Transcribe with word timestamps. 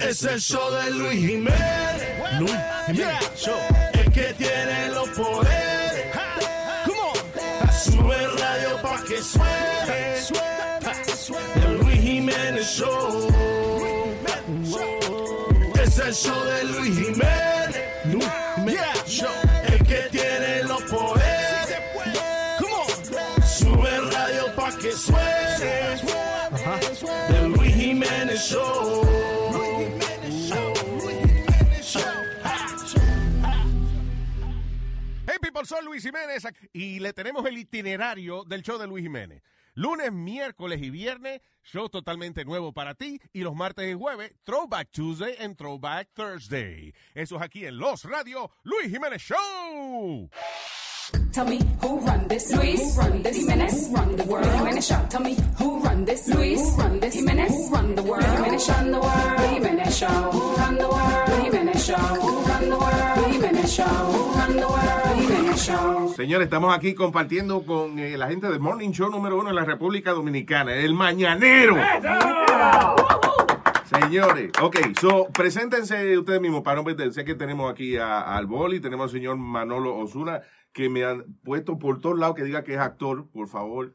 Es 0.00 0.22
el 0.22 0.40
show 0.40 0.70
de 0.72 0.90
Luis 0.92 1.18
Jiménez. 1.18 2.38
Luis 2.38 2.52
Jiménez 2.86 3.30
Show. 3.36 3.58
El 3.92 4.12
que 4.12 4.34
tiene 4.34 4.88
los 4.90 5.08
poderes. 5.10 6.06
Come 6.84 7.00
on. 7.00 7.72
Sube 7.72 8.26
radio 8.38 8.80
pa' 8.82 9.02
que 9.04 9.22
suene. 9.22 10.18
El 11.56 11.78
Luis 11.78 12.00
Jiménez 12.00 12.66
Show. 12.66 13.28
Es 15.82 15.98
el 15.98 16.14
show 16.14 16.44
de 16.44 16.64
Luis 16.64 16.98
Jiménez. 16.98 17.82
Luis 18.04 18.28
Jiménez 18.56 19.06
Show. 19.06 19.28
El 19.66 19.84
que 19.84 20.08
tiene 20.10 20.62
los 20.64 20.82
poderes. 20.82 21.76
Come 22.58 22.74
on. 22.74 23.42
Sube 23.46 24.00
radio 24.12 24.54
pa' 24.54 24.72
que 24.78 24.92
suene. 24.92 25.98
El 27.30 27.48
Luis 27.52 27.74
Jiménez 27.74 28.40
Show. 28.40 29.17
People, 35.58 35.76
soy 35.76 35.84
Luis 35.84 36.02
Jiménez 36.04 36.46
y 36.72 37.00
le 37.00 37.12
tenemos 37.12 37.44
el 37.46 37.58
itinerario 37.58 38.44
del 38.44 38.62
show 38.62 38.78
de 38.78 38.86
Luis 38.86 39.02
Jiménez. 39.02 39.42
Lunes, 39.74 40.12
miércoles 40.12 40.80
y 40.82 40.90
viernes, 40.90 41.40
show 41.64 41.88
totalmente 41.88 42.44
nuevo 42.44 42.72
para 42.72 42.94
ti. 42.94 43.20
Y 43.32 43.40
los 43.40 43.56
martes 43.56 43.90
y 43.90 43.94
jueves, 43.94 44.32
Throwback 44.44 44.90
Tuesday 44.92 45.34
and 45.40 45.56
Throwback 45.56 46.10
Thursday. 46.14 46.94
Eso 47.14 47.36
es 47.36 47.42
aquí 47.42 47.64
en 47.66 47.78
Los 47.78 48.04
Radio, 48.04 48.50
Luis 48.62 48.88
Jiménez 48.88 49.20
Show. 49.20 50.30
Tell 51.32 51.46
me 51.46 51.58
who 51.82 52.00
run 52.00 52.28
this, 52.28 52.54
Luis. 52.54 52.80
Who 52.80 53.00
run 53.00 53.22
this, 53.22 53.38
Jimenez. 53.38 53.88
Who 53.88 53.94
run 53.96 54.16
the 54.16 54.24
world, 54.24 54.46
Jimenez 54.46 54.86
Show. 54.86 55.06
Tell 55.08 55.22
me 55.22 55.36
who 55.58 55.80
run 55.80 56.04
this, 56.04 56.28
Luis. 56.28 56.60
Who 56.60 56.76
run 56.76 57.00
this, 57.00 57.14
Jimenez. 57.14 57.50
Who 57.50 57.74
run 57.74 57.94
the 57.94 58.02
world, 58.02 58.24
Jimenez 58.24 58.64
Show. 58.64 58.74
Run 58.74 58.92
the 58.92 59.00
world, 59.00 59.40
Jimenez 59.50 59.98
Show. 59.98 60.06
Who 60.06 60.56
run 60.56 60.76
the 60.76 60.88
world, 60.88 61.42
Jimenez 61.42 61.84
Show. 61.86 61.94
Who 61.96 62.42
run 62.46 62.68
the 62.68 62.78
world, 62.78 63.32
Jimenez 63.32 63.74
Show. 63.74 63.84
Who 63.84 64.38
run 64.38 64.56
the 64.56 64.68
world, 64.68 65.18
Jimenez 65.18 65.37
Show. 65.58 66.14
Señores, 66.14 66.46
estamos 66.46 66.74
aquí 66.74 66.94
compartiendo 66.94 67.62
con 67.64 67.98
eh, 67.98 68.16
la 68.16 68.28
gente 68.28 68.48
del 68.48 68.60
Morning 68.60 68.90
Show 68.90 69.10
número 69.10 69.38
uno 69.38 69.50
en 69.50 69.56
la 69.56 69.64
República 69.64 70.12
Dominicana, 70.12 70.74
el 70.74 70.94
Mañanero. 70.94 71.76
Señores, 73.84 74.52
ok, 74.62 74.76
so, 75.00 75.26
preséntense 75.32 76.16
ustedes 76.16 76.40
mismos 76.40 76.62
para 76.62 76.76
no 76.76 76.84
perder. 76.84 77.12
Sé 77.12 77.24
que 77.24 77.34
tenemos 77.34 77.70
aquí 77.70 77.96
a, 77.96 78.20
al 78.20 78.46
Boli, 78.46 78.80
tenemos 78.80 79.04
al 79.04 79.10
señor 79.10 79.36
Manolo 79.36 79.96
Osuna, 79.96 80.42
que 80.72 80.88
me 80.88 81.04
han 81.04 81.24
puesto 81.42 81.78
por 81.78 82.00
todos 82.00 82.18
lados 82.18 82.36
que 82.36 82.44
diga 82.44 82.62
que 82.62 82.74
es 82.74 82.80
actor, 82.80 83.28
por 83.30 83.48
favor. 83.48 83.94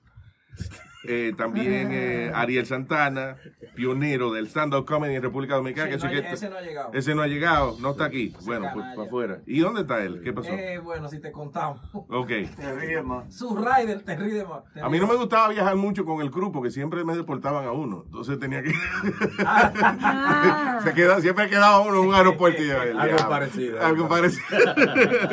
Eh, 1.06 1.34
también 1.38 1.66
eh, 1.92 2.32
Ariel 2.34 2.66
Santana, 2.66 3.36
pionero 3.76 4.32
del 4.32 4.48
stand-up 4.48 4.86
comedy 4.86 5.16
en 5.16 5.22
República 5.22 5.56
Dominicana. 5.56 5.92
Sí, 5.92 5.98
que 5.98 6.04
no 6.16 6.22
que- 6.22 6.32
ese 6.34 6.50
no 6.50 6.58
ha 6.58 6.62
llegado. 6.62 6.92
Ese 6.94 7.16
no 7.16 7.22
ha 7.22 7.28
llegado, 7.28 7.76
no 7.80 7.92
está 7.92 8.06
aquí. 8.06 8.34
Bueno, 8.46 8.68
pues 8.74 8.86
para 8.96 9.08
afuera. 9.08 9.40
¿Y 9.46 9.60
dónde 9.60 9.82
está 9.82 10.02
él? 10.04 10.22
¿Qué 10.24 10.34
pasó? 10.34 10.50
Eh, 10.52 10.80
bueno, 10.80 11.10
si 11.10 11.20
te 11.20 11.32
contamos. 11.32 11.82
Ok. 11.94 12.28
Te 12.56 12.76
ríes 12.80 13.04
más. 13.04 13.34
Su 13.34 13.56
rider 13.58 14.02
te 14.04 14.16
ríe 14.16 14.46
más. 14.46 14.64
A 14.82 14.90
mí 14.90 15.00
no 15.00 15.08
me 15.08 15.16
gustaba 15.16 15.50
viajar 15.50 15.76
mucho 15.76 16.06
con 16.06 16.22
el 16.22 16.32
crew 16.32 16.52
porque 16.52 16.72
siempre 16.72 17.04
me 17.04 17.16
deportaban 17.16 17.66
a 17.66 17.72
uno. 17.72 18.04
Entonces 18.06 18.40
tenía 18.40 18.62
que. 18.64 18.72
Se 20.84 20.94
queda, 20.94 21.22
siempre 21.22 21.50
quedaba 21.50 21.80
uno 21.82 22.02
en 22.02 22.08
un 22.10 22.16
aeropuerto. 22.16 22.62
y 22.64 22.70
Algo 22.72 23.30
parecido. 23.30 23.82
Algo 23.82 24.08
parecido. 24.08 24.46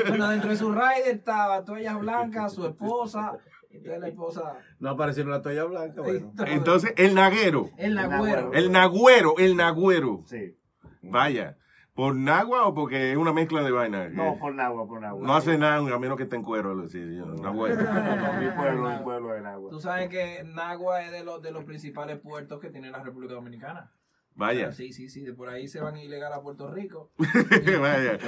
Bueno, 0.08 0.28
dentro 0.30 0.50
de 0.50 0.56
su 0.56 0.72
rider 0.72 1.08
estaba 1.08 1.64
toallas 1.64 1.98
blancas, 1.98 2.52
su 2.54 2.66
esposa. 2.66 3.32
Entonces 3.70 4.00
la 4.00 4.08
esposa. 4.08 4.58
No 4.78 4.90
aparecieron 4.90 5.32
la 5.32 5.42
toalla 5.42 5.64
blanca, 5.64 6.02
bueno. 6.02 6.32
Entonces, 6.46 6.92
el 6.96 7.14
naguero. 7.14 7.70
El 7.78 7.94
nagüero. 7.94 8.52
El 8.52 8.72
nagüero, 8.72 9.38
el 9.38 9.56
nagüero. 9.56 10.22
Sí. 10.26 10.56
Vaya. 11.02 11.56
¿Por 11.94 12.14
nagua 12.14 12.66
o 12.66 12.74
porque 12.74 13.10
es 13.12 13.16
una 13.16 13.32
mezcla 13.32 13.62
de 13.62 13.70
vaina? 13.70 14.08
No, 14.08 14.38
por 14.38 14.58
agua, 14.58 14.86
por 14.86 15.04
agua. 15.04 15.26
No 15.26 15.34
hace 15.34 15.58
nada 15.58 15.76
a 15.76 15.98
menos 15.98 16.16
que 16.16 16.22
esté 16.22 16.36
en 16.36 16.42
cuero. 16.42 16.74
lo 16.74 16.84
decía 16.84 17.04
yo, 17.04 17.26
nagüero. 17.26 17.76
No, 17.80 18.41
mi 18.41 18.48
pueblo, 18.50 18.91
mi 18.91 19.04
pueblo 19.04 19.34
es 19.34 19.44
agua. 19.44 19.70
Tú 19.70 19.80
sabes 19.80 20.09
que 20.09 20.42
Nagua 20.44 21.03
es 21.03 21.12
de 21.12 21.25
los, 21.25 21.42
de 21.42 21.50
los 21.50 21.64
principales 21.64 22.19
puertos 22.19 22.60
que 22.60 22.70
tiene 22.70 22.91
la 22.91 23.03
República 23.03 23.34
Dominicana. 23.34 23.91
Vaya. 24.41 24.73
Sí, 24.73 24.91
sí, 24.95 25.11
sí. 25.11 25.21
De 25.23 25.34
por 25.34 25.51
ahí 25.51 25.69
se 25.69 25.81
van 25.81 25.99
ilegal 25.99 26.33
a 26.33 26.41
Puerto 26.41 26.71
Rico. 26.73 27.11
Vaya. 27.19 28.19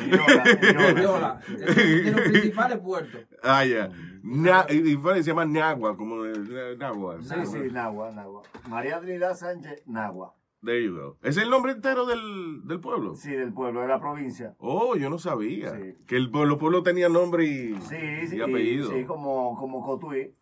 Yola, 1.03 1.41
de, 1.49 1.75
de 2.03 2.11
los 2.12 2.21
principales 2.21 2.78
puertos. 2.81 3.23
Ah, 3.43 3.65
ya. 3.65 3.89
Na- 4.23 4.67
y 4.69 4.97
se 5.23 5.23
llama 5.23 5.47
Nagua, 5.47 5.97
como 5.97 6.27
eh, 6.27 6.77
Nagua. 6.78 7.21
Sí, 7.23 7.34
sí, 7.47 7.59
Nagua, 7.73 8.12
Nagua. 8.12 8.43
María 8.69 9.00
Trinidad 9.00 9.34
Sánchez, 9.34 9.83
Nagua. 9.87 10.34
There 10.62 10.84
you 10.84 10.95
go. 10.95 11.19
¿Es 11.23 11.39
el 11.39 11.49
nombre 11.49 11.73
entero 11.73 12.05
del, 12.05 12.61
del 12.69 12.79
pueblo? 12.79 13.15
Sí, 13.17 13.33
del 13.33 13.53
pueblo, 13.55 13.81
de 13.81 13.89
la 13.89 13.99
provincia. 13.99 14.55
Oh, 14.59 14.94
yo 14.97 15.09
no 15.11 15.19
sabía. 15.19 15.71
Sí. 15.75 15.94
Que 16.06 16.17
el 16.17 16.31
pueblo, 16.31 16.59
pueblo 16.59 16.83
tenía 16.83 17.09
nombre 17.09 17.44
y, 17.47 17.75
Sí, 17.81 18.27
sí. 18.29 18.37
y 18.37 18.41
apellido. 18.43 18.91
Sí, 18.91 19.05
como, 19.05 19.56
como 19.59 19.83
Cotuí. 19.84 20.34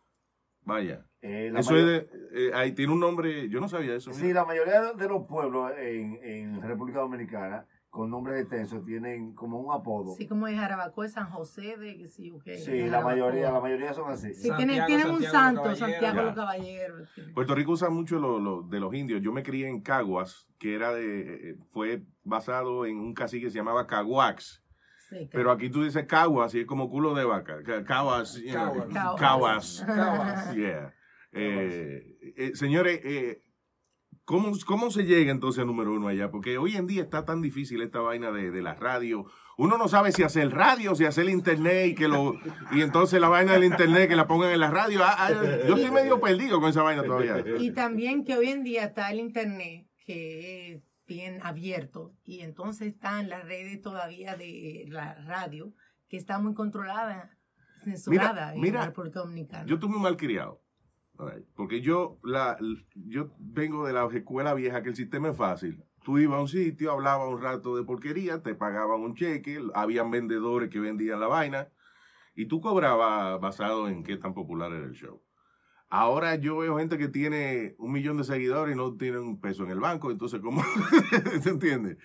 Vaya. 0.64 1.06
Eh, 1.22 1.52
Eso 1.56 1.72
mayor- 1.72 1.88
es 1.90 2.10
de, 2.32 2.48
eh, 2.48 2.50
ahí 2.54 2.72
tiene 2.72 2.92
un 2.92 3.00
nombre, 3.00 3.48
yo 3.48 3.60
no 3.60 3.68
sabía 3.68 3.94
eso. 3.94 4.12
Sí, 4.12 4.32
la 4.32 4.44
mayoría 4.44 4.92
de 4.94 5.08
los 5.08 5.26
pueblos 5.26 5.70
en, 5.78 6.18
en 6.22 6.62
República 6.62 7.00
Dominicana 7.00 7.66
con 7.90 8.08
nombres 8.08 8.40
extensos 8.40 8.84
tienen 8.86 9.34
como 9.34 9.58
un 9.60 9.74
apodo. 9.74 10.14
Sí, 10.16 10.26
como 10.28 10.46
de 10.46 10.56
Jarabacoa, 10.56 11.08
San 11.08 11.28
José, 11.28 11.76
de 11.76 11.98
que 11.98 12.06
sí, 12.08 12.30
ok. 12.30 12.44
Sí, 12.56 12.86
la 12.88 13.00
mayoría, 13.02 13.50
la 13.50 13.60
mayoría 13.60 13.92
son 13.92 14.10
así. 14.10 14.32
Sí, 14.32 14.48
Santiago, 14.48 14.56
tienen, 14.56 14.86
tienen 14.86 15.10
un 15.10 15.22
santo, 15.24 15.64
los. 15.68 15.78
Santiago 15.78 16.22
los 16.22 16.34
Caballeros. 16.34 17.08
Puerto 17.34 17.54
Rico 17.54 17.72
usa 17.72 17.90
mucho 17.90 18.18
lo, 18.20 18.38
lo- 18.38 18.62
de 18.62 18.78
los 18.80 18.94
indios. 18.94 19.20
Yo 19.20 19.32
me 19.32 19.42
crié 19.42 19.68
en 19.68 19.80
Caguas, 19.82 20.46
que 20.58 20.74
era 20.76 20.92
de, 20.94 21.50
eh, 21.50 21.56
fue 21.72 22.02
basado 22.22 22.86
en 22.86 22.96
un 22.98 23.12
cacique 23.12 23.46
que 23.46 23.50
se 23.50 23.58
llamaba 23.58 23.86
Caguax. 23.88 24.62
Sí, 25.08 25.28
Pero 25.32 25.50
aquí 25.50 25.68
tú 25.68 25.82
dices 25.82 26.06
Caguas 26.06 26.54
y 26.54 26.60
es 26.60 26.66
como 26.66 26.88
culo 26.88 27.12
de 27.14 27.24
vaca. 27.24 27.62
Ca- 27.64 27.82
Caguas. 27.84 28.36
you 28.40 28.52
know, 28.52 28.72
Caguas. 28.88 29.18
Caguas. 29.18 29.84
Caguas. 29.84 30.54
Yeah. 30.54 30.94
Eh, 31.32 32.18
eh, 32.36 32.50
señores, 32.54 33.00
eh, 33.04 33.42
¿cómo, 34.24 34.52
¿cómo 34.66 34.90
se 34.90 35.04
llega 35.04 35.30
entonces 35.30 35.62
a 35.62 35.64
número 35.64 35.92
uno 35.92 36.08
allá? 36.08 36.30
Porque 36.30 36.58
hoy 36.58 36.76
en 36.76 36.86
día 36.86 37.02
está 37.02 37.24
tan 37.24 37.40
difícil 37.40 37.82
esta 37.82 38.00
vaina 38.00 38.30
de, 38.30 38.50
de 38.50 38.62
la 38.62 38.74
radio. 38.74 39.26
Uno 39.56 39.76
no 39.76 39.88
sabe 39.88 40.10
si 40.10 40.22
hacer 40.22 40.50
radio, 40.50 40.94
si 40.94 41.04
hacer 41.04 41.28
internet 41.28 41.88
y 41.88 41.94
que 41.94 42.08
lo 42.08 42.34
y 42.72 42.80
entonces 42.80 43.20
la 43.20 43.28
vaina 43.28 43.52
del 43.52 43.64
internet 43.64 44.08
que 44.08 44.16
la 44.16 44.26
pongan 44.26 44.52
en 44.52 44.60
la 44.60 44.70
radio. 44.70 45.00
Ah, 45.02 45.14
ah, 45.18 45.32
yo 45.68 45.76
estoy 45.76 45.90
medio 45.90 46.18
perdido 46.20 46.60
con 46.60 46.70
esa 46.70 46.82
vaina 46.82 47.02
todavía. 47.02 47.44
Y 47.58 47.72
también 47.72 48.24
que 48.24 48.36
hoy 48.36 48.48
en 48.48 48.64
día 48.64 48.84
está 48.84 49.10
el 49.10 49.20
internet, 49.20 49.86
que 50.06 50.72
es 50.72 50.82
bien 51.06 51.40
abierto, 51.42 52.14
y 52.24 52.40
entonces 52.40 52.94
están 52.94 53.28
las 53.28 53.44
redes 53.44 53.82
todavía 53.82 54.36
de 54.36 54.86
la 54.88 55.14
radio, 55.26 55.74
que 56.08 56.16
está 56.16 56.38
muy 56.38 56.54
controlada, 56.54 57.36
censurada 57.84 58.54
en 58.54 58.60
mira, 58.60 58.80
la 58.80 58.86
República 58.86 59.20
Dominicana. 59.20 59.66
Yo 59.66 59.74
estuve 59.74 59.98
mal 59.98 60.16
criado. 60.16 60.62
Porque 61.54 61.80
yo, 61.80 62.18
la, 62.22 62.58
yo 62.94 63.30
vengo 63.38 63.86
de 63.86 63.92
la 63.92 64.06
escuela 64.06 64.54
vieja 64.54 64.82
que 64.82 64.90
el 64.90 64.96
sistema 64.96 65.30
es 65.30 65.36
fácil. 65.36 65.82
Tú 66.02 66.18
ibas 66.18 66.38
a 66.38 66.42
un 66.42 66.48
sitio, 66.48 66.92
hablabas 66.92 67.28
un 67.28 67.42
rato 67.42 67.76
de 67.76 67.84
porquería, 67.84 68.42
te 68.42 68.54
pagaban 68.54 69.00
un 69.00 69.14
cheque, 69.14 69.60
habían 69.74 70.10
vendedores 70.10 70.70
que 70.70 70.80
vendían 70.80 71.20
la 71.20 71.26
vaina 71.26 71.68
y 72.34 72.46
tú 72.46 72.60
cobrabas 72.60 73.40
basado 73.40 73.88
en 73.88 74.02
qué 74.02 74.16
tan 74.16 74.32
popular 74.32 74.72
era 74.72 74.86
el 74.86 74.94
show. 74.94 75.22
Ahora 75.88 76.36
yo 76.36 76.58
veo 76.58 76.78
gente 76.78 76.96
que 76.98 77.08
tiene 77.08 77.74
un 77.78 77.92
millón 77.92 78.16
de 78.16 78.24
seguidores 78.24 78.74
y 78.74 78.78
no 78.78 78.96
tiene 78.96 79.18
un 79.18 79.40
peso 79.40 79.64
en 79.64 79.70
el 79.70 79.80
banco, 79.80 80.10
entonces 80.10 80.40
¿cómo? 80.40 80.62
¿Se 81.42 81.50
entiende? 81.50 81.98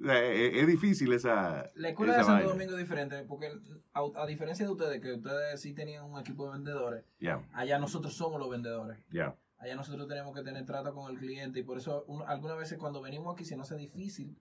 O 0.00 0.04
sea, 0.04 0.24
es, 0.24 0.56
es 0.56 0.66
difícil 0.66 1.12
esa... 1.12 1.70
La 1.74 1.90
escuela 1.90 2.12
esa 2.14 2.20
de 2.20 2.26
Santo. 2.26 2.48
Domingo 2.48 2.72
es 2.72 2.78
diferente, 2.78 3.22
porque 3.24 3.52
a, 3.92 4.02
a 4.16 4.26
diferencia 4.26 4.66
de 4.66 4.72
ustedes, 4.72 5.00
que 5.00 5.12
ustedes 5.12 5.60
sí 5.60 5.72
tenían 5.72 6.04
un 6.04 6.18
equipo 6.18 6.46
de 6.46 6.52
vendedores, 6.52 7.04
allá 7.52 7.78
nosotros 7.78 8.14
somos 8.14 8.40
los 8.40 8.50
vendedores. 8.50 8.98
Allá 9.58 9.76
nosotros 9.76 10.06
tenemos 10.08 10.34
que 10.34 10.42
tener 10.42 10.66
trato 10.66 10.92
con 10.92 11.10
el 11.10 11.18
cliente 11.18 11.60
y 11.60 11.62
por 11.62 11.78
eso 11.78 12.04
algunas 12.26 12.58
veces 12.58 12.76
cuando 12.76 13.00
venimos 13.00 13.32
aquí 13.32 13.44
se 13.44 13.56
nos 13.56 13.70
hace 13.70 13.80
difícil 13.80 14.36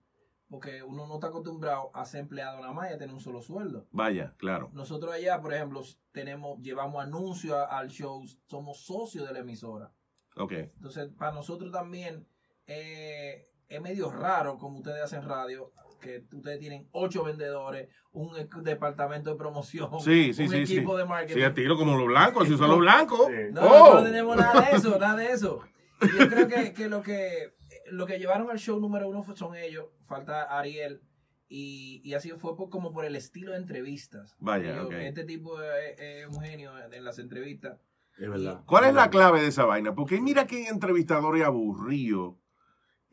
porque 0.50 0.84
uno 0.84 1.08
no 1.08 1.16
está 1.16 1.28
acostumbrado 1.28 1.90
a 1.96 2.06
ser 2.06 2.20
empleado 2.20 2.60
nada 2.60 2.74
más 2.74 2.92
y 2.92 2.94
a 2.94 2.98
tener 2.98 3.14
un 3.14 3.22
solo 3.22 3.42
sueldo. 3.42 3.88
Vaya, 3.92 4.36
claro. 4.38 4.70
Nosotros 4.74 5.12
allá, 5.12 5.42
por 5.42 5.52
ejemplo, 5.52 5.82
tenemos 6.12 6.60
llevamos 6.62 7.02
anuncios 7.04 7.58
al 7.70 7.90
show, 7.90 8.24
somos 8.46 8.80
socios 8.86 9.28
de 9.28 9.34
la 9.34 9.40
emisora. 9.40 9.92
Ok. 10.36 10.52
Entonces, 10.52 11.10
para 11.18 11.32
nosotros 11.32 11.72
también 11.72 12.28
eh, 12.68 13.50
es 13.70 13.82
medio 13.82 14.12
raro 14.12 14.58
como 14.58 14.78
ustedes 14.78 15.02
hacen 15.04 15.24
radio, 15.24 15.72
que 16.02 16.26
ustedes 16.34 16.60
tienen 16.60 16.88
ocho 16.92 17.24
vendedores, 17.24 17.90
un 18.12 18.38
e- 18.38 18.48
departamento 18.62 19.30
de 19.32 19.36
promoción, 19.38 19.90
Sí, 20.02 20.34
sí, 20.34 20.44
un 20.44 20.50
sí, 20.50 20.68
sí. 20.68 20.76
equipo 20.78 20.98
de 20.98 21.06
marketing. 21.06 21.36
Sí, 21.40 21.44
a 21.44 21.54
tiro 21.54 21.78
como 21.78 21.98
los 21.98 22.08
blancos, 22.08 22.48
si 22.48 22.54
usan 22.54 22.70
los 22.70 22.80
blancos. 22.80 23.28
Sí. 23.28 23.52
No, 23.54 23.62
¡Oh! 23.62 23.94
no 23.96 24.04
tenemos 24.04 24.36
nada 24.36 24.62
de 24.70 24.76
eso, 24.78 25.00
nada 25.00 25.16
de 25.16 25.32
eso. 25.32 25.62
Y 26.02 26.20
yo 26.20 26.30
creo 26.30 26.48
que, 26.48 26.74
que 26.74 26.90
lo 26.90 27.02
que 27.02 27.54
lo 27.92 28.06
que 28.06 28.18
llevaron 28.20 28.50
al 28.52 28.60
show 28.60 28.80
número 28.80 29.08
uno 29.10 29.24
son 29.36 29.56
ellos, 29.56 29.86
falta 30.06 30.44
Ariel, 30.44 31.02
y, 31.48 32.02
y 32.04 32.14
así 32.16 32.32
fue 32.32 32.56
por- 32.56 32.70
como 32.70 32.92
por 32.92 33.06
el 33.06 33.16
estilo 33.16 33.52
de 33.52 33.58
entrevistas. 33.58 34.36
Vaya, 34.40 34.76
Yo-. 34.76 34.92
Este 34.92 35.24
tipo 35.24 35.62
es, 35.62 36.00
es 36.00 36.28
un 36.28 36.42
genio 36.42 36.72
en 36.92 37.04
las 37.06 37.20
entrevistas. 37.20 37.80
Es 38.18 38.30
verdad. 38.30 38.62
¿Cuál 38.66 38.86
es 38.86 38.94
la 38.94 39.10
clave 39.10 39.42
de 39.42 39.48
esa 39.48 39.66
vaina? 39.66 39.96
Porque 39.96 40.20
mira 40.22 40.46
que 40.48 40.58
hay 40.58 40.64
entrevistadores 40.66 41.44
aburridos 41.44 42.36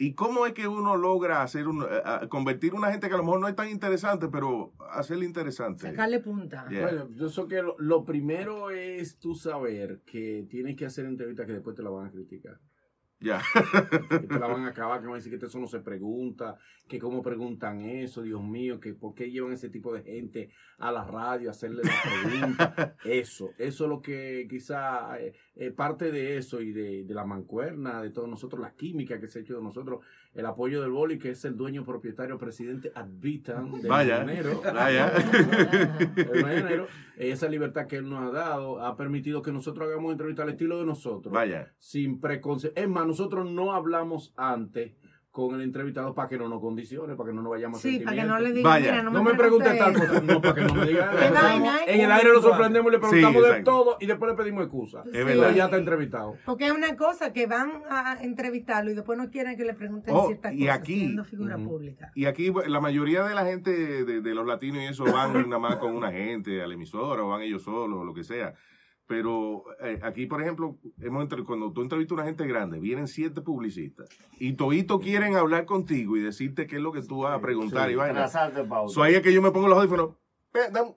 ¿Y 0.02 0.14
cómo 0.14 0.46
es 0.46 0.54
que 0.54 0.66
uno 0.66 0.96
logra 0.96 1.42
hacer 1.42 1.68
un, 1.68 1.82
eh, 1.82 1.86
a- 2.02 2.26
convertir 2.26 2.72
una 2.72 2.90
gente 2.90 3.06
que 3.06 3.12
a 3.14 3.18
lo 3.18 3.22
mejor 3.22 3.38
no 3.40 3.48
es 3.48 3.54
tan 3.54 3.68
interesante, 3.68 4.28
pero 4.28 4.72
hacerle 4.92 5.26
interesante? 5.26 5.82
Sacarle 5.82 6.20
punta. 6.20 6.66
Yeah. 6.70 6.80
Bueno, 6.80 7.10
yo 7.10 7.28
sé 7.28 7.46
que 7.46 7.60
lo, 7.62 7.76
lo 7.78 8.02
primero 8.06 8.70
es 8.70 9.18
tú 9.18 9.34
saber 9.34 10.00
que 10.06 10.46
tienes 10.48 10.74
que 10.76 10.86
hacer 10.86 11.04
entrevistas 11.04 11.44
que 11.46 11.52
después 11.52 11.76
te 11.76 11.82
la 11.82 11.90
van 11.90 12.06
a 12.06 12.10
criticar. 12.10 12.58
Ya. 13.22 13.42
Que 14.08 14.20
te 14.20 14.38
la 14.38 14.46
van 14.46 14.64
a 14.64 14.68
acabar, 14.68 14.98
que 15.00 15.06
van 15.06 15.16
a 15.16 15.18
decir 15.18 15.38
que 15.38 15.44
eso 15.44 15.58
no 15.58 15.66
se 15.66 15.80
pregunta, 15.80 16.56
que 16.88 16.98
cómo 16.98 17.20
preguntan 17.22 17.82
eso, 17.82 18.22
Dios 18.22 18.42
mío, 18.42 18.80
que 18.80 18.94
por 18.94 19.14
qué 19.14 19.30
llevan 19.30 19.52
ese 19.52 19.68
tipo 19.68 19.92
de 19.92 20.02
gente 20.02 20.48
a 20.78 20.90
la 20.90 21.04
radio 21.04 21.48
a 21.48 21.50
hacerle 21.50 21.82
la 21.84 21.92
pregunta. 22.02 22.96
Eso, 23.04 23.50
eso 23.58 23.84
es 23.84 23.90
lo 23.90 24.00
que 24.00 24.46
quizá 24.48 25.18
eh, 25.56 25.70
parte 25.70 26.10
de 26.12 26.36
eso 26.36 26.60
y 26.60 26.72
de, 26.72 27.04
de 27.04 27.14
la 27.14 27.24
mancuerna, 27.24 28.00
de 28.02 28.10
todos 28.10 28.28
nosotros, 28.28 28.60
la 28.60 28.72
química 28.72 29.20
que 29.20 29.28
se 29.28 29.38
ha 29.38 29.42
hecho 29.42 29.56
de 29.56 29.62
nosotros, 29.62 30.04
el 30.32 30.46
apoyo 30.46 30.80
del 30.80 30.90
boli, 30.92 31.18
que 31.18 31.30
es 31.30 31.44
el 31.44 31.56
dueño 31.56 31.84
propietario 31.84 32.38
presidente 32.38 32.92
Advitan 32.94 33.80
del 33.80 33.90
Vaya. 33.90 34.18
Mañanero. 34.18 34.62
Vaya. 34.74 35.12
El 36.16 36.42
Mañanero, 36.42 36.86
esa 37.16 37.48
libertad 37.48 37.86
que 37.86 37.96
él 37.96 38.08
nos 38.08 38.28
ha 38.28 38.30
dado 38.32 38.80
ha 38.80 38.96
permitido 38.96 39.42
que 39.42 39.52
nosotros 39.52 39.88
hagamos 39.88 40.12
entrevistas 40.12 40.44
al 40.44 40.50
estilo 40.50 40.78
de 40.78 40.86
nosotros 40.86 41.32
Vaya. 41.32 41.72
sin 41.78 42.20
preconcepción. 42.20 42.84
Es 42.84 42.90
más, 42.90 43.06
nosotros 43.06 43.50
no 43.50 43.72
hablamos 43.72 44.32
antes 44.36 44.92
con 45.30 45.54
el 45.54 45.60
entrevistado 45.62 46.12
para 46.12 46.28
que 46.28 46.36
no 46.36 46.48
nos 46.48 46.60
condicione, 46.60 47.14
para 47.14 47.28
que 47.30 47.34
no 47.36 47.42
nos 47.42 47.50
vayamos 47.52 47.78
a 47.78 47.82
Sí, 47.82 48.00
para 48.00 48.16
que 48.16 48.24
no 48.24 48.40
le 48.40 48.48
digan, 48.52 48.64
Vaya, 48.64 48.90
mira, 48.90 49.02
no, 49.04 49.10
No 49.12 49.22
me 49.22 49.34
preguntes 49.34 49.78
tal 49.78 49.92
cosa, 49.94 50.20
no, 50.20 50.40
para 50.40 50.54
que 50.56 50.60
no 50.62 50.74
me 50.74 50.86
digan. 50.86 51.10
Qué 51.20 51.30
vaina, 51.30 51.76
¿eh? 51.78 51.94
En 51.94 52.00
el 52.00 52.10
aire 52.10 52.30
lo 52.32 52.42
sorprendemos 52.42 52.90
y 52.90 52.92
le 52.94 52.98
preguntamos 52.98 53.44
Sí, 53.44 53.52
de 53.52 53.62
todo 53.62 53.96
y 54.00 54.06
después 54.06 54.30
le 54.32 54.36
pedimos 54.36 54.64
excusa. 54.64 55.04
Es 55.06 55.12
verdad. 55.24 55.44
Pero 55.44 55.50
ya 55.52 55.64
está 55.66 55.76
entrevistado. 55.76 56.34
Porque 56.44 56.66
es 56.66 56.72
una 56.72 56.96
cosa 56.96 57.32
que 57.32 57.46
van 57.46 57.70
a 57.88 58.18
entrevistarlo 58.22 58.90
y 58.90 58.94
después 58.94 59.16
no 59.18 59.30
quieren 59.30 59.56
que 59.56 59.64
le 59.64 59.74
pregunten 59.74 60.12
Oh, 60.16 60.26
ciertas 60.26 60.52
y 60.52 60.60
cosas 60.66 60.78
aquí- 60.78 60.98
siendo 60.98 61.24
figura 61.24 61.56
Ujú. 61.58 61.68
pública. 61.68 62.10
Y 62.16 62.24
aquí 62.26 62.50
pues, 62.50 62.68
la 62.68 62.80
mayoría 62.80 63.22
de 63.22 63.34
la 63.36 63.44
gente, 63.44 64.04
de, 64.04 64.20
de 64.22 64.34
los 64.34 64.44
latinos 64.46 64.82
y 64.82 64.86
eso, 64.86 65.04
van 65.04 65.32
nada 65.48 65.60
más 65.60 65.76
con 65.76 65.94
una 65.94 66.10
gente 66.10 66.60
a 66.60 66.66
la 66.66 66.74
emisora 66.74 67.22
o 67.22 67.28
van 67.28 67.42
ellos 67.42 67.62
solos 67.62 68.00
o 68.00 68.04
lo 68.04 68.12
que 68.14 68.24
sea. 68.24 68.54
Pero 69.10 69.64
eh, 69.80 69.98
aquí, 70.04 70.26
por 70.26 70.40
ejemplo, 70.40 70.78
hemos 71.00 71.24
entre- 71.24 71.42
cuando 71.42 71.72
tú 71.72 71.82
entrevistas 71.82 72.12
a 72.12 72.20
una 72.20 72.24
gente 72.26 72.46
grande, 72.46 72.78
vienen 72.78 73.08
siete 73.08 73.40
publicistas 73.40 74.08
y 74.38 74.52
toditos 74.52 75.00
quieren 75.00 75.34
hablar 75.34 75.64
contigo 75.64 76.16
y 76.16 76.20
decirte 76.20 76.68
qué 76.68 76.76
es 76.76 76.82
lo 76.82 76.92
que 76.92 77.02
tú 77.02 77.22
vas 77.22 77.36
a 77.36 77.40
preguntar 77.40 77.88
Sí, 77.88 77.94
y 77.94 77.96
vaina. 77.96 78.28
So, 78.86 79.02
ahí 79.02 79.14
es 79.16 79.22
que 79.22 79.32
yo 79.32 79.42
me 79.42 79.50
pongo 79.50 79.66
los 79.66 79.78
audífonos. 79.78 80.10
Eh, 80.54 80.70
dame- 80.72 80.94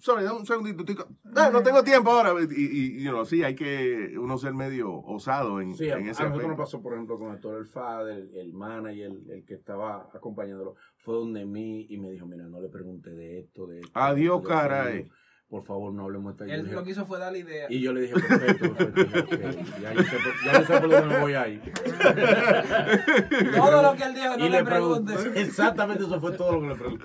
sorry, 0.00 0.24
dame 0.24 0.38
un 0.38 0.46
segundito. 0.46 0.82
tico. 0.82 1.06
No 1.24 1.62
tengo 1.62 1.84
tiempo 1.84 2.10
ahora. 2.10 2.32
Y, 2.40 2.54
y, 2.98 3.02
you 3.04 3.10
know, 3.10 3.26
sí, 3.26 3.42
hay 3.44 3.54
que 3.54 4.14
uno 4.18 4.38
ser 4.38 4.54
medio 4.54 4.90
osado 4.90 5.60
en, 5.60 5.74
Sí, 5.74 5.90
a, 5.90 5.98
en 5.98 6.08
a 6.08 6.10
ese 6.12 6.22
nosotros 6.24 6.48
nos 6.48 6.56
pasó, 6.56 6.80
por 6.80 6.94
ejemplo, 6.94 7.18
con 7.18 7.34
Héctor 7.34 7.58
El 7.58 7.66
Fader, 7.66 8.16
el, 8.16 8.34
el 8.34 8.52
manager, 8.54 9.10
el, 9.10 9.30
el 9.30 9.44
que 9.44 9.52
estaba 9.52 10.08
acompañándolo, 10.14 10.76
fue 10.96 11.16
donde 11.16 11.44
mí 11.44 11.84
y 11.90 11.98
me 11.98 12.10
dijo, 12.10 12.24
mira, 12.26 12.44
no 12.46 12.62
le 12.62 12.70
pregunte 12.70 13.10
de 13.10 13.40
esto, 13.40 13.66
de 13.66 13.80
esto. 13.80 13.90
Adiós, 13.92 14.40
de 14.42 14.48
esto, 14.48 14.48
de 14.58 14.80
aquello. 14.80 15.14
Por 15.52 15.64
favor, 15.64 15.92
no 15.92 16.04
hablemos 16.04 16.34
de 16.38 16.44
esta 16.46 16.54
Él 16.56 16.72
lo 16.72 16.82
que 16.82 16.92
hizo 16.92 17.04
fue 17.04 17.18
darle 17.18 17.40
idea. 17.40 17.66
Y 17.68 17.82
yo 17.82 17.92
le 17.92 18.00
dije, 18.00 18.14
perfecto, 18.14 18.72
perfecto. 18.74 19.02
dije, 19.04 19.18
ok, 19.20 19.82
ya, 19.82 19.92
yo 19.92 20.02
sé, 20.02 20.16
por- 20.16 20.44
ya 20.46 20.52
yo 20.60 20.64
sé 20.64 20.80
por 20.80 20.90
dónde 20.90 21.14
me 21.14 21.20
voy 21.20 21.34
ahí. 21.34 21.60
Todo 23.54 23.82
lo 23.82 23.94
que 23.94 24.02
él 24.02 24.14
dijo, 24.14 24.36
no 24.38 24.46
y 24.46 24.48
le 24.48 24.64
pregunté. 24.64 25.12
pregunte. 25.12 25.40
Exactamente 25.42 26.04
eso 26.04 26.18
fue 26.22 26.32
todo 26.32 26.52
lo 26.52 26.60
que 26.62 26.68
le 26.68 26.74
pregunté. 26.76 27.04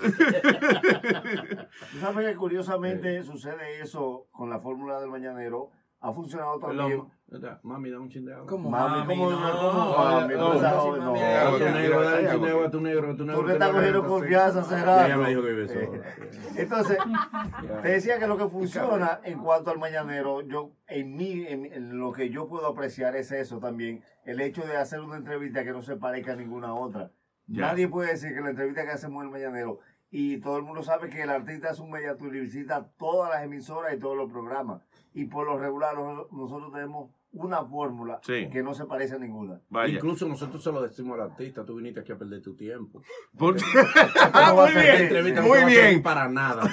Tú 1.92 1.98
sabes 2.00 2.26
que 2.26 2.36
curiosamente 2.36 3.22
sucede 3.22 3.82
eso 3.82 4.28
con 4.30 4.48
la 4.48 4.58
fórmula 4.60 4.98
del 4.98 5.10
mañanero. 5.10 5.68
Ha 6.00 6.10
funcionado 6.14 6.58
también. 6.58 7.02
Mami, 7.62 7.90
dame 7.90 8.04
un 8.04 8.08
chin 8.08 8.24
de 8.24 8.32
agua. 8.32 8.46
Como 8.46 8.70
Mami, 8.70 8.98
mami, 9.00 9.16
¿cómo- 9.16 9.30
no. 9.30 9.38
cómo 9.70 9.96
mami? 9.98 10.34
No, 10.34 10.54
no, 10.54 10.96
no. 10.96 11.58
tu 11.58 11.64
negro, 11.64 12.02
dale 12.02 12.24
un 12.26 12.32
chin 12.32 12.42
de 12.42 12.50
agua, 12.50 12.70
tu 12.70 12.80
negro, 12.80 13.16
tu 13.16 13.24
negro. 13.26 13.50
Estás 13.50 13.68
lo 13.68 13.74
cogiendo 13.74 14.06
confianza 14.06 14.84
rato. 14.84 15.06
ella 15.06 15.16
me 15.18 15.28
dijo 15.28 15.42
que 15.42 15.48
vive 15.52 15.68
sola. 15.68 16.02
Entonces, 16.56 16.98
te 17.82 17.88
decía 17.88 18.18
que 18.18 18.26
lo 18.26 18.38
que 18.38 18.48
funciona 18.48 19.20
en 19.24 19.38
cuanto 19.40 19.70
al 19.70 19.78
mañanero, 19.78 20.40
yo 20.40 20.72
en 20.86 21.16
mí, 21.16 21.44
en, 21.46 21.66
en 21.66 21.98
lo 21.98 22.12
que 22.12 22.30
yo 22.30 22.48
puedo 22.48 22.66
apreciar 22.66 23.14
es 23.14 23.30
eso 23.30 23.58
también, 23.58 24.02
el 24.24 24.40
hecho 24.40 24.62
de 24.66 24.78
hacer 24.78 25.00
una 25.00 25.16
entrevista 25.16 25.64
que 25.64 25.72
no 25.72 25.82
se 25.82 25.96
parezca 25.96 26.32
a 26.32 26.36
ninguna 26.36 26.72
otra. 26.74 27.10
Ya. 27.46 27.66
Nadie 27.66 27.88
puede 27.88 28.12
decir 28.12 28.34
que 28.34 28.40
la 28.40 28.50
entrevista 28.50 28.84
que 28.84 28.92
hacemos 28.92 29.20
en 29.22 29.26
el 29.28 29.32
mañanero 29.32 29.80
y 30.10 30.38
todo 30.40 30.56
el 30.56 30.62
mundo 30.62 30.82
sabe 30.82 31.10
que 31.10 31.22
el 31.22 31.30
artista 31.30 31.70
es 31.70 31.78
un 31.78 31.90
mediatur 31.90 32.34
y 32.34 32.40
visita 32.40 32.88
todas 32.98 33.30
las 33.30 33.42
emisoras 33.44 33.92
y 33.94 33.98
todos 33.98 34.16
los 34.16 34.30
programas. 34.32 34.80
Y 35.12 35.26
por 35.26 35.46
lo 35.46 35.58
regular 35.58 35.94
nosotros 36.30 36.72
tenemos 36.72 37.10
una 37.32 37.62
fórmula 37.64 38.20
Sí. 38.22 38.48
que 38.50 38.62
no 38.62 38.74
se 38.74 38.86
parece 38.86 39.14
a 39.14 39.18
ninguna. 39.18 39.60
Vaya. 39.68 39.94
Incluso 39.94 40.26
nosotros 40.26 40.62
se 40.64 40.72
lo 40.72 40.82
decimos 40.82 41.14
al 41.20 41.30
artista, 41.30 41.64
tú 41.64 41.76
viniste 41.76 42.00
aquí 42.00 42.10
a 42.12 42.16
perder 42.16 42.40
tu 42.42 42.54
tiempo. 42.56 43.02
Porque- 43.36 43.62
Ah, 44.32 44.52
muy 44.54 44.70
bien, 44.72 45.02
entrevista 45.02 45.40
no 45.42 45.48
muy 45.48 45.58
servir 45.58 45.78
bien. 45.80 46.02
para 46.02 46.28
nada. 46.28 46.68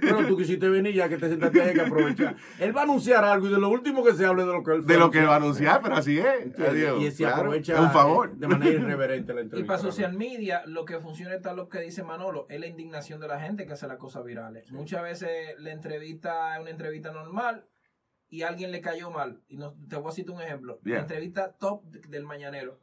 Pero 0.00 0.26
tú 0.26 0.36
quisiste 0.36 0.68
venir 0.68 0.94
ya 0.94 1.08
que 1.08 1.16
te 1.16 1.28
sentaste 1.28 1.60
ahí 1.62 1.68
hay 1.68 1.74
que 1.74 1.80
aprovechar. 1.82 2.36
Él 2.58 2.76
va 2.76 2.80
a 2.80 2.84
anunciar 2.84 3.24
algo 3.24 3.46
y 3.46 3.50
de 3.50 3.58
lo 3.58 3.68
último 3.68 4.02
que 4.04 4.12
se 4.12 4.26
hable 4.26 4.44
de 4.44 4.52
lo 4.52 4.62
que 4.62 4.72
él 4.72 4.86
De 4.86 4.98
lo 4.98 5.10
que 5.10 5.24
va 5.24 5.34
a 5.34 5.36
anunciar, 5.36 5.80
pero 5.82 5.96
así 5.96 6.18
es. 6.18 6.58
Adiós. 6.58 7.02
Y 7.02 7.10
se 7.10 7.18
Claro, 7.24 7.36
aprovecha 7.36 7.80
un 7.80 7.90
favor. 7.90 8.34
de 8.36 8.48
manera 8.48 8.72
irreverente 8.72 9.32
la 9.32 9.40
Y 9.40 9.44
entrevista. 9.44 9.72
para 9.74 9.82
social 9.82 10.12
media, 10.14 10.62
lo 10.66 10.84
que 10.84 10.98
funciona 10.98 11.34
está 11.34 11.52
lo 11.54 11.68
que 11.68 11.80
dice 11.80 12.02
Manolo, 12.02 12.46
es 12.48 12.58
la 12.60 12.66
indignación 12.66 13.20
de 13.20 13.28
la 13.28 13.40
gente 13.40 13.66
que 13.66 13.72
hace 13.74 13.86
las 13.86 13.98
cosas 13.98 14.24
virales. 14.24 14.70
Muchas 14.72 15.02
veces 15.02 15.54
la 15.58 15.72
entrevista 15.72 16.54
es 16.56 16.60
una 16.60 16.70
entrevista 16.70 17.12
normal 17.12 17.64
y 18.30 18.42
a 18.42 18.48
alguien 18.48 18.70
le 18.72 18.80
cayó 18.80 19.10
mal. 19.10 19.42
Y 19.48 19.56
no, 19.56 19.74
te 19.88 19.96
voy 19.96 20.08
a 20.10 20.12
citar 20.14 20.34
un 20.34 20.42
ejemplo. 20.42 20.80
Yeah. 20.82 20.94
La 20.96 21.00
entrevista 21.02 21.52
top 21.52 21.84
de- 21.84 22.00
del 22.08 22.24
Mañanero 22.24 22.80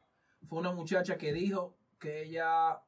fue 0.48 0.60
una 0.60 0.72
muchacha 0.72 1.18
que 1.18 1.34
dijo 1.34 1.76
que 2.00 2.24
ella 2.24 2.82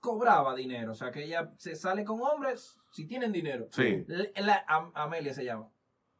cobraba 0.00 0.54
dinero. 0.54 0.92
O 0.92 0.94
sea, 0.94 1.10
que 1.10 1.24
ella 1.24 1.52
se 1.56 1.74
sale 1.76 2.04
con 2.04 2.20
hombres 2.20 2.78
si 2.92 3.06
tienen 3.06 3.32
dinero. 3.32 3.68
Sí. 3.72 4.04
La- 4.06 4.28
la- 4.42 4.64
Am- 4.68 4.92
Amelia 4.94 5.32
se 5.34 5.44
llama. 5.44 5.70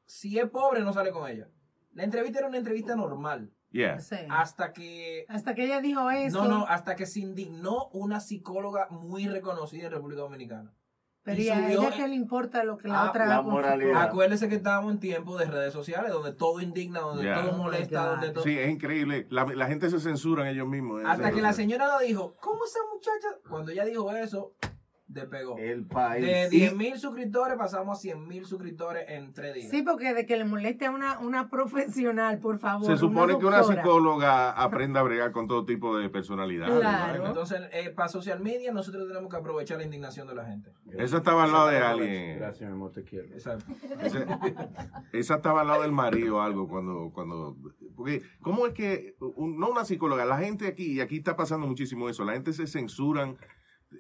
Si 0.07 0.39
es 0.39 0.49
pobre, 0.51 0.81
no 0.83 0.93
sale 0.93 1.11
con 1.11 1.29
ella. 1.31 1.49
La 1.93 2.05
entrevista 2.05 2.39
era 2.41 2.49
una 2.49 2.59
entrevista 2.59 2.97
normal. 2.97 3.53
Yeah. 3.71 3.99
Sí. 4.01 4.17
Hasta 4.31 4.73
que 4.73 5.25
Hasta 5.29 5.55
que 5.55 5.65
ella 5.65 5.81
dijo 5.81 6.11
eso. 6.11 6.45
no, 6.45 6.49
no, 6.49 6.67
hasta 6.67 6.95
que 6.97 7.07
se 7.07 7.21
indignó 7.21 7.89
una 7.89 8.21
psicóloga 8.21 8.89
muy 8.91 9.27
reconocida 9.27 9.87
en 9.87 9.93
República 9.93 10.23
Dominicana. 10.23 10.73
Pero 11.25 11.41
y 11.41 11.49
a 11.49 11.71
ella 11.73 11.89
en- 11.89 11.93
que 11.95 12.09
le 12.09 12.15
importa 12.15 12.63
lo 12.65 12.77
que 12.77 12.87
la 12.89 13.03
Ah, 13.05 13.09
otra 13.11 13.27
la 13.27 13.41
moralidad. 13.43 14.03
Acuérdese 14.03 14.49
que 14.49 14.57
estábamos 14.57 14.93
en 14.93 15.01
tiempos 15.01 15.39
de 15.41 15.47
redes 15.47 15.73
sociales 15.73 16.13
donde 16.13 16.33
todo 16.33 16.61
indigna, 16.61 17.01
donde 17.01 17.33
todo 17.33 17.53
molesta, 17.57 18.07
donde 18.11 18.31
todo... 18.31 18.45
Sí, 18.45 18.59
es 18.59 18.71
increíble. 18.71 19.27
La, 19.31 19.45
la 19.47 19.67
gente 19.67 19.89
se 19.91 19.99
censuran 19.99 20.47
ellos 20.47 20.69
mismos. 20.69 21.03
Hasta 21.05 21.31
que 21.33 21.41
la 21.41 21.53
señora 21.53 21.89
lo 21.89 21.99
dijo, 22.07 22.37
¿cómo 22.41 22.65
esa 22.67 22.79
muchacha? 22.95 23.29
Cuando 23.49 23.73
ella 23.73 23.85
dijo 23.85 24.15
eso, 24.15 24.53
despegó. 25.07 25.57
El 25.59 25.85
país. 25.87 26.25
De 26.25 26.49
10 26.49 26.75
mil 26.77 26.99
suscriptores 26.99 27.57
pasamos 27.57 27.99
a 27.99 28.01
100 28.01 28.27
mil 28.27 28.47
suscriptores 28.47 29.05
en 29.09 29.33
tres 29.33 29.55
días. 29.55 29.71
Sí, 29.71 29.83
porque 29.83 30.15
de 30.15 30.27
que 30.27 30.37
le 30.37 30.45
moleste 30.45 30.87
a 30.87 30.91
una, 30.91 31.19
una 31.19 31.49
profesional, 31.51 32.39
por 32.39 32.59
favor. 32.59 32.87
Se 32.87 32.97
supone 32.97 33.39
que 33.39 33.45
una 33.47 33.63
psicóloga 33.63 34.51
aprenda 34.53 35.01
a 35.01 35.03
bregar 35.03 35.33
con 35.33 35.47
todo 35.47 35.65
tipo 35.65 35.97
de 35.97 36.09
personalidades. 36.09 36.79
Claro. 36.79 37.23
¿no? 37.23 37.29
Entonces, 37.29 37.61
eh, 37.73 37.91
para 37.91 38.09
social 38.09 38.41
media, 38.41 38.73
nosotros 38.73 39.07
tenemos 39.07 39.29
que 39.31 39.37
aprovechar 39.37 39.79
la 39.79 39.85
indignación 39.85 40.27
de 40.27 40.35
la 40.35 40.47
gente. 40.47 40.73
Esa 40.99 41.19
estaba 41.19 41.45
al 41.45 41.53
lado 41.53 41.69
de 41.69 41.79
alguien. 41.79 42.39
Gracias, 42.39 42.69
mi 42.69 42.75
amor, 42.75 42.93
te 42.93 43.05
quiero. 43.05 43.27
Exacto. 43.35 43.65
Ese- 44.01 44.27
esa 45.13 45.35
estaba 45.37 45.61
al 45.61 45.69
lado 45.69 45.83
del 45.83 45.93
marido 45.93 46.37
o 46.37 46.41
algo 46.41 46.69
cuando, 46.69 47.11
cuando, 47.13 47.57
porque, 47.97 48.23
¿cómo 48.41 48.67
es 48.67 48.73
que, 48.75 49.15
un- 49.37 49.59
no 49.59 49.71
una 49.71 49.85
psicóloga, 49.85 50.25
la 50.25 50.39
gente 50.39 50.67
aquí, 50.67 50.93
y 50.93 51.01
aquí 51.01 51.19
está 51.19 51.37
pasando 51.37 51.67
muchísimo 51.67 52.09
eso, 52.09 52.25
la 52.25 52.33
gente 52.33 52.53
se 52.53 52.67
censuran, 52.67 53.37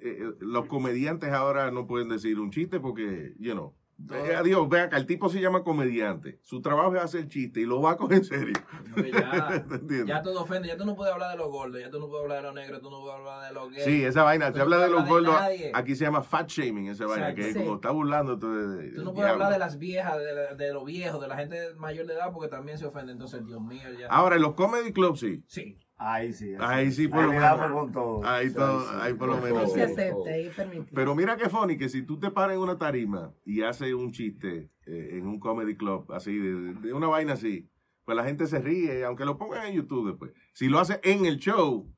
eh, 0.03 0.19
eh, 0.21 0.33
los 0.41 0.67
comediantes 0.67 1.31
ahora 1.33 1.71
no 1.71 1.87
pueden 1.87 2.09
decir 2.09 2.39
un 2.41 2.51
chiste 2.51 2.81
porque, 2.81 3.35
you 3.39 3.53
know, 3.53 3.75
eh, 4.13 4.35
adiós, 4.35 4.69
vean 4.69 4.91
que 4.91 4.97
el 4.97 5.07
tipo 5.07 5.29
se 5.29 5.41
llama 5.41 5.63
comediante, 5.63 6.41
su 6.43 6.61
trabajo 6.61 6.97
es 6.97 7.01
hacer 7.03 7.29
chiste 7.29 7.61
y 7.61 7.65
lo 7.65 7.81
va 7.81 7.93
a 7.93 7.97
coger 7.97 8.19
en 8.19 8.25
serio. 8.25 8.55
Ya, 8.97 9.65
ya 10.07 10.23
todo 10.23 10.43
ofende, 10.43 10.67
ya 10.67 10.77
tú 10.77 10.85
no 10.85 10.97
puedes 10.97 11.13
hablar 11.15 11.31
de 11.31 11.37
los 11.37 11.49
gordos, 11.49 11.81
ya 11.81 11.91
tú 11.91 12.01
no 12.01 12.09
puedes 12.09 12.25
hablar 12.25 12.39
de 12.39 12.43
los 12.45 12.55
negros, 12.55 12.81
tú 12.83 12.91
no 12.91 13.01
puedes 13.01 13.17
hablar 13.19 13.47
de 13.49 13.55
los 13.55 13.71
gays. 13.71 13.85
Sí, 13.85 14.05
esa 14.05 14.25
vaina, 14.25 14.47
Tú 14.51 14.55
se 14.55 14.59
no 14.59 14.65
habla 14.65 14.79
de 14.81 14.91
los 14.91 15.05
de 15.05 15.11
gordos, 15.11 15.35
nadie. 15.35 15.71
aquí 15.75 15.95
se 15.95 16.05
llama 16.05 16.23
fat 16.23 16.49
shaming, 16.49 16.89
esa 16.89 17.07
vaina, 17.07 17.31
Exacto. 17.31 17.47
que 17.47 17.53
Sí. 17.53 17.59
como 17.65 17.75
está 17.77 17.91
burlando 17.93 18.37
de, 18.37 18.67
de- 18.83 18.91
Tú 18.97 19.05
no 19.05 19.15
puedes 19.15 19.31
hablar 19.31 19.53
de 19.53 19.59
las 19.61 19.79
viejas, 19.79 20.17
de, 20.19 20.57
de 20.57 20.73
los 20.73 20.85
viejos, 20.85 21.21
de 21.21 21.29
la 21.29 21.37
gente 21.37 21.75
mayor 21.77 22.07
de 22.07 22.15
edad, 22.15 22.33
porque 22.33 22.49
también 22.49 22.79
se 22.79 22.87
ofende. 22.87 23.13
Entonces, 23.13 23.47
Dios 23.47 23.61
mío, 23.63 23.83
ya. 23.99 24.09
Ahora, 24.09 24.35
en 24.37 24.43
los 24.43 24.55
comedy 24.55 24.93
clubs 24.93 25.21
sí, 25.21 25.45
Sí. 25.47 25.79
Ahí 25.97 26.33
sí. 26.33 26.55
Ahí 26.59 26.91
sí, 26.93 27.07
por 27.09 27.21
Ahí 27.21 27.27
lo 27.27 27.33
menos. 27.33 27.71
con 27.73 27.93
todo. 27.93 28.21
ahí, 28.27 28.53
todo, 28.53 28.81
sí. 28.83 28.97
ahí 29.01 29.15
por 29.15 29.29
lo 29.29 29.37
menos. 29.41 29.73
Se 29.73 29.83
acepta, 29.85 30.31
ahí 30.31 30.51
permite. 30.55 30.91
Pero 30.95 31.15
mira 31.15 31.37
qué 31.37 31.49
funny 31.49 31.77
que 31.79 31.89
si 31.89 32.03
tú 32.03 32.19
te 32.19 32.31
paras 32.31 32.57
en 32.57 32.63
una 32.63 32.77
tarima 32.79 33.33
y 33.45 33.63
haces 33.63 33.95
un 33.95 34.11
chiste 34.13 34.71
eh, 34.87 35.09
en 35.13 35.27
un 35.27 35.39
comedy 35.39 35.77
club, 35.77 36.11
así, 36.13 36.37
de, 36.37 36.75
de 36.75 36.93
una 36.93 37.07
vaina 37.07 37.35
así, 37.35 37.71
pues 38.05 38.17
la 38.17 38.25
gente 38.25 38.47
se 38.47 38.59
ríe, 38.59 39.05
aunque 39.05 39.25
lo 39.25 39.39
pongan 39.39 39.67
en 39.67 39.75
YouTube 39.75 40.09
después. 40.09 40.33
Si 40.53 40.69
lo 40.69 40.79
haces 40.81 40.99
en 41.05 41.27
el 41.27 41.39
show, 41.39 41.89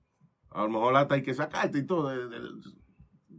a 0.51 0.63
lo 0.65 0.69
mejor 0.69 0.95
hasta 0.97 1.15
hay 1.15 1.23
que 1.23 1.35
sacarte 1.35 1.79
y 1.79 1.87
todo, 1.87 2.09
de- 2.11 2.29
de- 2.29 2.49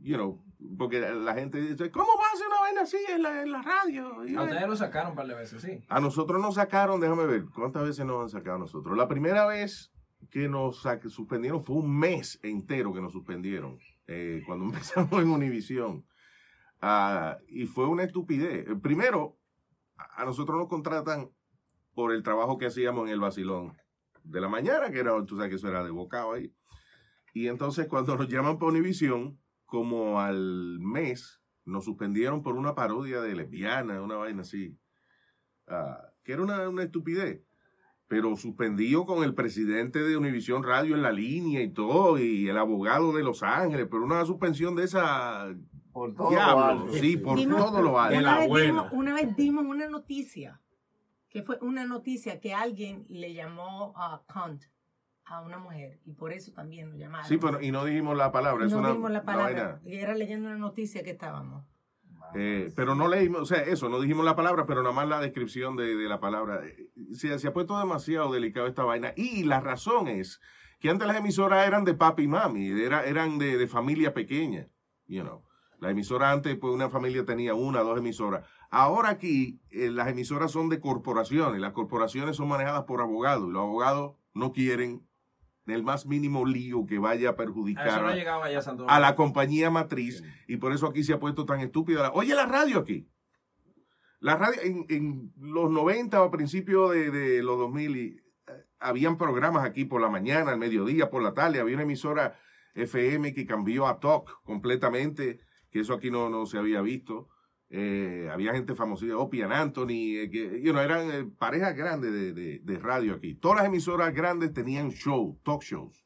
you 0.02 0.16
know, 0.16 0.44
porque 0.78 1.00
la 1.00 1.34
gente 1.36 1.62
dice, 1.62 1.92
¿cómo 1.92 2.08
vas 2.18 2.32
a 2.32 2.34
hacer 2.34 2.48
una 2.48 2.60
vaina 2.62 2.82
así 2.82 2.98
en 3.10 3.22
la, 3.22 3.42
en 3.44 3.52
la 3.52 3.62
radio? 3.62 4.26
Y 4.26 4.36
A 4.36 4.42
ustedes 4.44 4.68
lo 4.68 4.76
sacaron 4.76 5.12
un 5.12 5.16
par 5.16 5.28
de 5.28 5.36
veces, 5.36 5.62
sí. 5.62 5.82
A 5.88 6.00
nosotros 6.02 6.42
nos 6.42 6.56
sacaron, 6.56 7.00
déjame 7.00 7.26
ver, 7.28 7.46
¿cuántas 7.54 7.84
veces 7.84 8.06
nos 8.06 8.24
han 8.24 8.30
sacado 8.30 8.56
a 8.58 8.60
nosotros? 8.60 8.98
La 8.98 9.08
primera 9.08 9.46
vez 9.46 9.92
que 10.30 10.48
nos 10.48 10.86
suspendieron, 11.10 11.64
fue 11.64 11.78
un 11.78 11.98
mes 11.98 12.40
entero 12.44 12.94
que 12.94 13.02
nos 13.02 13.14
suspendieron 13.14 13.80
eh, 14.08 14.44
cuando 14.46 14.66
empezamos 14.74 15.22
en 15.22 15.30
Univisión. 15.30 16.06
Ah, 16.82 17.38
y 17.48 17.66
fue 17.66 17.88
una 17.88 18.04
estupidez. 18.04 18.66
Primero, 18.82 19.38
a 19.96 20.26
nosotros 20.26 20.58
nos 20.58 20.68
contratan 20.68 21.32
por 21.94 22.14
el 22.14 22.22
trabajo 22.22 22.58
que 22.58 22.68
hacíamos 22.68 23.08
en 23.08 23.14
el 23.14 23.20
vacilón 23.20 23.76
de 24.24 24.42
la 24.42 24.50
mañana, 24.50 24.92
que 24.92 25.00
era, 25.00 25.26
tú 25.26 25.36
sabes 25.36 25.50
que 25.50 25.56
eso 25.56 25.68
era 25.68 25.84
de 25.84 25.90
bocado 25.90 26.34
ahí. 26.34 26.54
Y 27.34 27.48
entonces 27.48 27.88
cuando 27.88 28.16
nos 28.16 28.28
llaman 28.28 28.60
para 28.60 28.72
Univisión, 28.72 29.40
como 29.66 30.20
al 30.20 30.80
mes, 30.80 31.42
nos 31.66 31.86
suspendieron 31.86 32.42
por 32.42 32.56
una 32.56 32.76
parodia 32.76 33.22
de 33.22 33.36
lesbiana, 33.36 34.02
una 34.02 34.16
vaina 34.16 34.42
así. 34.42 34.80
Ah, 35.68 36.14
que 36.24 36.34
era 36.34 36.44
una, 36.44 36.70
una 36.70 36.84
estupidez. 36.84 37.47
Pero 38.08 38.36
suspendido 38.38 39.06
con 39.06 39.24
el 39.24 39.34
presidente 39.34 40.00
de 40.00 40.16
Univisión 40.16 40.64
Radio 40.64 40.96
en 40.96 41.02
la 41.02 41.12
línea 41.12 41.62
y 41.62 41.70
todo, 41.70 42.18
y 42.18 42.48
el 42.48 42.58
abogado 42.58 43.12
de 43.14 43.24
Los 43.24 43.44
Ángeles, 43.44 43.88
pero 43.92 44.04
una 44.06 44.24
suspensión 44.26 44.76
de 44.76 44.86
esa 44.86 45.48
Por 45.92 46.14
todo 46.16 46.26
lo 46.26 46.30
diablo, 46.32 46.64
alto. 46.64 46.94
sí, 46.94 47.18
por 47.18 47.38
Dimos- 47.38 47.58
todo 47.58 47.82
lo 47.82 48.00
alto. 48.00 48.18
Una 48.18 48.40
vez, 48.40 48.66
dimos, 48.66 48.88
una 48.94 49.14
vez 49.14 49.36
dimos 49.36 49.66
una 49.66 49.88
noticia, 49.90 50.62
que 51.30 51.44
fue 51.44 51.58
una 51.62 51.84
noticia 51.86 52.40
que 52.40 52.54
alguien 52.54 53.06
le 53.10 53.34
llamó 53.34 53.94
a 53.98 54.24
cunt 54.32 54.64
a 55.26 55.42
una 55.42 55.58
mujer 55.58 56.00
y 56.06 56.14
por 56.14 56.32
eso 56.32 56.54
también 56.54 56.90
lo 56.90 56.96
llamaron. 56.96 57.28
Sí, 57.28 57.38
pero 57.38 57.62
y 57.62 57.72
no 57.72 57.84
dijimos 57.84 58.16
la 58.16 58.32
palabra, 58.32 58.66
es 58.66 58.72
no 58.72 58.80
una, 58.80 58.94
dimos 58.94 59.12
la 59.12 59.24
palabra, 59.26 59.82
y 59.86 59.98
era 59.98 60.16
leyendo 60.16 60.48
una 60.48 60.58
noticia 60.58 61.04
que 61.04 61.12
estábamos. 61.12 61.66
Eh, 62.36 62.72
pero 62.76 62.94
no 62.94 63.08
leímos, 63.08 63.42
o 63.42 63.46
sea, 63.46 63.64
eso, 63.64 63.90
no 63.90 64.00
dijimos 64.00 64.26
la 64.26 64.36
palabra, 64.36 64.66
pero 64.66 64.82
nada 64.84 64.94
más 64.94 65.08
la 65.08 65.20
descripción 65.22 65.76
de, 65.76 65.96
de 65.96 66.10
la 66.10 66.20
palabra. 66.20 66.62
Eh, 66.66 66.90
Se, 67.14 67.40
se 67.40 67.48
ha 67.48 67.54
puesto 67.54 67.78
demasiado 67.80 68.32
delicado 68.32 68.68
esta 68.68 68.84
vaina. 68.84 69.14
Y 69.16 69.44
la 69.44 69.60
razón 69.60 70.08
es 70.08 70.42
que 70.80 70.90
antes 70.90 71.08
las 71.08 71.18
emisoras 71.18 71.68
eran 71.68 71.86
de 71.86 71.94
papi 71.94 72.24
y 72.24 72.28
mami, 72.28 72.68
era, 72.68 73.06
eran 73.06 73.38
de, 73.38 73.58
de 73.58 73.68
familia 73.68 74.14
pequeña, 74.14 74.68
you 75.08 75.22
know. 75.24 75.44
La 75.80 75.92
emisora 75.92 76.32
antes, 76.32 76.56
pues 76.58 76.74
una 76.74 76.90
familia 76.90 77.24
tenía 77.24 77.54
una, 77.54 77.82
dos 77.82 78.00
emisoras. 78.00 78.46
Ahora 78.72 79.10
aquí, 79.10 79.62
eh, 79.70 79.90
las 79.92 80.08
emisoras 80.08 80.52
son 80.52 80.70
de 80.70 80.80
corporaciones, 80.80 81.62
las 81.62 81.74
corporaciones 81.74 82.36
son 82.36 82.48
manejadas 82.50 82.84
por 82.86 83.00
abogados, 83.00 83.48
y 83.48 83.54
los 83.54 83.62
abogados 83.62 84.16
no 84.34 84.52
quieren 84.54 85.08
el 85.68 85.84
más 85.84 86.06
mínimo 86.06 86.46
lío 86.46 86.86
que 86.86 86.98
vaya 87.00 87.30
a 87.32 87.36
perjudicar 87.36 87.86
no 88.02 88.10
a- 88.90 89.00
la 89.00 89.16
compañía 89.16 89.70
matriz 89.70 90.24
y 90.48 90.58
por 90.58 90.72
eso 90.74 90.88
aquí 90.88 91.04
se 91.04 91.14
ha 91.14 91.20
puesto 91.20 91.46
tan 91.46 91.60
estúpida. 91.60 92.04
la- 92.04 92.12
Oye, 92.12 92.34
la 92.36 92.46
radio 92.46 92.80
aquí. 92.80 93.08
La 94.20 94.36
radio 94.36 94.62
en, 94.64 94.86
en 94.90 95.34
los 95.38 95.70
90 95.70 96.22
o 96.22 96.26
a 96.26 96.32
principios 96.32 96.92
de, 96.92 97.12
de 97.12 97.44
los 97.44 97.58
2000 97.60 97.96
y, 97.98 98.02
eh, 98.48 98.66
habían 98.80 99.18
programas 99.18 99.64
aquí 99.64 99.86
por 99.86 100.02
la 100.02 100.10
mañana, 100.10 100.52
al 100.52 100.58
mediodía, 100.58 101.10
por 101.10 101.22
la 101.22 101.34
tarde. 101.34 101.60
Había 101.60 101.76
una 101.76 101.84
emisora 101.84 102.36
FM 102.74 103.34
que 103.34 103.46
cambió 103.46 103.88
a 103.88 104.00
Talk 104.00 104.42
completamente, 104.44 105.40
que 105.70 105.82
eso 105.82 105.94
aquí 105.94 106.10
no, 106.10 106.30
no 106.30 106.46
se 106.48 106.58
había 106.58 106.82
visto. 106.82 107.30
Eh, 107.70 108.30
había 108.32 108.54
gente 108.54 108.76
famosita, 108.76 109.18
Opie 109.18 109.44
and 109.44 109.52
Anthony, 109.54 110.16
eh, 110.22 110.30
que 110.32 110.62
you 110.62 110.72
know, 110.72 110.82
eran 110.82 111.12
eh, 111.12 111.30
parejas 111.38 111.76
grandes 111.76 112.14
de, 112.14 112.32
de- 112.34 112.60
de 112.64 112.80
radio 112.80 113.14
aquí. 113.16 113.36
Todas 113.36 113.58
las 113.58 113.66
emisoras 113.68 114.14
grandes 114.14 114.54
tenían 114.54 114.90
show, 114.92 115.38
talk 115.44 115.62
shows. 115.64 116.06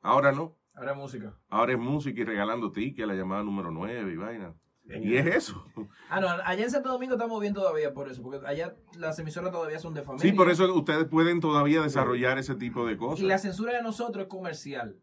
Ahora 0.00 0.32
no. 0.32 0.56
Ahora 0.74 0.92
es 0.92 0.96
música. 0.98 1.38
Ahora 1.48 1.72
es 1.72 1.78
música 1.78 2.20
y 2.20 2.24
regalando 2.24 2.70
tickets, 2.72 3.06
la 3.08 3.14
llamada 3.14 3.42
número 3.42 3.70
9 3.70 4.12
y 4.12 4.16
vaina. 4.16 4.54
Y 4.88 5.16
es 5.16 5.26
eso. 5.26 5.66
Ah, 6.08 6.20
no, 6.20 6.28
allá 6.28 6.62
en 6.62 6.70
Santo 6.70 6.88
Domingo 6.90 7.14
estamos 7.14 7.40
bien 7.40 7.52
todavía 7.52 7.92
por 7.92 8.08
eso, 8.08 8.22
porque 8.22 8.46
allá 8.46 8.76
las 8.96 9.18
emisoras 9.18 9.50
todavía 9.50 9.80
son 9.80 9.92
de 9.92 10.02
familia. 10.02 10.30
Sí, 10.30 10.36
por 10.36 10.48
eso 10.48 10.72
ustedes 10.72 11.04
pueden 11.06 11.40
todavía 11.40 11.82
desarrollar 11.82 12.38
ese 12.38 12.54
tipo 12.54 12.86
de 12.86 12.92
Y 12.92 12.96
cosas. 12.96 13.26
la 13.26 13.38
censura 13.38 13.72
de 13.72 13.82
nosotros 13.82 14.22
es 14.22 14.28
comercial. 14.28 14.96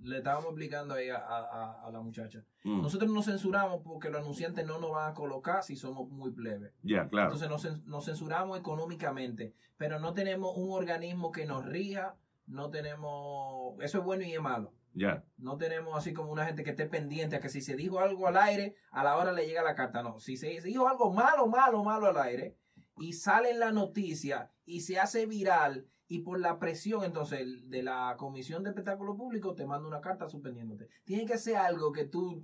Le 0.00 0.18
estábamos 0.18 0.46
explicando 0.50 0.94
ahí 0.94 1.08
a, 1.10 1.16
a- 1.18 1.90
la 1.90 2.00
muchacha. 2.00 2.44
Mm, 2.64 2.82
Nosotros 2.82 3.10
nos 3.10 3.24
censuramos 3.24 3.82
porque 3.82 4.10
los 4.10 4.20
anunciantes 4.20 4.64
no 4.66 4.78
nos 4.78 4.92
van 4.92 5.10
a 5.10 5.14
colocar 5.14 5.62
si 5.64 5.74
somos 5.76 6.08
muy 6.08 6.30
plebe. 6.30 6.72
Ya, 6.82 7.08
claro. 7.08 7.32
Entonces 7.34 7.84
nos 7.86 8.04
censuramos 8.04 8.58
económicamente, 8.58 9.54
pero 9.76 9.98
no 9.98 10.14
tenemos 10.14 10.56
un 10.56 10.70
organismo 10.72 11.32
que 11.32 11.46
nos 11.46 11.64
rija, 11.64 12.14
no 12.46 12.70
tenemos... 12.70 13.74
Eso 13.80 13.98
es 13.98 14.04
bueno 14.04 14.24
y 14.24 14.32
es 14.34 14.40
malo. 14.40 14.72
Ya. 14.94 15.22
No 15.36 15.56
tenemos 15.58 15.96
así 15.96 16.12
como 16.12 16.32
una 16.32 16.46
gente 16.46 16.64
que 16.64 16.70
esté 16.70 16.86
pendiente 16.86 17.36
a 17.36 17.40
que 17.40 17.48
si 17.48 17.60
se 17.60 17.76
dijo 17.76 18.00
algo 18.00 18.26
al 18.26 18.36
aire, 18.36 18.74
a 18.90 19.04
la 19.04 19.16
hora 19.16 19.32
le 19.32 19.46
llega 19.46 19.62
la 19.62 19.74
carta. 19.74 20.02
No, 20.02 20.18
si 20.18 20.36
se 20.36 20.48
dijo 20.60 20.88
algo 20.88 21.12
malo, 21.12 21.46
malo, 21.46 21.84
malo 21.84 22.06
al 22.06 22.18
aire 22.18 22.56
y 22.98 23.12
sale 23.12 23.50
en 23.50 23.60
la 23.60 23.70
noticia 23.70 24.50
y 24.64 24.80
se 24.80 24.98
hace 24.98 25.26
viral 25.26 25.86
y 26.08 26.20
por 26.20 26.40
la 26.40 26.58
presión 26.58 27.04
entonces 27.04 27.68
de 27.68 27.82
la 27.82 28.16
Comisión 28.18 28.62
de 28.62 28.70
Espectáculo 28.70 29.14
Público 29.16 29.54
te 29.54 29.66
manda 29.66 29.86
una 29.86 30.00
carta 30.00 30.26
suspendiéndote. 30.26 30.88
Tiene 31.04 31.26
que 31.26 31.38
ser 31.38 31.56
algo 31.56 31.92
que 31.92 32.06
tú, 32.06 32.42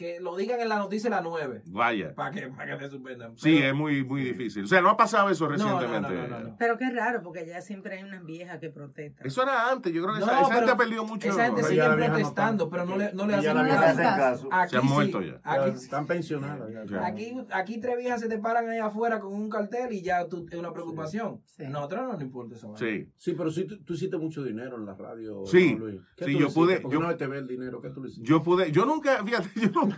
que 0.00 0.18
lo 0.18 0.34
digan 0.34 0.58
en 0.60 0.70
la 0.70 0.78
noticia 0.78 1.08
a 1.08 1.10
las 1.16 1.22
9 1.22 1.60
Vaya. 1.66 2.14
para 2.14 2.30
que, 2.30 2.46
para 2.48 2.72
que 2.78 2.84
te 2.84 2.90
suspendan. 2.90 3.36
Sí, 3.36 3.56
Pero- 3.56 3.66
es 3.68 3.74
muy, 3.74 4.02
muy 4.02 4.22
difícil. 4.24 4.64
O 4.64 4.66
sea, 4.66 4.80
no 4.80 4.88
ha 4.88 4.96
pasado 4.96 5.28
eso 5.28 5.46
No, 5.46 5.56
no, 5.58 5.58
no, 5.72 5.78
recientemente. 5.80 6.28
no, 6.30 6.38
no, 6.38 6.44
no. 6.48 6.56
Pero 6.58 6.78
qué 6.78 6.88
raro, 6.90 7.22
porque 7.22 7.40
allá 7.40 7.60
siempre 7.60 7.98
hay 7.98 8.04
unas 8.04 8.24
viejas 8.24 8.58
que 8.60 8.70
protestan. 8.70 9.26
Eso 9.26 9.42
era 9.42 9.70
antes. 9.70 9.92
Yo 9.92 10.02
creo 10.02 10.14
que 10.14 10.20
No, 10.20 10.26
esa, 10.26 10.40
esa 10.40 10.54
gente 10.54 10.70
ha 10.70 10.76
perdido 10.78 11.04
mucho. 11.04 11.28
Esa 11.28 11.44
gente 11.44 11.62
sigue 11.64 11.76
ya 11.76 11.94
vieja 11.94 12.12
protestando, 12.14 12.70
pero 12.70 12.86
no 12.86 12.96
le, 12.96 13.12
no 13.12 13.26
le 13.26 13.42
Ya 13.42 13.50
hacen 13.52 13.64
vieja 13.66 14.16
caso. 14.16 14.48
Aquí 14.50 14.70
Se 14.70 14.76
han 14.78 14.82
sí, 14.84 14.88
muerto 14.88 15.20
ya. 15.20 15.40
Aquí, 15.44 15.70
Están 15.70 16.06
pensionados. 16.06 16.72
ya. 16.72 16.84
Ya. 16.86 17.06
Aquí, 17.06 17.36
aquí 17.52 17.78
tres 17.78 17.98
viejas 17.98 18.20
se 18.22 18.28
te 18.30 18.38
paran 18.38 18.70
ahí 18.70 18.78
afuera 18.78 19.20
con 19.20 19.34
un 19.34 19.50
cartel 19.50 19.92
y 19.92 20.00
ya 20.00 20.26
tú, 20.28 20.46
es 20.50 20.58
una 20.58 20.72
preocupación. 20.72 21.42
Sí. 21.44 21.64
A 21.64 21.68
nosotros 21.68 22.00
no 22.04 22.12
nos 22.14 22.22
importa 22.22 22.54
eso. 22.56 22.74
Sí. 22.78 23.06
Sí, 23.18 23.34
pero 23.36 23.50
sí, 23.50 23.64
tú, 23.66 23.76
tú 23.84 23.92
hiciste 23.92 24.16
mucho 24.16 24.42
dinero 24.42 24.76
en 24.78 24.86
la 24.86 24.94
radio. 24.94 25.44
Sí. 25.44 25.74
¿no, 25.74 25.84
Luis? 25.86 26.00
¿Qué 26.16 26.24
Sí, 26.24 26.32
tú 26.32 26.38
yo 26.38 26.48
pude- 26.48 26.82
yo- 26.90 27.00
no 27.00 27.14
te 27.14 27.26
ve 27.26 27.36
el 27.36 27.46
dinero. 27.46 27.82
¿Qué 27.82 27.90
tú 27.90 28.00
le 28.02 28.08
hiciste? 28.08 28.26
Yo 28.26 28.42
pude, 28.42 28.72
yo 28.72 28.86
nunca, 28.86 29.22
fíjate, 29.26 29.48
yo 29.60 29.68
nunca. 29.74 29.89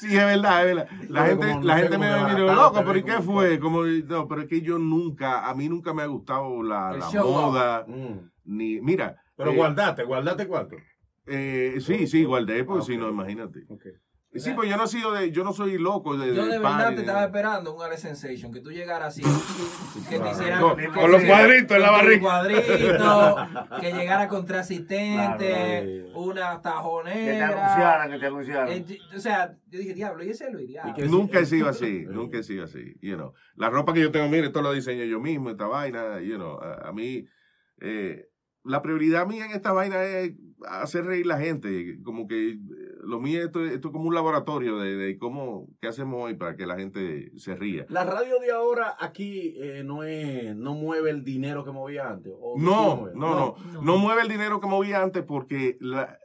Sí, 0.00 0.08
es 0.16 0.24
verdad, 0.24 0.60
es 0.68 0.74
verdad. 0.74 0.88
La 1.08 1.26
gente, 1.26 1.46
no 1.54 1.60
la 1.62 1.76
gente 1.78 1.98
me 1.98 2.08
baratado, 2.10 2.54
loco, 2.54 2.82
pero 2.84 2.96
¿y 2.98 3.02
qué 3.02 3.12
como 3.12 3.22
fue? 3.22 3.58
Como, 3.58 3.82
no, 3.84 4.28
pero 4.28 4.42
es 4.42 4.48
que 4.48 4.60
yo 4.62 4.78
nunca, 4.78 5.48
a 5.48 5.54
mí 5.54 5.68
nunca 5.68 5.92
me 5.94 6.02
ha 6.02 6.06
gustado 6.06 6.62
la, 6.62 6.92
la 6.92 7.10
moda, 7.20 7.84
Mm. 7.86 8.30
ni, 8.44 8.80
mira. 8.80 9.16
Pero 9.36 9.50
eh, 9.52 9.56
guardate, 9.56 10.04
guardate 10.04 10.46
cuánto. 10.46 10.76
eh, 11.26 11.76
sí, 11.80 12.06
sí, 12.06 12.24
guardé, 12.24 12.64
porque 12.64 12.82
Ah, 12.82 12.86
si 12.86 12.96
no, 12.96 13.08
imagínate. 13.08 13.64
Ok. 13.68 13.86
Sí, 14.36 14.50
pues 14.54 14.68
yo 14.68 14.76
no 14.76 14.86
sido 14.86 15.12
de, 15.12 15.30
yo 15.30 15.44
no 15.44 15.52
soy 15.52 15.78
loco 15.78 16.16
de, 16.16 16.34
Yo 16.34 16.44
de 16.46 16.58
verdad 16.58 16.62
party, 16.78 16.88
te 16.90 16.94
de- 16.96 17.00
estaba 17.02 17.24
esperando 17.24 17.74
un 17.74 17.82
Ale 17.82 17.96
Sensation, 17.96 18.52
que 18.52 18.60
tú 18.60 18.70
llegaras 18.72 19.08
así, 19.08 19.22
que 20.10 20.18
te 20.18 20.30
hicieran 20.30 20.60
Con- 20.60 20.76
que 20.76 20.88
con 20.88 21.10
los 21.10 21.22
cuadritos 21.22 21.76
en 21.76 21.82
la 21.82 21.88
con 21.88 21.96
barriga. 21.98 22.20
cuadritos, 22.22 23.36
que 23.80 23.92
llegara 23.92 24.28
contra 24.28 24.60
asistente, 24.60 25.46
Claro. 25.48 26.18
una 26.20 26.50
Que 26.50 26.56
te 26.56 26.62
tajonera. 26.62 27.46
anunciaran, 27.48 28.10
que 28.10 28.18
te 28.18 28.26
anunciaran. 28.26 28.68
Eh, 28.70 28.98
o 29.16 29.18
sea, 29.20 29.54
yo 29.68 29.78
dije, 29.78 29.94
diablo, 29.94 30.24
¿y 30.24 30.30
ese 30.30 30.50
Luis? 30.50 30.66
Diablo. 30.68 30.92
¿Y 30.92 30.94
qué? 30.94 31.06
Nunca 31.08 31.38
he 31.38 31.46
sido 31.46 31.68
así, 31.68 32.04
nunca 32.08 32.38
he 32.38 32.42
sido 32.42 32.64
así, 32.64 32.96
you 33.00 33.14
know. 33.16 33.32
La 33.56 33.70
ropa 33.70 33.92
que 33.94 34.00
yo 34.00 34.10
tengo, 34.10 34.28
mire, 34.28 34.46
esto 34.46 34.62
lo 34.62 34.72
diseño 34.72 35.04
yo 35.04 35.20
mismo, 35.20 35.50
esta 35.50 35.66
vaina, 35.66 36.20
you 36.20 36.36
know, 36.36 36.58
a, 36.60 36.88
a 36.88 36.92
mí, 36.92 37.24
eh, 37.80 38.26
la 38.64 38.82
prioridad 38.82 39.26
mía 39.26 39.44
en 39.44 39.52
esta 39.52 39.72
vaina 39.72 40.02
es 40.02 40.32
hacer 40.66 41.04
reír 41.04 41.26
la 41.26 41.38
gente, 41.38 41.98
como 42.02 42.26
que 42.26 42.52
eh, 42.52 42.56
lo 43.06 43.20
mío 43.20 43.44
esto, 43.44 43.64
esto 43.64 43.88
es 43.88 43.92
como 43.92 44.08
un 44.08 44.14
laboratorio 44.14 44.78
de, 44.78 44.96
de 44.96 45.18
cómo, 45.18 45.68
qué 45.80 45.88
hacemos 45.88 46.22
hoy 46.22 46.34
para 46.34 46.56
que 46.56 46.66
la 46.66 46.76
gente 46.76 47.30
se 47.36 47.54
ría. 47.54 47.86
La 47.88 48.04
radio 48.04 48.38
de 48.40 48.50
ahora 48.50 48.96
aquí 48.98 49.54
eh, 49.58 49.82
no 49.84 50.02
es, 50.04 50.54
no 50.56 50.74
mueve 50.74 51.10
el 51.10 51.22
dinero 51.24 51.64
que 51.64 51.70
movía 51.70 52.08
antes. 52.10 52.32
¿o 52.38 52.58
sí 52.58 52.64
lo 52.64 52.70
No, 52.70 53.06
no, 53.06 53.14
no, 53.14 53.54
No. 53.72 53.82
no 53.82 53.96
mueve 53.98 54.22
el 54.22 54.28
dinero 54.28 54.60
que 54.60 54.66
movía 54.66 55.02
antes 55.02 55.22
porque 55.24 55.76
la- 55.80 56.18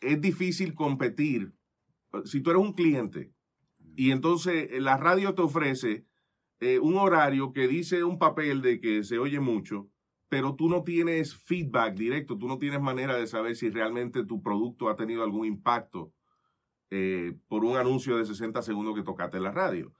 es 0.00 0.20
difícil 0.20 0.74
competir. 0.74 1.52
Si 2.24 2.40
tú 2.42 2.50
eres 2.50 2.62
un 2.62 2.74
cliente 2.74 3.32
y 3.96 4.10
entonces 4.10 4.68
eh, 4.70 4.80
la 4.80 4.96
radio 4.96 5.34
te 5.34 5.42
ofrece 5.42 6.06
eh, 6.60 6.78
un 6.78 6.96
horario 6.96 7.52
que 7.52 7.66
dice 7.68 8.04
un 8.04 8.18
papel 8.18 8.62
de 8.62 8.80
que 8.80 9.02
se 9.04 9.18
oye 9.18 9.40
mucho, 9.40 9.88
pero 10.34 10.56
tú 10.56 10.68
no 10.68 10.82
tienes 10.82 11.36
feedback 11.36 11.94
directo, 11.94 12.36
tú 12.36 12.48
no 12.48 12.58
tienes 12.58 12.80
manera 12.80 13.16
de 13.16 13.28
saber 13.28 13.54
si 13.54 13.70
realmente 13.70 14.24
tu 14.24 14.42
producto 14.42 14.88
ha 14.88 14.96
tenido 14.96 15.22
algún 15.22 15.46
impacto 15.46 16.12
eh, 16.90 17.36
por 17.46 17.64
un 17.64 17.76
anuncio 17.76 18.16
de 18.16 18.24
60 18.24 18.60
segundos 18.62 18.96
que 18.96 19.04
tocaste 19.04 19.36
en 19.36 19.44
la 19.44 19.52
radio. 19.52 19.92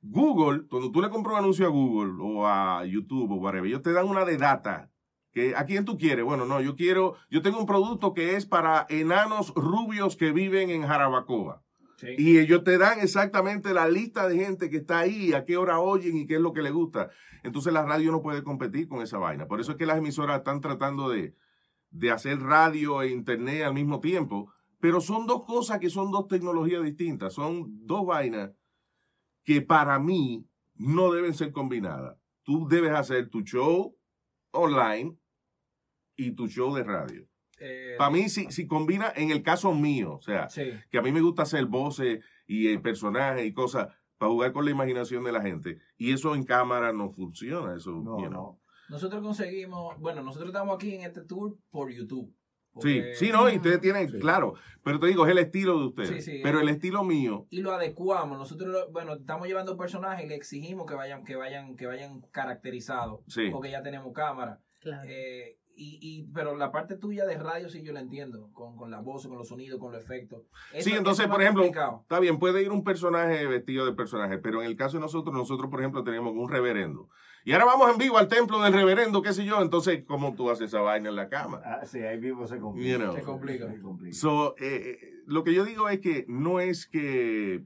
Google, 0.00 0.68
cuando 0.68 0.92
tú 0.92 1.02
le 1.02 1.10
compras 1.10 1.32
un 1.32 1.40
anuncio 1.40 1.66
a 1.66 1.70
Google 1.70 2.12
o 2.20 2.46
a 2.46 2.86
YouTube 2.86 3.32
o 3.32 3.34
whatever, 3.34 3.66
ellos 3.66 3.82
te 3.82 3.92
dan 3.92 4.06
una 4.06 4.24
de 4.24 4.36
data. 4.36 4.92
Que, 5.32 5.56
¿A 5.56 5.66
quién 5.66 5.84
tú 5.84 5.98
quieres? 5.98 6.24
Bueno, 6.24 6.46
no, 6.46 6.60
yo 6.60 6.76
quiero, 6.76 7.16
yo 7.28 7.42
tengo 7.42 7.58
un 7.58 7.66
producto 7.66 8.14
que 8.14 8.36
es 8.36 8.46
para 8.46 8.86
enanos 8.88 9.52
rubios 9.56 10.14
que 10.14 10.30
viven 10.30 10.70
en 10.70 10.86
Jarabacoa. 10.86 11.64
Y 12.18 12.38
ellos 12.38 12.64
te 12.64 12.78
dan 12.78 13.00
exactamente 13.00 13.72
la 13.72 13.88
lista 13.88 14.28
de 14.28 14.36
gente 14.36 14.70
que 14.70 14.78
está 14.78 15.00
ahí, 15.00 15.32
a 15.32 15.44
qué 15.44 15.56
hora 15.56 15.80
oyen 15.80 16.16
y 16.16 16.26
qué 16.26 16.34
es 16.34 16.40
lo 16.40 16.52
que 16.52 16.62
les 16.62 16.72
gusta. 16.72 17.10
Entonces 17.42 17.72
la 17.72 17.84
radio 17.84 18.10
no 18.10 18.22
puede 18.22 18.42
competir 18.42 18.88
con 18.88 19.02
esa 19.02 19.18
vaina. 19.18 19.46
Por 19.46 19.60
eso 19.60 19.72
es 19.72 19.78
que 19.78 19.86
las 19.86 19.98
emisoras 19.98 20.38
están 20.38 20.60
tratando 20.60 21.08
de, 21.08 21.34
de 21.90 22.10
hacer 22.10 22.40
radio 22.40 23.02
e 23.02 23.10
internet 23.10 23.64
al 23.64 23.74
mismo 23.74 24.00
tiempo. 24.00 24.52
Pero 24.80 25.00
son 25.00 25.26
dos 25.26 25.44
cosas 25.44 25.78
que 25.78 25.90
son 25.90 26.10
dos 26.10 26.26
tecnologías 26.26 26.82
distintas. 26.82 27.34
Son 27.34 27.86
dos 27.86 28.04
vainas 28.04 28.50
que 29.44 29.62
para 29.62 29.98
mí 29.98 30.46
no 30.74 31.12
deben 31.12 31.34
ser 31.34 31.52
combinadas. 31.52 32.16
tú 32.44 32.66
debes 32.68 32.92
hacer 32.92 33.28
tu 33.28 33.42
show 33.42 33.96
online 34.50 35.16
y 36.16 36.32
tu 36.32 36.48
show 36.48 36.74
de 36.74 36.82
radio. 36.82 37.31
Eh, 37.62 37.94
Para 37.98 38.10
mí, 38.10 38.28
si, 38.28 38.50
si 38.50 38.66
combina, 38.66 39.12
en 39.14 39.30
el 39.30 39.42
caso 39.42 39.72
mío, 39.74 40.14
o 40.14 40.22
sea, 40.22 40.48
Sí. 40.48 40.72
que 40.90 40.98
a 40.98 41.02
mí 41.02 41.12
me 41.12 41.20
gusta 41.20 41.42
hacer 41.42 41.64
voces 41.66 42.24
y 42.46 42.68
eh, 42.68 42.78
personajes 42.80 43.46
y 43.46 43.52
cosas 43.52 43.88
para 44.18 44.30
jugar 44.32 44.52
con 44.52 44.64
la 44.64 44.70
imaginación 44.70 45.24
de 45.24 45.32
la 45.32 45.40
gente. 45.42 45.78
Y 45.96 46.12
eso 46.12 46.34
en 46.34 46.44
cámara 46.44 46.92
no 46.92 47.10
funciona. 47.10 47.74
Eso, 47.76 47.90
No, 47.92 48.18
you 48.20 48.28
know. 48.28 48.30
no. 48.30 48.60
Nosotros 48.88 49.22
conseguimos, 49.22 49.98
bueno, 49.98 50.22
nosotros 50.22 50.50
estamos 50.50 50.74
aquí 50.74 50.94
en 50.94 51.02
este 51.02 51.22
tour 51.22 51.56
por 51.70 51.90
YouTube. 51.92 52.34
Sí, 52.80 53.00
Porque- 53.00 53.14
sí, 53.16 53.28
no, 53.30 53.50
y 53.50 53.56
ustedes 53.56 53.80
tienen, 53.82 54.08
Sí. 54.10 54.18
claro, 54.18 54.54
pero 54.82 54.98
te 54.98 55.06
digo, 55.06 55.26
es 55.26 55.30
el 55.32 55.38
estilo 55.38 55.78
de 55.78 55.86
ustedes. 55.88 56.24
Sí, 56.24 56.32
sí. 56.36 56.40
pero 56.42 56.58
el 56.60 56.68
estilo 56.70 57.04
mío, 57.04 57.46
y 57.50 57.60
lo 57.60 57.72
adecuamos. 57.72 58.38
Nosotros, 58.38 58.70
lo- 58.70 58.90
bueno, 58.90 59.12
estamos 59.14 59.46
llevando 59.46 59.76
personajes 59.76 60.24
y 60.24 60.28
le 60.28 60.36
exigimos 60.36 60.86
que 60.86 60.94
vayan, 60.94 61.22
que 61.22 61.36
vayan, 61.36 61.76
que 61.76 61.86
vayan 61.86 62.22
caracterizados. 62.30 63.20
Sí. 63.28 63.50
Porque 63.50 63.70
ya 63.70 63.82
tenemos 63.82 64.12
cámara. 64.14 64.60
Claro. 64.80 65.02
Eh, 65.06 65.58
y, 65.82 65.98
y, 66.00 66.22
pero 66.32 66.56
la 66.56 66.70
parte 66.70 66.96
tuya 66.96 67.24
de 67.26 67.36
radio 67.38 67.68
sí 67.68 67.82
yo 67.82 67.92
la 67.92 68.00
entiendo. 68.00 68.50
Con, 68.52 68.76
con 68.76 68.90
la 68.90 69.00
voz, 69.00 69.26
con 69.26 69.36
los 69.38 69.48
sonidos, 69.48 69.80
con 69.80 69.92
los 69.92 70.02
efectos. 70.02 70.42
Eso- 70.72 70.88
sí, 70.90 70.94
entonces, 70.96 71.26
por 71.26 71.40
ejemplo, 71.42 71.62
complicado. 71.62 72.00
está 72.02 72.20
bien, 72.20 72.38
puede 72.38 72.62
ir 72.62 72.70
un 72.70 72.84
personaje 72.84 73.46
vestido 73.46 73.84
de 73.86 73.92
personaje, 73.92 74.38
pero 74.38 74.60
en 74.62 74.66
el 74.68 74.76
caso 74.76 74.96
de 74.98 75.00
nosotros, 75.02 75.34
nosotros, 75.34 75.70
por 75.70 75.80
ejemplo, 75.80 76.04
tenemos 76.04 76.32
un 76.34 76.48
reverendo. 76.48 77.08
Y 77.44 77.52
ahora 77.52 77.64
vamos 77.64 77.90
en 77.90 77.98
vivo 77.98 78.18
al 78.18 78.28
templo 78.28 78.60
del 78.62 78.72
reverendo, 78.72 79.20
qué 79.20 79.32
sé 79.32 79.44
yo, 79.44 79.60
entonces, 79.60 80.04
¿cómo 80.06 80.34
tú 80.36 80.48
haces 80.50 80.68
esa 80.68 80.80
vaina 80.80 81.08
en 81.08 81.16
la 81.16 81.28
cámara? 81.28 81.80
Ah, 81.82 81.86
sí, 81.86 81.98
ahí 81.98 82.20
mismo 82.20 82.46
se 82.46 82.58
complica. 82.60 82.90
You 82.92 82.98
know. 82.98 83.14
Se 83.16 83.22
complica. 83.22 83.68
Se 83.72 83.80
complica. 83.80 84.14
So, 84.16 84.54
eh, 84.58 84.98
eh, 85.02 85.10
lo 85.26 85.42
que 85.42 85.52
yo 85.52 85.64
digo 85.64 85.88
es 85.88 85.98
que 86.00 86.24
no 86.28 86.60
es 86.60 86.86
que, 86.86 87.64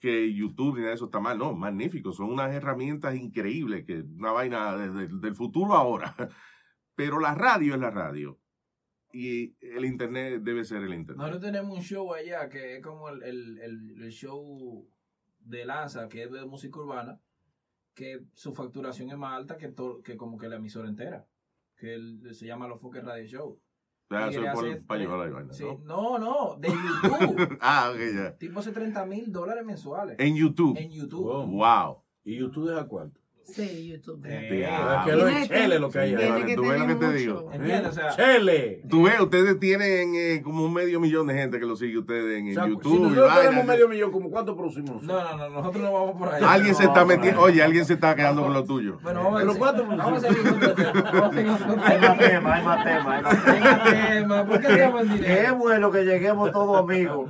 que 0.00 0.34
YouTube 0.34 0.74
ni 0.74 0.80
nada 0.80 0.88
de 0.88 0.94
eso 0.96 1.04
está 1.04 1.20
mal, 1.20 1.38
no, 1.38 1.52
magnífico, 1.54 2.10
son 2.12 2.32
unas 2.32 2.52
herramientas 2.52 3.14
increíbles, 3.14 3.84
que 3.86 4.02
una 4.18 4.32
vaina 4.32 4.76
de- 4.76 4.90
de- 4.90 5.08
del 5.20 5.36
futuro 5.36 5.74
ahora. 5.74 6.16
Pero 6.94 7.18
la 7.20 7.34
radio 7.34 7.74
es 7.74 7.80
la 7.80 7.90
radio. 7.90 8.38
Y 9.12 9.54
el 9.60 9.84
internet 9.84 10.42
debe 10.42 10.64
ser 10.64 10.82
el 10.82 10.94
internet. 10.94 11.18
Nosotros 11.18 11.42
tenemos 11.42 11.76
un 11.76 11.82
show 11.82 12.14
allá 12.14 12.48
que 12.48 12.76
es 12.76 12.82
como 12.82 13.08
el, 13.10 13.22
el, 13.22 13.58
el, 13.58 14.02
el 14.02 14.10
show 14.10 14.88
de 15.40 15.64
Lanza, 15.66 16.08
que 16.08 16.22
es 16.24 16.30
de 16.32 16.44
música 16.46 16.78
urbana, 16.80 17.20
que 17.94 18.22
su 18.32 18.54
facturación 18.54 19.10
es 19.10 19.18
más 19.18 19.34
alta 19.36 19.58
que, 19.58 19.68
to- 19.68 20.00
que 20.02 20.16
como 20.16 20.38
que 20.38 20.48
la 20.48 20.56
emisora 20.56 20.88
entera. 20.88 21.26
Que 21.76 21.94
él- 21.94 22.34
se 22.34 22.46
llama 22.46 22.68
Los 22.68 22.80
Foques 22.80 23.04
Radio 23.04 23.26
Show. 23.26 23.60
Ah, 24.14 24.28
eso 24.28 24.42
es 24.44 24.52
por 24.84 24.98
vaina, 25.30 25.52
sí, 25.54 25.64
¿no? 25.64 25.78
no, 25.84 26.18
no, 26.18 26.56
de 26.58 26.68
YouTube. 27.02 27.58
ah, 27.62 27.90
ok, 27.94 28.00
ya. 28.14 28.36
tipo 28.36 28.60
hace 28.60 28.70
30 28.72 29.06
mil 29.06 29.32
dólares 29.32 29.64
mensuales. 29.64 30.16
En 30.18 30.36
YouTube. 30.36 30.76
En 30.78 30.90
YouTube. 30.90 31.22
Wow. 31.24 31.46
Wow. 31.46 32.02
¿Y 32.22 32.36
YouTube 32.36 32.68
deja 32.68 32.86
cuánto? 32.86 33.21
Sí, 33.44 33.88
YouTube. 33.92 34.24
Eh, 34.24 34.66
Ah, 34.70 35.02
es 35.04 35.10
que 35.10 35.16
lo 35.18 35.24
Tiene 35.26 35.42
es 35.42 35.48
chele 35.48 35.78
lo 35.78 35.90
que 35.90 35.98
hay 35.98 36.14
ahí. 36.14 36.54
Tú 36.54 36.62
ves 36.62 36.78
lo 36.80 36.86
que 36.86 36.94
te 36.94 37.12
digo. 37.12 37.34
mucho. 37.42 37.52
¿Entiendes? 37.52 37.88
O 37.88 37.92
sea, 37.92 38.10
¡Chele! 38.16 38.82
Tú 38.88 39.02
ves, 39.02 39.20
ustedes 39.20 39.58
tienen 39.60 40.14
eh, 40.14 40.40
como 40.42 40.64
un 40.64 40.72
medio 40.72 41.00
millón 41.00 41.26
de 41.26 41.34
gente 41.34 41.58
que 41.58 41.66
lo 41.66 41.76
sigue 41.76 41.98
ustedes 41.98 42.38
en, 42.38 42.50
O 42.50 42.54
sea, 42.54 42.66
YouTube. 42.68 42.92
si 42.94 43.02
nosotros 43.02 43.40
tenemos 43.42 43.64
medio 43.66 43.88
millón, 43.88 44.10
¿como 44.12 44.30
cuánto 44.30 44.56
producimos 44.56 45.02
nosotros? 45.02 45.06
no, 45.24 45.36
no, 45.36 45.48
no, 45.48 45.56
nosotros 45.56 45.82
no 45.84 45.92
vamos 45.92 46.16
por 46.18 46.32
ahí. 46.32 46.42
Alguien 46.46 46.74
se 46.74 46.84
No, 46.84 46.88
está 46.90 47.04
metiendo, 47.04 47.40
oye, 47.40 47.62
alguien 47.62 47.84
se 47.84 47.94
está 47.94 48.14
quedando 48.14 48.42
con 48.42 48.52
lo 48.54 48.64
tuyo. 48.64 48.98
Bueno, 49.02 49.24
vamos 49.24 49.34
a 49.34 49.38
Pero 49.40 49.50
ver. 49.52 49.58
¿cuánto 49.58 49.86
Vamos 49.96 50.24
a 50.24 50.28
seguir 50.28 50.42
con 50.42 50.60
tema. 50.60 50.74
Hay 51.84 51.98
más 52.00 52.18
tema. 52.18 52.18
temas, 52.18 52.56
hay 52.58 52.62
más 52.64 52.84
temas, 52.84 53.46
hay 53.46 53.60
más 53.60 53.84
tema. 53.84 54.46
¿Por 54.46 54.60
qué 54.60 54.66
en 54.68 54.92
Qué 55.08 55.14
dinero? 55.14 55.56
bueno 55.56 55.90
que 55.90 56.04
lleguemos 56.04 56.52
todos 56.52 56.78
amigos. 56.78 57.28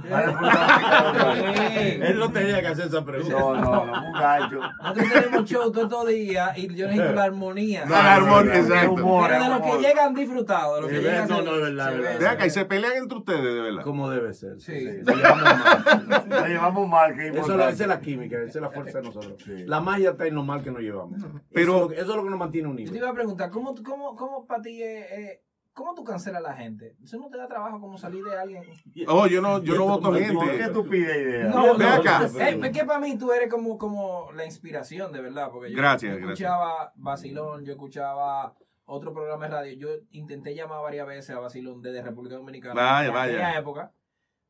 Él 2.01 2.19
no 2.19 2.31
tenía 2.31 2.61
que 2.61 2.67
hacer 2.69 2.87
esa 2.87 3.05
pregunta. 3.05 3.39
No, 3.39 3.55
no, 3.57 3.87
no, 3.87 4.07
un 4.07 4.13
gallo. 4.13 4.61
Nosotros 4.83 5.09
tenemos 5.13 5.45
show 5.51 5.73
todo 5.73 6.02
días 6.07 6.57
y 6.59 6.67
yo 6.75 6.87
necesito 6.87 7.13
la 7.15 7.25
armonía. 7.25 7.85
No, 7.85 7.91
la 7.95 8.15
armonía, 8.15 8.57
exacto. 8.59 8.93
humor, 8.93 9.29
Pero 9.31 9.43
de 9.45 9.49
los 9.51 9.61
que 9.63 9.79
llegan 9.89 10.15
disfrutados, 10.15 10.75
de 10.77 10.81
los 10.83 10.91
que 10.91 10.97
Sí, 10.99 11.03
llegan 11.03 11.29
no, 11.29 11.37
se- 11.39 11.43
no, 11.45 11.55
es 11.55 11.61
verdad, 11.63 11.93
verdad. 11.93 12.19
Ve 12.19 12.29
acá, 12.29 12.47
y 12.47 12.51
se 12.51 12.65
pelean 12.65 12.93
entre 12.97 13.19
ustedes, 13.19 13.43
de 13.55 13.61
verdad. 13.61 13.83
Como 13.83 14.11
debe 14.11 14.33
ser. 14.35 14.61
Sí. 14.61 14.73
Se 14.73 15.03
llevamos 15.15 15.43
mal. 15.43 16.29
Nos 16.29 16.49
llevamos 16.49 16.89
mal, 16.89 17.15
que 17.15 17.29
Eso 17.29 17.31
es, 17.31 17.35
la, 17.35 17.41
importante. 17.41 17.75
esa 17.75 17.83
es 17.85 17.89
la 17.89 18.01
química, 18.01 18.37
esa 18.43 18.59
es 18.59 18.63
la 18.63 18.71
fuerza 18.71 18.99
de 18.99 19.05
nosotros. 19.05 19.43
Sí. 19.45 19.65
La 19.67 19.81
magia 19.81 20.11
está 20.11 20.27
en 20.27 20.35
lo 20.35 20.43
mal 20.45 20.63
que 20.63 20.71
nos 20.71 20.81
llevamos. 20.83 21.21
Pero- 21.53 21.73
eso, 21.73 21.77
es 21.77 21.81
lo 21.83 21.89
que- 21.89 21.95
eso 22.01 22.11
es 22.11 22.17
lo 22.17 22.25
que 22.25 22.31
nos 22.31 22.39
mantiene 22.39 22.69
Yo 22.69 22.75
te 22.75 22.81
unidos. 22.83 22.97
iba 22.97 23.09
a 23.11 23.15
preguntar, 23.15 23.51
¿cómo, 23.51 23.75
cómo, 23.83 24.17
cómo 24.17 24.47
para 24.47 24.63
ti 24.63 24.83
es, 24.83 25.07
eh, 25.13 25.43
cómo 25.73 25.95
tú 25.95 26.05
cancelas 26.05 26.45
a 26.45 26.49
la 26.49 26.55
gente? 26.55 26.97
¿Eso 27.03 27.19
no 27.19 27.29
te 27.29 27.39
da 27.39 27.49
trabajo 27.49 27.81
como 27.81 27.97
salir 27.99 28.25
de 28.25 28.39
alguien? 28.39 28.65
Oh, 29.09 29.27
yo 29.27 29.41
no, 29.41 29.63
yo 29.63 29.75
no 29.75 29.85
voto 29.87 30.11
¿Por 30.11 30.19
qué 30.19 30.25
gente. 30.25 30.69
tú 30.73 30.87
pides 30.87 31.17
idea? 31.17 31.45
No, 31.49 31.77
Ve 31.77 31.85
no, 31.85 31.93
acá. 31.93 32.25
Es, 32.25 32.71
que 32.71 32.85
para 32.85 33.01
mí 33.01 33.17
tú 33.19 33.33
eres 33.33 33.49
como, 33.49 33.79
como 33.79 34.31
la 34.33 34.45
inspiración, 34.45 35.13
de 35.13 35.21
verdad. 35.21 35.51
Porque 35.51 35.71
yo, 35.71 35.77
Gracias, 35.77 36.19
yo 36.19 36.21
escuchaba 36.21 36.93
Basilón, 36.97 37.65
yo 37.65 37.73
escuchaba 37.73 38.55
otro 38.85 39.13
programa 39.13 39.47
de 39.47 39.51
radio. 39.51 39.73
Yo 39.77 39.89
intenté 40.11 40.55
llamar 40.55 40.83
varias 40.83 41.07
veces 41.07 41.31
a 41.37 41.41
Basilón 41.41 41.83
desde 41.83 42.03
República 42.03 42.37
Dominicana. 42.37 42.75
Vaya, 42.75 43.09
en 43.09 43.15
vaya. 43.15 43.33
aquella 43.33 43.59
época. 43.59 43.93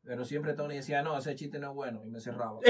Pero 0.05 0.25
siempre 0.25 0.55
Tony 0.55 0.75
decía, 0.77 1.03
no, 1.03 1.17
ese 1.17 1.35
chiste 1.37 1.61
no 1.61 1.69
es 1.71 1.75
bueno. 1.75 2.03
Y 2.05 2.11
me 2.11 2.21
cerraba. 2.21 2.59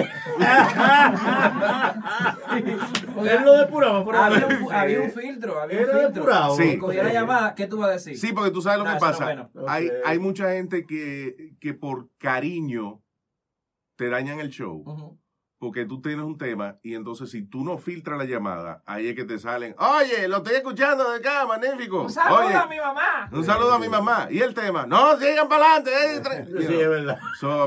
Él 2.54 3.42
lo 3.44 3.56
depuraba 3.58 4.04
por 4.04 4.14
había, 4.16 4.46
un, 4.46 4.72
había 4.72 5.00
un 5.00 5.10
filtro, 5.10 5.58
había 5.60 5.78
un 5.78 5.84
Era 5.84 5.92
filtro. 5.94 6.12
depurado. 6.14 6.56
Sí. 6.56 6.76
Cogía 6.78 7.02
la 7.04 7.12
llamada, 7.12 7.54
¿qué 7.54 7.66
tú 7.66 7.78
vas 7.78 7.88
a 7.88 7.92
decir? 7.92 8.18
Sí, 8.18 8.32
porque 8.34 8.50
tú 8.50 8.60
sabes 8.60 8.78
lo 8.80 8.84
No, 8.84 8.90
que 8.90 8.94
no 8.96 9.00
pasa. 9.00 9.24
bueno. 9.24 9.50
Hay, 9.66 9.88
hay 10.04 10.18
mucha 10.18 10.50
gente 10.52 10.84
que, 10.86 11.54
que 11.58 11.72
por 11.74 12.10
cariño 12.18 13.02
te 13.96 14.08
dañan 14.10 14.40
el 14.40 14.50
show. 14.50 14.82
Ujú. 14.86 15.18
Porque 15.62 15.85
tú 15.85 16.01
tienes 16.03 16.25
un 16.25 16.37
tema 16.37 16.79
y 16.83 16.96
entonces 16.96 17.31
si 17.31 17.44
tú 17.44 17.62
no 17.62 17.79
filtras 17.79 18.18
la 18.18 18.25
llamada, 18.25 18.83
ahí 18.85 19.07
es 19.07 19.14
que 19.14 19.22
te 19.22 19.38
salen. 19.38 19.77
Oye, 19.79 20.27
lo 20.27 20.38
estoy 20.38 20.55
escuchando 20.57 21.09
de 21.09 21.18
acá, 21.18 21.46
magnífico. 21.46 22.03
Un 22.03 22.11
saludo 22.11 22.46
Oye, 22.46 22.55
a 22.57 22.66
mi 22.66 22.79
mamá. 22.79 23.31
un 23.31 23.44
saludo 23.44 23.72
a 23.75 23.79
mi 23.79 23.88
mamá. 23.88 24.27
Y 24.29 24.40
el 24.40 24.55
tema, 24.55 24.87
no, 24.87 25.16
sigan 25.20 25.48
para 25.48 25.77
adelante. 25.77 26.44
Sí, 26.66 26.81
es 26.81 26.88
verdad. 26.88 27.16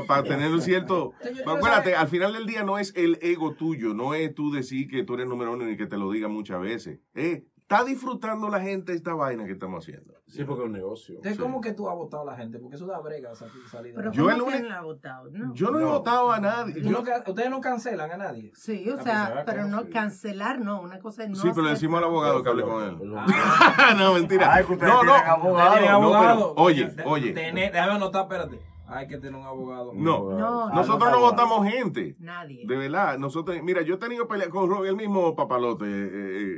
para 0.06 0.22
tener 0.24 0.52
un 0.52 0.60
cierto... 0.60 1.14
Pero 1.22 1.52
acuérdate, 1.52 1.92
saber- 1.92 1.96
al 1.96 2.08
final 2.08 2.34
del 2.34 2.44
día 2.44 2.64
no 2.64 2.78
es 2.78 2.92
el 2.96 3.18
ego 3.22 3.54
tuyo, 3.54 3.94
no 3.94 4.12
es 4.12 4.34
tú 4.34 4.52
decir 4.52 4.88
que 4.90 5.02
tú 5.02 5.14
eres 5.14 5.26
número 5.26 5.52
uno 5.54 5.64
ni 5.64 5.78
que 5.78 5.86
te 5.86 5.96
lo 5.96 6.10
digan 6.10 6.30
muchas 6.32 6.60
veces. 6.60 6.98
Eh, 7.14 7.46
está 7.68 7.82
disfrutando 7.82 8.48
la 8.48 8.60
gente 8.60 8.92
esta 8.92 9.12
vaina 9.14 9.44
que 9.44 9.52
estamos 9.52 9.82
haciendo. 9.82 10.14
Sí, 10.28 10.44
porque 10.44 10.62
es 10.62 10.66
un 10.66 10.72
negocio. 10.72 11.16
Entonces, 11.16 11.36
Sí. 11.36 11.42
¿cómo 11.42 11.60
que 11.60 11.72
tú 11.72 11.88
has 11.88 11.96
votado 11.96 12.22
a 12.22 12.26
la 12.26 12.36
gente? 12.36 12.58
Porque 12.60 12.76
eso 12.76 12.86
da 12.86 12.98
brega 13.00 13.34
sal- 13.34 13.50
salir 13.70 13.92
de 13.92 13.96
Pero. 13.98 14.12
Yo 14.12 14.22
¿cómo 14.24 14.30
el 14.30 14.36
que 14.36 14.42
único- 14.42 14.58
él 14.58 14.68
la 14.68 14.78
ha 14.78 14.82
votado? 14.82 15.30
No. 15.30 15.52
Yo 15.54 15.70
no, 15.72 15.78
he 15.78 15.82
No. 15.82 15.88
votado 15.90 16.30
a 16.32 16.38
nadie. 16.40 16.80
Yo- 16.80 16.90
no 16.90 17.00
ustedes 17.00 17.50
no 17.50 17.60
cancelan 17.60 18.10
a 18.12 18.16
nadie. 18.16 18.52
Sí, 18.54 18.88
o 18.88 19.02
sea, 19.02 19.42
pero 19.46 19.66
no 19.66 19.82
sí. 19.82 19.90
cancelar, 19.90 20.60
no. 20.60 20.80
Una 20.80 21.00
cosa 21.00 21.24
es 21.24 21.30
no 21.30 21.36
sí, 21.36 21.48
pero 21.50 21.62
le 21.62 21.70
decimos 21.70 21.98
al 21.98 22.04
abogado 22.04 22.42
que 22.42 22.48
hable 22.50 22.62
con 22.62 22.82
él. 22.84 23.14
Ah. 23.16 23.26
no, 23.98 24.14
mentira. 24.14 24.52
Ay, 24.54 24.64
no, 24.68 25.02
no. 25.02 25.14
abogado. 25.14 26.00
No, 26.00 26.20
pero, 26.20 26.54
oye, 26.56 26.94
oye. 27.04 27.32
déjame 27.32 27.92
anotar, 27.92 28.22
espérate. 28.22 28.60
Hay 28.88 29.08
que 29.08 29.16
tener 29.18 29.34
un 29.34 29.46
abogado. 29.46 29.92
No. 29.94 30.30
No, 30.30 30.68
Nosotros 30.70 31.10
no 31.10 31.20
votamos 31.20 31.66
gente. 31.68 32.14
Nadie. 32.20 32.64
De 32.66 32.76
verdad, 32.76 33.18
nosotros, 33.18 33.56
mira, 33.62 33.82
yo 33.82 33.94
he 33.94 33.98
tenido 33.98 34.28
pelea 34.28 34.48
con 34.48 34.68
Rubén, 34.70 34.90
el 34.90 34.96
mismo 34.96 35.34
papalote. 35.34 35.84
eh, 35.86 36.08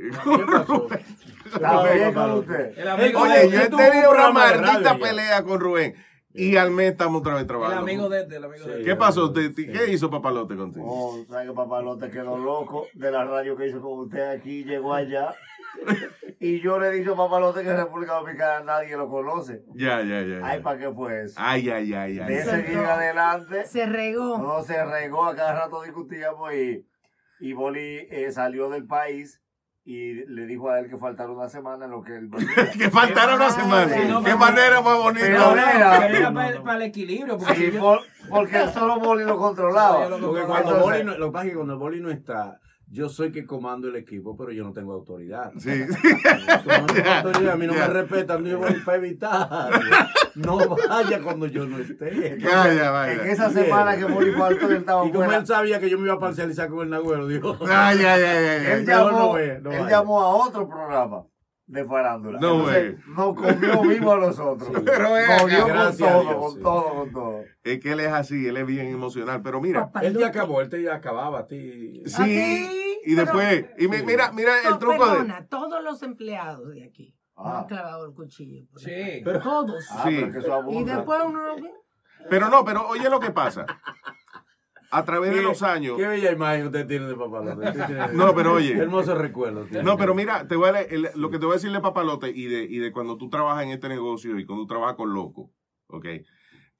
eh, 0.07 0.09
¿Qué 0.23 0.45
pasó? 0.45 0.87
Usted. 2.39 2.77
El 2.77 2.87
amigo, 2.87 3.21
Oye, 3.21 3.39
de, 3.39 3.51
yo 3.51 3.59
he 3.61 3.69
tenido 3.69 4.11
una 4.11 4.27
de 4.27 4.33
maldita 4.33 4.97
pelea 4.97 5.43
con 5.43 5.59
Rubén. 5.59 5.95
Y 6.31 6.55
al 6.57 6.69
mes 6.69 6.91
estamos 6.91 7.21
otra 7.21 7.33
vez 7.33 7.41
el 7.41 7.47
trabajando. 7.47 7.81
amigo 7.81 8.07
de 8.07 8.21
este, 8.21 8.35
el 8.37 8.43
amigo 8.43 8.59
de 8.65 8.71
Sí. 8.73 8.79
este. 8.79 8.83
¿Qué 8.91 8.95
pasó? 8.95 9.33
¿Te- 9.33 9.49
te- 9.49 9.71
¿Qué 9.71 9.91
hizo 9.91 10.11
papalote 10.11 10.55
contigo? 10.55 10.85
Oh, 10.87 11.25
¿sabe 11.27 11.47
que 11.47 11.53
Papalote 11.53 12.11
quedó 12.11 12.37
loco 12.37 12.85
de 12.93 13.11
la 13.11 13.25
radio 13.25 13.57
que 13.57 13.67
hizo 13.67 13.81
con 13.81 13.99
usted 14.01 14.29
aquí? 14.37 14.63
Llegó 14.63 14.93
allá. 14.93 15.33
Y 16.41 16.61
yo 16.61 16.79
le 16.79 16.87
he 16.87 16.91
dicho 16.91 17.15
a 17.15 17.17
Papalote 17.17 17.63
que 17.63 17.69
en 17.69 17.75
República 17.75 18.13
Dominicana 18.13 18.61
nadie 18.63 18.95
lo 18.95 19.09
conoce. 19.09 19.61
Ya, 19.75 20.01
ya, 20.01 20.21
ya. 20.21 20.39
ya. 20.39 20.47
Ay, 20.47 20.61
¿para 20.61 20.79
qué 20.79 20.89
fue 20.89 21.25
eso? 21.25 21.35
Ay, 21.37 21.69
ay, 21.69 21.93
ay, 21.93 22.13
De 22.13 22.23
ay. 22.23 22.33
ese 22.33 22.49
Soltó. 22.49 22.65
día 22.69 22.79
en 22.79 22.85
adelante, 22.85 23.65
Se 23.65 23.85
regó. 23.85 24.37
no 24.37 24.63
se 24.63 24.85
regó, 24.85 25.25
a 25.25 25.35
cada 25.35 25.53
rato 25.65 25.81
discutíamos 25.83 26.53
y, 26.53 26.87
y 27.41 27.51
Boli 27.51 28.07
eh, 28.09 28.31
salió 28.31 28.69
del 28.69 28.87
país 28.87 29.41
y 29.83 30.13
le 30.27 30.45
dijo 30.45 30.69
a 30.69 30.79
él 30.79 30.89
que 30.89 30.97
faltara 30.97 31.29
una 31.29 31.49
semana 31.49 31.85
en 31.85 31.91
lo 31.91 32.03
que 32.03 32.15
él... 32.15 32.29
que 32.77 32.89
faltara 32.89 33.35
una 33.35 33.49
semana. 33.49 33.93
Sí, 33.93 34.07
no, 34.07 34.23
Qué 34.23 34.35
manera 34.35 34.79
más 34.79 34.97
bonita. 34.97 35.25
Pero 35.25 35.51
era- 35.51 35.99
pero 36.07 36.17
era 36.17 36.33
para, 36.63 36.75
el 36.77 36.81
equilibrio. 36.83 37.37
Porque 37.37 37.55
Sí, 37.55 37.65
si 37.65 37.71
yo- 37.73 37.81
por- 37.81 38.01
porque 38.29 38.65
solo 38.69 38.97
Boli 39.01 39.25
lo 39.25 39.37
controlaba. 39.37 40.07
Porque 40.07 40.43
cuando 40.45 40.71
Entonces- 40.75 40.81
Boli 40.83 41.03
no, 41.03 41.17
lo 41.17 41.25
que 41.25 41.31
pasa 41.33 41.45
es 41.45 41.49
que 41.51 41.55
cuando 41.57 41.77
Boli 41.77 41.99
no 41.99 42.11
está, 42.11 42.59
yo 42.91 43.07
soy 43.09 43.31
que 43.31 43.45
comando 43.45 43.87
el 43.87 43.95
equipo, 43.95 44.35
pero 44.35 44.51
yo 44.51 44.63
no 44.63 44.73
tengo 44.73 44.93
autoridad. 44.93 45.51
Sí. 45.57 45.69
No 46.65 46.85
tengo 46.87 47.09
autoridad, 47.25 47.53
a 47.53 47.55
mí 47.57 47.67
no 47.67 47.73
Ya. 47.73 47.87
me 47.87 47.93
respetan, 47.93 48.43
yo 48.45 48.57
voy 48.59 48.73
para 48.85 48.97
evitar. 48.97 49.69
No 50.35 50.57
vaya 50.87 51.21
cuando 51.21 51.47
yo 51.47 51.65
no 51.65 51.79
esté. 51.79 52.37
Calla, 52.37 52.91
vaya. 52.91 53.13
En 53.23 53.29
esa 53.29 53.49
semana 53.49 53.97
que 53.97 54.05
Boli 54.05 54.31
faltó, 54.31 54.67
él 54.69 54.77
estaba 54.77 55.05
Y 55.05 55.11
como 55.11 55.25
fuera. 55.25 55.39
él 55.39 55.45
sabía 55.47 55.79
que 55.79 55.89
yo 55.89 55.97
me 55.97 56.05
iba 56.05 56.13
a 56.13 56.19
parcializar 56.19 56.69
con 56.69 56.81
el 56.83 56.89
Nagüero, 56.91 57.27
dijo. 57.27 57.57
Ay, 57.67 57.97
ay, 57.99 58.05
ay, 58.05 58.23
ay, 58.23 58.65
Él 58.67 58.79
ay. 58.79 58.85
ya 58.85 58.97
llamó, 59.03 59.19
no 59.19 59.33
ve, 59.33 59.59
no 59.61 59.71
él 59.71 59.79
vaya. 59.79 59.89
llamó 59.89 60.21
a 60.21 60.29
otro 60.35 60.69
programa 60.69 61.23
de 61.69 61.85
farándula. 61.85 62.39
No, 62.39 62.55
Entonces, 62.69 62.95
nos 63.07 63.35
comió 63.35 63.81
vivo 63.83 64.11
a 64.13 64.17
nosotros. 64.17 64.69
Pero 64.85 65.09
Nos 65.09 65.47
dio 65.49 65.65
acá, 65.65 65.85
con 65.85 65.97
todo, 65.97 66.39
con 66.39 66.51
sí. 66.55 66.59
todo, 66.61 66.93
con 66.95 67.11
todo. 67.11 67.43
Es 67.63 67.79
que 67.79 67.91
él 67.91 67.99
es 67.99 68.11
así, 68.11 68.47
él 68.47 68.57
es 68.57 68.65
bien 68.65 68.87
emocional. 68.87 69.41
Pero 69.43 69.61
mira, 69.61 69.85
Papá 69.85 70.01
Él 70.01 70.17
te 70.17 70.25
acabó, 70.25 70.61
él 70.61 70.69
te 70.69 70.89
acababa 70.91 71.39
a 71.39 71.47
ti. 71.47 72.01
sí, 72.05 72.13
¿Ah, 72.17 72.25
sí? 72.25 72.99
y 73.05 73.15
Pero- 73.15 73.25
después, 73.25 73.65
y 73.77 73.87
mi- 73.87 73.97
Sí. 73.97 74.03
mira, 74.05 74.31
mira 74.31 74.51
el 74.63 74.71
No, 74.71 74.79
truco 74.79 75.07
de... 75.23 75.33
todos 75.49 75.83
los 75.83 76.01
empleados 76.03 76.69
de 76.73 76.83
aquí 76.85 77.15
me 77.37 77.43
Ah. 77.45 77.59
han 77.59 77.65
clavado 77.67 78.05
el 78.07 78.13
cuchillo. 78.13 78.65
por 78.71 78.81
Sí. 78.81 79.21
Pero- 79.23 79.39
todos. 79.39 79.85
Ah, 79.91 80.03
Sí. 80.07 80.17
pero 80.19 80.31
que 80.33 80.39
eso 80.39 80.63
y 80.71 80.83
después 80.83 81.21
uno 81.25 81.41
lo 81.43 81.55
ve. 81.55 81.71
Pero 82.29 82.49
no, 82.49 82.65
pero 82.65 82.87
oye 82.87 83.09
lo 83.09 83.19
que 83.19 83.31
pasa. 83.31 83.65
A 84.91 85.05
través 85.05 85.33
de 85.35 85.41
los 85.43 85.61
años... 85.61 85.97
Qué 85.97 86.07
bella 86.07 86.31
imagen 86.31 86.65
usted 86.67 86.87
tiene 86.87 87.05
de 87.05 87.15
papalote. 87.15 87.71
Tiene- 87.71 88.07
No, 88.13 88.33
pero 88.33 88.53
oye. 88.53 88.75
Hermoso 88.77 89.13
recuerdo. 89.15 89.65
tiene. 89.65 89.83
No, 89.83 89.97
pero 89.97 90.15
mira, 90.15 90.47
te 90.47 90.55
voy 90.55 90.69
a 90.69 90.73
leer- 90.73 90.87
el- 90.91 91.09
lo 91.15 91.29
que 91.29 91.37
te 91.39 91.45
voy 91.45 91.53
a 91.53 91.57
decir 91.57 91.71
de 91.71 91.79
papalote 91.79 92.29
y 92.29 92.45
de, 92.45 92.63
y 92.63 92.77
de 92.79 92.91
cuando 92.91 93.17
tú 93.17 93.29
trabajas 93.29 93.63
en 93.63 93.69
este 93.69 93.87
negocio 93.89 94.39
y 94.39 94.45
cuando 94.45 94.63
tú 94.63 94.67
trabajas 94.67 94.95
con 94.95 95.13
loco, 95.13 95.51
¿ok? 95.87 96.05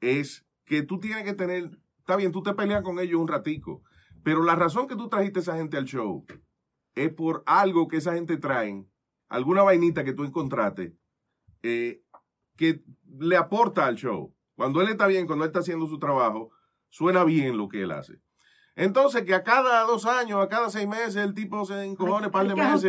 Es 0.02 0.46
que 0.66 0.82
tú 0.84 1.00
tienes 1.00 1.24
que 1.24 1.34
tener, 1.34 1.70
está 2.00 2.16
bien, 2.16 2.32
tú 2.32 2.42
te 2.42 2.54
peleas 2.54 2.82
con 2.84 3.00
ellos 3.00 3.20
un 3.22 3.28
ratico, 3.28 3.84
pero 4.24 4.44
la 4.44 4.56
razón 4.56 4.88
que 4.88 4.96
tú 4.96 5.08
trajiste 5.10 5.40
a 5.40 5.42
esa 5.42 5.58
gente 5.58 5.78
al 5.78 5.86
show 5.86 6.26
es 6.96 7.14
por 7.14 7.44
algo 7.46 7.88
que 7.88 7.98
esa 7.98 8.14
gente 8.14 8.38
traen, 8.38 8.90
alguna 9.28 9.62
vainita 9.64 10.04
que 10.04 10.14
tú 10.14 10.24
encontraste, 10.24 10.96
eh, 11.64 12.02
que 12.58 12.82
le 13.20 13.38
aporta 13.38 13.86
al 13.86 13.96
show. 13.96 14.34
Cuando 14.56 14.82
él 14.82 14.90
está 14.90 15.08
bien, 15.08 15.26
cuando 15.28 15.46
él 15.46 15.50
está 15.50 15.60
haciendo 15.60 15.88
su 15.88 16.00
trabajo, 16.00 16.52
suena 16.90 17.24
bien 17.24 17.58
lo 17.58 17.70
que 17.70 17.84
él 17.84 17.92
hace. 17.92 18.16
Entonces, 18.76 19.24
que 19.24 19.34
a 19.36 19.44
cada 19.44 19.82
dos 19.84 20.06
años, 20.06 20.42
a 20.42 20.48
cada 20.48 20.70
seis 20.70 20.88
meses, 20.88 21.18
el 21.18 21.34
tipo 21.34 21.66
se 21.66 21.84
encojone 21.84 22.28
un 22.28 22.32
par 22.32 22.44
Hay 22.44 22.50
de 22.50 22.56
que 22.56 22.62
meses. 22.62 22.82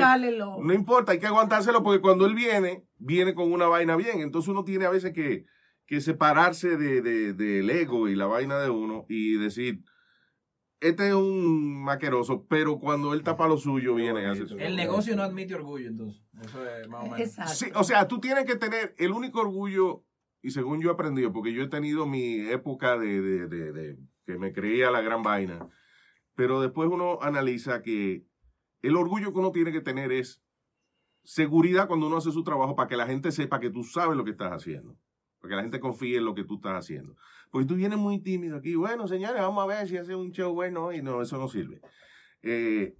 No 0.62 0.72
importa, 0.72 1.12
hay 1.12 1.18
que 1.18 1.26
aguantárselo 1.26 1.82
porque 1.82 2.00
cuando 2.00 2.26
él 2.26 2.34
viene, 2.34 2.84
viene 2.98 3.34
con 3.34 3.50
una 3.52 3.66
vaina 3.66 3.96
bien. 3.96 4.20
Entonces 4.20 4.48
uno 4.48 4.62
tiene 4.62 4.84
a 4.84 4.90
veces 4.90 5.12
que, 5.12 5.46
que 5.86 6.00
separarse 6.00 6.76
de, 6.76 7.02
de- 7.02 7.32
del 7.32 7.68
ego 7.70 8.08
y 8.08 8.14
la 8.14 8.26
vaina 8.26 8.60
de 8.60 8.70
uno 8.70 9.04
y 9.08 9.32
decir, 9.38 9.82
este 10.78 11.08
es 11.08 11.14
un 11.14 11.82
maqueroso, 11.82 12.46
pero 12.48 12.78
cuando 12.78 13.12
él 13.12 13.24
tapa 13.24 13.48
lo 13.48 13.58
suyo, 13.58 13.96
viene 13.96 14.22
y 14.22 14.26
hace 14.26 14.46
su 14.46 14.58
El 14.58 14.76
negocio 14.76 15.16
no 15.16 15.24
admite 15.24 15.54
orgullo, 15.56 15.88
entonces. 15.88 16.22
Eso 16.40 16.64
es 16.66 16.88
más 16.88 17.00
o 17.00 17.04
menos. 17.04 17.20
Exacto. 17.20 17.52
Sí, 17.52 17.66
o 17.74 17.82
sea, 17.82 18.06
tú 18.06 18.20
tienes 18.20 18.44
que 18.44 18.54
tener 18.56 18.94
el 18.96 19.10
único 19.10 19.40
orgullo, 19.40 20.04
y 20.42 20.50
según 20.50 20.80
yo 20.80 20.90
he 20.90 20.92
aprendido, 20.94 21.32
porque 21.32 21.52
yo 21.52 21.62
he 21.62 21.68
tenido 21.68 22.06
mi 22.06 22.40
época 22.48 22.96
de, 22.98 23.20
de- 23.20 23.72
de- 23.72 23.98
que 24.26 24.38
me 24.38 24.52
creía 24.52 24.90
la 24.90 25.00
gran 25.00 25.22
vaina, 25.22 25.68
pero 26.34 26.60
después 26.60 26.88
uno 26.90 27.18
analiza 27.20 27.82
que 27.82 28.24
el 28.82 28.96
orgullo 28.96 29.32
que 29.32 29.38
uno 29.38 29.50
tiene 29.52 29.72
que 29.72 29.80
tener 29.80 30.12
es 30.12 30.42
seguridad 31.24 31.86
cuando 31.88 32.06
uno 32.06 32.16
hace 32.16 32.32
su 32.32 32.42
trabajo 32.44 32.74
para 32.76 32.88
que 32.88 32.96
la 32.96 33.06
gente 33.06 33.32
sepa 33.32 33.60
que 33.60 33.70
tú 33.70 33.84
sabes 33.84 34.16
lo 34.16 34.24
que 34.24 34.30
estás 34.30 34.52
haciendo, 34.52 34.96
para 35.40 35.50
que 35.50 35.56
la 35.56 35.62
gente 35.62 35.80
confíe 35.80 36.16
en 36.18 36.24
lo 36.24 36.34
que 36.34 36.44
tú 36.44 36.54
estás 36.56 36.76
haciendo. 36.78 37.16
Porque 37.50 37.66
tú 37.66 37.74
vienes 37.74 37.98
muy 37.98 38.20
tímido 38.20 38.56
aquí, 38.56 38.74
bueno, 38.76 39.06
señores, 39.08 39.40
vamos 39.42 39.62
a 39.64 39.66
ver 39.66 39.88
si 39.88 39.96
hace 39.96 40.14
un 40.14 40.30
show 40.32 40.54
bueno 40.54 40.92
y 40.92 41.02
no, 41.02 41.20
eso 41.20 41.36
no 41.36 41.48
sirve. 41.48 41.80
Eh, 42.42 42.94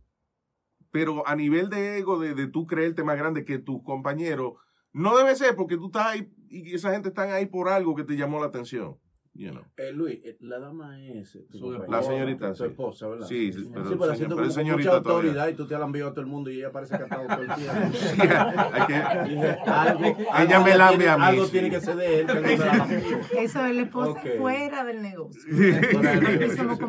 pero 0.90 1.26
a 1.26 1.37
nivel 1.37 1.70
de 1.70 1.98
ego, 1.98 2.18
de, 2.18 2.35
de 2.35 2.48
tú 2.48 2.66
creerte 2.66 3.05
más 3.05 3.16
grande 3.16 3.44
que 3.44 3.59
tus 3.59 3.83
compañeros, 3.85 4.55
no 4.92 5.16
debe 5.16 5.37
ser 5.37 5.57
porque 5.57 5.76
tú 5.76 5.87
estás 5.87 6.07
ahí 6.07 6.33
y 6.48 6.74
esa 6.74 6.92
gente 6.92 7.09
está 7.09 7.22
ahí 7.35 7.46
por 7.46 7.68
algo 7.68 7.94
que 7.94 8.05
te 8.05 8.16
llamó 8.16 8.40
la 8.40 8.46
atención. 8.46 8.98
You 9.33 9.53
know. 9.53 9.62
Eh, 9.77 9.93
Luis, 9.93 10.19
eh, 10.25 10.37
la 10.40 10.59
dama 10.59 11.01
es 11.01 11.37
eh, 11.37 11.47
tu 11.53 11.71
La 11.88 12.03
señorita, 12.03 12.53
Tu 12.53 12.64
esposa, 12.64 13.07
¿verdad? 13.07 13.27
Sí, 13.29 13.53
sí, 13.53 13.71
pero 13.73 13.88
sí, 13.88 13.97
pero 13.99 14.14
señor- 14.16 14.35
pero 14.37 14.49
es 14.49 14.55
señorita 14.55 14.90
mucha 14.90 15.03
todavía. 15.05 15.31
autoridad 15.31 15.49
y 15.49 15.55
tú 15.55 15.66
te 15.69 15.79
la 15.79 15.85
enviado 15.87 16.11
a 16.11 16.12
todo 16.12 16.21
el 16.23 16.27
mundo 16.27 16.51
y 16.51 16.59
ella 16.59 16.73
parece 16.73 16.97
que 16.97 17.03
ha 17.05 17.07
estado 17.07 17.27
todo 17.29 17.43
el 17.43 17.55
tiempo. 17.55 17.73
Sí, 17.93 18.21
hay 18.21 18.87
que- 18.88 18.95
algo, 19.71 20.05
Ella 20.05 20.27
algo 20.57 20.64
me 20.64 20.77
la 20.77 20.88
tiene- 20.88 20.93
envía 20.95 21.12
a 21.14 21.16
mí, 21.19 21.25
Algo 21.25 21.45
sí. 21.47 21.53
tiene 21.53 21.71
que 21.71 21.81
ser 21.81 21.97
de 21.97 22.21
él. 22.21 22.27
que. 22.27 23.43
Eso 23.45 23.64
es 23.66 23.75
la 23.77 23.83
esposa 23.83 24.11
Ok. 24.11 24.19
fuera 24.38 24.85
del 24.85 25.01
negocio. 25.03 25.40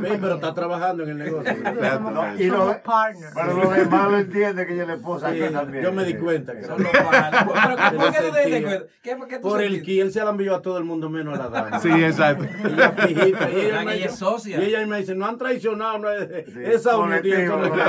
Pero 0.02 0.36
está 0.36 0.54
trabajando 0.54 1.04
en 1.04 1.10
el 1.10 1.18
negocio. 1.20 1.54
Y 2.40 2.48
no- 2.48 2.82
partners. 2.84 3.34
Pero 3.36 3.54
los 3.64 3.76
demás 3.76 4.12
lo 4.12 4.18
entienden 4.18 4.68
que 4.68 4.74
ella 4.74 4.82
es 4.82 4.88
la 4.88 4.94
esposa 4.96 5.28
aquí 5.30 5.40
también. 5.52 5.84
yo 5.84 5.94
me 5.94 6.04
di 6.06 6.16
cuenta 6.16 6.56
que 6.56 6.64
Son 6.64 6.82
los. 6.82 6.92
Pero, 6.92 7.06
¿Por 7.98 8.12
qué 8.12 8.18
tú 8.20 8.34
te 8.34 8.46
diste 8.46 8.64
cuenta? 8.64 8.86
¿Qué, 9.04 9.18
qué 9.30 9.36
tú 9.40 9.48
por 9.48 9.62
el 9.62 9.84
que 9.84 10.02
él 10.02 10.12
se 10.12 10.24
la 10.24 10.32
envió 10.32 10.56
a 10.56 10.62
todo 10.62 10.78
el 10.78 10.84
mundo 10.86 11.10
menos 11.10 11.38
a 11.40 11.44
la 11.44 11.50
dama. 11.50 11.80
Sí, 11.80 11.90
exacto. 11.90 12.31
Ella 12.32 12.92
fijita, 13.08 13.52
y 13.52 13.56
ella 13.56 13.84
me 13.84 14.04
es 14.04 14.16
socia. 14.16 14.62
Y 14.62 14.66
ella 14.66 14.86
me 14.88 15.00
dice, 15.00 15.16
no 15.16 15.26
han 15.26 15.38
traicionado, 15.38 16.00
no 16.00 16.10
es, 16.10 16.46
Sí, 16.46 16.60
esa 16.64 16.98
unión 16.98 17.22
tiene 17.22 17.48
colectivo, 17.48 17.84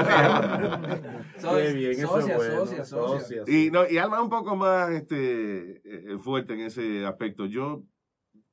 Socia, 1.39 1.67
Qué 1.67 1.73
bien, 1.73 1.93
eso 1.93 2.09
socia, 2.09 2.33
es 2.33 2.37
bueno. 2.37 2.67
socia, 2.67 2.85
socia. 2.85 3.39
Socia, 3.41 3.43
Y, 3.47 3.71
no, 3.71 3.89
y 3.89 3.99
Alma 3.99 4.17
es 4.17 4.23
un 4.23 4.31
poco 4.31 4.57
más 4.57 4.91
este, 4.91 5.83
eh, 5.85 6.19
fuerte 6.19 6.55
en 6.55 6.61
ese 6.61 7.05
aspecto. 7.07 7.47
Yo, 7.47 7.85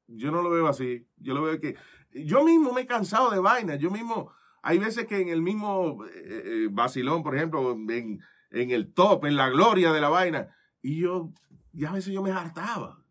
yo 0.08 0.32
no 0.32 0.42
lo 0.42 0.50
veo 0.50 0.68
así. 0.68 1.08
Yo 1.18 1.34
lo 1.34 1.44
veo 1.44 1.60
que. 1.60 1.76
Yo 2.12 2.44
mismo 2.44 2.74
me 2.74 2.82
he 2.82 2.88
cansado 2.88 3.30
de 3.30 3.40
vainas. 3.40 3.80
Yo 3.80 3.92
mismo. 3.92 4.32
Hay 4.62 4.78
veces 4.78 5.06
que 5.06 5.22
en 5.22 5.30
el 5.30 5.42
mismo 5.42 6.04
eh, 6.06 6.44
eh, 6.46 6.68
vacilón, 6.72 7.24
por 7.24 7.36
ejemplo, 7.36 7.72
en, 7.72 8.20
en 8.52 8.72
el 8.72 8.94
top, 8.94 9.26
en 9.26 9.38
la 9.38 9.50
gloria 9.50 9.94
de 9.94 10.02
la 10.02 10.10
vaina, 10.10 10.50
y 10.82 11.02
yo. 11.02 11.32
Y 11.74 11.86
a 11.86 11.92
veces 11.92 12.14
yo 12.14 12.22
me 12.24 12.32
hartaba. 12.32 13.04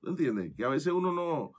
¿Tú 0.00 0.10
entiendes? 0.10 0.52
Que 0.56 0.64
a 0.64 0.68
veces 0.68 0.92
uno 0.92 1.12
no. 1.12 1.52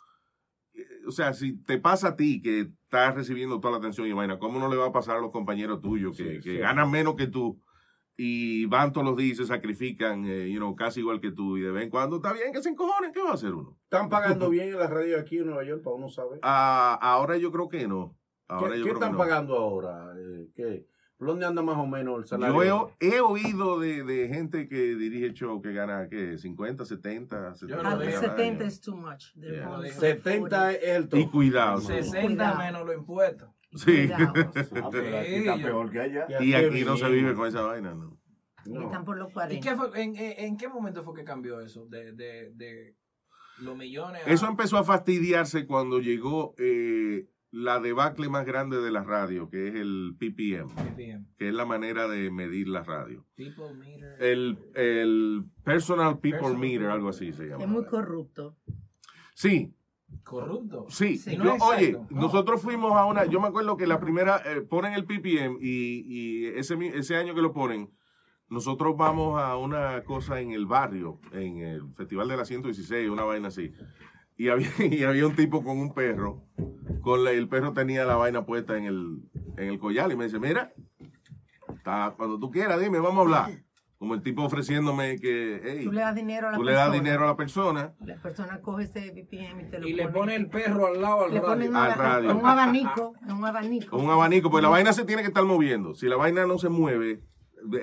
O 1.07 1.11
sea, 1.11 1.33
si 1.33 1.57
te 1.63 1.77
pasa 1.79 2.09
a 2.09 2.15
ti 2.15 2.41
que 2.41 2.61
estás 2.85 3.13
recibiendo 3.15 3.59
toda 3.59 3.73
la 3.73 3.77
atención 3.77 4.07
y 4.07 4.13
vaina, 4.13 4.39
¿cómo 4.39 4.59
no 4.59 4.67
le 4.69 4.75
va 4.75 4.88
a 4.88 4.91
pasar 4.91 5.17
a 5.17 5.21
los 5.21 5.31
compañeros 5.31 5.81
tuyos 5.81 6.15
que, 6.17 6.23
Sí, 6.23 6.39
que 6.41 6.51
sí. 6.53 6.57
ganan 6.57 6.89
menos 6.91 7.15
que 7.15 7.27
tú? 7.27 7.61
y 8.17 8.65
van 8.67 8.93
todos 8.93 9.05
los 9.05 9.17
días 9.17 9.33
y 9.33 9.35
se 9.41 9.45
sacrifican, 9.45 10.23
eh, 10.25 10.49
you 10.49 10.55
know, 10.57 10.73
casi 10.73 11.01
igual 11.01 11.19
que 11.19 11.31
tú, 11.33 11.57
y 11.57 11.61
de 11.61 11.71
vez 11.71 11.83
en 11.83 11.89
cuando 11.89 12.15
está 12.15 12.31
bien 12.31 12.53
que 12.53 12.63
se 12.63 12.69
encojonen, 12.69 13.11
¿qué 13.11 13.21
va 13.21 13.31
a 13.31 13.33
hacer 13.33 13.53
uno? 13.53 13.77
Están 13.83 14.07
pagando 14.07 14.49
bien 14.49 14.69
en 14.69 14.79
la 14.79 14.88
radio 14.88 15.19
aquí 15.19 15.38
en 15.39 15.47
Nueva 15.47 15.65
York 15.65 15.83
para 15.83 15.97
uno 15.97 16.07
saber. 16.07 16.39
Ah, 16.41 16.97
ahora 17.01 17.35
yo 17.35 17.51
creo 17.51 17.67
que 17.67 17.89
no. 17.89 18.15
Ahora 18.47 18.71
¿Qué, 18.71 18.79
yo 18.79 18.85
qué 18.85 18.89
creo 18.91 18.99
que 18.99 19.05
están 19.05 19.11
no. 19.11 19.17
pagando 19.17 19.57
ahora? 19.57 20.13
Eh, 20.17 20.47
¿qué? 20.55 20.85
¿Por 21.17 21.30
dónde 21.30 21.45
anda 21.45 21.62
más 21.62 21.78
o 21.78 21.88
menos 21.88 22.19
el 22.19 22.25
salario? 22.25 22.63
Yo 22.63 22.91
he, 22.99 23.15
he 23.15 23.21
oído 23.21 23.80
de, 23.80 24.04
de 24.04 24.28
gente 24.28 24.67
que 24.67 24.95
dirige 24.95 25.32
show 25.34 25.62
que 25.62 25.71
gana, 25.71 26.08
¿qué? 26.10 26.38
50, 26.38 26.84
70, 26.86 27.56
70 27.56 27.84
no 27.84 27.89
Ah, 27.89 27.97
digo. 27.97 28.17
al 28.17 28.21
70 28.21 28.41
año. 28.43 28.63
es 28.67 28.82
too 28.82 28.97
much. 28.97 29.34
Yeah. 29.36 29.65
going 29.65 29.91
for 29.91 30.01
70 30.01 30.71
es 30.73 30.84
el 30.84 31.08
top. 31.10 31.19
Y 31.19 31.28
cuidado. 31.30 31.75
¿no? 31.75 31.82
60 31.82 32.21
Cuidado. 32.21 32.58
menos 32.58 32.86
los 32.86 32.95
impuestos. 32.95 33.49
Sí. 33.75 34.10
Ah, 34.13 34.34
pero 34.91 35.17
aquí 35.19 35.36
está 35.36 35.56
yo- 35.58 35.65
peor 35.65 35.91
que 35.91 35.99
allá. 36.01 36.28
Y 36.41 36.54
aquí 36.54 36.84
no 36.84 36.97
se 36.97 37.10
vive 37.10 37.34
con 37.34 37.47
esa 37.47 37.62
vaina, 37.62 37.93
¿no? 37.93 38.17
No. 38.65 38.82
Están 38.86 39.06
por 39.06 39.17
los 39.17 39.30
¿Y 39.30 39.34
40. 39.34 39.69
qué 39.69 39.75
fue, 39.75 40.01
en, 40.01 40.15
en, 40.15 40.34
en 40.45 40.58
qué 40.58 40.67
momento 40.67 41.04
fue 41.04 41.13
que 41.13 41.23
cambió 41.23 41.60
eso? 41.62 41.86
De, 41.86 42.13
de, 42.13 42.51
de 42.56 42.95
los 43.60 43.78
millones 43.78 44.21
a... 44.25 44.30
Eso 44.30 44.47
empezó 44.47 44.78
a 44.78 44.84
fastidiarse 44.84 45.65
cuando 45.67 45.99
llegó 45.99 46.56
eh, 46.58 47.28
la 47.51 47.79
debacle 47.79 48.27
más 48.29 48.45
grande 48.45 48.81
de 48.81 48.91
la 48.91 49.03
radio, 49.03 49.49
que 49.49 49.67
es 49.69 49.75
el 49.75 50.15
PPM, 50.19 50.69
que 51.38 51.47
es 51.47 51.53
la 51.53 51.65
manera 51.65 52.08
de 52.08 52.29
medir 52.31 52.67
la 52.67 52.84
radio. 52.84 53.25
People 53.36 53.73
meter. 53.73 54.21
El, 54.21 54.58
el 54.75 55.45
Personal 55.63 56.19
People 56.19 56.39
Personal 56.39 56.58
Meter, 56.60 56.77
People. 56.79 56.91
algo 56.93 57.10
así 57.10 57.31
se 57.31 57.45
llama. 57.47 57.63
Es 57.63 57.69
muy 57.69 57.86
corrupto. 57.86 58.58
Sí, 59.34 59.73
Corrupto. 60.23 60.86
sí. 60.89 61.17
Sí. 61.17 61.36
Yo- 61.38 61.43
No 61.43 61.55
es 61.55 61.62
oye. 61.62 61.91
No. 62.10 62.21
nosotros 62.21 62.62
fuimos 62.62 62.93
a 62.93 63.05
una, 63.05 63.25
yo 63.25 63.39
me 63.39 63.47
acuerdo 63.47 63.77
que 63.77 63.88
la 63.88 63.99
primera, 63.99 64.41
eh, 64.45 64.62
ponen 64.62 64.93
el 64.93 65.05
PPM 65.05 65.58
y, 65.62 66.03
y 66.08 66.45
ese, 66.47 66.75
ese 66.93 67.15
año 67.15 67.36
que 67.36 67.41
lo 67.41 67.53
ponen, 67.53 67.89
nosotros 68.49 68.95
vamos 68.97 69.41
a 69.41 69.58
una 69.58 70.03
cosa 70.03 70.39
en 70.39 70.51
el 70.51 70.65
barrio, 70.65 71.19
en 71.31 71.58
el 71.60 71.81
Festival 71.95 72.27
de 72.27 72.38
la 72.38 72.45
116, 72.45 73.10
una 73.10 73.23
vaina 73.23 73.47
así. 73.47 73.71
Y 74.38 74.50
había, 74.50 74.67
y 74.80 75.04
había 75.04 75.28
un 75.28 75.36
tipo 75.36 75.63
con 75.63 75.78
un 75.80 75.93
perro, 75.93 76.43
con 77.02 77.24
la- 77.24 77.32
el 77.32 77.48
perro 77.48 77.74
tenía 77.74 78.04
la 78.06 78.15
vaina 78.15 78.45
puesta 78.45 78.78
en 78.78 78.86
el, 78.86 79.19
en 79.58 79.69
el 79.69 79.80
collar 79.80 80.12
y 80.12 80.15
me 80.15 80.26
dice, 80.26 80.39
mira, 80.39 80.74
está, 81.69 82.13
cuando 82.17 82.39
tú 82.39 82.52
quieras, 82.52 82.80
dime, 82.80 83.00
vamos 83.00 83.17
a 83.17 83.21
hablar. 83.21 83.52
Como 83.98 84.13
el 84.13 84.21
tipo 84.21 84.43
ofreciéndome 84.43 85.17
que, 85.19 85.62
hey, 85.63 85.86
Tú 85.86 85.91
le 85.93 86.02
das 86.02 86.13
dinero 86.13 86.50
a 86.50 86.52
la 86.52 86.58
tú 86.58 86.63
le 86.63 86.74
persona. 86.74 86.86
das 86.91 87.02
dinero 87.02 87.24
a 87.24 87.28
la 87.28 87.36
persona 87.38 87.93
La 88.02 88.15
persona 88.21 88.62
coge 88.62 88.84
ese 88.84 89.10
BPM 89.12 89.62
y 89.62 89.69
te 89.71 89.80
lo 89.80 89.88
Y 89.88 89.93
le 89.93 90.10
pone 90.10 90.36
el 90.36 90.50
perro 90.50 90.88
al 90.88 91.02
lado 91.02 91.24
al 91.26 91.34
le 91.34 91.39
radio. 91.39 91.69
un, 91.69 91.76
Al 91.78 91.91
aba- 91.91 91.95
radio. 91.95 92.36
un 92.38 92.45
abanico, 92.45 93.13
un 93.26 93.45
abanico. 93.45 93.98
un 93.98 94.10
abanico, 94.10 94.52
pues 94.52 94.62
la 94.62 94.69
vaina 94.69 94.91
se 94.91 95.06
tiene 95.06 95.21
que 95.21 95.30
estar 95.30 95.45
moviendo. 95.45 95.95
Si 95.95 96.08
la 96.08 96.17
vaina 96.17 96.45
no 96.45 96.58
se 96.58 96.67
mueve, 96.67 97.21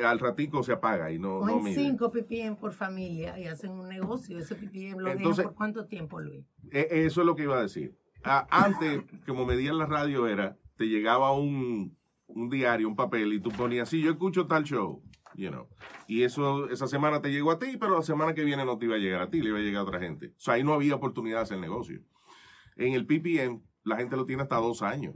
al 0.05 0.19
ratico 0.19 0.63
se 0.63 0.73
apaga 0.73 1.11
y 1.13 1.19
no, 1.19 1.41
no 1.45 1.53
Cogen 1.55 1.65
mide. 1.65 1.75
5 1.75 2.11
ppm 2.13 2.57
por 2.57 2.73
familia 2.73 3.39
y 3.39 3.47
hacen 3.47 3.71
un 3.73 3.89
negocio. 3.89 4.39
Ese 4.39 4.55
ppm 4.55 5.01
lo 5.01 5.09
Entonces- 5.11 5.39
dejan 5.39 5.45
por 5.51 5.55
cuánto 5.57 5.87
tiempo, 5.87 6.21
Luis. 6.21 6.45
E- 6.71 6.89
Eso 6.91 7.21
es 7.21 7.27
lo 7.27 7.35
que 7.37 7.43
iba 7.45 7.59
a 7.59 7.63
decir. 7.63 7.95
Antes, 8.25 9.03
como 9.27 9.45
medían 9.47 9.79
la 9.79 9.87
radio, 9.87 10.27
era, 10.29 10.57
te 10.77 10.85
llegaba 10.87 11.33
un, 11.33 11.97
un 12.27 12.49
diario, 12.49 12.89
un 12.89 12.97
papel, 12.97 13.33
y 13.33 13.41
tú 13.41 13.51
ponías, 13.51 13.89
sí, 13.89 14.01
yo 14.01 14.11
escucho 14.13 14.47
tal 14.47 14.65
show, 14.65 15.03
you 15.35 15.51
know. 15.51 15.69
Y 16.07 16.23
eso, 16.23 16.69
esa 16.71 16.87
semana 16.87 17.21
te 17.21 17.31
llegó 17.33 17.51
a 17.51 17.59
ti, 17.59 17.77
pero 17.79 17.97
la 17.97 18.03
semana 18.03 18.33
que 18.35 18.45
viene 18.45 18.65
no 18.65 18.79
te 18.79 18.85
iba 18.87 18.95
a 18.97 18.99
llegar 18.99 19.23
a 19.23 19.31
ti, 19.31 19.41
le 19.41 19.49
iba 19.49 19.59
a 19.59 19.63
llegar 19.63 19.81
a 19.81 19.85
otra 19.85 19.99
gente. 20.01 20.29
O 20.29 20.41
sea, 20.41 20.55
ahí 20.55 20.63
no 20.65 20.73
había 20.73 20.95
oportunidad 20.95 21.39
de 21.39 21.43
hacer 21.43 21.59
negocio. 21.59 22.01
En 22.77 22.93
el 22.95 23.07
PPM, 23.07 23.61
la 23.85 23.97
gente 23.97 24.17
lo 24.17 24.25
tiene 24.25 24.43
hasta 24.43 24.57
dos 24.57 24.83
años. 24.83 25.15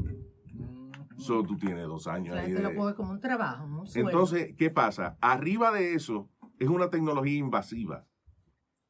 So, 1.18 1.42
tú 1.42 1.56
tienes 1.56 1.84
dos 1.86 2.06
años 2.06 2.36
ahí 2.36 2.52
lo 2.52 2.68
de- 2.70 2.76
coge 2.76 2.94
como 2.94 3.12
un 3.12 3.20
trabajo, 3.20 3.64
un. 3.64 3.86
Entonces, 4.00 4.54
¿qué 4.56 4.70
pasa? 4.70 5.16
Arriba 5.20 5.70
de 5.72 5.94
eso, 5.94 6.28
es 6.58 6.68
una 6.68 6.90
tecnología 6.90 7.38
invasiva. 7.38 8.06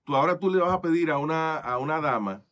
Tú 0.05 0.15
ahora 0.17 0.39
tú 0.39 0.51
le 0.51 0.61
vas 0.61 0.73
a 0.73 0.81
pedir 0.81 1.11
a 1.11 1.19
una, 1.19 1.57
a 1.57 1.79
una 1.79 2.01
dama 2.01 2.43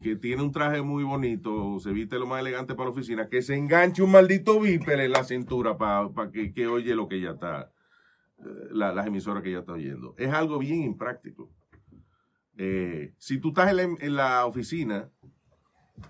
que 0.00 0.16
tiene 0.16 0.42
un 0.42 0.52
traje 0.52 0.82
muy 0.82 1.04
bonito, 1.04 1.78
se 1.80 1.90
viste 1.92 2.18
lo 2.18 2.26
más 2.26 2.40
elegante 2.40 2.74
para 2.74 2.88
la 2.88 2.92
oficina, 2.92 3.28
que 3.28 3.40
se 3.42 3.54
enganche 3.56 4.02
un 4.02 4.10
maldito 4.12 4.60
viper 4.60 5.00
en 5.00 5.12
la 5.12 5.24
cintura 5.24 5.76
para 5.78 6.10
que, 6.30 6.52
que 6.52 6.66
oye 6.66 6.94
lo 6.94 7.08
que 7.08 7.16
ella 7.16 7.32
está, 7.32 7.72
eh, 8.38 8.44
la- 8.70 8.92
las 8.92 9.06
emisoras 9.06 9.42
que 9.42 9.48
ella 9.50 9.60
está 9.60 9.72
oyendo. 9.72 10.14
Es 10.18 10.30
algo 10.32 10.58
bien 10.58 10.82
impráctico. 10.82 11.50
Eh, 12.58 13.14
si 13.18 13.38
tú 13.38 13.48
estás 13.48 13.70
en 13.70 13.76
la, 13.76 13.82
en 13.82 14.16
la 14.16 14.46
oficina 14.46 15.10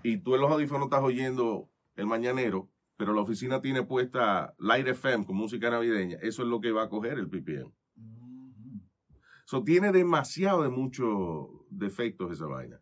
y 0.03 0.17
tú 0.17 0.35
en 0.35 0.41
los 0.41 0.51
audífonos 0.51 0.85
estás 0.87 1.01
oyendo 1.03 1.69
el 1.95 2.05
mañanero, 2.07 2.69
pero 2.97 3.13
la 3.13 3.21
oficina 3.21 3.61
tiene 3.61 3.83
puesta 3.83 4.53
Light 4.57 4.87
FM 4.87 5.25
con 5.25 5.35
música 5.37 5.69
navideña, 5.69 6.17
eso 6.21 6.41
es 6.41 6.47
lo 6.49 6.59
que 6.59 6.71
va 6.71 6.83
a 6.83 6.89
coger 6.89 7.17
el 7.19 7.29
PPM. 7.29 7.71
So, 9.45 9.63
tiene 9.63 9.93
demasiado 9.93 10.61
de 10.63 10.69
muchos 10.69 11.47
defectos 11.69 12.33
esa 12.33 12.47
vaina. 12.47 12.79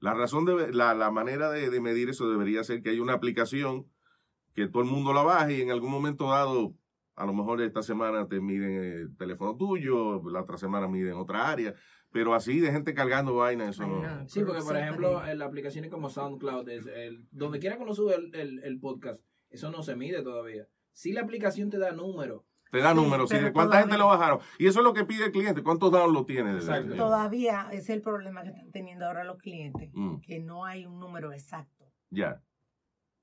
La 0.00 0.12
razón 0.12 0.44
de 0.44 0.70
la, 0.72 0.92
la 0.94 1.10
manera 1.10 1.50
de, 1.50 1.70
de 1.70 1.80
medir 1.80 2.10
eso 2.10 2.28
debería 2.28 2.62
ser 2.62 2.82
que 2.82 2.90
hay 2.90 3.00
una 3.00 3.14
aplicación 3.14 3.86
que 4.54 4.68
todo 4.68 4.82
el 4.82 4.88
mundo 4.90 5.14
la 5.14 5.22
baje 5.22 5.56
y 5.58 5.62
en 5.62 5.70
algún 5.70 5.90
momento 5.90 6.28
dado, 6.28 6.74
a 7.16 7.24
lo 7.24 7.32
mejor 7.32 7.62
esta 7.62 7.82
semana 7.82 8.28
te 8.28 8.40
miden 8.40 8.72
el 8.84 9.16
teléfono 9.16 9.56
tuyo, 9.56 10.20
la 10.30 10.42
otra 10.42 10.58
semana 10.58 10.88
miden 10.88 11.14
otra 11.14 11.48
área, 11.50 11.74
pero 12.12 12.34
así 12.34 12.60
de 12.60 12.70
gente 12.70 12.92
cargando 12.92 13.34
vaina, 13.36 13.70
eso 13.70 13.86
no. 13.86 14.02
Sí, 14.28 14.40
porque 14.44 14.60
por 14.62 14.76
ejemplo, 14.76 15.26
en 15.26 15.38
las 15.38 15.48
aplicaciones 15.48 15.90
como 15.90 16.10
SoundCloud, 16.10 16.68
es 16.68 16.86
el- 16.86 17.26
donde 17.30 17.58
quiera 17.60 17.76
que 17.78 17.82
uno 17.82 17.94
sube 17.94 18.14
el, 18.14 18.34
el- 18.34 18.58
el 18.62 18.78
podcast, 18.78 19.20
eso 19.54 19.70
no 19.70 19.82
se 19.82 19.96
mide 19.96 20.22
todavía. 20.22 20.66
Si 20.92 21.12
la 21.12 21.22
aplicación 21.22 21.70
te 21.70 21.78
da 21.78 21.92
números, 21.92 22.42
Te 22.70 22.80
da 22.80 22.90
Sí, 22.90 22.96
números, 22.96 23.30
sí, 23.30 23.36
cuánta 23.52 23.78
gente 23.80 23.96
lo 23.96 24.08
bajaron. 24.08 24.40
Y 24.58 24.66
eso 24.66 24.80
es 24.80 24.84
lo 24.84 24.92
que 24.94 25.04
pide 25.04 25.26
el 25.26 25.32
cliente, 25.32 25.62
cuántos 25.62 25.92
downloads 25.92 26.26
tiene. 26.26 26.54
Exacto. 26.54 26.96
Todavía 26.96 27.68
es 27.72 27.88
el 27.88 28.02
problema 28.02 28.42
que 28.42 28.48
están 28.48 28.70
teniendo 28.72 29.06
ahora 29.06 29.22
los 29.22 29.38
clientes, 29.38 29.90
Mm. 29.92 30.16
que 30.20 30.40
no 30.40 30.64
hay 30.64 30.84
un 30.84 30.98
número 30.98 31.32
exacto. 31.32 31.84
Ya. 32.10 32.42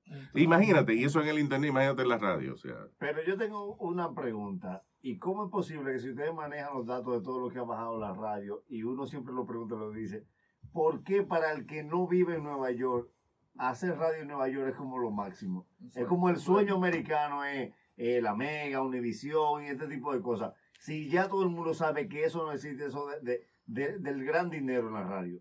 Entonces, 0.04 0.42
Imagínate, 0.42 0.94
y 0.94 1.04
eso 1.04 1.20
en 1.20 1.28
el 1.28 1.38
internet, 1.38 1.68
imagínate 1.70 2.02
en 2.02 2.08
la 2.08 2.18
radio, 2.18 2.54
o 2.54 2.56
sea. 2.56 2.76
Pero 2.98 3.22
yo 3.24 3.36
tengo 3.36 3.76
una 3.76 4.14
pregunta. 4.14 4.84
¿Y 5.02 5.18
cómo 5.18 5.44
es 5.46 5.50
posible 5.50 5.92
que 5.92 5.98
si 5.98 6.10
ustedes 6.10 6.32
manejan 6.34 6.74
los 6.74 6.86
datos 6.86 7.12
de 7.14 7.22
todo 7.22 7.38
lo 7.40 7.50
que 7.50 7.58
ha 7.58 7.62
bajado 7.64 7.98
la 7.98 8.12
radio 8.14 8.64
y 8.68 8.84
uno 8.84 9.06
siempre 9.06 9.34
lo 9.34 9.44
pregunta, 9.44 9.74
lo 9.74 9.90
dice, 9.90 10.24
¿por 10.72 11.02
qué 11.02 11.22
para 11.24 11.52
el 11.52 11.66
que 11.66 11.82
no 11.82 12.06
vive 12.06 12.36
en 12.36 12.44
Nueva 12.44 12.70
York, 12.70 13.10
hacer 13.56 13.96
radio 13.96 14.22
en 14.22 14.28
Nueva 14.28 14.48
York 14.48 14.70
es 14.70 14.76
como 14.76 14.98
lo 14.98 15.10
máximo? 15.10 15.66
Es 15.94 16.06
como 16.06 16.28
el 16.30 16.36
sueño 16.36 16.76
americano, 16.76 17.44
es 17.44 17.72
eh, 17.96 18.20
la 18.22 18.34
Mega, 18.34 18.82
Univisión 18.82 19.62
y 19.64 19.68
este 19.68 19.86
tipo 19.86 20.12
de 20.14 20.20
cosas. 20.20 20.52
Si 20.80 21.08
ya 21.08 21.28
todo 21.28 21.42
el 21.44 21.50
mundo 21.50 21.74
sabe 21.74 22.08
que 22.08 22.24
eso 22.24 22.44
no 22.44 22.52
existe, 22.52 22.86
eso 22.86 23.06
de, 23.06 23.20
de- 23.20 23.46
de- 23.66 23.98
del 23.98 24.24
gran 24.24 24.50
dinero 24.50 24.88
en 24.88 24.94
la 24.94 25.04
radio. 25.04 25.40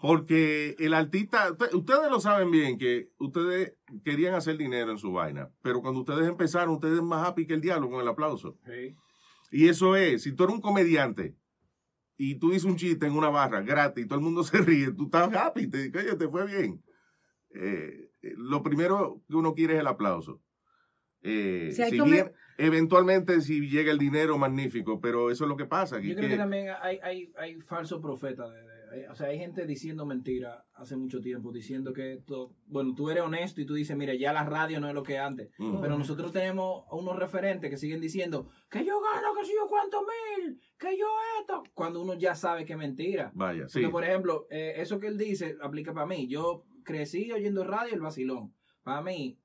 Porque 0.00 0.74
el 0.80 0.94
artista, 0.94 1.52
usted- 1.52 1.72
ustedes 1.74 2.10
lo 2.10 2.18
saben 2.18 2.50
bien, 2.50 2.76
que 2.76 3.10
ustedes 3.18 3.74
querían 4.04 4.34
hacer 4.34 4.56
dinero 4.56 4.90
en 4.90 4.98
su 4.98 5.12
vaina, 5.12 5.50
pero 5.62 5.80
cuando 5.80 6.00
ustedes 6.00 6.26
empezaron, 6.28 6.74
ustedes 6.74 7.00
más 7.02 7.26
happy 7.28 7.46
que 7.46 7.54
el 7.54 7.60
diablo 7.60 7.88
con 7.88 8.00
el 8.00 8.08
aplauso. 8.08 8.58
Y 9.52 9.68
eso 9.68 9.94
es, 9.94 10.22
si 10.22 10.32
tú 10.32 10.42
eres 10.44 10.56
un 10.56 10.60
comediante 10.62 11.36
y 12.16 12.36
tú 12.36 12.48
dices 12.50 12.64
un 12.64 12.76
chiste 12.76 13.06
en 13.06 13.12
una 13.16 13.28
barra 13.28 13.60
gratis, 13.60 14.08
todo 14.08 14.18
el 14.18 14.24
mundo 14.24 14.42
se 14.44 14.58
ríe, 14.58 14.90
tú 14.90 15.04
estás 15.04 15.32
happy, 15.34 15.68
te, 15.68 15.92
oye, 15.96 16.16
te 16.16 16.28
fue 16.28 16.46
bien. 16.46 16.82
Eh, 17.54 18.10
eh, 18.22 18.32
lo 18.36 18.62
primero 18.62 19.20
que 19.28 19.36
uno 19.36 19.54
quiere 19.54 19.74
es 19.74 19.80
el 19.80 19.86
aplauso. 19.86 20.40
Eh, 21.24 21.70
Sí, 21.72 21.82
hay 21.82 21.90
si 21.90 21.96
que 21.98 22.02
bien, 22.02 22.26
me- 22.58 22.64
eventualmente 22.66 23.40
si 23.42 23.68
llega 23.68 23.92
el 23.92 23.98
dinero, 23.98 24.38
magnífico, 24.38 25.00
pero 25.00 25.30
eso 25.30 25.44
es 25.44 25.48
lo 25.48 25.56
que 25.56 25.66
pasa. 25.66 26.00
que- 26.00 26.08
yo 26.08 26.14
creo 26.16 26.26
que 26.28 26.34
que- 26.34 26.38
también 26.38 26.68
hay, 26.80 26.98
hay, 27.02 27.32
hay 27.36 27.60
falsos 27.60 28.00
profetas. 28.00 28.50
de- 28.50 28.56
de- 28.60 28.72
hay- 28.92 29.06
o 29.06 29.14
sea, 29.14 29.28
hay 29.28 29.38
gente 29.38 29.64
diciendo 29.66 30.04
mentiras 30.04 30.64
hace 30.74 30.96
mucho 30.96 31.20
tiempo, 31.20 31.52
diciendo 31.52 31.92
que, 31.92 32.14
esto- 32.14 32.56
bueno, 32.66 32.92
tú 32.96 33.08
eres 33.08 33.22
honesto 33.22 33.60
y 33.60 33.66
tú 33.66 33.74
dices, 33.74 33.96
mira, 33.96 34.14
ya 34.14 34.32
la 34.32 34.44
radio 34.44 34.80
no 34.80 34.88
es 34.88 34.94
lo 34.94 35.02
que 35.04 35.16
antes. 35.18 35.50
Mm. 35.58 35.80
Pero 35.80 35.96
nosotros 35.96 36.32
tenemos 36.32 36.84
unos 36.90 37.16
referentes 37.16 37.70
que 37.70 37.76
siguen 37.76 38.00
diciendo 38.00 38.50
que 38.68 38.84
yo 38.84 39.00
gano, 39.00 39.32
que 39.38 39.46
si 39.46 39.52
yo 39.52 39.68
cuántos 39.68 40.02
mil, 40.02 40.60
que 40.78 40.98
yo 40.98 41.06
esto. 41.40 41.62
Cuando 41.72 42.02
uno 42.02 42.14
ya 42.14 42.34
sabe 42.34 42.64
que 42.64 42.72
es 42.72 42.78
mentira. 42.78 43.30
Vaya, 43.34 43.68
sí. 43.68 43.78
Porque, 43.80 43.92
por 43.92 44.04
ejemplo, 44.04 44.46
eh, 44.50 44.74
eso 44.78 44.98
que 44.98 45.06
él 45.06 45.16
dice 45.16 45.56
aplica 45.62 45.94
para 45.94 46.06
mí. 46.06 46.26
Yo 46.28 46.64
crecí 46.84 47.30
oyendo 47.32 47.64
radio 47.64 47.94
el 47.94 48.00
vacilón. 48.00 48.52
Para 48.82 49.02
mí, 49.02 49.38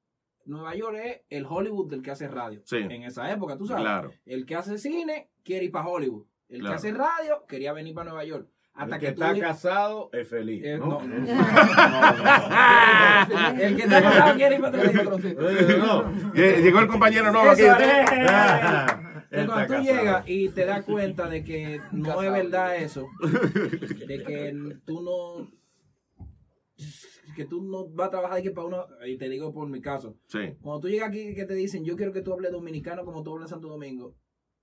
Nueva 0.45 0.75
York 0.75 0.97
es 1.03 1.21
el 1.29 1.45
Hollywood 1.45 1.89
del 1.89 2.01
que 2.01 2.11
hace 2.11 2.27
radio. 2.27 2.61
Sí. 2.65 2.77
En 2.77 3.03
esa 3.03 3.31
época, 3.31 3.57
tú 3.57 3.67
sabes. 3.67 3.83
Claro. 3.83 4.11
El 4.25 4.45
que 4.45 4.55
hace 4.55 4.77
cine 4.77 5.29
quiere 5.43 5.65
ir 5.65 5.71
para 5.71 5.87
Hollywood. 5.87 6.25
El 6.49 6.59
Claro. 6.61 6.71
que 6.73 6.75
hace 6.77 6.91
radio 6.93 7.45
quería 7.47 7.73
venir 7.73 7.93
para 7.93 8.09
Nueva 8.09 8.23
York. 8.23 8.47
Hasta 8.73 8.95
el 8.95 9.01
que, 9.01 9.07
está 9.07 9.37
casado 9.39 10.09
es 10.13 10.27
feliz. 10.29 10.63
Eh, 10.63 10.77
¿no? 10.79 11.01
no. 11.01 11.03
el 13.59 13.75
que 13.75 13.83
está 13.83 14.01
casado 14.01 14.35
quiere 14.35 14.55
ir 14.55 14.61
para 14.61 14.77
Nueva 14.77 14.91
York. 14.91 15.21
Eh, 15.25 15.77
no. 15.79 16.03
Lle- 16.33 16.61
Llegó 16.61 16.79
el 16.79 16.87
compañero 16.87 17.31
nuevo 17.31 17.49
aquí. 17.49 17.63
¿eh? 17.63 18.05
Pero 19.29 19.45
cuando 19.47 19.65
tú 19.65 19.73
casado. 19.73 19.81
llegas 19.83 20.23
y 20.27 20.49
te 20.49 20.65
das 20.65 20.85
cuenta 20.85 21.27
de 21.27 21.43
que 21.43 21.81
no 21.91 22.21
es 22.23 22.31
verdad 22.31 22.77
eso, 22.77 23.07
de 23.21 24.23
que 24.23 24.77
tú 24.85 25.01
no 25.01 25.51
que 27.37 27.45
tú 27.45 27.61
no 27.61 27.87
vas 27.89 28.07
a 28.07 28.11
trabajar 28.11 28.39
aquí 28.39 28.49
para 28.49 28.65
uno, 28.67 28.85
y 29.05 29.15
te 29.17 29.29
digo 29.29 29.53
por 29.53 29.69
mi 29.69 29.79
caso, 29.79 30.17
Sí. 30.27 30.57
cuando 30.59 30.81
tú 30.81 30.89
llegas 30.89 31.09
aquí 31.09 31.35
que 31.35 31.45
te 31.45 31.53
dicen, 31.53 31.85
yo 31.85 31.95
quiero 31.95 32.11
que 32.11 32.21
tú 32.23 32.33
hables 32.33 32.51
dominicano 32.51 33.05
como 33.05 33.21
tú 33.21 33.31
hablas 33.33 33.51
en 33.51 33.55
Santo 33.55 33.67
Domingo, 33.69 34.15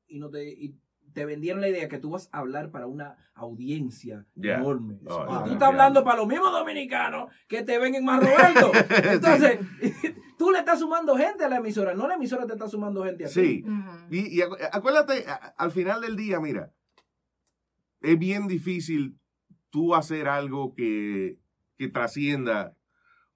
y 0.09 0.19
no 0.19 0.29
te 0.29 0.45
y 0.53 0.75
te 1.13 1.25
vendieron 1.25 1.61
la 1.61 1.69
idea 1.69 1.89
que 1.89 1.99
tú 2.01 2.11
vas 2.11 2.29
a 2.33 2.39
hablar 2.41 2.73
para 2.73 2.89
una 2.89 3.17
audiencia 3.35 4.27
enorme. 4.35 4.99
Oh, 5.07 5.25
y 5.29 5.33
ya, 5.33 5.45
tú 5.45 5.53
estás 5.53 5.69
hablando 5.69 6.03
para 6.03 6.17
los 6.17 6.27
mismos 6.27 6.51
dominicanos 6.51 7.31
que 7.47 7.63
te 7.63 7.79
ven 7.79 7.95
en 7.95 8.05
Más 8.05 8.21
Roberto. 8.21 8.73
Entonces, 9.13 9.61
tú 10.39 10.51
le 10.51 10.59
estás 10.59 10.81
sumando 10.81 11.17
gente 11.17 11.45
a 11.45 11.49
la 11.49 11.59
emisora, 11.59 11.95
no 11.95 12.09
la 12.09 12.17
emisora 12.17 12.45
te 12.47 12.55
está 12.55 12.69
sumando 12.69 13.05
gente 13.05 13.25
a 13.27 13.29
ti. 13.29 13.33
Sí. 13.33 13.65
Y, 14.11 14.19
y 14.37 14.41
acu- 14.41 14.59
acuérdate, 14.73 15.25
al 15.57 15.71
final 15.71 16.01
del 16.01 16.17
día, 16.17 16.41
mira, 16.41 16.73
es 18.01 18.19
bien 18.19 18.49
difícil 18.49 19.17
tú 19.71 19.95
hacer 19.95 20.27
algo 20.27 20.75
que, 20.75 21.39
que 21.77 21.89
trascienda 21.89 22.77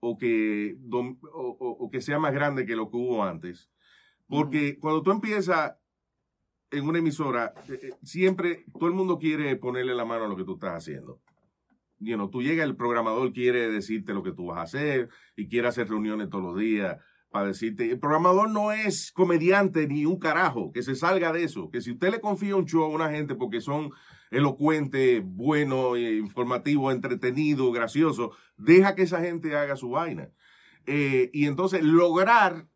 o 0.01 0.17
que, 0.17 0.77
dom- 0.79 1.19
o, 1.33 1.57
o- 1.59 1.85
o 1.85 1.91
que 1.91 2.01
sea 2.01 2.19
más 2.19 2.33
grande 2.33 2.67
que 2.67 2.77
lo 2.77 2.91
que 2.91 2.97
hubo 2.97 3.25
antes. 3.25 3.71
Porque 4.29 4.79
cuando 4.79 5.03
tú 5.03 5.11
empiezas 5.11 5.73
en 6.71 6.87
una 6.87 6.99
emisora, 6.99 7.53
eh, 7.69 7.79
eh, 7.83 7.91
siempre 8.03 8.65
todo 8.73 8.87
el 8.89 8.95
mundo 8.95 9.19
quiere 9.19 9.57
ponerle 9.57 9.95
la 9.95 10.05
mano 10.05 10.25
a 10.25 10.29
lo 10.29 10.37
que 10.37 10.45
tú 10.45 10.55
estás 10.55 10.75
haciendo. 10.77 11.21
You 12.01 12.15
know, 12.15 12.31
tú 12.31 12.43
llegas, 12.43 12.65
el 12.67 12.77
programador 12.77 13.33
quiere 13.33 13.69
decirte 13.71 14.15
lo 14.15 14.23
que 14.23 14.33
tú 14.33 14.47
vas 14.47 14.59
a 14.59 14.63
hacer 14.63 15.09
y 15.35 15.49
quiere 15.49 15.67
hacer 15.69 15.89
reuniones 15.89 16.29
todos 16.31 16.45
los 16.45 16.59
días 16.59 16.97
para 17.31 17.47
decirte. 17.49 17.91
El 17.91 17.99
programador 17.99 18.51
no 18.51 18.71
es 18.71 19.11
comediante 19.11 19.89
ni 19.89 20.07
un 20.07 20.19
carajo, 20.19 20.71
que 20.73 20.83
se 20.83 20.95
salga 20.95 21.33
de 21.33 21.43
eso. 21.43 21.71
Que 21.71 21.81
si 21.81 21.91
usted 21.91 22.11
le 22.13 22.21
confía 22.21 22.55
un 22.55 22.67
show 22.67 22.85
a 22.85 22.89
una 22.89 23.11
gente 23.11 23.35
porque 23.35 23.61
son 23.61 23.91
elocuentes, 24.31 25.23
buenos, 25.25 25.97
eh, 25.97 26.17
informativos, 26.17 26.95
entretenidos, 26.95 27.73
graciosos, 27.73 28.37
deja 28.57 28.95
que 28.95 29.03
esa 29.03 29.21
gente 29.21 29.57
haga 29.57 29.77
su 29.77 29.91
vaina. 29.91 30.31
Eh, 30.87 31.31
y 31.33 31.47
entonces 31.47 31.83
lograr 31.83 32.67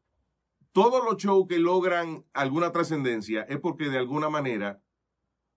todos 0.72 1.04
los 1.04 1.16
shows 1.22 1.46
que 1.48 1.58
logran 1.58 2.24
alguna 2.32 2.72
trascendencia 2.72 3.42
es 3.42 3.58
porque 3.58 3.90
de 3.90 3.98
alguna 3.98 4.30
manera 4.30 4.82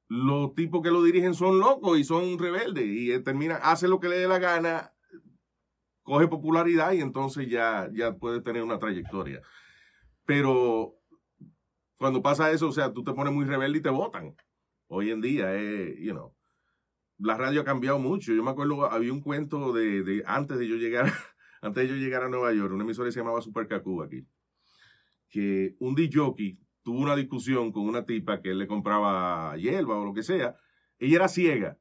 los 0.08 0.54
tipos 0.54 0.82
que 0.82 0.92
lo 0.92 1.04
dirigen 1.04 1.34
son 1.34 1.60
locos 1.60 1.98
y 1.98 2.04
son 2.04 2.38
rebeldes 2.38 2.86
y 2.86 3.12
eh, 3.12 3.20
termina, 3.20 3.56
hace 3.56 3.88
lo 3.88 4.00
que 4.00 4.10
le 4.10 4.18
dé 4.18 4.28
la 4.28 4.40
gana, 4.40 4.94
coge 6.04 6.28
popularidad 6.28 6.92
y 6.92 7.02
entonces 7.02 7.50
ya, 7.50 7.90
ya 7.94 8.14
puede 8.14 8.42
tener 8.42 8.64
una 8.64 8.78
trayectoria. 8.78 9.42
Pero 10.26 10.96
cuando 11.98 12.22
pasa 12.22 12.52
eso, 12.52 12.68
o 12.68 12.72
sea, 12.72 12.94
tú 12.94 13.04
te 13.04 13.14
pones 13.14 13.34
muy 13.34 13.46
rebelde 13.46 13.80
y 13.80 13.82
te 13.82 13.90
votan. 13.90 14.36
Hoy 14.88 15.10
en 15.12 15.22
día, 15.22 15.56
eh, 15.56 15.96
you 16.00 16.12
know, 16.12 16.34
la 17.18 17.38
radio 17.38 17.62
ha 17.62 17.66
cambiado 17.66 17.98
mucho. 18.00 18.34
Yo 18.34 18.44
me 18.44 18.52
acuerdo, 18.52 18.90
había 18.92 19.12
un 19.14 19.22
cuento 19.22 19.74
de, 19.74 20.04
de 20.04 20.24
antes 20.26 20.58
de 20.60 20.68
yo 20.68 20.76
llegar, 20.76 21.06
antes 21.62 21.84
de 21.84 21.90
yo 21.90 21.96
llegar 21.96 22.24
a 22.24 22.30
Nueva 22.30 22.54
York, 22.54 22.74
una 22.74 22.84
emisora 22.84 23.08
que 23.08 23.12
se 23.14 23.20
llamaba 23.20 23.42
Super 23.42 23.68
Cacú 23.68 24.02
aquí, 24.04 24.26
que 25.30 25.76
un 25.80 25.96
DJ 25.96 26.36
tuvo 26.84 27.00
una 27.00 27.16
discusión 27.16 27.72
con 27.72 27.84
una 27.84 28.06
tipa 28.06 28.42
que 28.42 28.52
él 28.52 28.60
le 28.60 28.68
compraba 28.68 29.56
hierba 29.58 29.98
o 29.98 30.06
lo 30.06 30.14
que 30.14 30.24
sea. 30.24 30.56
Ella 31.00 31.16
era 31.18 31.28
ciega 31.28 31.78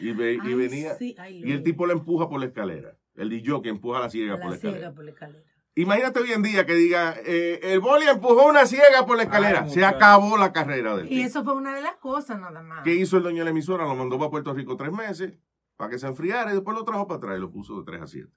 y, 0.00 0.10
ve- 0.12 0.38
y 0.44 0.54
venía 0.54 0.94
sí, 0.94 1.14
ay, 1.18 1.42
y 1.44 1.52
el 1.52 1.62
tipo 1.62 1.86
la 1.86 1.92
empuja 1.92 2.28
por 2.28 2.40
la 2.40 2.46
escalera. 2.46 2.98
El 3.14 3.30
DJ 3.30 3.62
que 3.62 3.68
empuja 3.70 3.98
a 3.98 4.02
la 4.02 4.10
ciega 4.10 4.34
por 4.34 4.44
la 4.46 4.50
la 4.50 4.54
escalera. 4.56 4.78
ciega 4.80 4.94
por 4.94 5.04
la 5.04 5.10
escalera. 5.12 5.44
Imagínate 5.78 6.20
hoy 6.20 6.32
en 6.32 6.42
día 6.42 6.64
que 6.64 6.74
diga, 6.74 7.14
eh, 7.24 7.60
el 7.62 7.80
boli 7.80 8.06
empujó 8.06 8.46
una 8.46 8.64
ciega 8.64 9.04
por 9.06 9.16
la 9.18 9.24
escalera. 9.24 9.62
Ay, 9.64 9.70
Se 9.70 9.84
acabó 9.84 10.36
la 10.38 10.50
carrera 10.52 10.96
del 10.96 11.06
Y 11.06 11.10
tipo. 11.10 11.26
eso 11.26 11.44
fue 11.44 11.54
una 11.54 11.74
de 11.74 11.82
las 11.82 11.96
cosas 11.96 12.40
nada 12.40 12.62
más. 12.62 12.82
¿Qué 12.82 12.94
hizo 12.94 13.18
el 13.18 13.22
dueño 13.24 13.40
de 13.40 13.44
la 13.44 13.50
emisora? 13.50 13.84
Lo 13.84 13.94
mandó 13.94 14.18
para 14.18 14.30
Puerto 14.30 14.54
Rico 14.54 14.76
tres 14.76 14.90
meses 14.92 15.34
para 15.76 15.90
que 15.90 15.98
se 15.98 16.06
enfriara 16.06 16.50
y 16.50 16.54
después 16.54 16.74
lo 16.76 16.84
trajo 16.84 17.06
para 17.06 17.18
atrás 17.18 17.36
y 17.36 17.40
lo 17.40 17.50
puso 17.52 17.78
de 17.78 17.84
3 17.84 18.02
a 18.02 18.06
7. 18.06 18.32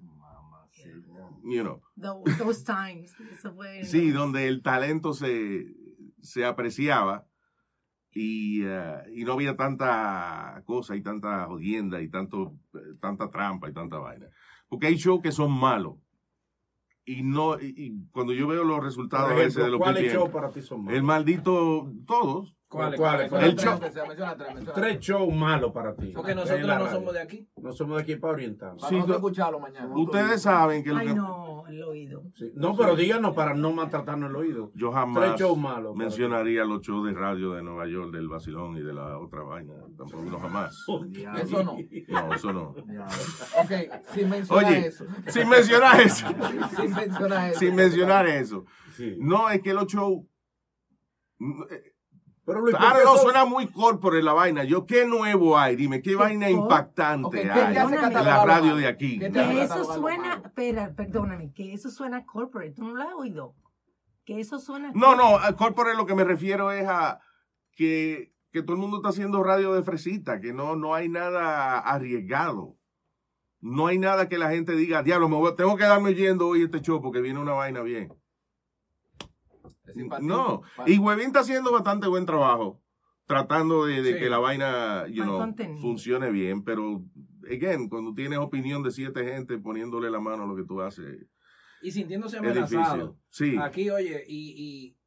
You 1.44 1.62
know. 1.64 1.82
Tho- 2.00 2.24
Those 2.38 2.64
times. 2.66 3.16
Eso 3.32 3.54
fue. 3.54 3.84
Sí, 3.86 4.12
donde 4.12 4.48
el 4.50 4.62
talento 4.62 5.14
se, 5.14 5.66
se 6.22 6.44
apreciaba 6.46 7.26
y, 8.12 8.64
eh, 8.66 8.98
y 9.14 9.24
no 9.24 9.34
había 9.34 9.56
tanta 9.56 10.62
cosa 10.66 10.96
y 10.98 11.02
tanta 11.02 11.46
jodienda 11.46 12.02
y 12.02 12.10
tanto, 12.10 12.54
eh, 12.74 12.80
tanta 13.00 13.30
trampa 13.30 13.70
y 13.70 13.74
tanta 13.74 13.98
vaina. 13.98 14.28
Porque 14.68 14.88
hay 14.88 14.96
shows 14.96 15.22
que 15.22 15.32
son 15.32 15.52
malos. 15.52 15.96
Y 17.10 17.24
no 17.24 17.60
y, 17.60 17.74
y 17.76 18.08
cuando 18.12 18.34
yo 18.34 18.48
veo 18.48 18.64
los 18.64 18.84
resultados 18.84 19.30
Por 19.30 19.34
a 19.34 19.44
veces 19.44 19.64
de 19.64 19.72
lo 19.72 19.78
que 19.78 19.84
¿cuáles 19.84 20.02
tienen, 20.04 20.20
shows 20.20 20.30
para 20.30 20.52
ti 20.52 20.62
son 20.62 20.84
malos? 20.84 20.98
el 20.98 21.04
maldito, 21.04 21.92
todos. 22.06 22.56
¿Cuáles? 22.70 23.00
¿Cuáles? 23.00 23.30
¿Cuáles? 23.30 23.50
El 23.50 23.56
show- 23.58 23.80
Menciona 23.82 24.36
tres, 24.38 24.54
menciona 24.54 24.74
Tres 24.74 25.00
shows 25.00 25.34
malos 25.36 25.72
para 25.72 25.96
ti. 25.96 26.12
Porque 26.16 26.36
nosotros 26.36 26.62
no 26.62 26.68
radio. 26.68 26.92
somos 26.92 27.14
de 27.16 27.22
aquí. 27.22 27.50
No 27.58 27.72
somos 27.74 27.98
de 27.98 28.04
aquí 28.04 28.16
para 28.18 28.34
orientarnos. 28.34 28.84
Sí, 28.88 28.94
Vamos 28.94 29.08
no- 29.08 29.14
a 29.14 29.18
escucharlo 29.18 29.60
mañana. 29.60 29.90
Ustedes 29.98 30.42
saben 30.44 30.84
que 30.84 30.92
lo 30.92 30.98
Ay, 30.98 31.08
que 31.08 31.14
no, 31.16 31.66
el 31.68 31.84
oído. 31.84 32.24
Sí. 32.36 32.52
No, 32.54 32.78
pero 32.78 32.96
díganos 32.96 33.34
para 33.34 33.56
no 33.56 33.72
maltratarnos 33.72 34.30
el 34.30 34.36
oído. 34.36 34.72
yo 34.76 34.90
Tres 34.92 34.94
jamás 35.00 35.40
shows 35.40 35.58
malos. 35.58 35.94
para 35.96 36.06
mencionaría 36.06 36.64
los 36.64 36.82
shows 36.82 37.08
de 37.08 37.14
radio 37.16 37.54
de 37.54 37.64
Nueva 37.64 37.88
York, 37.88 38.12
del 38.14 38.28
Vacilón 38.28 38.78
y 38.78 38.82
de 38.82 38.94
la 38.94 39.18
otra 39.18 39.42
vaina. 39.42 39.74
Tampoco, 39.98 40.22
no 40.26 40.40
jamás. 40.40 40.86
Eso 41.42 41.64
no. 41.64 41.76
No, 42.08 42.34
eso 42.36 42.54
no. 42.54 42.70
Ok, 42.70 43.72
sin 44.14 44.30
mencionar 44.30 44.66
Oye, 44.66 44.86
eso. 44.88 45.06
sin 45.28 45.50
mencionar 45.50 46.00
eso. 46.02 46.28
Sin 46.78 46.94
mencionar 46.96 47.50
eso. 47.50 47.60
sin 47.60 47.76
mencionar 47.76 48.28
eso. 48.28 48.66
Sí. 48.96 49.16
No, 49.20 49.50
es 49.50 49.60
que 49.64 49.74
los 49.74 49.88
shows. 49.88 50.20
Pero 52.50 52.62
Luis, 52.62 52.76
¿por 52.76 52.84
Ahora 52.86 53.00
qué 53.00 53.06
no 53.06 53.18
suena 53.18 53.46
muy 53.46 53.68
corporate 53.68 54.24
la 54.24 54.34
vaina. 54.34 54.64
Yo, 54.64 54.86
¿qué 54.86 55.06
nuevo 55.06 55.58
hay? 55.58 55.76
Dime, 55.76 56.02
¿qué 56.02 56.16
vaina 56.16 56.48
cor- 56.48 56.56
impactante 56.58 57.28
Ok, 57.28 57.34
¿qué 57.34 57.42
te 57.44 57.52
hay 57.52 57.76
en 57.78 58.14
la 58.14 58.38
lo 58.38 58.46
radio 58.46 58.76
de 58.76 58.88
aquí? 58.88 59.20
¿Qué 59.20 59.30
te 59.30 59.40
hace 59.40 59.54
Que 59.56 59.62
eso 59.64 59.78
lo 59.78 59.84
suena, 59.94 60.42
espera, 60.44 60.94
perdóname, 60.96 61.52
que 61.54 61.74
eso 61.74 61.90
suena 61.90 62.26
corporate. 62.26 62.72
¿Tú 62.74 62.84
no 62.84 62.96
lo 62.96 63.02
has 63.04 63.14
oído? 63.14 63.54
Que 64.26 64.40
eso 64.40 64.60
suena. 64.60 64.92
No, 64.96 65.16
no, 65.16 65.38
a 65.38 65.56
corporate 65.56 65.96
lo 65.98 66.06
que 66.06 66.16
me 66.16 66.24
refiero 66.24 66.72
es 66.72 66.88
a 66.88 67.20
que, 67.72 68.34
que 68.52 68.62
todo 68.64 68.74
el 68.74 68.80
mundo 68.82 68.98
está 68.98 69.10
haciendo 69.10 69.42
radio 69.44 69.74
de 69.74 69.84
fresita, 69.84 70.40
que 70.42 70.52
no, 70.54 70.76
no 70.76 70.94
hay 70.96 71.08
nada 71.10 71.80
arriesgado. 71.80 72.76
No 73.62 73.88
hay 73.88 73.98
nada 74.00 74.30
que 74.30 74.38
la 74.38 74.50
gente 74.50 74.74
diga, 74.74 75.04
diablo, 75.04 75.28
me 75.30 75.36
voy- 75.36 75.56
tengo 75.56 75.76
que 75.78 75.84
darme 75.84 76.14
yendo 76.16 76.48
hoy 76.48 76.64
este 76.64 76.80
show 76.82 77.02
porque 77.02 77.22
viene 77.22 77.40
una 77.40 77.54
vaina 77.54 77.82
bien. 77.82 78.14
No, 80.22 80.62
y 80.86 80.98
Huevín 80.98 81.28
está 81.28 81.40
haciendo 81.42 81.72
bastante 81.72 82.08
buen 82.08 82.26
trabajo 82.26 82.82
tratando 83.26 83.86
de, 83.86 84.02
de 84.02 84.14
Sí. 84.14 84.20
que 84.20 84.30
la 84.30 84.40
vaina 84.40 85.06
you 85.08 85.24
know, 85.24 85.38
contenido. 85.38 85.80
funcione 85.82 86.32
bien, 86.32 86.64
pero, 86.64 87.04
again, 87.48 87.88
cuando 87.88 88.14
tienes 88.16 88.40
opinión 88.40 88.82
de 88.82 88.90
siete 88.92 89.24
gente 89.24 89.60
poniéndole 89.60 90.10
la 90.10 90.20
mano 90.20 90.44
a 90.44 90.48
lo 90.48 90.56
que 90.56 90.64
tú 90.64 90.82
haces, 90.82 91.28
Y 91.82 91.92
sintiéndose 91.92 92.38
amenazado. 92.40 93.18
Sí, 93.30 93.56
Aquí, 93.62 93.90
oye, 93.92 94.24
y, 94.28 94.54
y 94.58 94.98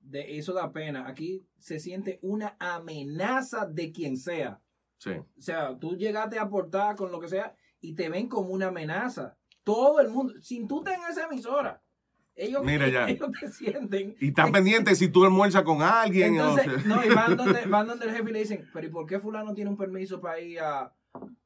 de 0.00 0.38
eso 0.38 0.52
da 0.54 0.72
pena. 0.72 1.06
Aquí 1.06 1.46
se 1.58 1.78
siente 1.78 2.18
una 2.22 2.56
amenaza 2.58 3.66
de 3.66 3.92
quien 3.92 4.16
sea. 4.16 4.60
sí. 4.96 5.10
O 5.10 5.26
sea, 5.40 5.78
tú 5.78 5.94
llegaste 5.96 6.38
a 6.38 6.42
aportar 6.42 6.96
con 6.96 7.12
lo 7.12 7.20
que 7.20 7.28
sea 7.28 7.54
y 7.80 7.94
te 7.94 8.08
ven 8.08 8.28
como 8.28 8.48
una 8.48 8.68
amenaza. 8.68 9.36
Todo 9.62 10.00
el 10.00 10.08
mundo, 10.08 10.32
sin 10.40 10.66
tú 10.66 10.78
estar 10.78 10.94
en 10.94 11.02
esa 11.10 11.26
emisora, 11.26 11.82
ellos, 12.38 12.62
Mira 12.64 12.88
ya. 12.88 13.06
ellos 13.08 13.28
te 13.40 13.48
sienten. 13.48 14.16
Y 14.20 14.28
están 14.28 14.52
pendientes 14.52 14.98
si 14.98 15.08
tú 15.08 15.24
almuerzas 15.24 15.62
con 15.62 15.82
alguien. 15.82 16.38
o 16.40 16.50
Entonces, 16.58 16.82
sea. 16.82 16.94
no, 16.96 17.04
y 17.04 17.08
van 17.08 17.36
donde, 17.36 17.60
van 17.66 17.86
donde 17.86 18.06
el 18.06 18.12
jefe 18.12 18.30
y 18.30 18.32
le 18.32 18.38
dicen, 18.40 18.68
pero 18.72 18.86
¿y 18.86 18.90
por 18.90 19.06
qué 19.06 19.18
fulano 19.20 19.52
tiene 19.54 19.70
un 19.70 19.76
permiso 19.76 20.20
para 20.20 20.40
ir 20.40 20.60
a, 20.60 20.92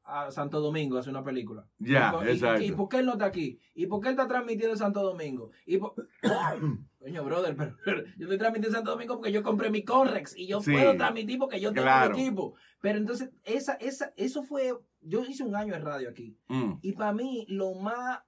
a 0.04 0.30
Santo 0.30 0.60
Domingo 0.60 0.96
a 0.96 1.00
hacer 1.00 1.10
una 1.12 1.24
película? 1.24 1.66
Ya, 1.78 2.08
¿Y 2.08 2.12
por- 2.16 2.26
y- 2.26 2.30
exacto. 2.32 2.62
¿Y, 2.64 2.72
por 2.72 2.88
qué 2.88 2.98
él 2.98 3.06
no 3.06 3.12
está 3.12 3.24
aquí? 3.26 3.58
¿Y 3.74 3.86
por 3.86 4.00
qué 4.00 4.08
él 4.08 4.12
está 4.14 4.28
transmitiendo 4.28 4.72
en 4.72 4.78
Santo 4.78 5.02
Domingo? 5.02 5.50
¿Y 5.66 5.78
por... 5.78 5.94
Coño, 7.02 7.24
brother, 7.24 7.56
pero, 7.56 7.76
pero 7.84 8.04
yo 8.16 8.24
estoy 8.26 8.38
transmitiendo 8.38 8.68
en 8.68 8.74
Santo 8.74 8.90
Domingo 8.92 9.16
porque 9.16 9.32
yo 9.32 9.42
compré 9.42 9.70
mi 9.70 9.82
Conrex 9.84 10.36
y 10.36 10.46
yo 10.46 10.60
Sí. 10.60 10.70
puedo 10.72 10.96
transmitir 10.96 11.36
porque 11.38 11.58
yo 11.60 11.70
tengo 11.72 11.82
Claro. 11.84 12.14
un 12.14 12.20
equipo. 12.20 12.54
Pero 12.80 12.98
entonces, 12.98 13.30
esa, 13.42 13.72
esa, 13.74 14.12
eso 14.16 14.44
fue, 14.44 14.72
yo 15.00 15.24
hice 15.24 15.42
un 15.42 15.56
año 15.56 15.74
en 15.74 15.82
radio 15.84 16.08
aquí. 16.10 16.36
Mm. 16.48 16.74
Y 16.80 16.92
para 16.92 17.12
mí, 17.12 17.44
lo 17.48 17.74
más 17.74 18.20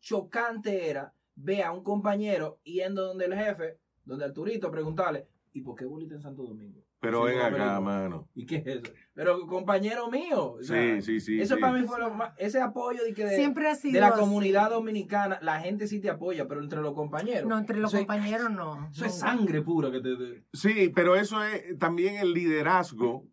chocante 0.00 0.88
era 0.88 1.12
ver 1.36 1.62
a 1.64 1.72
un 1.72 1.82
compañero 1.82 2.60
yendo 2.64 3.06
donde 3.06 3.26
el 3.26 3.34
jefe, 3.34 3.78
donde 4.04 4.24
Arturito, 4.24 4.70
preguntarle, 4.70 5.26
¿y 5.52 5.60
por 5.62 5.74
qué 5.76 5.84
bolita 5.84 6.14
en 6.14 6.20
Santo 6.22 6.42
Domingo? 6.42 6.80
Pero 7.00 7.24
ven 7.24 7.36
acá, 7.38 7.50
película. 7.50 7.80
mano. 7.80 8.28
¿Y 8.34 8.46
qué 8.46 8.56
es 8.56 8.66
eso? 8.66 8.92
Pero 9.12 9.46
compañero 9.46 10.10
mío. 10.10 10.52
o 10.52 10.62
sea, 10.62 10.94
Sí, 10.96 11.02
sí, 11.02 11.20
sí. 11.20 11.38
Eso 11.40 11.56
sí. 11.56 11.60
para 11.60 11.74
mí 11.74 11.86
fue 11.86 11.98
lo 11.98 12.08
más, 12.14 12.32
ese 12.38 12.62
apoyo 12.62 13.04
de 13.04 13.12
que 13.12 13.26
de, 13.26 13.36
Siempre 13.36 13.68
ha 13.68 13.74
sido. 13.74 13.92
de 13.92 14.00
la 14.00 14.08
así. 14.08 14.20
comunidad 14.20 14.70
dominicana, 14.70 15.38
la 15.42 15.60
gente 15.60 15.86
sí 15.86 16.00
te 16.00 16.08
apoya, 16.08 16.48
pero 16.48 16.62
entre 16.62 16.80
los 16.80 16.94
compañeros. 16.94 17.46
No, 17.46 17.58
entre 17.58 17.76
los 17.78 17.90
eso 17.92 17.98
es- 17.98 18.06
compañeros 18.06 18.50
no. 18.50 18.88
Eso 18.90 19.04
es 19.04 19.18
sangre 19.18 19.60
pura 19.60 19.90
que 19.90 20.00
te... 20.00 20.16
te- 20.16 20.44
Sí, 20.54 20.90
pero 20.94 21.14
eso 21.14 21.44
es 21.44 21.78
también 21.78 22.16
el 22.16 22.32
liderazgo. 22.32 23.26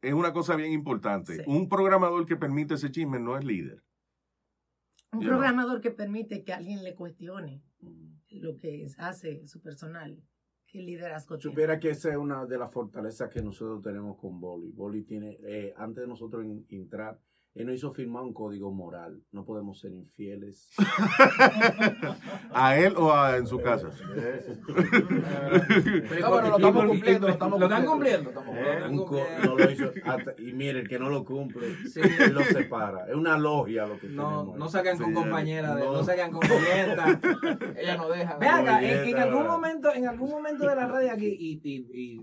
Es 0.00 0.14
una 0.14 0.32
cosa 0.32 0.56
bien 0.56 0.72
importante. 0.72 1.36
Sí. 1.36 1.42
Un 1.46 1.68
programador 1.68 2.24
que 2.24 2.36
permite 2.36 2.74
ese 2.74 2.90
chisme 2.90 3.18
no 3.20 3.36
es 3.36 3.44
líder. 3.44 3.83
Un 5.14 5.20
know. 5.20 5.28
programador 5.30 5.80
que 5.80 5.90
permite 5.90 6.44
que 6.44 6.52
alguien 6.52 6.82
le 6.82 6.94
cuestione 6.94 7.62
lo 8.30 8.56
que 8.56 8.84
es- 8.84 8.98
hace 8.98 9.46
su 9.46 9.60
personal. 9.60 10.22
¿Qué 10.66 10.80
liderazgo 10.82 11.38
tiene? 11.38 11.52
Supiera 11.52 11.78
que 11.78 11.90
esa 11.90 12.10
es 12.10 12.16
una 12.16 12.46
de 12.46 12.58
las 12.58 12.72
fortalezas 12.72 13.30
que 13.30 13.40
nosotros 13.42 13.80
tenemos 13.82 14.18
con 14.18 14.40
Boli. 14.40 14.72
Boli 14.72 15.04
tiene, 15.04 15.38
eh, 15.44 15.72
antes 15.76 16.02
de 16.02 16.08
nosotros 16.08 16.44
en- 16.44 16.66
entrar, 16.68 17.18
él 17.54 17.66
nos 17.66 17.76
hizo 17.76 17.92
firmar 17.92 18.22
un 18.24 18.32
código 18.32 18.72
moral. 18.72 19.22
No 19.30 19.44
podemos 19.44 19.78
ser 19.78 19.92
infieles. 19.92 20.70
¿A 22.52 22.76
él 22.78 22.94
o 22.96 23.12
a- 23.12 23.36
en 23.36 23.46
su 23.46 23.60
casa? 23.60 23.90
No, 24.68 26.30
pero 26.36 26.48
lo 26.48 26.56
estamos 26.56 26.86
cumpliendo, 26.86 27.26
lo 27.26 27.32
estamos 27.32 27.60
Lo 27.60 27.66
están 27.66 27.84
cumpliendo. 27.86 28.30
cumpliendo. 28.30 28.30
estamos- 28.30 28.56
Eh, 28.56 28.62
lo 28.64 28.72
están 28.72 28.90
Un 28.92 28.98
co- 28.98 29.06
cumpliendo. 29.06 29.46
no 29.46 29.56
lo 29.56 29.70
hizo 29.70 29.90
hasta- 30.04 30.34
y 30.42 30.52
mire, 30.52 30.80
el 30.80 30.88
que 30.88 30.98
no 30.98 31.08
lo 31.10 31.24
cumple, 31.24 31.68
Sí. 31.86 32.00
él 32.20 32.32
lo 32.34 32.42
separa. 32.42 33.06
Es 33.08 33.14
una 33.14 33.38
logia 33.38 33.86
lo 33.86 33.98
que 33.98 34.08
No, 34.08 34.28
tenemos. 34.40 34.58
no 34.58 34.68
sacan 34.68 34.96
con 34.98 35.08
Sí, 35.08 35.14
compañeras, 35.14 35.76
de- 35.76 35.84
no. 35.84 35.92
no 35.92 36.02
sacan 36.04 36.32
con 36.32 36.40
clientas. 36.40 37.18
Ella 37.78 37.96
no 37.96 38.08
deja. 38.08 38.36
Ve 38.38 38.46
acá, 38.48 38.82
en, 38.82 39.16
algún 39.18 39.46
momento, 39.46 39.92
en 39.92 40.06
algún 40.08 40.30
momento 40.30 40.66
de 40.68 40.74
la 40.76 40.86
radio 40.86 41.12
aquí, 41.12 41.26
y, 41.38 41.60
y, 41.62 41.86
y, 41.92 42.20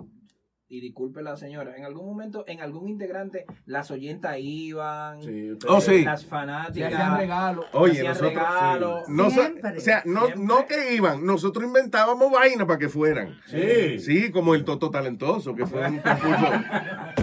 y 0.71 0.79
disculpe 0.79 1.21
la 1.21 1.35
señora, 1.35 1.75
en 1.75 1.83
algún 1.83 2.05
momento, 2.05 2.45
en 2.47 2.61
algún 2.61 2.87
integrante, 2.87 3.45
las 3.65 3.91
oyentas 3.91 4.37
iban, 4.39 5.21
Sí, 5.21 5.51
usted- 5.51 5.67
Oh, 5.69 5.81
sí. 5.81 6.05
las 6.05 6.25
fanáticas, 6.25 6.93
hacían 6.93 7.17
regalos. 7.17 7.65
Oye, 7.73 8.07
hacían 8.07 8.33
nosotros. 8.33 9.09
No, 9.09 9.29
Siempre. 9.29 9.77
o 9.77 9.81
sea, 9.81 10.01
no, 10.05 10.27
Siempre. 10.27 10.45
no 10.45 10.65
que 10.65 10.95
iban, 10.95 11.25
nosotros 11.25 11.65
inventábamos 11.65 12.31
vaina 12.31 12.65
para 12.65 12.79
que 12.79 12.87
fueran. 12.87 13.37
Sí. 13.47 13.99
Sí, 13.99 14.31
como 14.31 14.55
el 14.55 14.63
Toto 14.63 14.89
Talentoso, 14.89 15.53
que 15.53 15.65
fue 15.65 15.85
un 15.89 15.99
concurso. 15.99 17.20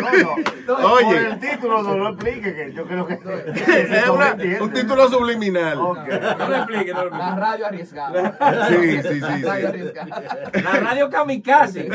No, 0.00 0.36
no. 0.36 0.82
Por 0.82 0.92
Oye, 0.92 1.16
el 1.26 1.38
título 1.40 1.82
no 1.82 1.96
lo 1.96 2.08
explique, 2.10 2.54
que 2.54 2.72
yo 2.72 2.84
creo 2.86 3.06
que. 3.06 3.14
es 3.14 4.08
una- 4.08 4.36
un 4.60 4.72
título 4.72 5.08
subliminal. 5.08 5.78
Ok. 5.78 5.98
No 6.38 6.48
lo 6.48 6.56
explique, 6.56 6.92
no 6.94 7.04
lo 7.04 7.10
La 7.10 7.34
radio 7.36 7.66
arriesgada. 7.66 8.68
Sí, 8.68 9.02
sí, 9.02 9.12
sí, 9.14 9.20
La 9.20 9.28
radio 9.28 9.60
sí. 9.60 9.66
arriesgada. 9.66 10.22
La 10.62 10.72
radio 10.80 11.10
kamikaze. 11.10 11.88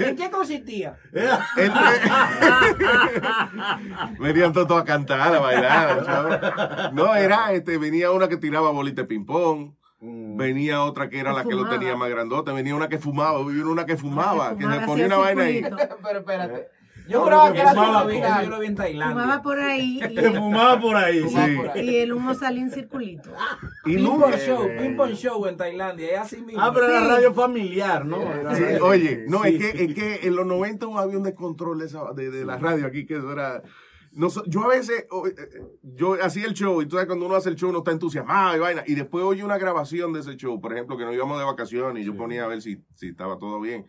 ¿En 0.00 0.16
qué 0.16 0.30
consistía? 0.30 0.96
Venían 4.18 4.52
todos 4.52 4.80
a 4.80 4.84
cantar, 4.84 5.34
a 5.34 5.38
bailar. 5.40 6.04
¿sabes? 6.04 6.92
No, 6.92 7.14
era, 7.14 7.52
este, 7.52 7.78
venía 7.78 8.10
una 8.10 8.28
que 8.28 8.36
tiraba 8.36 8.70
bolita 8.70 9.02
de 9.02 9.08
ping-pong. 9.08 9.72
Mm. 10.00 10.36
Venía 10.36 10.84
otra 10.84 11.08
que 11.08 11.18
era 11.18 11.30
Que 11.32 11.36
la 11.38 11.44
que 11.44 11.54
lo 11.54 11.68
tenía 11.68 11.96
más 11.96 12.08
grandote. 12.08 12.52
Venía 12.52 12.74
una 12.74 12.88
que 12.88 12.98
fumaba. 12.98 13.44
Venía 13.44 13.64
una 13.66 13.84
que 13.84 13.96
fumaba. 13.96 14.50
Que 14.50 14.62
se 14.62 14.68
fumaba, 14.70 14.86
ponía 14.86 15.06
una 15.06 15.16
vaina 15.16 15.42
ahí. 15.42 15.62
Pero 16.02 16.18
espérate. 16.20 16.68
Yo 17.08 17.28
lo 17.28 17.52
que 17.52 17.58
era 17.60 17.70
fumaba, 17.70 18.42
Yo 18.44 18.50
lo 18.50 18.58
vi 18.60 18.66
en 18.66 18.74
Tailandia. 18.74 19.14
Fumaba 19.22 19.42
por 19.42 19.58
ahí 19.58 20.00
Que 20.14 20.30
fumaba 20.30 20.80
por 20.80 20.96
ahí. 20.96 21.22
Sí. 21.22 21.28
Fumaba 21.28 21.56
por 21.56 21.68
ahí. 21.76 21.86
y, 21.86 21.90
y 21.90 21.96
el 21.96 22.12
humo 22.12 22.34
salía 22.34 22.62
en 22.62 22.70
circulito. 22.70 23.30
Y 23.86 23.96
Ping 23.96 24.04
show, 24.46 24.68
ping 24.78 24.96
pong 24.96 25.12
show 25.14 25.46
en 25.46 25.56
Tailandia, 25.56 26.12
es 26.12 26.18
así 26.20 26.40
mismo. 26.42 26.60
Ah, 26.62 26.70
pero 26.72 26.86
era 26.88 27.00
Sí. 27.00 27.06
radio 27.08 27.32
familiar, 27.34 28.04
¿no? 28.04 28.20
Era 28.22 28.54
Sí, 28.54 28.62
radio- 28.62 28.84
oye, 28.86 29.24
no, 29.28 29.42
Sí. 29.44 29.56
es, 29.56 29.58
que, 29.72 29.84
es 29.84 29.94
que 29.94 30.26
en 30.26 30.36
los 30.36 30.46
90 30.46 30.86
un 30.86 30.98
avión 30.98 31.22
de 31.22 31.34
control 31.34 31.78
de, 31.78 31.86
esa- 31.86 32.12
de, 32.14 32.30
de 32.30 32.44
la 32.44 32.56
radio 32.58 32.86
aquí, 32.86 33.06
que 33.06 33.16
eso 33.16 33.32
era... 33.32 33.62
no 34.12 34.28
yo 34.46 34.64
a 34.64 34.68
veces, 34.68 35.00
eh, 35.02 35.34
eh, 35.38 35.60
yo 35.82 36.14
hacía 36.22 36.46
el 36.46 36.54
show, 36.54 36.80
y 36.82 36.86
tú 36.86 36.92
sabes, 36.96 37.06
cuando 37.06 37.26
uno 37.26 37.36
hace 37.36 37.48
el 37.50 37.56
show, 37.56 37.68
uno 37.70 37.78
está 37.78 37.92
entusiasmado 37.92 38.56
y 38.56 38.60
vaina, 38.60 38.82
y 38.86 38.94
después 38.94 39.24
oye 39.24 39.44
una 39.44 39.58
grabación 39.58 40.12
de 40.12 40.20
ese 40.20 40.36
show, 40.36 40.60
por 40.60 40.72
ejemplo, 40.72 40.96
que 40.96 41.04
nos 41.04 41.14
íbamos 41.14 41.38
de 41.38 41.44
vacaciones, 41.44 42.02
y 42.02 42.06
yo 42.06 42.16
ponía 42.16 42.44
a 42.44 42.48
ver 42.48 42.60
si, 42.62 42.82
si 42.94 43.08
estaba 43.08 43.38
todo 43.38 43.60
bien. 43.60 43.86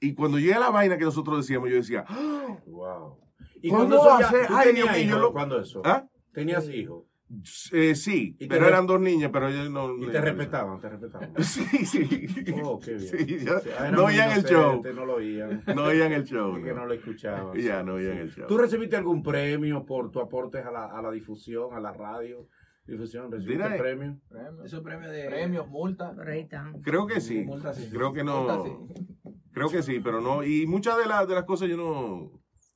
Y 0.00 0.14
cuando 0.14 0.38
llega 0.38 0.58
la 0.58 0.70
vaina 0.70 0.96
que 0.96 1.04
nosotros 1.04 1.38
decíamos, 1.38 1.68
yo 1.70 1.76
decía, 1.76 2.04
¡Ah! 2.08 2.56
Wow. 2.66 3.18
¿Y 3.62 3.68
¿Cuándo 3.68 3.98
cuando 3.98 4.24
eso 4.26 4.36
ya, 4.48 4.58
Ay, 4.58 4.72
Dios 4.74 4.90
mío, 4.90 5.18
lo- 5.18 5.32
¿Cuándo 5.32 5.60
eso? 5.60 5.82
¿ah? 5.84 6.08
¿Tenías 6.32 6.68
hijos? 6.70 7.04
Eh, 7.72 7.94
sí, 7.94 8.34
Y 8.40 8.48
pero 8.48 8.66
eran 8.66 8.88
dos 8.88 9.00
niñas, 9.00 9.30
pero 9.32 9.46
ellos 9.48 9.70
no... 9.70 9.94
Y 9.96 10.06
no- 10.06 10.10
te 10.10 10.20
respetaban, 10.20 10.80
te 10.80 10.88
respetaban. 10.88 11.32
Sí, 11.42 11.62
sí. 11.86 12.26
Oh, 12.64 12.80
qué 12.80 12.94
bien. 12.94 13.08
Sí, 13.28 13.38
ya- 13.44 13.90
no 13.92 14.06
oían 14.06 14.32
el 14.32 14.44
show. 14.44 14.82
No 14.94 15.04
lo 15.06 15.14
oían. 15.16 15.62
No 15.76 15.84
oían 15.84 16.12
el 16.12 16.24
show. 16.24 16.54
Que 16.64 16.70
no 16.70 16.80
no. 16.80 16.86
lo 16.86 16.94
escuchaban. 16.94 17.56
Ya 17.56 17.82
no 17.84 17.94
oían 17.94 18.18
el 18.18 18.30
show. 18.30 18.46
¿Tú 18.48 18.58
recibiste 18.58 18.96
algún 18.96 19.22
premio 19.22 19.84
por 19.86 20.10
tu 20.10 20.20
aportes 20.20 20.64
a 20.64 20.70
la, 20.72 20.86
a 20.86 21.02
la 21.02 21.10
difusión, 21.12 21.72
a 21.74 21.80
la 21.80 21.92
radio? 21.92 22.48
Difusión, 22.86 23.30
¿recibiste 23.30 23.62
Mira, 23.62 23.76
eh, 23.76 23.78
premio? 23.78 24.18
Premios, 24.28 24.64
Eso 24.64 24.78
es 24.78 24.82
premio 24.82 25.08
de... 25.10 25.26
premios, 25.26 25.66
están. 26.34 26.80
Creo 26.82 27.06
que 27.06 27.20
sí. 27.20 27.44
Multa 27.44 27.72
sí. 27.72 27.88
Creo 27.92 28.12
que 28.12 28.24
no. 28.24 28.64
sí. 28.64 28.72
Creo 29.52 29.68
que 29.68 29.82
sí, 29.82 30.00
pero 30.00 30.20
no. 30.20 30.44
Y 30.44 30.66
muchas 30.66 30.96
de, 30.98 31.06
las 31.06 31.26
de 31.28 31.34
las 31.34 31.44
cosas 31.44 31.68
yo 31.68 31.76
no. 31.76 32.30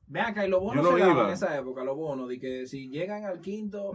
Ven 0.07 0.25
acá, 0.25 0.47
y 0.47 0.51
los 0.51 0.61
bonos 0.61 0.85
no 0.85 0.93
se 0.97 1.01
daban 1.01 1.27
en 1.29 1.33
esa 1.33 1.57
época, 1.59 1.83
los 1.83 1.97
bonos, 1.97 2.29
de 2.29 2.39
que 2.39 2.67
si 2.67 2.91
llegan 2.91 3.25
al 3.25 3.41
quinto, 3.41 3.93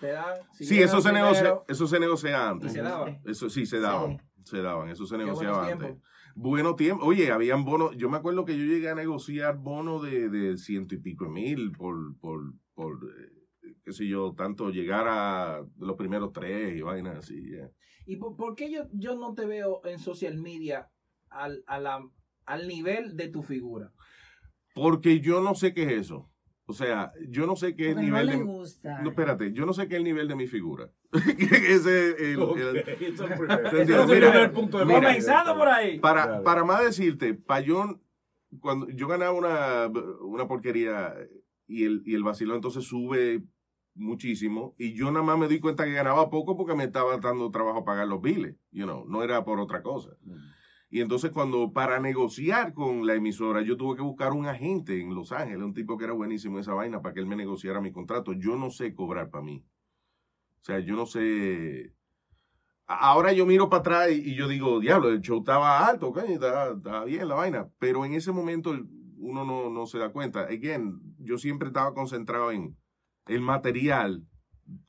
te 0.00 0.12
dan. 0.12 0.36
Si 0.52 0.64
sí, 0.64 0.80
eso 0.80 1.00
se, 1.00 1.12
negocia, 1.12 1.40
primero, 1.42 1.64
eso 1.68 1.86
se 1.88 1.98
negocia 1.98 2.30
Y 2.30 2.34
antes. 2.34 2.72
se 2.72 2.82
daba. 2.82 3.18
Eso 3.24 3.50
sí, 3.50 3.66
se 3.66 3.80
daban. 3.80 4.18
Se 4.44 4.62
daban, 4.62 4.88
eso 4.88 5.04
se 5.04 5.18
negociaba 5.18 5.66
antes. 5.66 5.78
tiempos. 5.78 6.08
Bueno 6.36 6.76
tiempo. 6.76 7.04
Oye, 7.04 7.32
habían 7.32 7.64
bonos. 7.64 7.96
Yo 7.96 8.08
me 8.08 8.16
acuerdo 8.18 8.44
que 8.44 8.56
yo 8.56 8.64
llegué 8.64 8.88
a 8.88 8.94
negociar 8.94 9.58
bonos 9.58 10.02
de, 10.04 10.28
de 10.28 10.56
ciento 10.56 10.94
y 10.94 10.98
pico 11.00 11.24
de 11.24 11.30
mil 11.32 11.72
por, 11.72 11.96
por, 12.20 12.40
por 12.74 12.94
eh, 13.04 13.74
qué 13.84 13.92
sé 13.92 14.06
yo, 14.06 14.34
tanto 14.36 14.70
llegar 14.70 15.06
a 15.08 15.60
los 15.78 15.96
primeros 15.96 16.32
tres 16.32 16.76
y 16.78 16.82
vainas 16.82 17.16
así. 17.18 17.34
yeah. 17.50 17.68
¿Y 18.06 18.16
por, 18.16 18.36
por 18.36 18.54
qué 18.54 18.70
yo, 18.70 18.84
yo 18.92 19.16
no 19.16 19.34
te 19.34 19.44
veo 19.44 19.80
en 19.84 19.98
social 19.98 20.38
media 20.38 20.88
al, 21.30 21.64
a 21.66 21.80
la- 21.80 22.08
al 22.48 22.66
nivel 22.68 23.16
de 23.16 23.28
tu 23.28 23.42
figura? 23.42 23.92
Porque 24.74 25.20
yo 25.20 25.40
no 25.40 25.54
sé 25.54 25.72
qué 25.74 25.82
es 25.84 25.92
eso. 26.02 26.30
O 26.66 26.72
sea, 26.74 27.12
yo 27.30 27.46
no 27.46 27.56
sé 27.56 27.74
qué 27.74 27.84
es 27.84 27.88
el 27.90 27.94
Porque 27.94 28.06
no 28.10 28.12
nivel 28.18 28.26
le 28.26 28.36
de. 28.36 28.42
gusta. 28.44 29.00
No, 29.02 29.08
espérate, 29.10 29.52
yo 29.54 29.64
no 29.64 29.72
sé 29.72 29.88
qué 29.88 29.94
es 29.94 29.98
el 29.98 30.04
nivel 30.04 30.28
de 30.28 30.36
mi 30.36 30.46
figura. 30.46 30.90
Ese 31.12 32.10
es 32.10 32.20
el- 32.20 32.42
Ok, 32.42 32.56
el- 32.58 32.66
el 32.66 33.90
el 33.90 34.06
Mira, 34.06 34.52
punto 34.52 34.78
de 34.78 34.84
mira. 34.84 34.98
Comenzando 35.00 35.56
por 35.56 35.68
ahí. 35.68 35.98
Para, 35.98 36.26
Dale. 36.26 36.44
para 36.44 36.64
más 36.64 36.82
decirte, 36.84 37.32
pa' 37.34 37.60
yo, 37.60 37.98
cuando 38.60 38.88
yo 38.90 39.08
ganaba 39.08 39.32
una, 39.32 39.86
una 40.20 40.46
porquería 40.46 41.14
y 41.66 41.84
el, 41.84 42.02
y 42.04 42.14
el 42.14 42.22
vacilón 42.22 42.56
entonces 42.56 42.84
sube 42.84 43.42
muchísimo 43.94 44.74
y 44.78 44.92
yo 44.94 45.10
nada 45.10 45.24
más 45.24 45.38
me 45.38 45.48
di 45.48 45.58
cuenta 45.60 45.84
que 45.84 45.92
ganaba 45.92 46.30
poco 46.30 46.56
porque 46.56 46.74
me 46.74 46.84
estaba 46.84 47.16
dando 47.18 47.50
trabajo 47.50 47.84
pagar 47.84 48.06
los 48.06 48.20
biles, 48.22 48.54
you 48.70 48.84
know, 48.84 49.04
no 49.08 49.22
era 49.24 49.44
por 49.44 49.58
otra 49.58 49.82
cosa. 49.82 50.10
Y 50.90 51.00
entonces 51.00 51.30
cuando 51.30 51.72
para 51.72 52.00
negociar 52.00 52.72
con 52.72 53.06
la 53.06 53.14
emisora 53.14 53.60
yo 53.60 53.76
tuve 53.76 53.96
que 53.96 54.02
buscar 54.02 54.32
un 54.32 54.46
agente 54.46 55.00
en 55.00 55.14
Los 55.14 55.32
Ángeles, 55.32 55.62
un 55.62 55.74
tipo 55.74 55.98
que 55.98 56.04
era 56.04 56.14
buenísimo 56.14 56.56
en 56.56 56.62
esa 56.62 56.72
vaina 56.72 57.02
para 57.02 57.14
que 57.14 57.20
él 57.20 57.26
me 57.26 57.36
negociara 57.36 57.80
mi 57.80 57.92
contrato. 57.92 58.32
Yo 58.32 58.56
no 58.56 58.70
sé 58.70 58.94
cobrar 58.94 59.28
para 59.30 59.44
mí. 59.44 59.64
O 60.60 60.64
sea, 60.64 60.78
yo 60.80 60.96
no 60.96 61.06
sé... 61.06 61.94
Ahora 62.86 63.34
yo 63.34 63.44
miro 63.44 63.68
para 63.68 63.80
atrás 63.80 64.10
y, 64.12 64.34
yo 64.34 64.48
digo, 64.48 64.80
diablo, 64.80 65.10
el 65.10 65.20
show 65.20 65.40
estaba 65.40 65.86
alto, 65.86 66.10
estaba, 66.16 66.72
estaba 66.72 67.04
bien 67.04 67.28
la 67.28 67.34
vaina. 67.34 67.68
Pero 67.78 68.06
en 68.06 68.14
ese 68.14 68.32
momento 68.32 68.74
uno 69.18 69.44
no, 69.44 69.68
no 69.68 69.86
se 69.86 69.98
da 69.98 70.10
cuenta. 70.10 70.44
Again, 70.44 70.98
yo 71.18 71.36
siempre 71.36 71.68
estaba 71.68 71.92
concentrado 71.92 72.50
en 72.50 72.78
el 73.26 73.42
material 73.42 74.26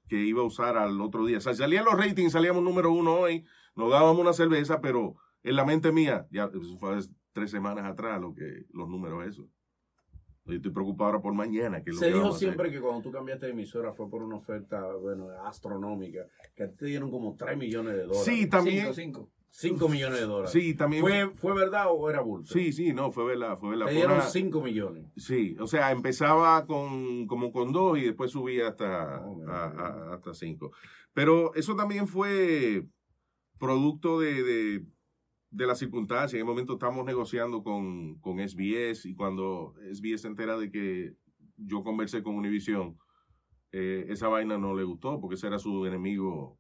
que 0.08 0.24
iba 0.24 0.42
a 0.42 0.46
usar 0.46 0.78
al 0.78 1.02
otro 1.02 1.26
día. 1.26 1.40
O 1.40 1.42
sea, 1.42 1.54
salían 1.54 1.84
los 1.84 1.98
ratings, 1.98 2.32
salíamos 2.32 2.64
número 2.64 2.92
uno 2.92 3.16
hoy, 3.16 3.46
nos 3.76 3.92
dábamos 3.92 4.20
una 4.20 4.34
cerveza, 4.34 4.80
pero 4.80 5.16
en 5.44 5.56
la 5.56 5.66
mente 5.66 5.92
mía, 5.92 6.28
ya 6.32 6.46
eso 6.54 6.78
fue 6.78 6.96
hace 6.98 7.10
tres 7.34 7.52
semanas 7.52 7.86
atrás 7.86 8.20
lo 8.20 8.34
que, 8.34 8.66
los 8.74 8.90
números 8.90 9.26
esos. 9.28 9.46
Yo 10.46 10.56
estoy 10.56 10.72
preocupado 10.72 11.12
ahora 11.12 11.22
por 11.22 11.34
mañana. 11.34 11.84
Que 11.84 11.92
es 11.92 11.96
lo 11.96 12.00
Se 12.00 12.08
que 12.08 12.14
dijo 12.16 12.32
siempre 12.32 12.72
que 12.72 12.82
cuando 12.82 13.02
tú 13.04 13.12
cambiaste 13.12 13.46
de 13.46 13.52
emisora 13.52 13.94
fue 13.94 14.10
por 14.10 14.24
una 14.24 14.38
oferta, 14.38 14.94
bueno, 14.96 15.30
astronómica, 15.46 16.22
que 16.56 16.68
te 16.70 16.86
dieron 16.88 17.12
como 17.12 17.36
3 17.36 17.56
millones 17.56 17.94
de 17.94 18.04
dólares. 18.04 18.24
Sí, 18.26 18.48
también. 18.48 18.92
Cinco, 18.94 18.94
cinco. 18.94 19.30
5 19.52 19.90
millones 19.90 20.20
de 20.20 20.26
dólares. 20.26 20.52
Sí, 20.52 20.74
también. 20.76 21.02
¿Fue, 21.02 21.30
¿Fue 21.36 21.54
verdad 21.56 21.88
o 21.90 22.10
era 22.10 22.22
bulto? 22.22 22.52
Sí, 22.54 22.72
sí, 22.72 22.94
no, 22.94 23.12
fue 23.12 23.26
verdad, 23.26 23.58
fue 23.58 23.70
verdad. 23.72 23.88
Te 23.88 23.94
dieron 23.94 24.14
una- 24.14 24.22
5 24.22 24.62
millones. 24.62 25.06
Sí, 25.18 25.56
o 25.60 25.66
sea, 25.68 25.92
empezaba 25.92 26.66
con 26.68 27.26
como 27.28 27.52
con 27.52 27.72
dos 27.72 27.98
y 27.98 28.04
después 28.06 28.32
subía 28.32 28.68
hasta, 28.70 29.22
Oh, 29.26 29.44
a- 29.48 29.66
a- 29.66 30.14
hasta 30.16 30.34
cinco. 30.36 30.72
Pero 31.14 31.54
eso 31.56 31.76
también 31.76 32.08
fue 32.08 32.86
producto 33.60 34.20
de, 34.20 34.44
de, 34.44 34.86
de 35.52 35.66
las 35.66 35.80
circunstancias. 35.80 36.34
En 36.34 36.40
el 36.40 36.46
momento 36.46 36.74
estamos 36.74 37.06
negociando 37.06 37.64
con, 37.64 38.20
con 38.20 38.40
SBS 38.40 39.06
y 39.06 39.16
cuando 39.16 39.74
SBS 39.92 40.22
se 40.22 40.28
entera 40.28 40.58
de 40.58 40.70
que 40.70 41.14
yo 41.58 41.84
conversé 41.84 42.22
con 42.24 42.36
Univision, 42.36 42.98
eh, 43.72 44.06
esa 44.10 44.28
vaina 44.28 44.58
no 44.58 44.76
le 44.76 44.84
gustó 44.84 45.20
porque 45.20 45.36
ese 45.36 45.48
era 45.48 45.60
su 45.60 45.86
enemigo, 45.86 46.58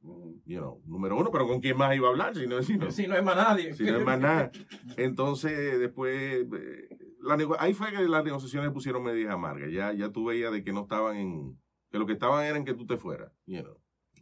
you 0.00 0.58
know, 0.58 0.82
número 0.86 1.16
uno. 1.16 1.30
Pero 1.30 1.46
¿con 1.46 1.60
quién 1.60 1.76
más 1.76 1.94
iba 1.94 2.08
a 2.08 2.10
hablar? 2.10 2.34
Si 2.34 2.46
no, 2.46 2.62
si 2.62 2.76
no- 2.76 2.90
Si 2.90 3.06
no 3.06 3.14
hay 3.14 3.22
más 3.22 3.36
nadie. 3.36 3.74
si 3.74 3.84
no 3.84 3.98
es 3.98 4.04
más 4.04 4.18
nada. 4.18 4.50
Entonces, 4.96 5.78
después, 5.78 6.46
eh, 6.52 6.88
la 7.20 7.38
ahí 7.58 7.72
fue 7.74 7.90
que 7.92 8.00
las 8.08 8.24
negociaciones 8.24 8.70
pusieron 8.72 9.02
medias 9.04 9.30
amargas. 9.32 9.70
Ya, 9.72 9.92
ya 9.92 10.10
tú 10.10 10.24
veías 10.24 10.52
de 10.52 10.64
que 10.64 10.72
no 10.72 10.82
estaban 10.82 11.16
en, 11.16 11.58
que 11.90 11.98
lo 11.98 12.06
que 12.06 12.14
estaban 12.14 12.44
era 12.44 12.56
en 12.56 12.64
que 12.64 12.74
tú 12.74 12.86
te 12.86 12.96
fueras. 12.96 13.32
you 13.46 13.62
know. 13.62 13.76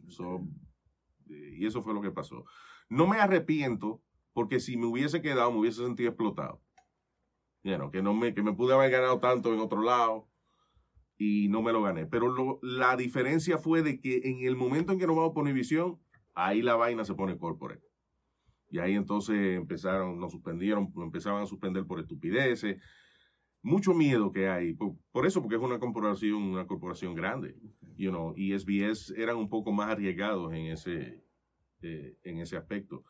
So, 0.09 0.41
eh, 1.29 1.55
y 1.57 1.65
eso 1.65 1.81
fue 1.81 1.93
lo 1.93 2.01
que 2.01 2.11
pasó. 2.11 2.43
No 2.91 3.07
me 3.07 3.17
arrepiento, 3.19 4.01
porque 4.33 4.59
si 4.59 4.75
me 4.75 4.85
hubiese 4.85 5.21
quedado, 5.21 5.49
me 5.49 5.59
hubiese 5.59 5.81
sentido 5.81 6.09
explotado. 6.09 6.61
You 7.63 7.75
know, 7.77 7.89
que, 7.89 8.01
no 8.01 8.13
me, 8.13 8.33
que 8.33 8.43
me 8.43 8.51
pude 8.51 8.73
haber 8.73 8.91
ganado 8.91 9.19
tanto 9.21 9.53
en 9.53 9.61
otro 9.61 9.81
lado 9.81 10.27
y 11.17 11.47
no 11.47 11.61
me 11.61 11.71
lo 11.71 11.81
gané. 11.81 12.05
Pero 12.05 12.27
lo- 12.27 12.59
la 12.61 12.97
diferencia 12.97 13.57
fue 13.57 13.81
de 13.81 14.01
que 14.01 14.17
en 14.25 14.39
el 14.45 14.57
momento 14.57 14.91
en 14.91 14.99
que 14.99 15.07
nos 15.07 15.15
vamos 15.15 15.31
por 15.33 15.43
Univision, 15.43 15.99
ahí 16.33 16.61
la 16.61 16.75
vaina 16.75 17.05
se 17.05 17.13
pone 17.13 17.37
corporate. 17.37 17.81
Y 18.69 18.79
ahí 18.79 18.95
entonces 18.95 19.55
empezaron, 19.55 20.19
nos 20.19 20.33
suspendieron, 20.33 20.91
empezaban 20.97 21.43
a 21.43 21.45
suspender 21.45 21.85
por 21.85 22.01
estupideces. 22.01 22.81
Mucho 23.61 23.93
miedo 23.93 24.33
que 24.33 24.49
hay. 24.49 24.73
Por, 24.73 24.95
por 25.13 25.25
eso, 25.25 25.41
porque 25.41 25.55
es 25.55 25.61
una 25.61 25.79
corporación, 25.79 26.41
una 26.43 26.67
corporación 26.67 27.15
grande. 27.15 27.55
You 27.95 28.09
know, 28.09 28.33
y 28.35 28.51
SBS 28.53 29.13
eran 29.15 29.37
un 29.37 29.47
poco 29.47 29.71
más 29.71 29.89
arriesgados 29.91 30.51
en 30.53 30.65
ese, 30.67 31.23
eh, 31.83 32.15
en 32.23 32.39
ese 32.39 32.57
aspecto. 32.57 33.03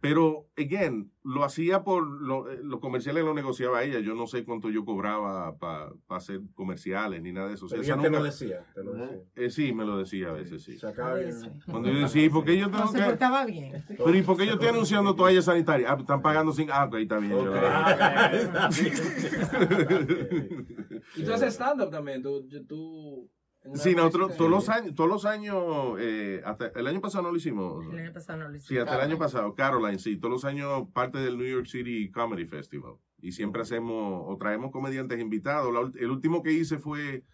Pero, 0.00 0.48
again, 0.58 1.12
lo 1.22 1.44
hacía 1.44 1.82
por 1.82 2.06
lo- 2.06 2.50
eh, 2.50 2.58
los 2.62 2.78
comerciales 2.80 3.24
lo 3.24 3.32
negociaba 3.32 3.82
ella. 3.84 4.00
Yo 4.00 4.14
no 4.14 4.26
sé 4.26 4.44
cuánto 4.44 4.68
yo 4.68 4.84
cobraba 4.84 5.56
para 5.56 5.92
hacer 6.08 6.42
comerciales 6.52 7.22
ni 7.22 7.32
nada 7.32 7.48
de 7.48 7.54
eso. 7.54 7.64
O 7.64 7.68
sea, 7.70 7.78
ella 7.78 7.96
te 7.96 8.02
nunca- 8.02 8.18
lo 8.18 8.24
decía. 8.24 8.66
Te 8.74 8.84
lo 8.84 8.92
decía. 8.92 9.18
eh, 9.36 9.48
sí, 9.50 9.72
me 9.72 9.86
lo 9.86 9.96
decía 9.96 10.28
a 10.28 10.32
veces, 10.32 10.62
sí. 10.62 10.76
Se 10.76 10.86
acaba 10.88 11.14
veces. 11.14 11.48
Cuando 11.70 11.90
yo 11.90 12.00
decía, 12.00 12.22
¿y 12.22 12.28
por 12.28 12.44
qué 12.44 12.58
yo 12.58 12.66
tengo 12.70 12.84
No 12.84 12.92
se 12.92 13.02
portaba 13.02 13.46
bien. 13.46 13.82
Pero 13.88 14.14
¿y 14.14 14.22
por 14.22 14.36
qué 14.36 14.44
yo 14.46 14.52
estoy 14.54 14.68
anunciando 14.68 15.14
toallas 15.14 15.46
sanitarias? 15.46 15.90
Ah, 15.90 15.96
están 15.98 16.20
pagando 16.20 16.52
sin... 16.52 16.70
Ah, 16.70 16.84
ok, 16.84 16.96
está 16.96 17.16
bien. 17.18 17.30
yo 17.32 17.54
hago. 17.54 17.54
Y 21.16 21.22
tú 21.22 21.32
haces 21.32 21.54
stand-up 21.54 21.90
también. 21.90 22.22
Tú, 22.22 23.30
Sí, 23.74 23.94
nosotros 23.94 24.36
todos 24.36 24.50
los 24.50 24.68
años, 24.68 24.94
todos 24.94 25.08
los 25.08 25.24
años, 25.24 25.96
eh, 25.98 26.42
hasta 26.44 26.66
el 26.68 26.86
año 26.86 27.00
pasado 27.00 27.24
no 27.24 27.30
lo 27.30 27.36
hicimos. 27.38 27.82
El 27.92 27.98
año 27.98 28.12
pasado 28.12 28.38
no 28.40 28.48
lo 28.50 28.60
Sí, 28.60 28.74
hice. 28.74 28.80
hasta 28.80 28.96
el 28.96 29.00
año 29.10 29.16
pasado, 29.18 29.54
Caroline, 29.54 29.98
sí, 29.98 30.18
todos 30.18 30.32
los 30.32 30.44
años 30.44 30.88
parte 30.92 31.18
del 31.18 31.38
New 31.38 31.46
York 31.46 31.66
City 31.66 32.10
Comedy 32.10 32.44
Festival. 32.44 32.96
Y 33.22 33.32
siempre 33.32 33.62
hacemos, 33.62 34.22
o 34.26 34.36
traemos 34.36 34.70
comediantes 34.70 35.18
invitados. 35.18 35.72
La 35.72 35.80
el 35.98 36.10
último 36.10 36.42
que 36.42 36.52
hice 36.52 36.78
fue 36.78 37.24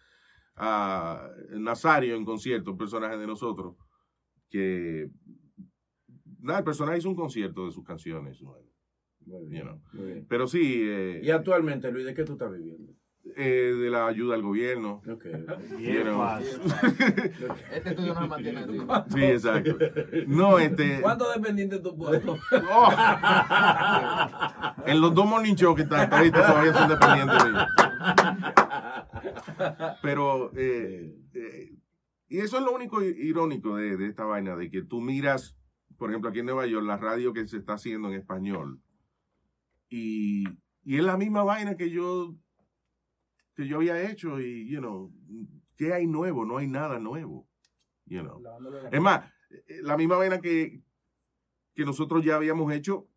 a 0.55 1.29
Nazario 1.49 2.15
en 2.15 2.23
concierto, 2.23 2.71
un 2.71 2.77
personaje 2.77 3.17
de 3.17 3.27
nosotros, 3.27 3.75
que, 4.49 5.09
nada, 6.39 6.59
el 6.59 6.65
personaje 6.65 6.99
hizo 6.99 7.09
un 7.09 7.15
concierto 7.15 7.65
de 7.65 7.71
sus 7.71 7.83
canciones. 7.83 8.39
you 8.39 8.53
bien, 9.49 9.63
know. 9.63 9.81
muy 9.93 10.05
bien. 10.13 10.25
Pero 10.29 10.47
sí, 10.47 10.81
eh, 10.85 11.19
Y 11.23 11.29
actualmente, 11.29 11.91
Luis, 11.91 12.05
¿de 12.05 12.13
qué 12.13 12.23
tú 12.23 12.33
estás 12.33 12.51
viviendo? 12.51 12.93
Eh, 13.35 13.75
de 13.79 13.89
la 13.89 14.07
ayuda 14.07 14.35
al 14.35 14.41
gobierno. 14.41 15.01
Ok. 15.07 15.25
Bien 15.77 16.03
know. 16.03 16.17
fácil. 16.17 16.59
Este 17.71 17.89
estudio 17.89 18.13
no 18.13 18.21
se 18.21 18.27
mantiene 18.27 18.59
así. 18.59 18.79
Sí, 19.13 19.23
exacto. 19.23 19.77
No, 20.27 20.59
este... 20.59 21.01
¿Cuántos 21.01 21.33
dependientes 21.35 21.81
tú 21.81 21.97
puedes? 21.97 22.23
Oh. 22.73 22.89
en 24.85 25.01
los 25.01 25.13
dos 25.13 25.25
morning 25.25 25.55
que 25.55 25.81
están 25.81 26.11
ahorita 26.13 26.47
todavía 26.47 26.73
son 26.73 26.89
dependientes 26.89 27.45
míos. 27.45 27.67
Pero, 30.01 30.51
eh, 30.55 31.15
eh, 31.33 31.77
y 32.27 32.39
eso 32.39 32.57
es 32.57 32.63
lo 32.63 32.73
único 32.73 33.01
irónico 33.03 33.75
de, 33.75 33.97
de 33.97 34.07
esta 34.07 34.25
vaina, 34.25 34.55
de 34.55 34.69
que 34.71 34.83
tú 34.83 35.01
miras, 35.01 35.57
por 35.97 36.09
ejemplo, 36.09 36.29
aquí 36.29 36.39
en 36.39 36.45
Nueva 36.45 36.65
York, 36.65 36.85
la 36.85 36.97
radio 36.97 37.33
que 37.33 37.47
se 37.47 37.57
está 37.57 37.73
haciendo 37.73 38.07
en 38.09 38.15
español, 38.15 38.81
y, 39.89 40.45
y 40.83 40.97
es 40.97 41.03
la 41.03 41.17
misma 41.17 41.43
vaina 41.43 41.75
que 41.75 41.89
yo, 41.89 42.35
que 43.55 43.67
yo 43.67 43.77
había 43.77 44.09
hecho, 44.09 44.39
y, 44.39 44.67
you 44.69 44.79
know, 44.79 45.11
¿qué 45.77 45.93
hay 45.93 46.07
nuevo? 46.07 46.45
No 46.45 46.57
hay 46.57 46.67
nada 46.67 46.99
nuevo, 46.99 47.47
you 48.05 48.21
know. 48.21 48.41
Es 48.91 49.01
más, 49.01 49.29
eh, 49.49 49.81
la 49.83 49.97
misma 49.97 50.17
vaina 50.17 50.39
que, 50.39 50.81
que 51.73 51.85
nosotros 51.85 52.23
ya 52.23 52.35
habíamos 52.35 52.71
hecho, 52.73 53.07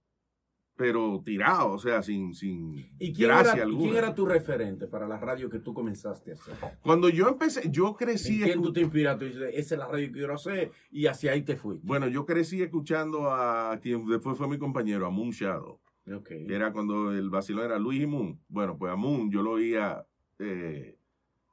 pero 0.77 1.23
tirado, 1.25 1.71
o 1.75 1.79
sea, 1.79 2.03
sin, 2.03 2.35
sin 2.35 2.75
¿Y 2.99 3.13
quién 3.13 3.29
gracia 3.29 3.53
era, 3.53 3.59
y 3.61 3.63
alguna. 3.63 3.83
quién 3.85 3.97
era 3.97 4.13
tu 4.15 4.27
referente 4.27 4.89
para 4.89 5.07
la 5.07 5.19
radio 5.19 5.49
que 5.49 5.61
tú 5.61 5.73
comenzaste 5.73 6.33
a 6.33 6.35
hacer? 6.35 6.55
Cuando 6.83 7.09
yo 7.09 7.29
empecé, 7.29 7.71
yo 7.71 7.89
¿En 7.91 7.95
crecí, 7.95 8.41
quién 8.43 8.59
escu- 8.59 8.63
tú 8.65 8.73
te 8.73 8.81
inspiras? 8.81 9.17
Tú 9.17 9.25
dices, 9.27 9.51
esa 9.55 9.75
es 9.77 9.79
la 9.79 9.87
radio 9.87 10.07
que 10.09 10.13
quiero 10.15 10.35
hacer 10.35 10.73
y 10.91 11.07
hacia 11.07 11.31
ahí 11.31 11.43
te 11.43 11.55
fuiste. 11.55 11.87
bueno, 11.87 12.09
yo 12.09 12.27
crecí 12.27 12.61
escuchando 12.61 13.31
a 13.31 13.79
quien 13.81 14.05
después 14.07 14.37
fue 14.37 14.49
mi 14.49 14.59
compañero, 14.59 15.07
a 15.07 15.11
Moon 15.11 15.31
Shadow, 15.31 15.81
Ok. 16.13 16.27
que 16.29 16.47
era 16.55 16.73
cuando 16.73 17.13
el 17.13 17.31
vacilón 17.31 17.67
era 17.67 17.79
Luis 17.79 18.03
y 18.03 18.07
Moon. 18.07 18.41
Bueno, 18.49 18.77
pues 18.77 18.93
a 18.93 18.97
Moon 18.97 19.31
yo 19.31 19.43
lo 19.43 19.53
oía 19.53 20.05
eh, 20.39 20.99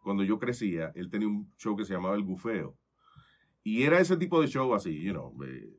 cuando 0.04 0.24
yo 0.24 0.40
crecía, 0.40 0.92
él 0.96 1.10
tenía 1.10 1.28
un 1.28 1.52
show 1.58 1.76
que 1.76 1.86
se 1.86 1.94
llamaba 1.94 2.16
El 2.16 2.24
Gufeo. 2.24 2.76
Y 3.64 3.84
era 3.84 4.00
ese 4.00 4.18
tipo 4.18 4.42
de 4.42 4.48
show 4.48 4.74
así, 4.74 5.02
you 5.04 5.12
know, 5.12 5.36
eh, 5.44 5.70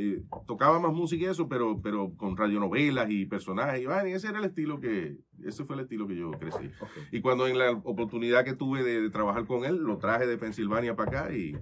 eh, 0.00 0.22
tocaba 0.46 0.78
más 0.78 0.92
música 0.92 1.24
y 1.24 1.28
eso, 1.28 1.48
pero, 1.48 1.80
pero 1.80 2.14
con 2.16 2.36
radionovelas 2.36 3.10
y 3.10 3.26
personajes. 3.26 3.80
Y, 3.82 4.08
y 4.08 4.12
ese 4.12 4.28
era 4.28 4.38
el 4.38 4.44
estilo 4.44 4.80
que, 4.80 5.16
ese 5.44 5.64
fue 5.64 5.76
el 5.76 5.82
estilo 5.82 6.06
que 6.06 6.16
yo 6.16 6.30
crecí. 6.32 6.70
Y 7.12 7.20
cuando 7.20 7.46
en 7.46 7.58
la 7.58 7.70
oportunidad 7.70 8.44
que 8.44 8.54
tuve 8.54 8.82
de, 8.82 9.00
de 9.00 9.10
trabajar 9.10 9.46
con 9.46 9.64
él, 9.64 9.76
lo 9.76 9.98
traje 9.98 10.26
de 10.26 10.38
Pensilvania 10.38 10.96
para 10.96 11.10
acá 11.10 11.36
y, 11.36 11.56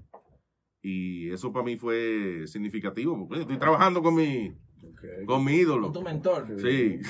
y 0.82 1.30
eso 1.30 1.52
para 1.52 1.64
mí 1.64 1.76
fue 1.76 2.42
significativo. 2.46 3.16
Porque 3.18 3.42
estoy 3.42 3.58
trabajando 3.58 4.02
con 4.02 4.14
mi, 4.14 4.54
con 5.26 5.44
mi 5.44 5.54
ídolo. 5.54 5.84
Con 5.84 5.92
tu 5.92 6.02
mentor. 6.02 6.46
Sí. 6.60 7.00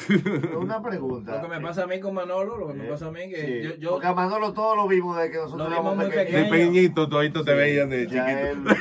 Una 0.59 0.83
pregunta. 0.83 1.37
Lo 1.37 1.43
que 1.43 1.49
me 1.49 1.61
pasa 1.61 1.85
a 1.85 1.87
mí 1.87 2.01
con 2.01 2.15
Manolo, 2.15 2.57
lo 2.59 2.69
que 2.69 2.75
me 2.75 2.85
pasa 2.85 3.07
a 3.07 3.11
mí 3.11 3.29
que 3.29 3.37
Sí, 3.37 3.63
yo, 3.63 3.75
yo 3.77 3.91
Porque 3.93 4.07
a 4.07 4.15
Manolo 4.15 4.53
todos 4.53 4.77
lo 4.77 4.89
vimos 4.89 5.17
desde 5.17 5.31
que 5.31 5.39
nosotros 5.39 5.69
Lo 5.69 5.75
éramos 5.75 5.95
pequeños. 6.05 6.17
De 6.17 6.25
pequeño. 6.25 6.51
pequeñito, 6.51 7.09
toditos 7.09 7.45
te 7.45 7.55
veían 7.55 7.89
de 7.91 8.07
Ya 8.07 8.27
chiquito. 8.27 8.71
él, 8.71 8.77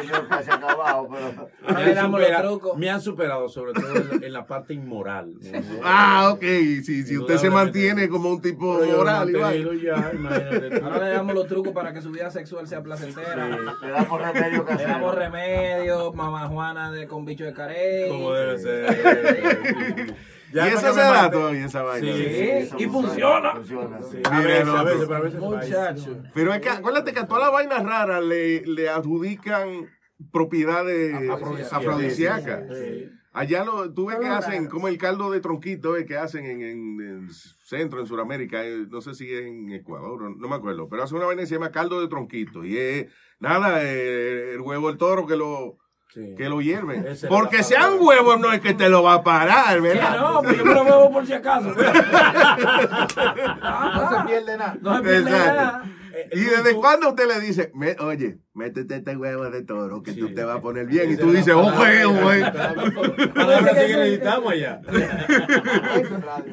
señor 0.00 0.28
casi 0.28 0.50
acabado, 0.50 1.08
pero... 1.10 1.26
ahora 1.26 1.78
Me 1.78 1.84
le 1.84 1.90
han 1.90 1.94
damos 1.96 2.20
los 2.20 2.28
supera- 2.28 2.42
trucos. 2.42 2.78
Me 2.78 2.90
han 2.90 3.00
superado, 3.00 3.48
sobre 3.48 3.72
todo 3.72 3.94
en, 3.96 4.24
en 4.24 4.32
la 4.32 4.46
parte 4.46 4.74
inmoral. 4.74 5.32
Ah, 5.84 6.30
ok. 6.34 6.40
Si, 6.42 7.02
si 7.04 7.18
usted 7.18 7.36
se 7.36 7.50
mantiene 7.50 8.08
como 8.08 8.30
un 8.30 8.40
tipo 8.40 8.80
moral, 8.84 9.30
igual. 9.30 9.80
ya. 9.80 9.94
Ahora 10.84 11.04
le 11.08 11.10
damos 11.14 11.34
los 11.34 11.46
trucos 11.46 11.72
para 11.72 11.92
que 11.92 12.00
su 12.02 12.10
vida 12.10 12.30
sexual 12.30 12.66
sea 12.66 12.82
placentera. 12.82 13.46
Le 13.48 13.90
damos 13.90 14.20
remedio 14.20 14.64
Le 14.76 14.84
damos 14.84 15.12
casero. 15.12 15.12
remedios, 15.12 16.14
mamá 16.14 16.46
Juana 16.48 16.90
de, 16.92 17.06
con 17.06 17.24
bicho 17.24 17.44
de 17.44 17.52
carey. 17.52 18.08
Como 18.10 18.32
debe 18.32 18.58
ser. 18.58 20.14
Ya 20.52 20.66
y 20.68 20.72
eso 20.72 20.92
se 20.92 21.00
da 21.00 21.30
todavía 21.30 21.66
esa 21.66 21.82
vaina. 21.82 22.12
Sí, 22.12 22.68
y 22.78 22.86
funciona. 22.86 23.52
funciona. 23.54 23.98
Funciona. 23.98 24.02
Sí, 24.02 24.22
a 24.30 24.40
veces, 24.40 24.68
a 24.68 24.82
veces, 24.82 25.00
pero- 25.06 25.14
a 25.16 25.20
veces. 25.20 25.40
Muchacho. 25.40 26.22
Pero 26.34 26.54
es 26.54 26.60
que 26.60 26.68
acuérdate 26.70 27.12
que 27.12 27.20
a 27.20 27.26
todas 27.26 27.42
las 27.44 27.52
vainas 27.52 27.84
raras 27.84 28.24
le, 28.24 28.66
le 28.66 28.88
adjudican 28.88 29.88
propiedades 30.32 31.14
Afrodisíacas. 31.30 31.72
afrodisíacas. 31.72 32.62
Sí. 32.76 33.10
Allá 33.32 33.64
lo, 33.64 33.92
tú 33.94 34.06
ves 34.06 34.16
que 34.18 34.26
Todo 34.26 34.34
hacen 34.34 34.66
como 34.66 34.88
el 34.88 34.98
caldo 34.98 35.30
de 35.30 35.40
tronquito 35.40 35.96
eh, 35.96 36.04
que 36.04 36.16
hacen 36.16 36.44
en, 36.46 36.62
en, 36.62 37.00
en 37.00 37.28
centro, 37.30 38.00
en 38.00 38.06
Sudamérica, 38.08 38.64
eh, 38.66 38.86
no 38.90 39.00
sé 39.00 39.14
si 39.14 39.32
es 39.32 39.42
en 39.46 39.70
Ecuador, 39.70 40.20
no, 40.20 40.30
no 40.30 40.48
me 40.48 40.56
acuerdo, 40.56 40.88
pero 40.88 41.04
hace 41.04 41.14
una 41.14 41.26
vaina 41.26 41.42
que 41.42 41.46
se 41.46 41.54
llama 41.54 41.70
caldo 41.70 42.00
de 42.00 42.08
tronquito 42.08 42.64
y 42.64 42.76
es 42.76 43.06
nada, 43.38 43.84
eh, 43.84 44.54
el 44.54 44.60
huevo 44.60 44.88
del 44.88 44.98
toro 44.98 45.28
que 45.28 45.36
lo 45.36 45.78
Sí. 46.12 46.34
que 46.36 46.48
lo 46.48 46.60
hierve. 46.60 46.98
Esa 46.98 47.10
es 47.12 47.26
Porque 47.26 47.62
sean 47.62 47.92
huevos 48.00 48.40
no 48.40 48.52
es 48.52 48.60
que 48.60 48.74
te 48.74 48.88
lo 48.88 49.02
va 49.04 49.14
a 49.14 49.22
parar, 49.22 49.74
Que 49.76 49.80
¿verdad? 49.80 50.18
no, 50.20 50.42
pues 50.42 50.56
yo 50.58 50.64
me 50.64 50.74
lo 50.74 50.84
bebo 50.84 51.12
por 51.12 51.24
si 51.26 51.32
acaso. 51.34 51.68
No 51.68 51.76
se 54.10 54.26
pierde 54.26 54.56
nada. 54.58 54.76
No 54.80 54.96
se 54.96 55.02
pierde 55.02 55.30
Exacto. 55.30 55.54
nada. 55.54 55.84
Eh, 56.12 56.28
¿Y 56.32 56.40
desde 56.40 56.74
cuándo 56.74 57.10
usted 57.10 57.28
le 57.28 57.38
dice, 57.40 57.70
"Me- 57.72 57.94
oye, 58.00 58.38
métete 58.52 58.96
este 58.96 59.16
huevo 59.16 59.48
de 59.48 59.62
toro 59.62 60.02
que 60.02 60.12
Sí. 60.12 60.18
tú 60.20 60.34
te 60.34 60.42
vas 60.42 60.56
a 60.56 60.60
poner 60.60 60.86
bien? 60.86 61.12
Y 61.12 61.16
tú 61.16 61.30
dices, 61.30 61.54
palabra. 61.54 62.08
ok, 62.08 62.20
güey. 62.22 62.42
Ahora 62.42 63.68
sí 63.68 63.86
que 63.86 63.96
necesitamos 63.96 64.52
allá. 64.52 64.80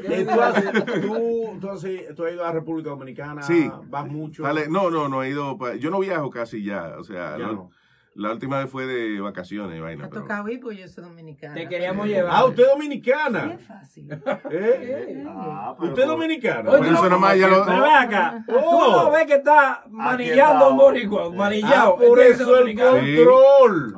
Eh, 0.03 0.27
tú, 0.31 0.41
has, 0.41 0.63
tú, 1.01 1.57
tú 1.59 1.69
has- 1.71 1.85
tú 2.15 2.25
has 2.25 2.33
ido 2.33 2.45
a 2.45 2.51
República 2.51 2.91
Dominicana, 2.91 3.41
Sí. 3.41 3.69
vas 3.87 4.05
mucho. 4.07 4.43
No, 4.69 4.91
no, 4.91 5.07
no 5.09 5.23
he 5.23 5.29
ido. 5.29 5.57
pa- 5.57 5.73
yo 5.75 5.89
no 5.89 5.99
viajo 5.99 6.29
casi 6.29 6.63
ya. 6.63 6.93
O 6.99 7.03
sea, 7.03 7.35
Ya 7.37 7.47
no. 7.47 7.71
La 8.17 8.31
última 8.31 8.59
vez 8.59 8.69
fue 8.69 8.85
de 8.85 9.19
vacaciones, 9.21 9.79
vaina. 9.81 10.05
Ha 10.05 10.09
pero- 10.09 10.21
tocado 10.21 10.49
ir 10.49 10.59
porque 10.59 10.77
yo 10.77 10.87
soy 10.87 11.03
dominicana. 11.03 11.53
Te 11.53 11.67
queríamos 11.69 12.07
llevar. 12.07 12.33
Ah, 12.35 12.45
usted 12.45 12.63
es 12.63 12.69
Sí, 12.69 12.73
dominicana. 12.75 13.53
es 13.53 13.65
fácil. 13.65 14.09
¿Eh? 14.51 15.23
Ah, 15.27 15.75
pero 15.79 15.89
¿Usted 15.91 16.01
es 16.03 16.07
dominicana? 16.09 16.69
Oye, 16.71 16.77
Por 16.79 16.87
eso 16.87 17.09
nomás 17.09 17.37
ya 17.37 17.47
lo. 17.47 17.65
Pero 17.65 17.81
ven 17.83 17.91
acá, 17.93 18.43
tú 18.47 18.55
Oh. 18.57 19.03
no 19.05 19.11
ves 19.11 19.25
que 19.25 19.35
está 19.35 19.83
manillando 19.89 20.53
está. 20.65 20.67
un 20.69 20.77
boricua, 20.77 21.29
manillado. 21.31 21.93
Ah, 21.95 22.05
por 22.07 22.19
Este 22.19 22.31
es 22.33 22.39
eso 22.41 22.57
el 22.59 22.79
control. 22.79 23.95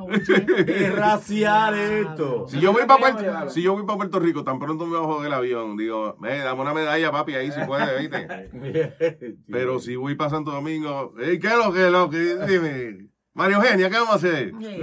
Es 0.66 0.94
racial 0.96 1.78
esto. 1.78 2.46
Si 2.48 2.60
yo 2.60 2.72
voy 2.72 2.84
para 2.86 3.00
Puerto, 3.00 3.50
si 3.50 3.62
yo 3.62 3.72
voy 3.74 3.84
para 3.84 3.96
Puerto 3.96 4.20
Rico, 4.20 4.44
tan 4.44 4.58
pronto 4.58 4.86
me 4.86 4.98
bajo 4.98 5.22
del 5.22 5.32
avión, 5.32 5.76
digo, 5.76 6.16
eh, 6.26 6.40
dame 6.44 6.60
una 6.60 6.74
medalla, 6.74 7.10
papi, 7.10 7.34
ahí 7.34 7.50
si 7.50 7.60
puede, 7.64 7.98
¿viste? 8.00 8.50
Pero 9.50 9.78
si 9.80 9.96
voy 9.96 10.14
para 10.14 10.30
Santo 10.30 10.50
Domingo, 10.50 11.14
"Ey, 11.18 11.38
¿qué 11.38 11.46
es 11.48 11.56
lo 11.56 11.72
que 11.72 11.86
es 11.86 11.92
lo 11.92 12.10
que? 12.10 12.18
Dime, 12.46 13.08
Mario 13.40 13.56
Eugenia, 13.56 13.88
¿qué 13.88 13.96
vamos 13.96 14.10
a 14.10 14.16
hacer? 14.16 14.52
Hey, 14.60 14.80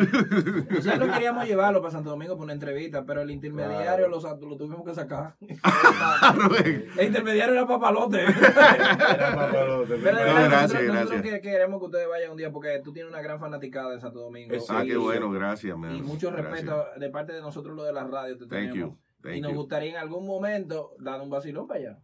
Nosotros 0.72 1.12
queríamos 1.14 1.46
llevarlo 1.46 1.80
para 1.82 1.92
Santo 1.92 2.10
Domingo 2.10 2.36
por 2.36 2.46
una 2.46 2.54
entrevista, 2.54 3.06
pero 3.06 3.22
el 3.22 3.30
intermediario 3.30 4.08
lo, 4.08 4.20
sa- 4.20 4.36
lo 4.36 4.58
tuvimos 4.58 4.84
que 4.84 4.96
sacar. 4.96 5.36
El 6.98 7.06
intermediario 7.08 7.54
era 7.54 7.68
papalote. 7.68 8.24
Era 8.24 9.36
papalote, 9.36 9.96
Pero 10.02 10.18
de 10.18 10.26
No, 10.26 10.34
verdad, 10.34 10.50
gracias, 10.50 10.62
nosotros, 10.72 10.88
nosotros 10.88 11.10
gracias. 11.22 11.34
que- 11.34 11.42
queremos 11.42 11.80
que 11.80 11.86
ustedes 11.86 12.08
vayan 12.10 12.32
un 12.32 12.38
día 12.38 12.52
porque 12.52 12.82
tú 12.84 12.92
tienes 12.94 13.12
una 13.12 13.22
gran 13.22 13.40
fanaticada 13.40 13.92
de 13.92 14.00
Santo 14.00 14.20
Domingo. 14.22 14.60
Sí, 14.60 14.66
Ah, 14.70 14.84
qué 14.86 14.98
bueno, 14.98 15.30
gracias, 15.32 15.78
man. 15.78 15.96
Y 15.96 16.02
mucho 16.02 16.32
Gracias. 16.32 16.52
respeto 16.52 16.86
de 17.00 17.10
parte 17.10 17.34
de 17.34 17.42
nosotros 17.42 17.76
lo 17.76 17.84
de 17.84 17.94
la 17.94 18.06
radio. 18.06 18.38
Te 18.38 18.46
Thank 18.48 18.72
tenemos. 18.72 18.76
you. 18.76 18.98
Thank 19.22 19.36
y 19.36 19.42
nos 19.42 19.52
you. 19.52 19.58
gustaría 19.60 19.92
en 19.92 19.98
algún 19.98 20.26
momento 20.26 20.96
dar 21.00 21.22
un 21.22 21.30
vacilón 21.30 21.68
para 21.68 21.80
allá. 21.80 22.00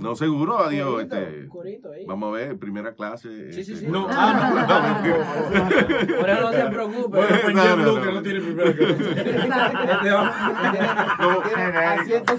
No, 0.00 0.16
seguro, 0.16 0.58
adiós. 0.60 1.04
Corito, 1.50 1.92
Este, 1.92 2.06
vamos 2.06 2.30
a 2.30 2.32
ver, 2.38 2.56
primera 2.58 2.94
clase. 2.94 3.52
Sí, 3.52 3.64
sí, 3.64 3.72
este. 3.74 3.84
sí. 3.84 3.92
No, 3.92 4.06
ah, 4.10 5.02
no, 5.04 6.16
Por 6.16 6.30
eso 6.30 6.40
no 6.40 6.52
se 6.52 6.62
preocupe. 6.70 7.18
Bueno, 7.18 7.36
No, 7.52 7.62
Jeff 7.62 7.76
no, 7.76 7.82
Blue, 7.82 7.96
no. 7.98 8.02
que 8.02 8.12
no 8.12 8.22
tiene 8.22 8.40
primera 8.40 8.72
clase. 8.72 8.94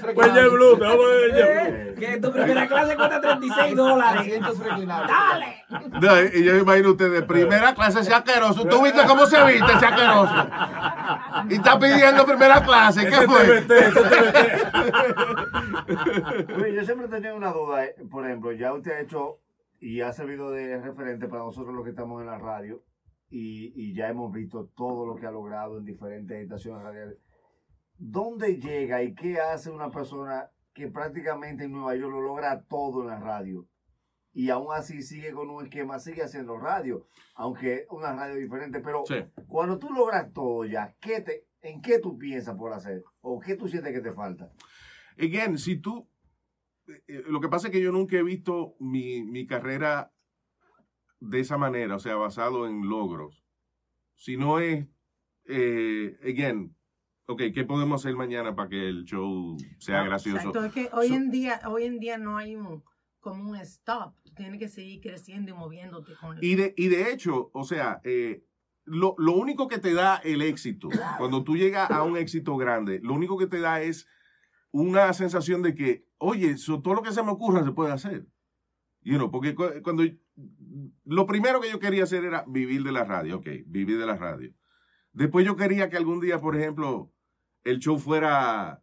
Reclinables. 0.02 0.52
Blue, 0.52 0.78
te 0.78 0.84
vamos 0.84 1.06
a 1.06 1.10
ver. 1.10 1.32
Eh, 1.36 1.96
Que 2.00 2.18
tu 2.20 2.32
primera 2.32 2.68
clase 2.68 2.96
cuesta 2.96 3.22
36 3.22 3.76
dólares. 3.76 4.42
¡Dale! 4.88 5.66
No, 6.02 6.22
y 6.40 6.44
yo 6.44 6.56
imagino 6.58 6.90
ustedes, 6.92 7.24
primera 7.26 7.76
clase 7.76 8.00
ese 8.00 8.14
asqueroso. 8.14 8.66
¿Tú 8.66 8.82
viste 8.84 9.02
cómo 9.08 9.26
se 9.28 9.44
viste 9.46 9.72
ese 9.72 9.86
asqueroso? 9.86 10.48
Y 11.50 11.54
está 11.56 11.78
pidiendo 11.78 12.26
primera 12.26 12.64
clase. 12.64 13.06
¿Qué 13.08 13.16
fue? 13.28 13.64
Yo 16.74 16.84
siempre 16.86 17.08
tenía 17.08 17.31
una 17.34 17.52
duda, 17.52 17.86
eh, 17.86 17.96
por 18.10 18.26
ejemplo, 18.26 18.52
ya 18.52 18.74
usted 18.74 18.92
ha 18.92 19.00
hecho 19.02 19.40
y 19.80 20.02
ha 20.02 20.12
servido 20.14 20.52
de 20.52 20.80
referente 20.80 21.28
para 21.28 21.44
nosotros 21.44 21.74
los 21.74 21.84
que 21.84 21.90
estamos 21.92 22.22
en 22.22 22.28
la 22.28 22.38
radio 22.38 22.84
y, 23.30 23.72
y 23.76 23.94
ya 23.94 24.10
hemos 24.10 24.32
visto 24.32 24.68
todo 24.76 25.06
lo 25.06 25.16
que 25.16 25.26
ha 25.26 25.32
logrado 25.32 25.78
en 25.78 25.86
diferentes 25.86 26.42
estaciones 26.42 26.84
radiales. 26.84 27.18
¿Dónde 27.98 28.58
llega 28.60 29.04
y 29.04 29.14
qué 29.14 29.40
hace 29.40 29.70
una 29.70 29.90
persona 29.92 30.50
que 30.74 30.88
prácticamente 30.88 31.66
en 31.66 31.72
Nueva 31.72 31.96
York 31.96 32.12
lo 32.12 32.22
logra 32.22 32.62
todo 32.64 33.02
en 33.02 33.08
la 33.08 33.20
radio? 33.20 33.68
Y 34.34 34.50
aún 34.50 34.68
así 34.74 35.02
sigue 35.02 35.34
con 35.34 35.50
un 35.50 35.64
esquema, 35.66 36.00
sigue 36.00 36.24
haciendo 36.24 36.58
radio, 36.58 37.06
aunque 37.36 37.86
una 37.90 38.14
radio 38.14 38.36
diferente, 38.36 38.80
pero 38.80 39.04
Sí. 39.06 39.16
cuando 39.48 39.78
tú 39.78 39.90
logras 39.92 40.32
todo 40.32 40.64
ya, 40.66 40.96
¿qué 41.02 41.20
te, 41.22 41.46
¿en 41.62 41.82
qué 41.82 42.00
tú 42.00 42.18
piensas 42.18 42.56
por 42.56 42.72
hacer? 42.74 43.04
¿O 43.22 43.40
qué 43.40 43.56
tú 43.56 43.68
sientes 43.68 43.92
que 43.94 44.00
te 44.02 44.14
falta? 44.14 44.50
Again, 45.18 45.58
si 45.58 45.78
tú. 45.78 46.08
Eh, 46.88 47.04
eh, 47.08 47.24
Lo 47.28 47.40
que 47.42 47.50
pasa 47.50 47.68
es 47.68 47.74
que 47.74 47.82
yo 47.82 47.92
nunca 47.92 48.18
he 48.18 48.24
visto 48.24 48.76
mi, 48.80 49.24
mi 49.24 49.46
carrera 49.48 50.12
de 51.20 51.40
esa 51.40 51.58
manera, 51.58 51.96
o 51.96 52.00
sea, 52.00 52.16
basado 52.16 52.68
en 52.68 52.88
logros. 52.90 53.44
Si 54.16 54.38
no 54.38 54.60
es. 54.60 54.88
Eh, 55.46 56.18
again, 56.24 56.76
ok, 57.26 57.42
¿qué 57.54 57.64
podemos 57.66 58.02
hacer 58.02 58.16
mañana 58.16 58.56
para 58.56 58.70
que 58.70 58.88
el 58.90 59.06
show 59.06 59.58
sea 59.80 60.04
gracioso? 60.04 60.38
Exacto, 60.38 60.66
es 60.66 60.74
que 60.74 60.90
hoy 60.94 61.10
So- 61.10 61.16
en 61.16 61.32
día, 61.32 61.60
hoy 61.68 61.84
en 61.86 62.00
día 62.00 62.18
no 62.18 62.38
hay 62.38 62.56
un 62.56 62.84
como 63.20 63.50
un 63.52 63.56
stop. 63.58 64.16
Tú 64.24 64.34
tienes 64.34 64.60
que 64.60 64.68
seguir 64.68 65.00
creciendo 65.02 65.52
y 65.52 65.54
moviéndote 65.54 66.14
con 66.20 66.38
Y 66.42 66.56
de, 66.56 66.74
y 66.76 66.88
de 66.88 67.12
hecho, 67.12 67.52
o 67.54 67.64
sea, 67.64 68.02
eh, 68.04 68.44
lo, 68.84 69.14
lo 69.20 69.34
único 69.34 69.68
que 69.68 69.78
te 69.78 69.94
da 69.94 70.18
el 70.18 70.42
éxito, 70.42 70.90
cuando 71.20 71.44
tú 71.44 71.56
llegas 71.56 71.92
a 71.92 72.02
un 72.02 72.18
éxito 72.18 72.58
grande, 72.58 73.00
lo 73.04 73.14
único 73.14 73.38
que 73.38 73.46
te 73.46 73.60
da 73.60 73.82
es 73.82 74.08
una 74.72 75.12
sensación 75.14 75.62
de 75.62 75.76
que, 75.76 76.06
oye, 76.18 76.58
so- 76.58 76.82
todo 76.82 76.96
lo 76.96 77.02
que 77.02 77.12
se 77.12 77.24
me 77.24 77.32
ocurra 77.32 77.64
se 77.64 77.72
puede 77.72 77.92
hacer. 77.92 78.26
You 79.02 79.16
know, 79.18 79.32
porque 79.32 79.56
cu- 79.56 79.82
cuando 79.84 80.04
lo 81.06 81.26
primero 81.26 81.60
que 81.60 81.70
yo 81.72 81.80
quería 81.80 82.04
hacer 82.04 82.24
era 82.24 82.44
vivir 82.48 82.84
de 82.84 82.92
la 82.92 83.04
radio, 83.04 83.38
ok, 83.38 83.48
vivir 83.66 83.98
de 83.98 84.06
la 84.06 84.16
radio. 84.16 84.54
Después 85.14 85.46
yo 85.46 85.56
quería 85.56 85.90
que 85.90 85.98
algún 85.98 86.20
día, 86.22 86.40
por 86.40 86.56
ejemplo, 86.56 87.12
el 87.64 87.80
show 87.80 87.98
fuera 87.98 88.82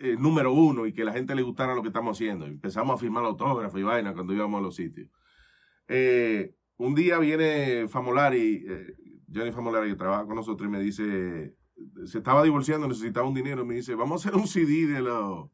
eh, 0.00 0.16
número 0.18 0.52
uno 0.52 0.86
y 0.86 0.92
que 0.92 1.04
la 1.04 1.12
gente 1.12 1.34
le 1.34 1.42
gustara 1.42 1.74
lo 1.74 1.82
que 1.82 1.88
estamos 1.88 2.16
haciendo. 2.16 2.46
Empezamos 2.46 2.94
a 2.94 2.98
firmar 2.98 3.24
autógrafos 3.24 3.78
y 3.80 3.82
vaina 3.84 4.14
cuando 4.14 4.34
íbamos 4.34 4.58
a 4.58 4.62
los 4.62 4.76
sitios. 4.76 5.08
Eh, 5.88 6.54
un 6.76 6.94
día 6.94 7.18
viene 7.18 7.88
Famolari, 7.88 8.64
eh, 8.68 8.94
Johnny 9.32 9.52
Famolari, 9.52 9.90
que 9.90 9.96
trabaja 9.96 10.26
con 10.26 10.36
nosotros, 10.36 10.68
y 10.68 10.70
me 10.72 10.80
dice, 10.80 11.54
se 12.04 12.18
estaba 12.18 12.42
divorciando, 12.42 12.88
necesitaba 12.88 13.28
un 13.28 13.34
dinero, 13.34 13.64
me 13.64 13.74
dice, 13.74 13.94
vamos 13.94 14.24
a 14.24 14.28
hacer 14.28 14.40
un 14.40 14.46
CD 14.46 14.86
de 14.86 15.00
los 15.02 15.50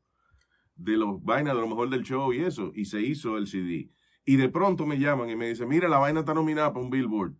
de 0.76 0.96
los 0.96 1.22
vainas, 1.22 1.54
de 1.54 1.60
lo 1.60 1.68
mejor 1.68 1.90
del 1.90 2.02
show 2.02 2.32
y 2.32 2.40
eso. 2.40 2.72
Y 2.74 2.86
se 2.86 3.00
hizo 3.00 3.36
el 3.36 3.46
CD. 3.46 3.90
Y 4.24 4.36
de 4.36 4.48
pronto 4.48 4.86
me 4.86 4.98
llaman 4.98 5.30
y 5.30 5.36
me 5.36 5.48
dicen, 5.48 5.68
mira, 5.68 5.88
la 5.88 5.98
vaina 5.98 6.20
está 6.20 6.34
nominada 6.34 6.72
para 6.72 6.84
un 6.84 6.90
Billboard. 6.90 7.34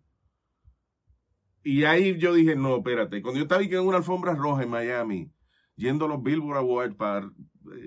Y 1.65 1.85
ahí 1.85 2.19
yo 2.19 2.35
dije, 2.35 2.57
no, 2.57 2.77
espérate. 2.77 3.23
Cuando 3.23 3.39
yo 3.39 3.45
estaba 3.45 3.63
en 3.63 3.87
una 3.87 3.99
alfombra 3.99 4.35
roja 4.35 4.65
en 4.65 4.71
Miami, 4.71 5.33
yendo 5.77 6.07
a 6.07 6.09
los 6.09 6.23
Billboard 6.23 6.59
Awards 6.59 6.95
para, 6.97 7.31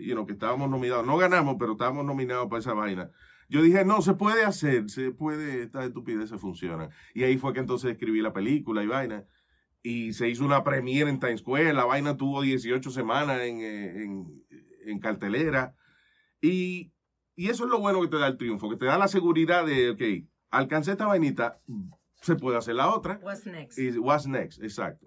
you 0.01 0.13
know, 0.13 0.25
que 0.25 0.33
estábamos 0.33 0.69
nominados. 0.69 1.05
No 1.05 1.17
ganamos, 1.17 1.57
pero 1.59 1.73
estábamos 1.73 2.05
nominados 2.05 2.47
para 2.47 2.59
esa 2.59 2.73
vaina. 2.73 3.11
Yo 3.49 3.61
dije, 3.61 3.85
no, 3.85 4.01
se 4.01 4.13
puede 4.13 4.43
hacer, 4.43 4.89
se 4.89 5.11
puede, 5.11 5.63
estas 5.63 5.85
estupideces 5.85 6.39
funcionan. 6.39 6.89
Y 7.13 7.23
ahí 7.23 7.37
fue 7.37 7.53
que 7.53 7.59
entonces 7.59 7.91
escribí 7.91 8.21
la 8.21 8.33
película 8.33 8.83
y 8.83 8.87
vaina. 8.87 9.25
Y 9.85 10.13
se 10.13 10.27
hizo 10.27 10.43
una 10.43 10.63
premiere 10.63 11.11
en 11.11 11.19
Times 11.19 11.41
Square. 11.41 11.71
La 11.71 11.85
vaina 11.85 12.17
tuvo 12.17 12.41
18 12.41 12.89
semanas 12.89 13.41
en, 13.41 13.59
eh, 13.61 14.03
en, 14.03 14.43
en 14.83 14.99
cartelera. 14.99 15.75
Y, 16.41 16.91
y 17.35 17.49
eso 17.49 17.65
es 17.65 17.69
lo 17.69 17.79
bueno 17.79 18.01
que 18.01 18.07
te 18.07 18.17
da 18.17 18.25
el 18.25 18.37
triunfo, 18.37 18.67
que 18.67 18.77
te 18.77 18.85
da 18.85 18.97
la 18.97 19.07
seguridad 19.07 19.63
de, 19.63 19.91
ok, 19.91 20.27
alcancé 20.49 20.93
esta 20.93 21.05
vainita, 21.05 21.61
se 22.19 22.35
puede 22.35 22.57
hacer 22.57 22.73
la 22.73 22.91
otra. 22.95 23.19
What's 23.21 23.45
next? 23.45 23.77
Y 23.77 23.95
what's 23.99 24.25
next, 24.25 24.59
exacto. 24.63 25.05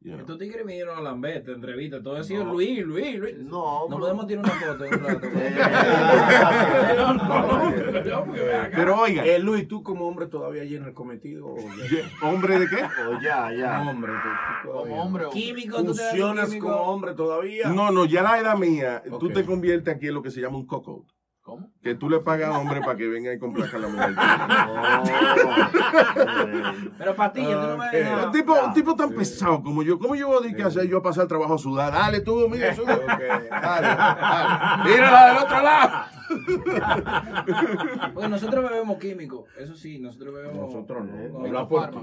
You 0.00 0.12
know. 0.12 0.20
Estos 0.20 0.38
tigres 0.38 0.64
vinieron 0.64 0.96
a 0.96 1.00
Lambert, 1.00 1.48
entrevista, 1.48 2.00
todo 2.00 2.18
eso, 2.18 2.32
No. 2.44 2.52
Luis, 2.52 2.84
Luis, 2.86 3.18
Luis. 3.18 3.36
No, 3.38 3.88
No 3.88 3.98
podemos 3.98 4.28
tirar 4.28 4.44
una 4.44 4.54
foto 4.54 4.84
un 4.84 4.90
rato. 5.00 5.26
Pero 8.76 9.00
oiga, 9.00 9.26
Eh, 9.26 9.38
Luis, 9.40 9.66
tú 9.66 9.82
como 9.82 10.06
hombre 10.06 10.26
todavía 10.28 10.64
llenas 10.64 10.88
el 10.88 10.94
cometido. 10.94 11.46
¿hombre 12.22 12.60
de 12.60 12.66
qué? 12.68 12.84
O 13.08 13.20
ya, 13.20 13.52
ya. 13.52 13.78
Como 13.78 13.90
hombre, 13.90 14.12
tú, 14.62 14.70
Como 14.70 15.02
hombre 15.02 15.24
o 15.26 15.30
Químico, 15.30 15.78
tú 15.82 15.86
Funcionas 15.94 16.48
químico. 16.48 16.66
como 16.68 16.80
hombre 16.82 17.14
todavía. 17.14 17.68
No, 17.68 17.90
no, 17.90 18.04
ya 18.04 18.22
la 18.22 18.38
edad 18.38 18.56
mía, 18.56 19.02
tú 19.18 19.30
te 19.30 19.44
conviertes 19.44 19.94
aquí 19.96 20.06
en 20.08 20.14
lo 20.14 20.22
que 20.22 20.30
se 20.30 20.40
llama 20.40 20.58
un 20.58 20.66
coco. 20.66 21.06
¿Cómo? 21.48 21.70
Que 21.82 21.94
tú 21.94 22.10
le 22.10 22.20
pagas 22.20 22.54
a 22.54 22.58
hombre 22.58 22.80
para 22.80 22.94
que 22.94 23.08
venga 23.08 23.32
y 23.32 23.38
complazca 23.38 23.78
a 23.78 23.80
la 23.80 23.88
mujer. 23.88 24.14
Oh. 24.68 25.02
Pero 26.98 27.16
Patilla, 27.16 27.58
tú 27.62 27.68
no 27.68 27.78
me 27.78 27.86
Ok. 27.86 27.92
ves 27.92 28.04
nada. 28.04 28.26
Un 28.26 28.32
tipo, 28.32 28.52
un 28.52 28.74
tipo 28.74 28.94
tan 28.94 29.10
pesado 29.14 29.62
como 29.62 29.82
yo. 29.82 29.98
¿Cómo 29.98 30.14
yo 30.14 30.28
voy 30.28 30.54
a 30.60 30.66
hacer 30.66 30.86
yo 30.86 30.98
a 30.98 31.02
pasar 31.02 31.22
el 31.22 31.28
trabajo 31.28 31.54
a 31.54 31.58
sudar? 31.58 31.90
Dale 31.90 32.20
tú, 32.20 32.46
mira, 32.50 32.74
sube. 32.74 32.84
Dale, 33.06 33.48
dale. 33.48 34.90
Mírala 34.90 35.28
del 35.28 35.38
otro 35.38 35.62
lado. 35.62 35.90
Porque 38.12 38.28
nosotros 38.28 38.70
bebemos 38.70 38.98
químico, 38.98 39.46
eso 39.58 39.74
sí, 39.74 39.98
nosotros 39.98 40.34
bebemos. 40.34 40.58
Nosotros 40.58 41.06
no. 41.06 41.32
con 41.32 41.46
Habla 41.46 41.66
por 41.66 41.90
ti. 41.90 41.98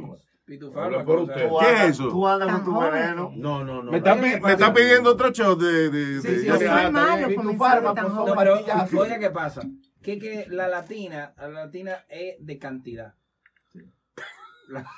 Habla 0.75 1.03
por 1.03 1.19
usted. 1.19 1.47
Tú 1.49 1.57
¿Qué 1.59 1.65
es 1.65 1.71
andas- 1.79 1.89
eso? 1.89 2.09
Tú 2.09 2.27
andas 2.27 2.51
con 2.61 2.65
tu 2.65 2.79
veneno. 2.79 3.31
No, 3.35 3.63
no, 3.63 3.81
no. 3.83 3.91
Me 3.91 3.97
está, 3.97 4.15
me 4.15 4.71
pidiendo 4.73 5.11
otro 5.11 5.29
shot 5.31 5.59
de... 5.59 5.89
de, 5.89 6.21
Sí, 6.21 6.27
de- 6.27 6.57
sí, 6.57 6.65
malo. 6.65 7.93
No, 8.25 8.35
pero 8.35 8.59
qué 9.19 9.29
pasa. 9.31 9.61
Que, 10.01 10.19
que 10.19 10.45
la 10.49 10.67
latina, 10.67 11.33
la 11.37 11.49
latina 11.49 12.05
es 12.09 12.35
de 12.39 12.59
cantidad. 12.59 13.15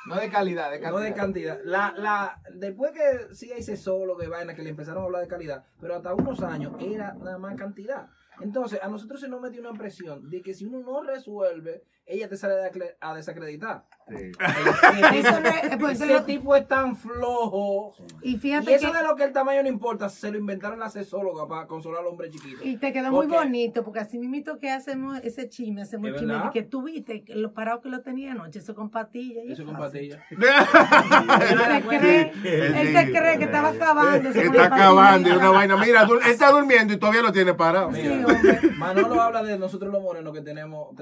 No 0.08 0.16
de 0.16 0.30
calidad, 0.30 0.72
de 0.72 0.80
cantidad. 0.80 0.92
No 1.00 1.00
de 1.00 1.14
cantidad. 1.14 1.60
La, 1.64 1.94
la, 1.98 2.42
después 2.54 2.92
que 2.92 3.34
sí 3.36 3.52
hay 3.52 3.62
sexólogo 3.64 4.22
y 4.24 4.28
vaina 4.28 4.56
que 4.56 4.64
le 4.64 4.70
empezaron 4.70 5.04
a 5.04 5.06
hablar 5.06 5.22
de 5.22 5.28
calidad, 5.28 5.64
pero 5.80 5.96
hasta 5.96 6.14
unos 6.14 6.42
años 6.42 6.74
era 6.80 7.14
nada 7.14 7.38
más 7.38 7.56
cantidad. 7.56 8.08
Entonces, 8.42 8.80
a 8.82 8.88
nosotros 8.88 9.20
se 9.20 9.28
nos 9.28 9.42
metió 9.42 9.62
una 9.62 9.74
presión 9.74 10.30
de 10.30 10.42
que 10.42 10.54
si 10.54 10.66
uno 10.66 10.80
no 10.82 11.02
resuelve, 11.04 11.84
ella 12.08 12.30
te 12.30 12.38
sale 12.38 12.54
a 13.02 13.14
desacreditar. 13.14 13.86
Sí. 14.08 14.32
Eso 15.16 15.40
Ese 15.90 16.22
tipo 16.22 16.56
es 16.56 16.66
tan 16.68 16.96
flojo. 16.96 17.94
Y 18.22 18.36
Y 18.36 18.38
fíjate 18.38 18.76
eso 18.76 18.92
que 18.92 18.98
de 18.98 19.04
lo 19.04 19.16
que 19.16 19.24
el 19.26 19.34
tamaño 19.34 19.64
no 19.64 19.70
importa, 19.70 20.08
se 20.08 20.32
lo 20.32 20.38
inventaron 20.38 20.80
las 20.80 20.94
sexólogas 20.94 21.46
para 21.48 21.68
consolar 21.68 22.02
al 22.02 22.08
hombre 22.08 22.30
chiquito. 22.30 22.64
y 22.64 22.78
te 22.78 22.94
quedó 22.94 23.12
muy 23.12 23.28
bonito, 23.28 23.84
porque 23.84 24.00
así 24.00 24.18
mismo 24.18 24.58
que 24.60 24.70
hacemos 24.72 25.20
ese 25.24 25.50
chisme, 25.50 25.82
hacemos 25.82 26.10
¿Es 26.10 26.14
el 26.16 26.20
chisme 26.22 26.36
de 26.36 26.50
que 26.54 26.64
tú 26.64 26.84
viste 26.84 27.24
que 27.24 27.36
lo 27.36 27.54
parado 27.54 27.82
que 27.82 27.90
lo 27.90 28.02
tenía 28.02 28.32
anoche, 28.32 28.60
eso 28.60 28.74
con 28.76 28.90
patillas. 28.90 29.44
y 29.46 29.52
Eso 29.52 29.64
es 29.64 29.68
con 29.68 29.78
fácil. 29.78 30.16
patilla. 30.16 30.26
Él 31.50 31.60
se 31.60 31.98
cree, 31.98 32.32
él 32.82 32.96
se 32.96 33.12
cree 33.12 33.38
que 33.38 33.46
estaba 33.46 33.70
acabando. 33.70 34.30
eso 34.30 34.40
Está 34.40 34.66
acabando 34.66 35.30
y 35.30 35.32
y 35.32 35.36
una 35.36 35.50
vaina. 35.50 35.78
Mira, 35.78 36.04
él 36.04 36.10
está 36.28 36.52
durmiendo 36.52 36.94
y 36.94 36.98
todavía 36.98 37.22
lo 37.22 37.32
tiene 37.32 37.54
parado. 37.54 37.90
Mira. 37.90 38.26
Manolo 38.78 39.22
habla 39.22 39.44
de 39.44 39.58
nosotros 39.58 39.92
los 39.92 40.02
morenos 40.02 40.34
que 40.34 40.42
tenemos, 40.42 40.96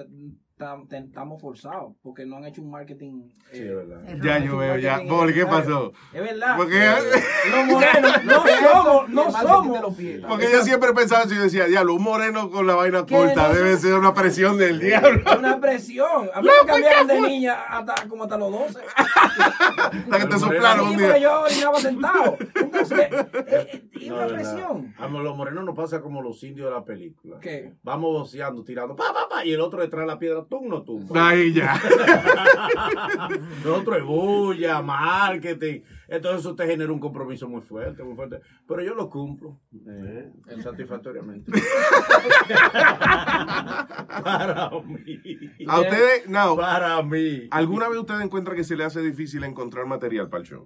estamos 0.57 1.41
forzados 1.41 1.93
porque 2.01 2.25
no 2.25 2.37
han 2.37 2.45
hecho 2.45 2.61
un 2.61 2.71
marketing. 2.71 3.29
Sí, 3.51 3.59
eh, 3.59 3.69
es 3.69 3.75
verdad. 3.75 4.01
Ya 4.23 4.39
yo 4.39 4.57
veo, 4.57 4.77
ya. 4.77 4.99
Boli, 4.99 5.33
¿qué 5.33 5.45
pasó? 5.45 5.91
Es 6.13 6.21
verdad. 6.21 6.55
Porque, 6.55 6.79
Los 7.51 7.65
morenos 7.65 8.23
no 8.23 8.43
somos, 8.45 9.09
no 9.09 9.29
Y 9.29 9.31
somos. 9.33 10.29
porque 10.29 10.49
yo 10.49 10.61
siempre 10.61 10.93
pensaba 10.93 11.23
así, 11.23 11.35
yo 11.35 11.43
decía, 11.43 11.65
diablo, 11.65 11.95
un 11.95 12.03
moreno 12.03 12.49
con 12.49 12.65
la 12.67 12.75
vaina 12.75 13.05
corta 13.05 13.49
No 13.49 13.53
debe 13.53 13.75
ser 13.75 13.95
una 13.95 14.13
presión 14.13 14.57
del 14.57 14.79
diablo. 14.79 15.23
Una 15.37 15.59
presión. 15.59 16.29
A 16.33 16.41
mí 16.41 16.47
me 16.47 16.67
cambiaron 16.67 17.07
de 17.07 17.21
niña 17.21 17.61
hasta 17.67 18.07
como 18.07 18.23
hasta 18.23 18.37
los 18.37 18.51
12. 18.51 18.79
Hasta 19.85 20.19
que 20.19 20.25
te 20.25 20.39
soplaron 20.39 20.87
un 20.89 20.97
día. 20.97 21.17
yo 21.17 21.41
orinaba 21.41 21.79
sentado. 21.79 22.37
Entonces, 22.55 22.99
eh, 22.99 23.27
eh, 23.47 23.89
y 23.93 24.09
No, 24.09 24.15
una 24.15 24.27
presión. 24.27 24.93
A 24.97 25.07
los 25.07 25.37
morenos 25.37 25.63
nos 25.65 25.75
pasa 25.75 26.01
como 26.01 26.21
los 26.21 26.41
indios 26.43 26.67
de 26.67 26.73
la 26.73 26.83
película. 26.83 27.39
¿Qué? 27.39 27.73
Vamos 27.83 28.11
boceando, 28.11 28.63
tirando, 28.63 28.95
pa, 28.95 29.13
pa, 29.13 29.27
pa, 29.29 29.45
y 29.45 29.53
el 29.53 29.61
otro 29.61 29.81
detrás 29.81 30.01
de 30.01 30.07
la 30.07 30.19
piedra, 30.19 30.44
tú 30.47 30.61
no 30.65 30.83
tumba. 30.83 31.29
Ahí 31.29 31.53
ya. 31.53 31.73
Nosotros 33.63 33.97
es 33.97 34.03
bulla, 34.03 34.81
marketing. 34.81 35.81
Entonces 36.07 36.41
eso 36.41 36.55
te 36.55 36.67
genera 36.67 36.91
un 36.91 36.99
compromiso 36.99 37.47
muy 37.49 37.61
fuerte, 37.61 38.03
muy 38.03 38.15
fuerte. 38.15 38.39
Pero 38.67 38.81
yo 38.83 38.93
lo 38.93 39.09
cumplo 39.09 39.59
eh, 39.87 40.31
satisfactoriamente. 40.61 41.51
Para 44.23 44.69
mí. 44.85 45.19
A 45.67 45.79
ustedes, 45.81 46.27
no, 46.29 46.55
Para 46.55 47.01
mí. 47.03 47.47
¿alguna 47.51 47.89
vez 47.89 47.99
ustedes 47.99 48.21
encuentran 48.21 48.55
que 48.55 48.63
se 48.63 48.75
le 48.75 48.83
hace 48.83 49.01
difícil 49.01 49.43
encontrar 49.43 49.85
material 49.85 50.29
para 50.29 50.41
el 50.43 50.47
show? 50.49 50.65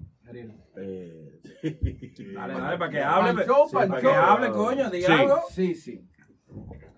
Eh, 0.77 1.39
Dale, 2.34 2.53
dale, 2.53 2.77
para 2.77 2.91
que 2.91 3.01
hable. 3.01 3.43
Sí, 3.43 3.49
para 3.73 3.88
show. 3.88 3.99
que 4.01 4.07
hable, 4.07 4.49
coño, 4.51 4.89
diga 4.89 5.07
Sí. 5.07 5.13
algo. 5.13 5.36
Sí, 5.49 5.75
sí. 5.75 6.01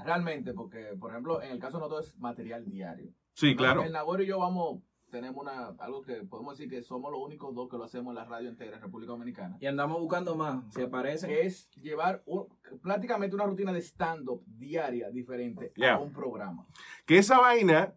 Realmente, 0.05 0.53
porque, 0.53 0.95
por 0.99 1.11
ejemplo, 1.11 1.41
en 1.41 1.51
el 1.51 1.59
caso 1.59 1.77
de 1.77 1.81
nosotros 1.83 2.07
es 2.09 2.17
material 2.19 2.65
diario. 2.69 3.11
Sí, 3.33 3.55
claro. 3.55 3.83
El 3.83 3.91
Nagüero 3.93 4.23
y 4.23 4.27
yo 4.27 4.39
vamos, 4.39 4.81
tenemos 5.09 5.41
una, 5.41 5.67
algo 5.79 6.01
que 6.01 6.23
podemos 6.23 6.57
decir 6.57 6.69
que 6.69 6.81
somos 6.83 7.11
los 7.11 7.21
únicos 7.21 7.53
dos 7.53 7.69
que 7.69 7.77
lo 7.77 7.83
hacemos 7.83 8.11
en 8.11 8.15
la 8.15 8.25
radio 8.25 8.49
entera 8.49 8.77
en 8.77 8.81
República 8.81 9.11
Dominicana. 9.11 9.57
Y 9.59 9.65
andamos 9.67 9.99
buscando 9.99 10.35
más. 10.35 10.63
Si 10.73 10.81
aparece. 10.81 11.27
Que 11.27 11.45
es 11.45 11.69
llevar 11.71 12.23
un- 12.25 12.47
prácticamente 12.81 13.35
una 13.35 13.45
rutina 13.45 13.73
de 13.73 13.79
stand-up 13.81 14.43
diaria 14.45 15.09
diferente 15.09 15.71
Yeah. 15.75 15.95
a 15.95 15.99
un 15.99 16.11
programa. 16.13 16.65
Que 17.05 17.17
esa 17.17 17.39
vaina, 17.39 17.93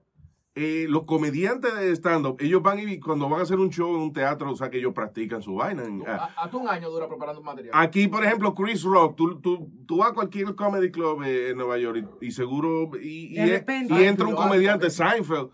eh, 0.57 0.87
los 0.89 1.03
comediantes 1.05 1.75
de 1.75 1.91
stand-up, 1.97 2.37
ellos 2.39 2.63
van 2.63 2.79
y 2.79 3.01
cuando 3.01 3.29
van 3.29 3.41
a 3.41 3.43
hacer 3.43 3.59
un 3.59 3.71
show 3.71 3.95
en 3.97 4.03
un 4.03 4.13
teatro, 4.13 4.53
o 4.53 4.57
sea, 4.57 4.71
que 4.71 4.79
ellos 4.79 4.93
practican 4.95 5.43
su 5.43 5.55
vaina. 5.57 5.83
Ah, 6.07 6.31
A- 6.37 6.45
Hasta 6.45 6.57
un 6.57 6.69
año 6.69 6.91
dura 6.91 7.09
preparando 7.09 7.41
un 7.41 7.47
material. 7.47 7.73
Aquí, 7.77 8.07
por 8.07 8.25
ejemplo, 8.25 8.55
Chris 8.55 8.83
Rock, 8.85 9.17
tú, 9.17 9.41
tú, 9.41 9.69
tú 9.87 9.97
vas 9.97 10.11
a 10.11 10.15
cualquier 10.15 10.55
comedy 10.55 10.91
club 10.93 11.23
eh, 11.25 11.51
en 11.51 11.57
Nueva 11.57 11.77
York 11.79 12.07
y, 12.21 12.27
y 12.29 12.31
seguro, 12.31 12.91
y, 13.01 13.37
entra 13.39 13.75
un 13.89 13.99
Seinfeld, 13.99 14.35
comediante, 14.37 14.91
Seinfeld. 14.91 15.27
Seinfeld, 15.27 15.51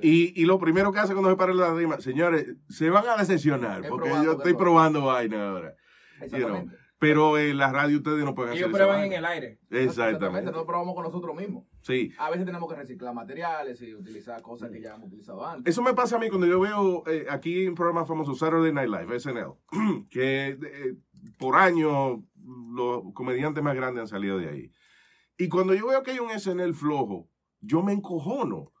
y, 0.00 0.40
y 0.40 0.46
lo 0.46 0.58
primero 0.58 0.92
que 0.92 1.00
hace 1.00 1.12
cuando 1.12 1.28
se 1.30 1.36
para 1.36 1.52
la 1.52 1.74
rima, 1.74 2.00
señores, 2.00 2.54
se 2.68 2.88
van 2.88 3.04
a 3.08 3.16
decepcionar, 3.16 3.82
porque 3.88 4.08
probando, 4.08 4.24
yo 4.24 4.30
es 4.32 4.38
estoy 4.38 4.54
probando. 4.54 5.04
vaina 5.06 5.48
ahora. 5.50 5.74
you 6.30 6.38
know. 6.46 6.64
Exactamente. 6.98 7.28
Pero 7.38 7.38
en 7.38 7.58
la 7.58 7.72
radio 7.72 7.98
ustedes 7.98 8.24
no 8.24 8.34
pueden 8.34 8.52
hacer 8.52 8.64
Ellos 8.64 8.76
prueban 8.76 9.04
en 9.04 9.12
el 9.12 9.24
aire. 9.24 9.60
Exactamente. 9.70 10.42
Nosotros 10.42 10.66
probamos 10.66 10.94
con 10.94 11.04
nosotros 11.04 11.36
mismos. 11.36 11.64
Sí. 11.82 12.12
A 12.18 12.28
veces 12.30 12.44
tenemos 12.44 12.68
que 12.68 12.76
reciclar 12.76 13.14
materiales 13.14 13.80
y 13.82 13.94
utilizar 13.94 14.42
cosas 14.42 14.70
que 14.70 14.80
ya 14.80 14.94
hemos 14.94 15.06
utilizado 15.06 15.46
antes. 15.46 15.72
Eso 15.72 15.82
me 15.82 15.94
pasa 15.94 16.16
a 16.16 16.18
mí 16.18 16.28
cuando 16.28 16.46
yo 16.46 16.58
veo 16.60 17.04
eh, 17.06 17.26
aquí 17.30 17.66
en 17.66 17.74
programas 17.74 18.08
famosos 18.08 18.38
Saturday 18.38 18.72
Night 18.72 18.90
Live, 18.90 19.20
SNL, 19.20 19.54
que 20.10 20.48
eh, 20.48 20.96
por 21.38 21.56
años 21.56 22.18
los 22.74 23.02
comediantes 23.14 23.62
más 23.62 23.76
grandes 23.76 24.02
han 24.02 24.08
salido 24.08 24.38
de 24.38 24.48
ahí. 24.48 24.72
Y 25.36 25.48
cuando 25.48 25.74
yo 25.74 25.86
veo 25.86 26.02
que 26.02 26.10
hay 26.10 26.18
un 26.18 26.30
SNL 26.30 26.74
flojo, 26.74 27.30
yo 27.60 27.82
me 27.82 27.92
encojono. 27.92 28.72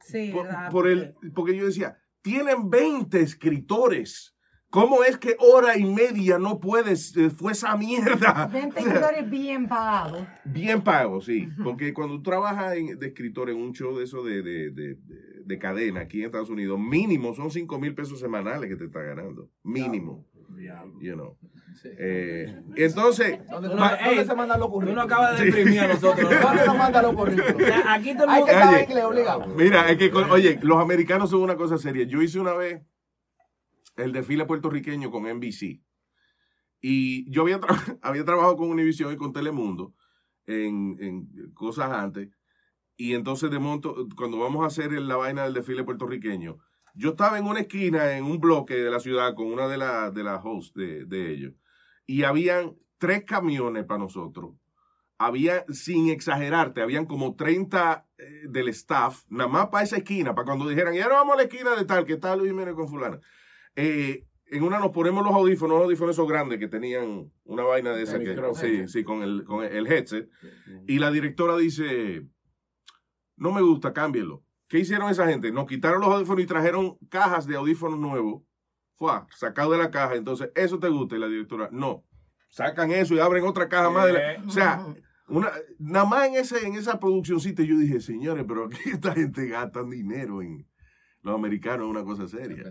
Sí, 0.00 0.30
Por, 0.32 0.44
¿verdad? 0.44 0.70
por 0.70 0.88
el, 0.88 1.14
porque 1.34 1.56
yo 1.56 1.66
decía, 1.66 1.98
tienen 2.22 2.70
20 2.70 3.20
escritores. 3.20 4.36
¿Cómo 4.72 5.04
es 5.04 5.18
que 5.18 5.36
hora 5.38 5.76
y 5.76 5.84
media 5.84 6.38
no 6.38 6.58
puedes? 6.58 7.14
eh, 7.16 7.28
fue 7.28 7.52
esa 7.52 7.76
mierda. 7.76 8.46
20 8.52 8.80
escritores 8.80 9.28
bien 9.30 9.68
pagados. 9.68 10.26
Bien 10.46 10.80
pago, 10.82 11.20
sí. 11.20 11.46
Porque 11.62 11.92
cuando 11.92 12.16
tú 12.16 12.22
trabajas 12.22 12.74
en- 12.76 12.98
de 12.98 13.06
escritor 13.08 13.50
en 13.50 13.58
un 13.58 13.72
show 13.74 13.94
de 13.98 14.04
eso 14.04 14.24
de, 14.24 14.40
de, 14.42 14.70
de- 14.70 14.94
de- 14.94 15.42
de 15.44 15.58
cadena 15.58 16.00
aquí 16.00 16.20
en 16.20 16.26
Estados 16.26 16.48
Unidos, 16.48 16.80
mínimo 16.80 17.34
son 17.34 17.50
5 17.50 17.78
mil 17.78 17.94
pesos 17.94 18.18
semanales 18.18 18.70
que 18.70 18.76
te 18.76 18.86
está 18.86 19.02
ganando. 19.02 19.50
Mínimo. 19.62 20.26
You 21.00 21.14
know. 21.14 21.36
Sí. 21.82 21.88
Eh, 21.98 22.54
entonces, 22.76 23.38
¿Dónde, 23.50 23.68
se- 23.68 23.74
no- 23.74 23.80
¿dónde 23.88 24.20
ey, 24.20 24.24
se 24.26 24.34
mandan 24.34 24.58
los 24.60 24.68
currículos? 24.68 24.94
no 24.96 25.02
acabas 25.02 25.38
de 25.38 25.46
deprimir 25.46 25.80
a 25.80 25.88
nosotros. 25.88 26.30
¿Dónde 26.42 26.66
nos 26.66 26.78
mandan 26.78 27.02
los 27.02 27.14
currículos? 27.14 27.56
Aquí 27.88 28.14
todo 28.14 28.24
el 28.24 28.30
Hay 28.30 28.38
mundo. 28.40 28.46
que 28.46 28.52
saber 28.58 28.74
Oye. 28.74 28.84
inglés 28.84 29.04
obligado. 29.04 29.46
mira, 29.54 29.90
es 29.90 29.98
que, 29.98 30.10
oye, 30.12 30.58
los 30.62 30.78
americanos 30.80 31.28
son 31.30 31.40
una 31.42 31.56
cosa 31.56 31.76
seria. 31.78 32.04
Yo 32.06 32.22
hice 32.22 32.38
una 32.40 32.52
vez 32.54 32.82
el 33.96 34.12
desfile 34.12 34.44
puertorriqueño 34.44 35.10
con 35.10 35.24
NBC. 35.24 35.82
Y 36.80 37.30
yo 37.30 37.42
había, 37.42 37.60
había 38.02 38.24
trabajado 38.24 38.56
con 38.56 38.70
Univision 38.70 39.12
y 39.12 39.16
con 39.16 39.32
Telemundo 39.32 39.94
en, 40.46 41.52
cosas 41.54 41.92
antes. 41.92 42.28
Y 42.96 43.14
entonces 43.14 43.50
de 43.50 43.58
monto, 43.58 44.06
cuando 44.16 44.38
vamos 44.38 44.64
a 44.64 44.66
hacer 44.66 44.92
la 44.92 45.16
vaina 45.16 45.44
del 45.44 45.54
desfile 45.54 45.84
puertorriqueño, 45.84 46.58
yo 46.94 47.10
estaba 47.10 47.38
en 47.38 47.46
una 47.46 47.60
esquina, 47.60 48.16
en 48.16 48.24
un 48.24 48.38
bloque 48.38 48.74
de 48.74 48.90
la 48.90 49.00
ciudad, 49.00 49.34
con 49.34 49.46
una 49.46 49.66
de 49.66 49.78
las 49.78 50.12
de 50.12 50.22
las 50.22 50.40
hosts 50.44 50.74
de, 50.74 51.06
de 51.06 51.32
ellos. 51.32 51.54
Y 52.06 52.24
habían 52.24 52.76
tres 52.98 53.24
camiones 53.24 53.84
para 53.84 53.98
nosotros. 53.98 54.54
Había, 55.18 55.64
sin 55.70 56.08
exagerarte, 56.08 56.82
habían 56.82 57.06
como 57.06 57.34
30 57.34 58.06
eh, 58.18 58.24
del 58.48 58.68
staff, 58.68 59.24
nada 59.28 59.48
más 59.48 59.68
para 59.68 59.84
esa 59.84 59.96
esquina, 59.96 60.34
para 60.34 60.46
cuando 60.46 60.68
dijeran, 60.68 60.94
y 60.94 61.00
ahora 61.00 61.16
vamos 61.16 61.34
a 61.34 61.36
la 61.38 61.42
esquina 61.44 61.76
de 61.76 61.84
tal, 61.84 62.04
que 62.04 62.16
tal 62.16 62.38
Luis 62.38 62.50
Jiménez 62.50 62.74
con 62.74 62.88
fulana. 62.88 63.20
Eh, 63.76 64.26
en 64.46 64.62
una 64.62 64.78
nos 64.78 64.90
ponemos 64.90 65.24
los 65.24 65.32
audífonos, 65.34 65.76
los 65.78 65.84
audífonos 65.86 66.14
esos 66.16 66.28
grandes 66.28 66.58
que 66.58 66.68
tenían 66.68 67.32
una 67.44 67.62
vaina 67.62 67.92
de 67.94 68.02
esa 68.02 68.18
que, 68.18 68.34
sí, 68.54 68.88
sí, 68.88 69.02
con 69.04 69.22
el, 69.22 69.44
con 69.44 69.64
el 69.64 69.86
headset. 69.86 70.28
Y 70.86 70.98
la 70.98 71.10
directora 71.10 71.56
dice, 71.56 72.26
no 73.36 73.52
me 73.52 73.62
gusta, 73.62 73.92
cámbielo. 73.92 74.44
¿Qué 74.68 74.78
hicieron 74.78 75.10
esa 75.10 75.26
gente? 75.26 75.52
Nos 75.52 75.66
quitaron 75.66 76.00
los 76.00 76.10
audífonos 76.10 76.42
y 76.44 76.46
trajeron 76.46 76.98
cajas 77.08 77.46
de 77.46 77.56
audífonos 77.56 77.98
nuevos. 77.98 78.42
Fue 78.96 79.10
sacado 79.36 79.72
de 79.72 79.78
la 79.78 79.90
caja. 79.90 80.14
Entonces, 80.16 80.50
¿eso 80.54 80.78
te 80.78 80.88
gusta? 80.88 81.16
Y 81.16 81.18
la 81.18 81.28
directora, 81.28 81.68
no. 81.72 82.04
Sacan 82.48 82.90
eso 82.90 83.14
y 83.14 83.18
abren 83.20 83.44
otra 83.44 83.68
caja 83.68 83.90
más. 83.90 84.06
de 84.06 84.12
la- 84.12 84.32
Eh. 84.34 84.40
O 84.46 84.50
sea, 84.50 84.86
una, 85.28 85.50
nada 85.78 86.04
más 86.04 86.28
en, 86.28 86.34
ese, 86.34 86.66
en 86.66 86.74
esa 86.74 87.00
produccióncita 87.00 87.62
yo 87.62 87.76
dije, 87.78 88.00
señores, 88.00 88.44
pero 88.46 88.66
aquí 88.66 88.76
esta 89.00 89.12
gente 89.14 89.46
gastan 89.48 89.88
dinero 89.90 90.42
en 90.42 90.66
los 91.22 91.34
americanos, 91.34 91.88
una 91.88 92.04
cosa 92.04 92.26
seria. 92.26 92.64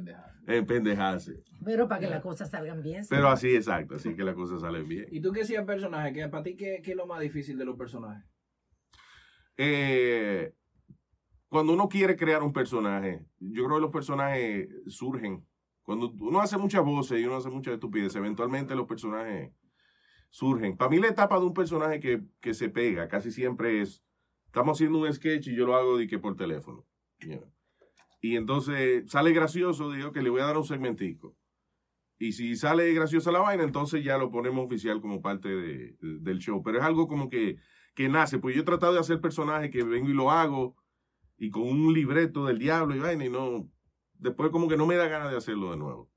En 0.47 0.65
pendejarse. 0.65 1.43
Pero 1.63 1.87
para 1.87 2.01
que 2.01 2.07
las 2.07 2.21
cosas 2.21 2.49
salgan 2.49 2.81
bien. 2.83 3.03
sí. 3.03 3.09
Pero 3.09 3.29
así, 3.29 3.55
exacto, 3.55 3.95
así 3.95 4.15
que 4.15 4.23
las 4.23 4.35
cosas 4.35 4.61
salen 4.61 4.87
bien. 4.87 5.07
¿Y 5.11 5.21
tú 5.21 5.31
qué 5.31 5.41
decías 5.41 5.65
personaje? 5.65 6.13
¿Qué, 6.13 6.27
¿Para 6.27 6.43
ti 6.43 6.55
qué, 6.55 6.81
qué 6.83 6.91
es 6.91 6.97
lo 6.97 7.05
más 7.05 7.21
difícil 7.21 7.57
de 7.57 7.65
los 7.65 7.77
personajes? 7.77 8.25
Eh, 9.57 10.53
cuando 11.47 11.73
uno 11.73 11.87
quiere 11.87 12.15
crear 12.15 12.43
un 12.43 12.53
personaje, 12.53 13.25
yo 13.39 13.65
creo 13.65 13.77
que 13.77 13.81
los 13.81 13.91
personajes 13.91 14.69
surgen. 14.87 15.45
Cuando 15.83 16.11
uno 16.19 16.41
hace 16.41 16.57
muchas 16.57 16.83
voces 16.83 17.19
y 17.19 17.25
uno 17.25 17.37
hace 17.37 17.49
muchas 17.49 17.73
estupideces, 17.73 18.15
eventualmente 18.15 18.75
los 18.75 18.87
personajes 18.87 19.51
surgen. 20.29 20.77
Para 20.77 20.89
mí 20.89 20.99
la 20.99 21.07
etapa 21.07 21.39
de 21.39 21.45
un 21.45 21.53
personaje 21.53 21.99
que, 21.99 22.21
que 22.39 22.53
se 22.53 22.69
pega 22.69 23.07
casi 23.07 23.31
siempre 23.31 23.81
es, 23.81 24.03
estamos 24.45 24.77
haciendo 24.77 24.99
un 24.99 25.13
sketch 25.13 25.47
y 25.47 25.55
yo 25.55 25.65
lo 25.65 25.75
hago 25.75 25.97
de 25.97 26.07
que 26.07 26.19
por 26.19 26.35
teléfono. 26.35 26.85
you 27.19 27.37
know. 27.37 27.51
Y 28.21 28.35
entonces 28.35 29.09
sale 29.09 29.33
gracioso, 29.33 29.91
digo 29.91 30.11
que 30.11 30.21
le 30.21 30.29
voy 30.29 30.41
a 30.41 30.45
dar 30.45 30.57
un 30.57 30.63
segmentico. 30.63 31.35
Y 32.19 32.33
si 32.33 32.55
sale 32.55 32.93
graciosa 32.93 33.31
la 33.31 33.39
vaina, 33.39 33.63
entonces 33.63 34.03
ya 34.03 34.17
lo 34.19 34.29
ponemos 34.29 34.65
oficial 34.65 35.01
como 35.01 35.23
parte 35.23 35.49
de- 35.49 35.95
del 35.99 36.37
show. 36.37 36.61
Pero 36.63 36.77
es 36.77 36.83
algo 36.83 37.07
como 37.07 37.29
que, 37.29 37.57
que 37.95 38.09
nace. 38.09 38.37
Pues 38.37 38.55
yo 38.55 38.61
he 38.61 38.65
tratado 38.65 38.93
de 38.93 38.99
hacer 38.99 39.19
personajes 39.19 39.71
que 39.71 39.83
vengo 39.83 40.07
y 40.07 40.13
lo 40.13 40.29
hago 40.29 40.75
y 41.35 41.49
con 41.49 41.63
un 41.63 41.91
libreto 41.93 42.45
del 42.45 42.59
diablo 42.59 42.95
y 42.95 42.99
vaina 42.99 43.25
y 43.25 43.29
no. 43.29 43.67
Después 44.13 44.51
como 44.51 44.67
que 44.67 44.77
no 44.77 44.85
me 44.85 44.95
da 44.95 45.07
ganas 45.07 45.31
de 45.31 45.37
hacerlo 45.37 45.71
de 45.71 45.77
nuevo. 45.77 46.11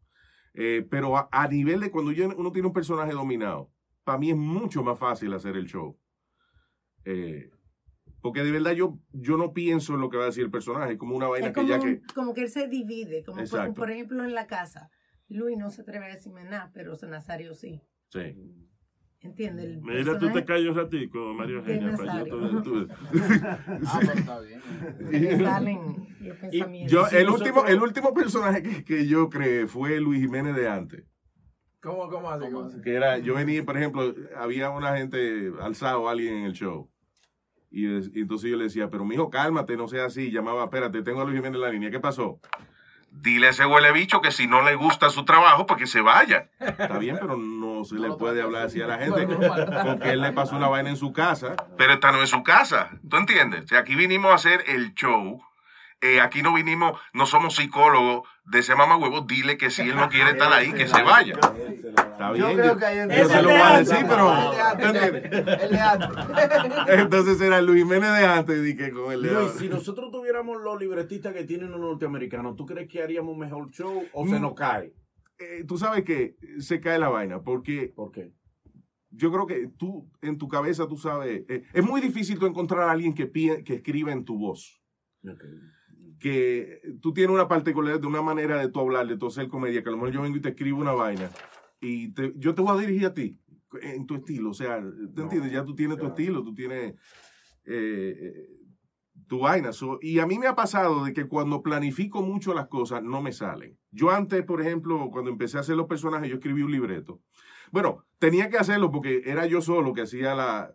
Eh, 0.53 0.87
pero 0.91 1.29
a, 1.33 1.49
nivel 1.49 1.81
de 1.81 1.91
cuando 1.91 2.13
uno 2.37 2.53
tiene 2.53 2.69
un 2.69 2.75
personaje 2.75 3.13
dominado, 3.13 3.73
para 4.05 4.19
mí 4.19 4.31
es 4.31 4.37
mucho 4.37 4.85
más 4.85 4.99
fácil 4.99 5.33
hacer 5.33 5.57
el 5.57 5.67
show. 5.67 5.99
Eh, 7.07 7.51
porque 8.25 8.43
de 8.43 8.53
verdad 8.53 8.73
yo, 8.73 8.99
yo 9.13 9.37
no 9.37 9.53
pienso 9.53 9.93
en 9.93 10.01
lo 10.01 10.09
que 10.09 10.17
va 10.17 10.23
a 10.23 10.27
decir 10.29 10.45
el 10.45 10.51
personaje, 10.51 10.93
es 10.95 10.99
como 10.99 11.15
una 11.15 11.29
vaina 11.29 11.49
Es 11.49 11.53
que 11.53 11.61
como, 11.61 11.69
ya 11.69 11.75
un- 11.79 11.83
que... 11.83 12.15
como 12.15 12.33
que 12.33 12.45
él 12.45 12.49
se 12.49 12.69
divide, 12.69 13.23
como 13.23 13.45
por, 13.45 13.75
por 13.75 13.91
ejemplo 13.91 14.25
en 14.25 14.33
la 14.35 14.47
casa. 14.47 14.89
Luis 15.29 15.59
no 15.59 15.69
se 15.69 15.83
atreve 15.83 16.07
a 16.07 16.09
decirme 16.09 16.43
nada, 16.45 16.71
pero 16.73 16.95
Nazario 17.07 17.53
sí. 17.53 17.83
Sí. 18.09 18.35
¿Entiendes? 19.21 19.67
El 19.67 19.83
Mira, 19.83 20.19
tú 20.19 20.33
te 20.33 20.43
calles 20.43 20.71
un 20.71 20.75
ratico, 20.75 21.35
Mario 21.35 21.59
Eugenia, 21.59 21.95
para 21.99 22.25
yo 22.25 22.63
todo- 22.63 22.87
Ah, 23.87 24.01
pero 24.01 24.13
está 24.15 24.41
bien. 24.41 24.61
se 25.11 25.21
le 25.21 25.45
salen 25.45 25.81
los 26.21 26.37
pensamientos. 26.39 26.93
Yo, 26.93 27.19
el, 27.19 27.29
último, 27.29 27.67
el 27.67 27.83
último 27.83 28.15
personaje 28.15 28.63
que, 28.63 28.85
que 28.85 29.07
yo 29.07 29.29
creé 29.29 29.67
fue 29.67 30.01
Luis 30.01 30.23
Jiménez 30.23 30.57
de 30.57 30.67
antes. 30.67 31.05
¿Cómo, 31.83 32.09
cómo 32.09 32.31
así? 32.31 32.51
¿Cómo 32.51 32.69
así? 32.69 32.81
Que 32.81 32.95
era, 32.95 33.19
yo 33.19 33.35
venía, 33.35 33.63
por 33.67 33.77
ejemplo, 33.77 34.15
había 34.35 34.71
una 34.71 34.97
gente 34.97 35.53
alzado, 35.61 36.09
alguien 36.09 36.37
en 36.37 36.45
el 36.45 36.53
show. 36.55 36.91
Y, 37.75 37.93
es- 37.97 38.11
y 38.15 38.21
entonces 38.21 38.51
yo 38.51 38.57
le 38.57 38.65
decía, 38.65 38.89
pero 38.89 39.05
mijo, 39.05 39.31
cálmate, 39.31 39.77
no 39.77 39.89
sea 39.89 40.05
así. 40.07 40.31
Llamaba, 40.31 40.65
espérate, 40.65 41.03
tengo 41.03 41.21
a 41.21 41.25
Luis 41.25 41.37
Jiménez 41.37 41.57
en 41.57 41.61
la 41.63 41.71
línea. 41.71 41.91
¿Qué 41.91 41.99
pasó? 42.01 42.39
Dile 43.11 43.47
a 43.47 43.51
ese 43.51 43.65
huele 43.67 43.93
bicho 43.93 44.21
que 44.21 44.33
si 44.33 44.47
no 44.49 44.63
le 44.63 44.75
gusta 44.75 45.09
su 45.09 45.25
trabajo, 45.25 45.67
pues 45.67 45.79
que 45.81 45.87
se 45.87 46.01
vaya. 46.01 46.49
Está 46.59 46.99
bien, 46.99 47.17
pero 47.21 47.37
no 47.37 47.85
se 47.85 47.95
No 47.95 48.09
le 48.09 48.15
puede 48.17 48.43
hablar 48.43 48.67
así. 48.67 48.81
a 48.83 48.87
la 48.89 48.99
gente. 48.99 49.27
Porque 49.27 50.11
él 50.11 50.21
le 50.21 50.33
pasó 50.33 50.57
una 50.57 50.69
vaina 50.69 50.91
en 50.91 50.97
su 50.97 51.13
casa. 51.13 51.55
Pero 51.79 51.93
esta 51.95 52.11
no 52.13 52.23
es 52.23 52.31
su 52.31 52.43
casa. 52.43 52.91
¿Tú 53.09 53.17
entiendes? 53.17 53.65
O 53.65 53.67
sea, 53.69 53.81
aquí 53.81 53.95
vinimos 53.95 54.33
a 54.33 54.35
hacer 54.35 54.65
el 54.67 54.95
show. 54.95 55.41
Eh, 56.01 56.21
aquí 56.21 56.43
no 56.43 56.53
vinimos, 56.55 57.01
no 57.13 57.25
somos 57.27 57.55
psicólogos 57.55 58.29
de 58.47 58.59
ese 58.59 58.75
mamá 58.75 58.97
huevo. 58.97 59.23
Dile 59.23 59.57
que 59.57 59.71
si 59.71 59.83
él 59.83 59.97
no 59.97 60.09
quiere 60.09 60.31
estar 60.31 60.53
ahí, 60.53 60.73
que 60.73 60.87
se 60.87 61.03
vaya. 61.03 61.35
Está 61.35 62.35
Yo 62.37 62.47
bien. 62.47 62.57
creo 62.59 62.75
yo- 62.75 62.79
que 62.79 62.85
hay 62.87 63.09
yo 63.19 63.29
se 63.29 63.43
lo 63.43 63.49
voy. 63.49 63.59
Entonces 66.89 67.41
era 67.41 67.61
Luis 67.61 67.83
Jiménez 67.83 68.11
de 68.19 68.27
antes 68.27 68.67
y 68.67 68.77
que 68.77 68.91
con 68.93 69.13
el 69.13 69.23
Luis, 69.23 69.53
si 69.59 69.69
nosotros 69.69 70.11
tuviéramos 70.11 70.61
los 70.63 70.79
libretistas 70.81 71.35
que 71.35 71.45
tienen 71.45 71.71
los 71.71 71.81
norteamericanos, 71.81 72.57
¿tú 72.57 72.67
crees 72.67 72.89
que 72.89 73.03
haríamos 73.03 73.37
mejor 73.37 73.71
show 73.71 74.05
o 74.13 74.27
se 74.27 74.41
nos 74.41 74.55
cae? 74.55 74.95
Eh, 75.39 75.65
tú 75.67 75.77
sabes 75.79 76.05
que 76.05 76.37
se 76.59 76.81
cae 76.81 76.99
la 76.99 77.09
vaina, 77.09 77.41
porque 77.43 77.93
¿Por 77.95 78.13
qué? 78.13 78.33
yo 79.11 79.31
creo 79.33 79.47
que 79.47 79.69
tú, 79.77 80.11
en 80.23 80.39
tu 80.39 80.49
cabeza, 80.49 80.87
tú 80.89 80.97
sabes, 80.97 81.43
eh, 81.49 81.65
es 81.73 81.85
muy 81.85 82.01
difícil 82.01 82.39
tú 82.39 82.47
encontrar 82.47 82.89
a 82.89 82.93
alguien 82.93 83.15
que, 83.15 83.31
que 83.65 83.75
escriba 83.75 84.13
en 84.13 84.25
tu 84.25 84.39
voz. 84.39 84.81
Que 86.25 86.81
tú 87.03 87.13
tienes 87.13 87.35
una 87.35 87.49
particularidad 87.49 88.01
de 88.01 88.07
una 88.07 88.23
manera 88.23 88.59
de 88.59 88.69
tú 88.71 88.81
hablar, 88.81 89.07
de 89.07 89.19
tú 89.19 89.27
hacer 89.27 89.47
comedia, 89.49 89.83
que 89.83 89.89
a 89.91 89.93
lo 89.93 89.99
mejor 89.99 90.13
yo 90.15 90.23
vengo 90.23 90.39
y 90.39 90.41
te 90.41 90.49
escribo 90.51 90.79
una 90.81 90.93
vaina 90.93 91.31
y 91.81 92.15
te- 92.15 92.33
yo 92.37 92.55
te 92.55 92.63
voy 92.63 92.79
a 92.79 92.81
dirigir 92.81 93.07
a 93.07 93.13
ti 93.13 93.39
en 93.83 94.07
tu 94.07 94.15
estilo. 94.15 94.51
O 94.51 94.55
sea, 94.55 94.81
¿te 95.15 95.21
entiendes? 95.21 95.53
Ya 95.53 95.65
tú 95.67 95.75
tienes 95.75 95.99
tu 95.99 96.07
estilo, 96.07 96.43
tú 96.43 96.55
tienes 96.55 96.95
eh, 97.67 98.17
eh, 98.21 98.49
tu 99.29 99.41
vaina. 99.41 99.73
So, 99.75 99.99
y 100.01 100.19
a 100.19 100.27
mí 100.27 100.39
me 100.39 100.47
ha 100.47 100.55
pasado 100.55 101.05
de 101.05 101.13
que 101.13 101.27
cuando 101.27 101.63
planifico 101.63 102.23
mucho 102.23 102.55
las 102.55 102.69
cosas, 102.69 103.03
no 103.03 103.21
me 103.21 103.33
salen. 103.33 103.77
Yo 103.91 104.11
antes, 104.11 104.43
por 104.45 104.63
ejemplo, 104.63 105.11
cuando 105.13 105.31
empecé 105.31 105.59
a 105.59 105.61
hacer 105.61 105.77
los 105.77 105.87
personajes, 105.87 106.31
yo 106.31 106.37
escribí 106.37 106.63
un 106.63 106.73
libreto. 106.73 107.21
Bueno, 107.71 108.05
tenía 108.19 108.49
que 108.49 108.57
hacerlo 108.57 108.91
porque 108.91 109.23
era 109.27 109.45
yo 109.47 109.61
solo 109.61 109.93
que 109.93 110.01
hacía 110.03 110.35
la, 110.35 110.75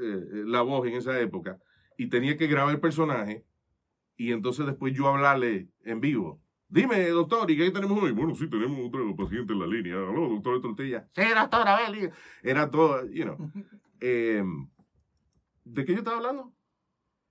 eh, 0.00 0.42
la 0.46 0.62
voz 0.62 0.86
en 0.86 0.94
esa 0.94 1.20
época 1.20 1.58
y 1.98 2.08
tenía 2.08 2.38
que 2.38 2.46
grabar 2.46 2.74
el 2.74 2.80
personaje 2.80 3.44
y 4.16 4.32
entonces 4.32 4.66
después 4.66 4.94
yo 4.94 5.08
hablarle 5.08 5.68
en 5.84 6.00
vivo. 6.00 6.40
Dime, 6.68 7.08
doctor, 7.10 7.48
¿y 7.50 7.56
qué 7.56 7.70
tenemos 7.70 8.02
hoy? 8.02 8.10
Bueno, 8.12 8.34
sí, 8.34 8.48
tenemos 8.50 8.78
otro 8.88 9.14
paciente 9.14 9.52
en 9.52 9.60
la 9.60 9.66
línea. 9.66 9.94
Aló, 9.94 10.28
doctor 10.28 10.54
de 10.56 10.60
tortilla. 10.60 11.08
Sí, 11.14 11.22
doctor, 11.34 11.68
a 11.68 11.76
ver, 11.76 12.12
Era 12.42 12.70
todo, 12.70 13.06
you 13.10 13.22
know. 13.24 13.36
Em, 14.00 14.68
¿De 15.64 15.84
qué 15.84 15.92
yo 15.92 15.98
estaba 15.98 16.16
hablando? 16.18 16.52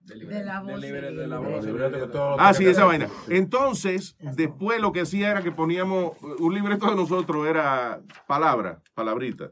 de 0.05 0.43
la 0.43 0.61
voz. 0.61 0.79
Libre- 0.81 1.11
de 1.11 1.27
la 1.27 2.35
Ah, 2.39 2.53
sí, 2.53 2.65
esa 2.65 2.85
vaina. 2.85 3.07
Entonces, 3.27 4.15
después 4.35 4.79
lo 4.79 4.91
que 4.91 5.01
hacía 5.01 5.31
era 5.31 5.41
que 5.43 5.51
poníamos, 5.51 6.13
un 6.39 6.53
libreto 6.53 6.89
de 6.89 6.95
nosotros 6.95 7.47
era 7.47 8.01
palabra, 8.27 8.81
palabrita. 8.93 9.51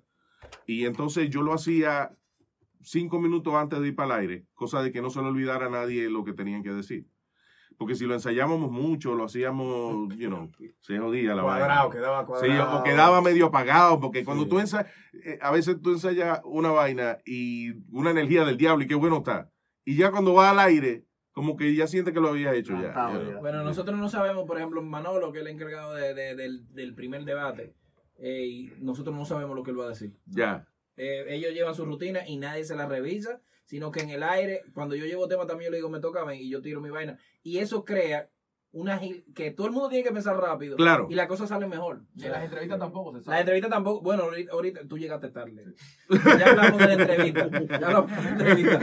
Y 0.67 0.85
entonces 0.85 1.29
yo 1.29 1.41
lo 1.41 1.53
hacía 1.53 2.11
cinco 2.81 3.19
minutos 3.19 3.53
antes 3.55 3.79
de 3.79 3.87
ir 3.89 3.95
para 3.95 4.15
el 4.15 4.21
aire, 4.21 4.45
cosa 4.53 4.81
de 4.83 4.91
que 4.91 5.01
no 5.01 5.09
se 5.09 5.21
le 5.21 5.27
olvidara 5.27 5.65
a 5.67 5.69
nadie 5.69 6.09
lo 6.09 6.23
que 6.23 6.33
tenían 6.33 6.61
que 6.63 6.71
decir. 6.71 7.05
Porque 7.77 7.95
si 7.95 8.05
lo 8.05 8.13
ensayábamos 8.13 8.71
mucho, 8.71 9.15
lo 9.15 9.25
hacíamos, 9.25 10.15
you 10.17 10.27
know, 10.29 10.49
se 10.79 10.97
jodía 10.99 11.35
la 11.35 11.43
Cuadrado, 11.43 11.89
vaina. 11.89 11.91
quedaba 11.95 12.21
Sí, 12.21 12.25
cuadrado. 12.27 12.79
o 12.79 12.83
quedaba 12.83 13.21
medio 13.21 13.47
apagado, 13.47 13.99
porque 13.99 14.23
cuando 14.23 14.43
Sí. 14.43 14.49
tú 14.49 14.59
ensayas, 14.59 14.91
a 15.41 15.51
veces 15.51 15.81
tú 15.81 15.91
ensayas 15.91 16.41
una 16.43 16.71
vaina 16.71 17.17
y 17.25 17.71
una 17.91 18.11
energía 18.11 18.45
del 18.45 18.57
diablo 18.57 18.83
y 18.83 18.87
qué 18.87 18.95
bueno 18.95 19.17
está. 19.17 19.49
Y 19.85 19.95
ya 19.97 20.11
cuando 20.11 20.33
va 20.33 20.51
al 20.51 20.59
aire, 20.59 21.05
como 21.33 21.55
que 21.57 21.73
ya 21.75 21.87
siente 21.87 22.13
que 22.13 22.19
lo 22.19 22.29
había 22.29 22.53
hecho 22.53 22.73
ya. 22.79 22.93
Bueno, 23.41 23.63
nosotros 23.63 23.97
no 23.97 24.07
sabemos, 24.07 24.45
por 24.45 24.57
ejemplo, 24.57 24.81
Manolo, 24.83 25.31
que 25.31 25.39
es 25.39 25.45
el 25.45 25.51
encargado 25.51 25.93
de- 25.95 26.13
de- 26.13 26.35
del, 26.35 26.71
del 26.73 26.93
primer 26.93 27.25
debate, 27.25 27.73
eh, 28.19 28.45
y 28.45 28.73
nosotros 28.79 29.15
no 29.15 29.25
sabemos 29.25 29.55
lo 29.55 29.63
que 29.63 29.71
él 29.71 29.79
va 29.79 29.85
a 29.85 29.89
decir. 29.89 30.13
Ya. 30.27 30.67
Eh, 30.95 31.25
ellos 31.29 31.51
llevan 31.53 31.73
su 31.73 31.85
rutina 31.85 32.19
y 32.27 32.37
nadie 32.37 32.63
se 32.63 32.75
la 32.75 32.85
revisa, 32.87 33.41
sino 33.65 33.91
que 33.91 34.01
en 34.01 34.09
el 34.09 34.23
aire, 34.23 34.61
cuando 34.73 34.95
yo 34.95 35.05
llevo 35.05 35.27
tema 35.27 35.45
también 35.47 35.67
yo 35.67 35.71
le 35.71 35.77
digo, 35.77 35.89
me 35.89 35.99
toca 35.99 36.21
a 36.21 36.25
mí 36.25 36.35
y 36.35 36.49
yo 36.49 36.61
tiro 36.61 36.81
mi 36.81 36.89
vaina. 36.89 37.17
Y 37.43 37.57
eso 37.59 37.83
crea 37.85 38.29
una 38.75 38.99
gil- 38.99 39.23
que 39.35 39.51
todo 39.51 39.67
el 39.67 39.73
mundo 39.73 39.87
tiene 39.87 40.03
que 40.03 40.11
pensar 40.11 40.35
rápido 40.35 40.75
Claro. 40.77 41.05
y 41.07 41.13
las 41.13 41.27
cosas 41.27 41.47
salen 41.47 41.69
mejor. 41.69 42.01
Y 42.15 42.25
en 42.25 42.31
las 42.31 42.43
entrevistas 42.43 42.79
tampoco 42.79 43.11
se 43.11 43.17
Las 43.17 43.25
sabe. 43.25 43.39
entrevistas 43.41 43.69
tampoco, 43.69 44.01
bueno, 44.01 44.23
ahorita, 44.23 44.51
ahorita 44.51 44.81
tú 44.87 44.97
llegaste 44.97 45.29
tarde. 45.29 45.63
Ya 46.09 46.47
hablamos 46.49 46.79
de 46.79 46.87
la 46.87 46.93
entrevista. 46.93 47.49
Ya 47.79 47.87
hablamos 47.87 48.11
de 48.11 48.23
la 48.23 48.29
entrevista. 48.31 48.79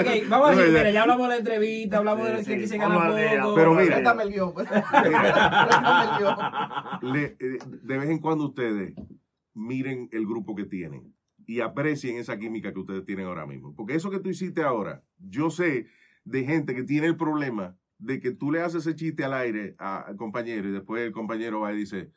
ok, 0.00 0.28
vamos 0.30 0.48
a 0.48 0.54
decir, 0.56 0.72
mira, 0.72 0.90
ya 0.90 1.02
hablamos 1.02 1.22
de 1.24 1.28
la 1.34 1.36
entrevista, 1.36 1.98
hablamos 1.98 2.26
de 2.26 2.44
Sí, 2.44 2.50
lo 2.52 2.56
que 2.56 2.62
sí. 2.62 2.68
se 2.68 2.78
gana 2.78 2.94
poco. 3.40 3.54
Pero 3.54 3.74
mira. 3.74 3.86
Préstame 3.96 4.22
el 4.22 4.30
guion. 4.32 4.52
pues. 4.54 4.68
Préstame 4.68 6.04
el 6.04 6.18
guion. 6.18 6.36
Eh, 7.38 7.58
de 7.82 7.98
vez 7.98 8.08
en 8.10 8.18
cuando 8.18 8.46
ustedes 8.46 8.94
miren 9.54 10.08
el 10.12 10.26
grupo 10.26 10.54
que 10.54 10.64
tienen 10.64 11.14
y 11.50 11.62
aprecien 11.62 12.16
esa 12.16 12.38
química 12.38 12.72
que 12.72 12.78
ustedes 12.78 13.04
tienen 13.04 13.26
ahora 13.26 13.44
mismo. 13.44 13.74
Porque 13.74 13.96
eso 13.96 14.08
que 14.08 14.20
tú 14.20 14.28
hiciste 14.28 14.62
ahora, 14.62 15.02
yo 15.18 15.50
sé 15.50 15.88
de 16.24 16.44
gente 16.44 16.76
que 16.76 16.84
tiene 16.84 17.08
el 17.08 17.16
problema 17.16 17.76
de 17.98 18.20
que 18.20 18.30
tú 18.30 18.52
le 18.52 18.60
haces 18.60 18.86
ese 18.86 18.94
chiste 18.94 19.24
al 19.24 19.34
aire 19.34 19.74
al 19.78 20.14
compañero 20.16 20.68
y 20.68 20.70
después 20.70 21.02
el 21.02 21.10
compañero 21.10 21.58
va 21.58 21.72
y 21.72 21.78
dice, 21.78 22.12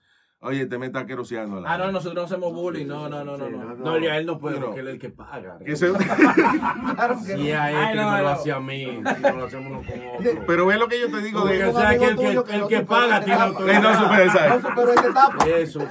Oye, 0.45 0.65
te 0.65 0.77
metas 0.77 1.05
queroseando. 1.05 1.63
Ah, 1.65 1.77
no, 1.77 1.89
nosotros 1.91 2.15
no 2.15 2.21
hacemos 2.23 2.53
bullying. 2.53 2.85
No, 2.85 3.07
no, 3.07 3.23
no, 3.23 3.37
no. 3.37 3.45
Sí, 3.47 3.53
no. 3.53 3.75
No, 3.75 3.97
ya 3.97 4.17
él 4.17 4.25
no 4.25 4.37
puede 4.39 4.59
No. 4.59 4.65
porque 4.67 4.81
él 4.81 4.87
es 4.89 4.93
el 4.95 4.99
que 4.99 5.09
paga. 5.09 5.57
Que 5.65 5.73
se- 5.77 5.89
Claro 6.95 7.15
que 7.25 7.35
Si 7.37 7.51
a 7.51 7.71
él 7.71 7.77
Ay, 7.77 7.93
que 7.93 7.95
no, 8.01 8.11
no, 8.11 8.21
lo 8.21 8.27
hace 8.29 8.51
a 8.51 8.59
mí, 8.59 8.85
si 9.15 9.21
no 9.21 9.31
lo 9.37 9.45
hacemos 9.45 9.67
uno 9.71 9.81
con 9.81 10.27
otro. 10.29 10.43
pero 10.45 10.69
es 10.71 10.77
lo 10.79 10.87
que 10.89 10.99
yo 10.99 11.09
te 11.09 11.21
digo 11.21 11.39
Porque, 11.41 11.57
de... 11.59 11.65
o 11.65 11.79
sea, 11.79 11.97
que 11.97 12.05
el 12.05 12.67
que, 12.67 12.79
paga 12.81 13.19
supera 13.21 13.23
tiene 13.23 13.41
autoridad. 13.41 13.77
etapa. 13.79 13.93
No 13.93 14.03
supera 14.03 14.23
esa 14.25 14.47
No 14.49 14.61
superó 14.69 14.93
esta 14.93 15.07
etapa. 15.07 15.45
Eso. 15.47 15.87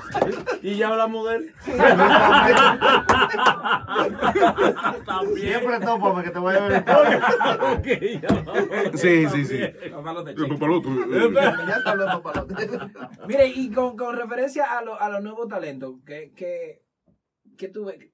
Y 0.63 0.75
ya 0.77 0.89
hablamos 0.89 1.29
de 1.31 1.37
él. 1.37 1.55
Siempre 5.37 5.81
tópame 5.81 6.25
que 6.25 6.31
te 6.31 6.39
voy 6.39 6.55
a 6.55 6.61
ver. 6.69 6.85
Ok, 7.73 7.87
ya 8.21 8.99
Sí, 8.99 9.27
sí, 9.29 9.45
sí. 9.47 9.59
Papalote, 9.91 10.35
papalote, 10.35 10.89
Ya 11.33 11.75
está 11.77 11.91
hablando 11.93 12.23
papalote. 12.23 12.69
Mire, 13.27 13.47
y 13.49 13.71
con, 13.71 13.97
con 13.97 14.17
referencia 14.47 14.79
a, 14.79 14.83
lo- 14.85 15.01
a 15.01 15.09
los 15.09 15.23
nuevos 15.23 15.49
talentos, 15.49 15.97
que, 16.05 16.33
que, 16.33 16.83
que 17.57 17.69
tuve 17.69 18.13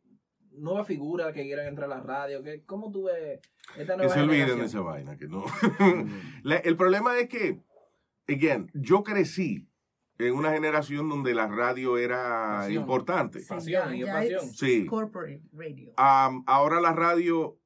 nuevas 0.52 0.86
figuras 0.86 1.32
que 1.32 1.42
quieran 1.42 1.66
entrar 1.66 1.90
a 1.90 1.96
la 1.96 2.02
radio, 2.02 2.42
que, 2.42 2.64
¿cómo 2.64 2.90
tuve 2.90 3.40
esta 3.76 3.92
Que 3.94 3.96
nueva 3.98 4.14
se 4.14 4.20
olviden 4.20 4.58
de 4.58 4.64
esa 4.66 4.80
vaina, 4.80 5.16
que 5.16 5.26
no. 5.28 5.44
La- 6.42 6.56
el 6.56 6.76
problema 6.76 7.18
es 7.18 7.28
que, 7.28 7.60
again, 8.28 8.70
yo 8.74 9.02
crecí 9.02 9.68
en 10.18 10.34
una 10.34 10.50
generación 10.52 11.08
donde 11.08 11.32
la 11.34 11.46
radio 11.46 11.96
era 11.96 12.58
Pasión. 12.62 12.82
importante. 12.82 13.40
Pasión 13.48 13.94
y 13.94 14.04
pasión. 14.04 14.52
Sí. 14.52 14.84
corporate 14.86 15.42
radio. 15.52 15.92
Am, 15.96 16.42
ahora 16.46 16.80
la 16.80 16.92
radio, 16.92 17.56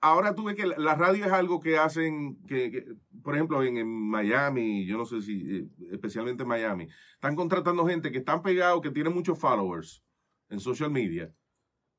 ahora 0.00 0.34
tuve 0.34 0.54
que 0.54 0.66
la, 0.66 0.94
radio 0.94 1.24
es 1.24 1.32
algo 1.32 1.60
que 1.60 1.78
hacen, 1.78 2.40
que, 2.46 2.70
que, 2.70 2.84
por 3.22 3.34
ejemplo, 3.34 3.62
en, 3.62 3.76
en 3.78 3.88
Miami, 3.88 4.86
yo 4.86 4.96
no 4.96 5.04
sé 5.04 5.22
si, 5.22 5.56
eh, 5.56 5.68
especialmente 5.90 6.42
en 6.44 6.48
Miami, 6.48 6.88
están 7.14 7.34
contratando 7.36 7.86
gente 7.86 8.10
que 8.12 8.18
están 8.18 8.42
pegados, 8.42 8.80
que 8.80 8.90
tienen 8.90 9.12
muchos 9.14 9.38
followers 9.38 10.04
en 10.48 10.60
social 10.60 10.90
media 10.90 11.34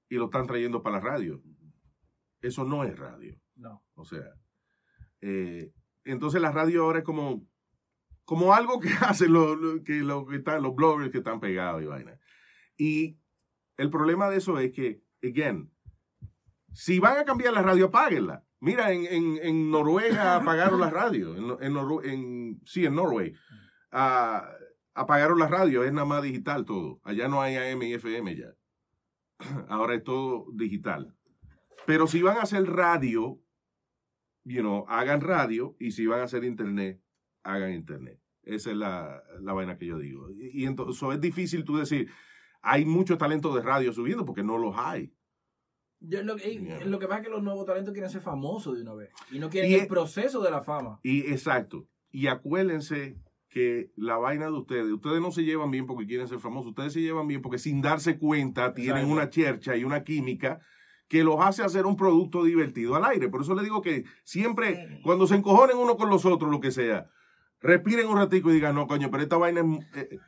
y 0.10 0.16
lo 0.16 0.26
están 0.26 0.48
trayendo 0.48 0.82
para 0.82 0.98
la 0.98 1.02
radio. 1.04 1.42
Eso 2.42 2.64
no 2.64 2.84
es 2.84 2.98
radio. 2.98 3.38
No. 3.56 3.84
O 3.96 4.06
sea, 4.06 4.34
eh, 5.22 5.72
entonces 6.06 6.42
la 6.42 6.52
radio 6.52 6.84
ahora 6.84 7.00
es 7.00 7.06
como, 7.06 7.46
como 8.24 8.54
algo 8.54 8.80
que 8.80 8.90
hacen 9.02 9.34
los, 9.34 9.58
los- 9.60 9.82
que, 9.82 10.00
lo 10.00 10.26
que 10.26 10.38
están, 10.38 10.64
los 10.64 10.74
bloggers 10.76 11.12
que 11.12 11.18
están 11.20 11.40
pegados 11.40 11.84
y 11.84 11.86
vaina. 11.86 12.18
Y 12.78 13.20
el 13.78 13.90
problema 13.90 14.30
de 14.30 14.38
eso 14.38 14.58
es 14.58 14.72
que, 14.72 15.02
again, 15.22 15.70
si 16.74 17.00
van 17.00 17.18
a 17.18 17.26
cambiar 17.26 17.54
la 17.54 17.62
radio, 17.62 17.88
apáguenla. 17.88 18.44
Mira, 18.62 18.92
en, 18.92 19.06
en, 19.06 19.38
en 19.42 19.72
Noruega 19.72 20.36
apagaron 20.38 20.80
la 20.80 20.90
radio. 20.90 21.36
En, 21.36 21.78
en, 22.04 22.62
sí, 22.66 22.86
en 22.86 22.96
Norway. 22.96 23.34
Ah, 23.92 24.50
apagaron 24.94 25.40
la 25.40 25.48
radio, 25.48 25.84
es 25.84 25.94
nada 25.94 26.06
más 26.06 26.24
digital 26.24 26.66
todo. 26.66 27.00
Allá 27.04 27.28
no 27.28 27.42
hay 27.42 27.56
AM 27.56 27.82
y 27.84 27.94
FM 27.94 28.36
ya. 28.36 28.54
Ahora 29.70 29.96
es 29.96 30.04
todo 30.04 30.46
digital. 30.54 31.16
Pero 31.86 32.08
si 32.08 32.22
van 32.22 32.38
a 32.38 32.42
hacer 32.42 32.66
radio, 32.66 33.42
you 34.44 34.62
know, 34.62 34.86
hagan 34.90 35.22
radio. 35.22 35.76
Y 35.80 35.92
si 35.92 36.06
van 36.06 36.20
a 36.20 36.24
hacer 36.24 36.44
internet, 36.44 37.02
hagan 37.44 37.74
internet. 37.74 38.20
Esa 38.44 38.72
es 38.72 38.78
la, 38.78 39.24
la 39.42 39.54
vaina 39.54 39.78
que 39.78 39.86
yo 39.86 39.98
digo. 39.98 40.30
Y, 40.32 40.64
y 40.64 40.66
entonces 40.66 40.98
so, 40.98 41.14
es 41.14 41.22
difícil 41.22 41.64
tú 41.64 41.78
decir, 41.78 42.10
hay 42.62 42.86
mucho 42.86 43.18
talento 43.18 43.56
de 43.56 43.62
radio 43.62 43.94
subiendo 43.94 44.26
porque 44.26 44.44
no 44.44 44.58
los 44.58 44.76
hay. 44.78 45.14
Yo, 46.02 46.24
lo, 46.24 46.36
que- 46.38 46.58
Yeah. 46.58 46.86
lo 46.86 46.98
que 47.00 47.08
pasa 47.08 47.20
es 47.22 47.26
que 47.28 47.32
los 47.34 47.44
nuevos 47.44 47.66
talentos 47.66 47.92
quieren 47.94 48.10
ser 48.10 48.22
famosos 48.22 48.76
de 48.76 48.84
una 48.84 48.94
vez. 48.94 49.10
Y 49.32 49.40
no 49.40 49.50
quieren 49.50 49.70
Y 49.70 49.74
el 49.76 49.82
es- 49.82 49.88
proceso 49.88 50.42
de 50.42 50.52
la 50.52 50.62
fama. 50.62 51.00
Y 51.04 51.22
exacto. 51.32 51.88
Y 52.12 52.28
acuérdense 52.28 53.18
que 53.50 53.92
la 53.96 54.18
vaina 54.18 54.46
de 54.46 54.52
ustedes, 54.54 54.86
ustedes 54.92 55.20
no 55.22 55.32
se 55.32 55.44
llevan 55.44 55.72
bien 55.72 55.86
porque 55.88 56.06
quieren 56.06 56.28
ser 56.28 56.40
famosos, 56.40 56.70
ustedes 56.70 56.94
se 56.94 57.02
llevan 57.02 57.28
bien 57.28 57.42
porque 57.42 57.58
sin 57.58 57.82
darse 57.82 58.18
cuenta 58.18 58.74
tienen 58.74 58.98
Exacto. 58.98 59.14
una 59.14 59.30
chercha 59.30 59.76
y 59.76 59.84
una 59.84 60.04
química 60.04 60.60
que 61.08 61.24
los 61.24 61.38
hace 61.42 61.64
hacer 61.64 61.86
un 61.88 61.96
producto 61.96 62.44
divertido 62.44 62.96
al 62.96 63.04
aire. 63.06 63.28
Por 63.30 63.42
eso 63.42 63.56
le 63.56 63.64
digo 63.64 63.82
que 63.82 64.06
siempre, 64.24 64.76
Sí. 64.88 65.02
cuando 65.04 65.26
se 65.26 65.36
encojonen 65.36 65.78
uno 65.78 65.98
con 65.98 66.10
los 66.10 66.24
otros, 66.26 66.52
lo 66.52 66.60
que 66.60 66.70
sea, 66.72 67.08
respiren 67.62 68.08
un 68.08 68.18
ratico 68.18 68.52
y 68.52 68.54
digan, 68.54 68.76
no, 68.76 68.86
coño, 68.88 69.10
pero 69.10 69.24
esta 69.24 69.38
vaina 69.38 69.62
es, 69.62 69.98
eh, 70.04 70.20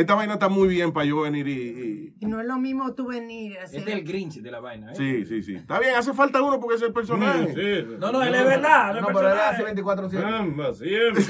esta 0.00 0.14
vaina 0.14 0.34
está 0.34 0.48
muy 0.48 0.68
bien 0.68 0.92
para 0.92 1.06
yo 1.06 1.20
venir 1.22 1.46
y... 1.48 1.52
y- 1.52 2.14
Y 2.20 2.26
no 2.26 2.40
es 2.40 2.46
lo 2.46 2.58
mismo 2.58 2.94
tú 2.94 3.06
venir 3.08 3.58
a 3.58 3.64
Este 3.64 3.78
hacer. 3.78 3.88
es 3.90 3.94
el 3.96 4.04
Grinch 4.04 4.40
de 4.40 4.50
la 4.50 4.60
vaina. 4.60 4.92
¿eh? 4.92 4.94
Sí, 4.96 5.24
sí, 5.26 5.42
sí. 5.42 5.54
Está 5.56 5.78
bien, 5.78 5.94
hace 5.96 6.12
falta 6.12 6.42
uno 6.42 6.58
porque 6.60 6.76
es 6.76 6.82
el 6.82 6.92
personaje. 6.92 7.54
Sí. 7.54 7.96
No, 7.98 8.10
no, 8.12 8.22
él 8.22 8.34
es 8.34 8.44
verdad. 8.44 8.94
No, 8.94 9.00
No, 9.02 9.06
pero 9.08 9.32
él 9.32 9.38
hace 9.38 9.62
24 9.62 10.08
7 10.10 10.24
Caramba, 10.24 10.72
siempre. 10.74 11.22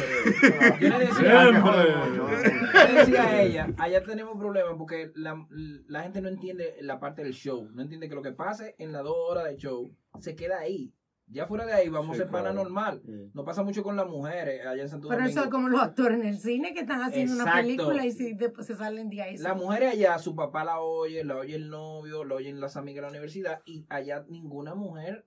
Yo 0.80 0.88
le 0.88 0.98
decía, 0.98 1.42
Siempre. 1.42 1.72
yo 2.74 2.88
le 2.88 2.94
decía 3.00 3.22
a 3.24 3.42
ella, 3.42 3.68
allá 3.78 4.02
tenemos 4.04 4.36
problemas 4.38 4.74
porque 4.78 5.10
la, 5.14 5.46
la 5.88 6.02
gente 6.02 6.20
no 6.20 6.28
entiende 6.28 6.76
la 6.80 6.98
parte 7.00 7.22
del 7.22 7.32
show. 7.32 7.68
No 7.74 7.82
entiende 7.82 8.08
que 8.08 8.14
lo 8.14 8.22
que 8.22 8.32
pase 8.32 8.74
en 8.78 8.92
las 8.92 9.02
dos 9.02 9.16
horas 9.28 9.44
de 9.44 9.56
show 9.56 9.90
se 10.20 10.34
queda 10.36 10.58
ahí. 10.60 10.92
Ya 11.30 11.46
fuera 11.46 11.66
de 11.66 11.74
ahí 11.74 11.88
vamos 11.90 12.16
Sí, 12.16 12.22
a 12.22 12.24
ser 12.24 12.32
pana 12.32 12.50
claro. 12.50 12.64
normal. 12.64 13.02
Sí. 13.04 13.30
No 13.34 13.44
pasa 13.44 13.62
mucho 13.62 13.82
con 13.82 13.96
las 13.96 14.06
mujeres 14.06 14.66
allá 14.66 14.82
en 14.82 14.88
Santo 14.88 15.08
Pero 15.08 15.24
eso 15.24 15.44
es 15.44 15.48
como 15.50 15.68
los 15.68 15.80
actores 15.80 16.18
en 16.20 16.26
el 16.26 16.38
cine 16.38 16.72
que 16.72 16.80
están 16.80 17.02
haciendo 17.02 17.34
una 17.34 17.52
película 17.52 18.06
y 18.06 18.12
si 18.12 18.32
después 18.34 18.66
se 18.66 18.74
salen 18.76 19.10
de 19.10 19.22
ahí. 19.22 19.36
Las 19.36 19.56
mujeres 19.56 19.92
allá, 19.92 20.18
su 20.18 20.34
papá 20.34 20.64
la 20.64 20.80
oye, 20.80 21.24
la 21.24 21.36
oye 21.36 21.54
el 21.56 21.68
novio, 21.68 22.24
la 22.24 22.34
oyen 22.36 22.60
las 22.60 22.76
amigas 22.76 22.96
de 22.96 23.02
la 23.02 23.08
universidad 23.10 23.60
y 23.66 23.84
allá 23.90 24.24
ninguna 24.28 24.74
mujer 24.74 25.26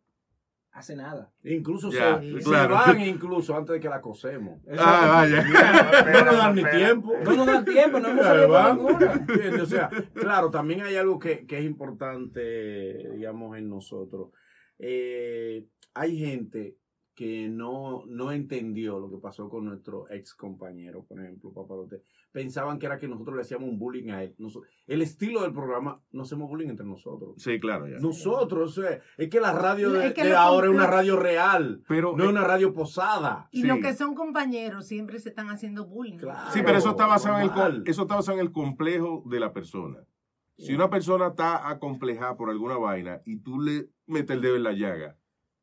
hace 0.72 0.96
nada. 0.96 1.32
Incluso 1.44 1.92
Ya, 1.92 2.20
se, 2.20 2.34
claro. 2.46 2.80
se 2.84 2.92
van 2.92 3.02
incluso 3.02 3.56
antes 3.56 3.74
de 3.74 3.80
que 3.80 3.90
la 3.90 4.02
cosemos. 4.02 4.60
Ah, 4.80 5.22
vaya. 5.22 5.44
No 5.44 6.26
nos 6.26 6.38
dan 6.38 6.56
ni 6.56 6.64
tiempo. 6.64 7.14
No 7.26 7.32
nos 7.36 7.46
da 7.46 7.64
tiempo, 7.66 8.00
no 8.00 8.08
hemos 8.08 8.26
salido. 8.26 9.64
O 9.64 9.66
sea, 9.66 9.90
claro, 10.16 10.50
también 10.50 10.82
hay 10.82 10.96
algo 10.96 11.20
que, 11.20 11.46
que 11.46 11.60
es 11.60 11.66
importante, 11.66 13.12
digamos, 13.14 13.58
en 13.58 13.70
nosotros. 13.70 14.30
Eh, 14.84 15.68
hay 15.94 16.18
gente 16.18 16.78
que 17.14 17.50
no, 17.50 18.04
no 18.08 18.32
entendió 18.32 19.00
lo 19.00 19.12
que 19.12 19.18
pasó 19.18 19.48
con 19.48 19.66
nuestro 19.66 20.10
ex 20.10 20.34
compañero, 20.34 21.04
por 21.04 21.20
ejemplo, 21.22 21.54
Papalote. 21.54 22.02
Pensaban 22.32 22.80
que 22.80 22.88
era 22.88 22.98
que 22.98 23.08
nosotros 23.08 23.36
le 23.36 23.42
hacíamos 23.44 23.70
un 23.70 23.78
bullying 23.78 24.10
a 24.10 24.24
él. 24.24 24.36
El 24.88 25.02
estilo 25.02 25.42
del 25.44 25.54
programa, 25.54 26.02
no 26.12 26.24
hacemos 26.24 26.50
bullying 26.50 26.70
entre 26.70 26.86
nosotros. 26.86 27.36
Sí, 27.38 27.60
claro, 27.60 27.88
ya. 27.88 28.00
Nosotros, 28.00 28.76
o 28.78 28.82
sea, 28.82 29.00
es 29.18 29.30
que 29.30 29.40
la 29.40 29.52
radio 29.52 29.92
de, 29.92 30.08
Es 30.08 30.14
que 30.14 30.24
de 30.24 30.32
lo 30.32 30.38
ahora 30.40 30.68
es 30.68 30.74
una 30.74 30.88
radio 30.88 31.18
real, 31.18 31.84
Pero, 31.88 32.16
no 32.18 32.24
es 32.24 32.30
una 32.30 32.44
radio 32.44 32.74
posada. 32.74 33.50
Y 33.52 33.62
Sí. 33.62 33.68
los 33.68 33.80
que 33.80 33.94
son 33.94 34.16
compañeros 34.16 34.88
siempre 34.88 35.20
se 35.20 35.30
están 35.30 35.50
haciendo 35.50 35.86
bullying. 35.86 36.18
Claro. 36.18 36.50
Sí, 36.54 36.62
pero 36.66 36.78
eso 36.78 36.92
está 36.92 37.06
basado 37.06 37.38
en 37.40 37.76
el 37.76 37.84
eso 37.86 38.04
está 38.04 38.16
basado 38.16 38.40
en 38.40 38.46
el 38.46 38.52
complejo 38.52 39.24
de 39.28 39.40
la 39.40 39.54
persona. 39.54 40.00
Si 40.58 40.74
una 40.76 40.90
persona 40.92 41.28
está 41.28 41.70
acomplejada 41.70 42.38
por 42.38 42.50
alguna 42.52 42.78
vaina 42.78 43.22
y 43.26 43.38
tú 43.38 43.60
le 43.60 43.90
metes 44.12 44.36
el 44.36 44.42
dedo 44.42 44.56
en 44.58 44.64
la 44.64 44.74
llaga, 44.74 45.18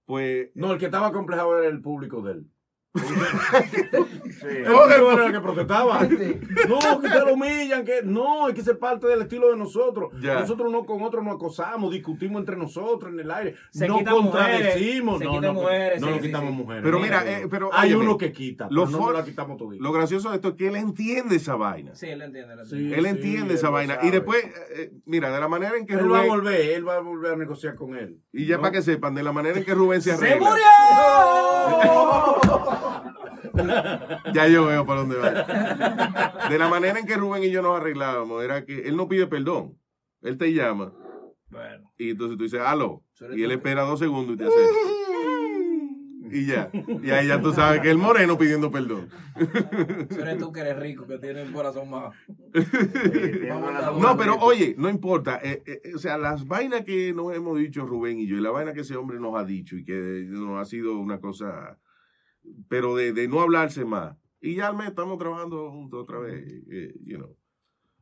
pues 0.07 0.51
No, 0.55 0.73
el 0.73 0.79
que 0.79 0.87
estaba 0.87 1.13
complejado 1.13 1.59
era 1.59 1.69
el 1.69 1.81
público 1.83 2.23
de 2.23 2.33
él. 2.33 2.53
Sí. 2.95 4.47
El 4.47 4.65
público 4.65 5.13
era 5.13 5.27
el 5.27 5.33
que 5.33 5.41
protestaba. 5.41 6.01
No, 6.03 7.01
que 7.01 7.09
te 7.09 7.21
lo 7.21 7.35
humillan, 7.35 7.85
que 7.85 8.03
no, 8.03 8.49
es 8.49 8.55
que 8.55 8.63
se 8.63 8.75
parte 8.75 9.07
del 9.07 9.23
estilo 9.23 9.51
de 9.51 9.57
nosotros. 9.57 10.13
Nosotros 10.15 10.71
no 10.73 10.85
con 10.87 11.03
otros 11.03 11.25
nos 11.25 11.35
acosamos, 11.37 11.93
discutimos 11.93 12.41
entre 12.41 12.57
nosotros 12.57 13.13
en 13.13 13.21
el 13.21 13.31
aire. 13.31 13.55
Se 13.71 13.87
no 13.89 14.03
contradecimos. 14.05 15.15
mujeres, 15.15 15.19
se 15.19 15.25
no, 15.25 15.41
no, 15.41 15.53
mujeres, 15.55 16.01
no 16.01 16.15
sí, 16.15 16.21
quitamos 16.21 16.51
sí. 16.51 16.57
mujeres. 16.57 16.83
Pero 16.83 16.99
no, 16.99 17.05
mira, 17.05 17.25
no. 17.25 17.31
eh, 17.31 17.47
pero, 17.51 17.71
hay 17.73 17.91
óyeme, 17.91 18.05
uno 18.05 18.19
que 18.19 18.33
quita, 18.33 18.69
lo 18.71 18.87
no 18.87 19.13
la 19.13 19.25
quitamos 19.25 19.59
gracioso 19.93 20.31
de 20.31 20.37
esto 20.37 20.49
es 20.49 20.55
que 20.55 20.69
él 20.69 20.77
entiende 20.77 21.37
esa 21.37 21.57
vaina. 21.57 21.95
Sí, 21.95 22.07
él 22.07 22.23
entiende. 22.23 22.55
él 22.55 22.61
Sí, 22.67 22.77
entiende. 22.77 22.97
Él 22.99 23.05
sí, 23.05 23.11
entiende 23.11 23.51
él 23.53 23.59
esa 23.59 23.71
vaina. 23.71 23.95
sabe. 23.97 24.07
Y 24.09 24.11
después, 24.11 24.45
eh, 24.77 24.93
mira, 25.07 25.31
de 25.33 25.41
la 25.41 25.49
manera 25.49 25.77
en 25.77 25.87
que 25.87 25.95
él 25.95 26.01
va 26.11 26.19
a 26.19 26.23
Rubén, 26.23 26.29
volver, 26.29 26.61
él 26.61 26.89
va 26.89 26.97
a 26.97 27.01
volver 27.01 27.33
a 27.33 27.37
negociar 27.37 27.75
con 27.75 27.97
él. 27.97 28.19
y 28.33 28.47
ya 28.47 28.57
¿no? 28.57 28.63
para 28.63 28.73
que 28.73 28.83
sepan, 28.83 29.15
de 29.15 29.23
la 29.23 29.33
manera 29.33 29.59
en 29.59 29.65
que 29.65 29.75
Rubén 29.75 30.01
se 30.03 30.17
¡Se 30.17 30.27
arregla. 30.27 30.51
murió! 30.51 30.65
Ya 34.35 34.49
yo 34.49 34.67
veo 34.67 34.87
para 34.87 35.01
dónde 35.01 35.17
va. 35.17 36.49
De 36.49 36.59
la 36.59 36.69
manera 36.69 36.99
en 36.99 37.07
que 37.07 37.17
Rubén 37.17 37.45
y 37.45 37.51
yo 37.51 37.63
nos 37.63 37.77
arreglábamos, 37.77 38.43
era 38.43 38.65
que 38.65 38.89
él 38.89 38.97
no 38.97 39.09
pide 39.09 39.27
perdón. 39.27 39.79
Él 40.23 40.37
te 40.37 40.53
llama 40.53 40.93
bueno, 41.51 41.93
y 41.97 42.11
entonces 42.11 42.37
tú 42.37 42.45
dices, 42.45 42.61
aló. 42.61 43.03
Y 43.35 43.43
él 43.43 43.53
espera 43.53 43.83
dos 43.83 43.99
segundos 43.99 44.35
y 44.35 44.39
te 44.39 44.45
hace. 44.45 44.57
Y 46.31 46.45
ya. 46.45 46.71
Y 47.03 47.11
ahí 47.11 47.27
ya 47.27 47.41
tú 47.41 47.53
sabes 47.53 47.81
que 47.81 47.91
el 47.91 47.97
moreno 47.97 48.37
pidiendo 48.37 48.71
perdón. 48.71 49.09
eres 50.11 50.37
tú 50.39 50.53
que 50.53 50.61
eres 50.61 50.79
rico, 50.79 51.07
que 51.07 51.19
tienes 51.19 51.47
el 51.47 51.55
corazón 51.55 51.89
más. 51.89 52.15
No, 53.99 54.15
pero 54.19 54.37
oye, 54.41 54.75
no 54.77 54.91
importa. 54.91 55.41
eh, 55.43 55.63
eh, 55.65 55.95
o 55.95 55.99
sea, 55.99 56.19
las 56.19 56.47
vainas 56.47 56.85
que 56.85 57.15
nos 57.15 57.35
hemos 57.35 57.59
dicho 57.59 57.87
Rubén 57.87 58.19
y 58.19 58.27
yo, 58.27 58.37
y 58.37 58.43
la 58.43 58.51
vaina 58.51 58.75
que 58.75 58.81
ese 58.83 58.97
hombre 58.97 59.19
nos 59.19 59.37
ha 59.37 59.45
dicho 59.45 59.75
y 59.77 59.85
que 59.85 60.27
nos 60.29 60.61
ha 60.61 60.67
sido 60.67 60.99
una 60.99 61.19
cosa, 61.19 61.79
pero 62.69 62.95
de, 62.97 63.13
de 63.13 63.29
no 63.29 63.41
hablarse 63.41 63.85
más. 63.85 64.17
Y 64.41 64.55
ya 64.57 64.69
al 64.69 64.77
mes 64.77 64.89
estamos 64.89 65.19
trabajando 65.19 65.71
juntos 65.71 66.01
otra 66.03 66.19
vez, 66.21 66.45
eh, 66.71 66.95
you 67.05 67.17
know. 67.19 67.37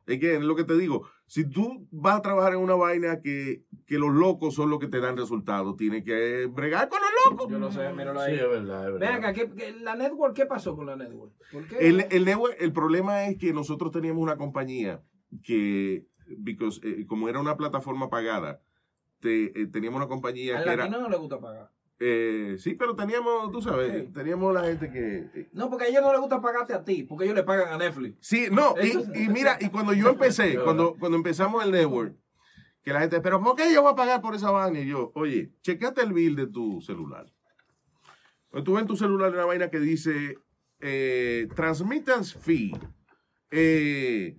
Es 0.05 0.19
que 0.21 0.35
es 0.35 0.41
lo 0.41 0.55
que 0.55 0.63
te 0.63 0.77
digo, 0.77 1.05
si 1.25 1.49
tú 1.49 1.85
vas 1.91 2.15
a 2.15 2.21
trabajar 2.21 2.53
en 2.53 2.59
una 2.59 2.75
vaina 2.75 3.19
que, 3.21 3.65
que 3.85 3.97
los 3.99 4.13
locos 4.13 4.55
son 4.55 4.69
los 4.69 4.79
que 4.79 4.87
te 4.87 5.01
dan 5.01 5.17
resultados, 5.17 5.75
tienes 5.75 6.05
que 6.05 6.45
bregar 6.45 6.87
con 6.87 6.99
los 7.01 7.09
locos. 7.31 7.51
Yo 7.51 7.59
lo 7.59 7.69
sé, 7.71 7.91
míralo 7.91 8.21
Sí, 8.21 8.31
ahí. 8.31 8.35
es 8.39 8.47
verdad, 8.49 8.85
es 8.85 8.91
Ven 8.93 8.99
verdad. 8.99 9.15
acá, 9.17 9.33
¿qué, 9.33 9.49
qué- 9.53 9.73
la 9.73 9.95
network, 9.95 10.33
¿qué 10.33 10.45
pasó 10.45 10.77
con 10.77 10.85
la 10.85 10.95
network? 10.95 11.33
¿Por 11.51 11.67
qué? 11.67 11.75
El, 11.89 12.05
el, 12.09 12.23
network- 12.23 12.55
el 12.59 12.71
problema 12.71 13.25
es 13.27 13.37
que 13.37 13.51
nosotros 13.51 13.91
teníamos 13.91 14.23
una 14.23 14.37
compañía 14.37 15.03
que, 15.43 16.05
because, 16.37 16.79
eh, 16.87 17.05
como 17.05 17.27
era 17.27 17.41
una 17.41 17.57
plataforma 17.57 18.09
pagada, 18.09 18.61
te- 19.19 19.59
eh, 19.61 19.67
teníamos 19.67 19.97
una 19.97 20.07
compañía 20.07 20.57
Al 20.59 20.63
que 20.63 20.69
era... 20.71 20.87
no 20.87 21.09
le 21.09 21.17
gusta 21.17 21.41
pagar. 21.41 21.69
Eh, 21.99 22.55
sí, 22.59 22.75
pero 22.75 22.95
teníamos, 22.95 23.51
tú 23.51 23.61
sabes, 23.61 24.05
Sí. 24.05 24.11
teníamos 24.13 24.53
la 24.53 24.63
gente 24.65 24.91
que... 24.91 25.49
No, 25.53 25.69
porque 25.69 25.85
a 25.85 25.87
ellos 25.87 26.01
no 26.01 26.11
les 26.11 26.21
gusta 26.21 26.39
pagarte 26.41 26.73
a 26.73 26.83
ti, 26.83 27.03
porque 27.03 27.25
ellos 27.25 27.35
le 27.35 27.43
pagan 27.43 27.73
a 27.73 27.77
Netflix. 27.77 28.17
Sí, 28.21 28.47
no, 28.51 28.75
y, 28.81 29.23
y 29.23 29.29
mira, 29.29 29.57
y 29.59 29.69
cuando 29.69 29.93
yo 29.93 30.09
empecé, 30.09 30.57
cuando, 30.63 30.95
cuando 30.99 31.17
empezamos 31.17 31.63
el 31.65 31.71
network, 31.71 32.15
que 32.83 32.93
la 32.93 33.01
gente, 33.01 33.19
pero 33.19 33.41
¿por 33.41 33.55
qué 33.55 33.73
yo 33.73 33.81
voy 33.81 33.91
a 33.91 33.95
pagar 33.95 34.21
por 34.21 34.35
esa 34.35 34.49
vaina? 34.51 34.79
Y 34.79 34.87
yo, 34.87 35.11
oye, 35.15 35.51
checate 35.61 36.01
el 36.03 36.13
bill 36.13 36.35
de 36.35 36.47
tu 36.47 36.79
celular. 36.81 37.25
Pues 38.49 38.63
tú 38.63 38.73
ves 38.73 38.81
en 38.83 38.87
tu 38.87 38.95
celular 38.95 39.33
una 39.33 39.43
vaina 39.45 39.69
que 39.69 39.79
dice 39.79 40.37
eh, 40.79 41.47
transmittance 41.55 42.37
fee, 42.39 42.71
eh, 43.51 44.37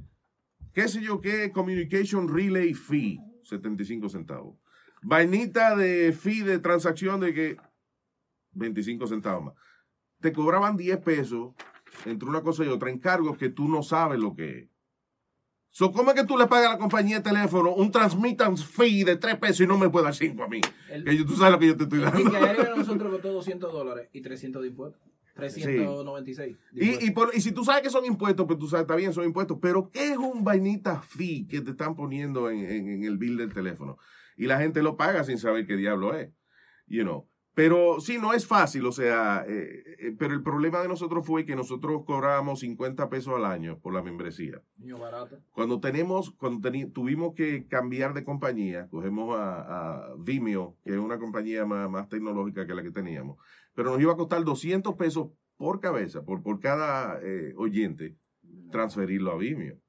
qué 0.72 0.88
sé 0.88 1.02
yo 1.02 1.20
qué, 1.20 1.50
communication 1.52 2.28
relay 2.32 2.72
fee, 2.72 3.18
75 3.42 4.08
centavos. 4.08 4.56
Vainita 5.02 5.76
de 5.76 6.12
fee 6.12 6.42
de 6.42 6.58
transacción 6.58 7.20
de 7.20 7.32
que 7.34 7.56
25 8.52 9.06
centavos 9.06 9.44
más. 9.44 9.54
Te 10.20 10.32
cobraban 10.32 10.76
10 10.76 10.98
pesos 10.98 11.54
entre 12.04 12.28
una 12.28 12.42
cosa 12.42 12.64
y 12.64 12.68
otra 12.68 12.90
en 12.90 12.98
cargos 12.98 13.36
que 13.38 13.48
tú 13.48 13.68
no 13.68 13.82
sabes 13.82 14.18
lo 14.18 14.34
que 14.34 14.58
es. 14.58 14.68
So, 15.70 15.92
¿Cómo 15.92 16.10
es 16.10 16.16
que 16.20 16.26
tú 16.26 16.36
le 16.36 16.46
pagas 16.46 16.68
a 16.70 16.72
la 16.72 16.78
compañía 16.78 17.18
de 17.18 17.22
teléfono 17.30 17.72
un 17.74 17.92
transmittance 17.92 18.64
fee 18.64 19.04
de 19.04 19.16
3 19.16 19.36
pesos 19.36 19.60
y 19.60 19.66
no 19.66 19.78
me 19.78 19.88
puedes 19.90 20.04
dar 20.06 20.14
5 20.14 20.42
a 20.42 20.48
mí? 20.48 20.60
El- 20.90 21.04
Que 21.04 21.16
yo- 21.16 21.26
tú 21.26 21.36
sabes 21.36 21.52
lo 21.52 21.58
que 21.58 21.66
yo 21.68 21.76
te 21.76 21.84
estoy 21.84 22.00
dando. 22.00 22.16
ticket 22.18 22.34
aéreo 22.34 22.72
a 22.74 22.76
nosotros 22.76 23.12
costó 23.12 23.32
200 23.32 23.72
dólares 23.72 24.08
y 24.12 24.20
300 24.22 24.62
de 24.62 24.68
impuestos. 24.68 25.00
396. 25.34 26.56
de 26.72 26.84
Y, 26.84 27.06
y, 27.06 27.10
por- 27.12 27.30
y 27.32 27.40
si 27.40 27.52
tú 27.52 27.64
sabes 27.64 27.82
que 27.82 27.90
son 27.90 28.04
impuestos, 28.04 28.44
pues 28.46 28.58
tú 28.58 28.66
sabes, 28.66 28.82
está 28.84 28.96
bien, 28.96 29.12
son 29.12 29.24
impuestos. 29.24 29.58
Pero 29.62 29.88
¿qué 29.92 30.12
es 30.12 30.18
un 30.18 30.42
vainita 30.42 31.00
fee 31.02 31.46
que 31.46 31.60
te 31.60 31.70
están 31.70 31.94
poniendo 31.94 32.50
en, 32.50 32.58
en- 32.58 32.88
en 32.88 33.04
el 33.04 33.18
bill 33.18 33.36
del 33.36 33.52
teléfono? 33.52 33.98
Y 34.38 34.46
la 34.46 34.58
gente 34.58 34.82
lo 34.82 34.96
paga 34.96 35.24
sin 35.24 35.36
saber 35.36 35.66
qué 35.66 35.76
diablo 35.76 36.14
es. 36.14 36.30
You 36.86 37.02
know. 37.02 37.28
Pero 37.58 37.98
sí, 37.98 38.18
no 38.18 38.34
es 38.34 38.46
fácil, 38.46 38.86
o 38.86 38.92
sea, 38.92 39.44
eh, 39.48 39.82
eh, 39.98 40.14
pero 40.16 40.32
el 40.32 40.44
problema 40.44 40.80
de 40.80 40.86
nosotros 40.86 41.26
fue 41.26 41.44
que 41.44 41.56
nosotros 41.56 42.04
cobrábamos 42.06 42.60
50 42.60 43.10
pesos 43.10 43.34
al 43.34 43.44
año 43.44 43.80
por 43.80 43.92
la 43.92 44.00
membresía. 44.00 44.62
Barato. 44.76 45.40
Cuando 45.50 45.80
tenemos, 45.80 46.30
cuando 46.30 46.70
tuvimos 46.92 47.34
que 47.34 47.66
cambiar 47.66 48.14
de 48.14 48.22
compañía, 48.22 48.86
cogemos 48.88 49.36
a, 49.36 50.12
a 50.12 50.14
Vimeo, 50.18 50.76
que 50.84 50.92
es 50.92 50.98
una 50.98 51.18
compañía 51.18 51.66
más, 51.66 51.90
más 51.90 52.08
tecnológica 52.08 52.64
que 52.64 52.74
la 52.76 52.84
que 52.84 52.92
teníamos, 52.92 53.38
pero 53.74 53.90
nos 53.90 54.00
iba 54.00 54.12
a 54.12 54.16
costar 54.16 54.44
200 54.44 54.94
pesos 54.94 55.30
por 55.56 55.80
cabeza, 55.80 56.22
por, 56.22 56.44
por 56.44 56.60
cada 56.60 57.18
eh, 57.24 57.54
oyente, 57.56 58.16
transferirlo 58.70 59.32
a 59.32 59.36
Vimeo. 59.36 59.80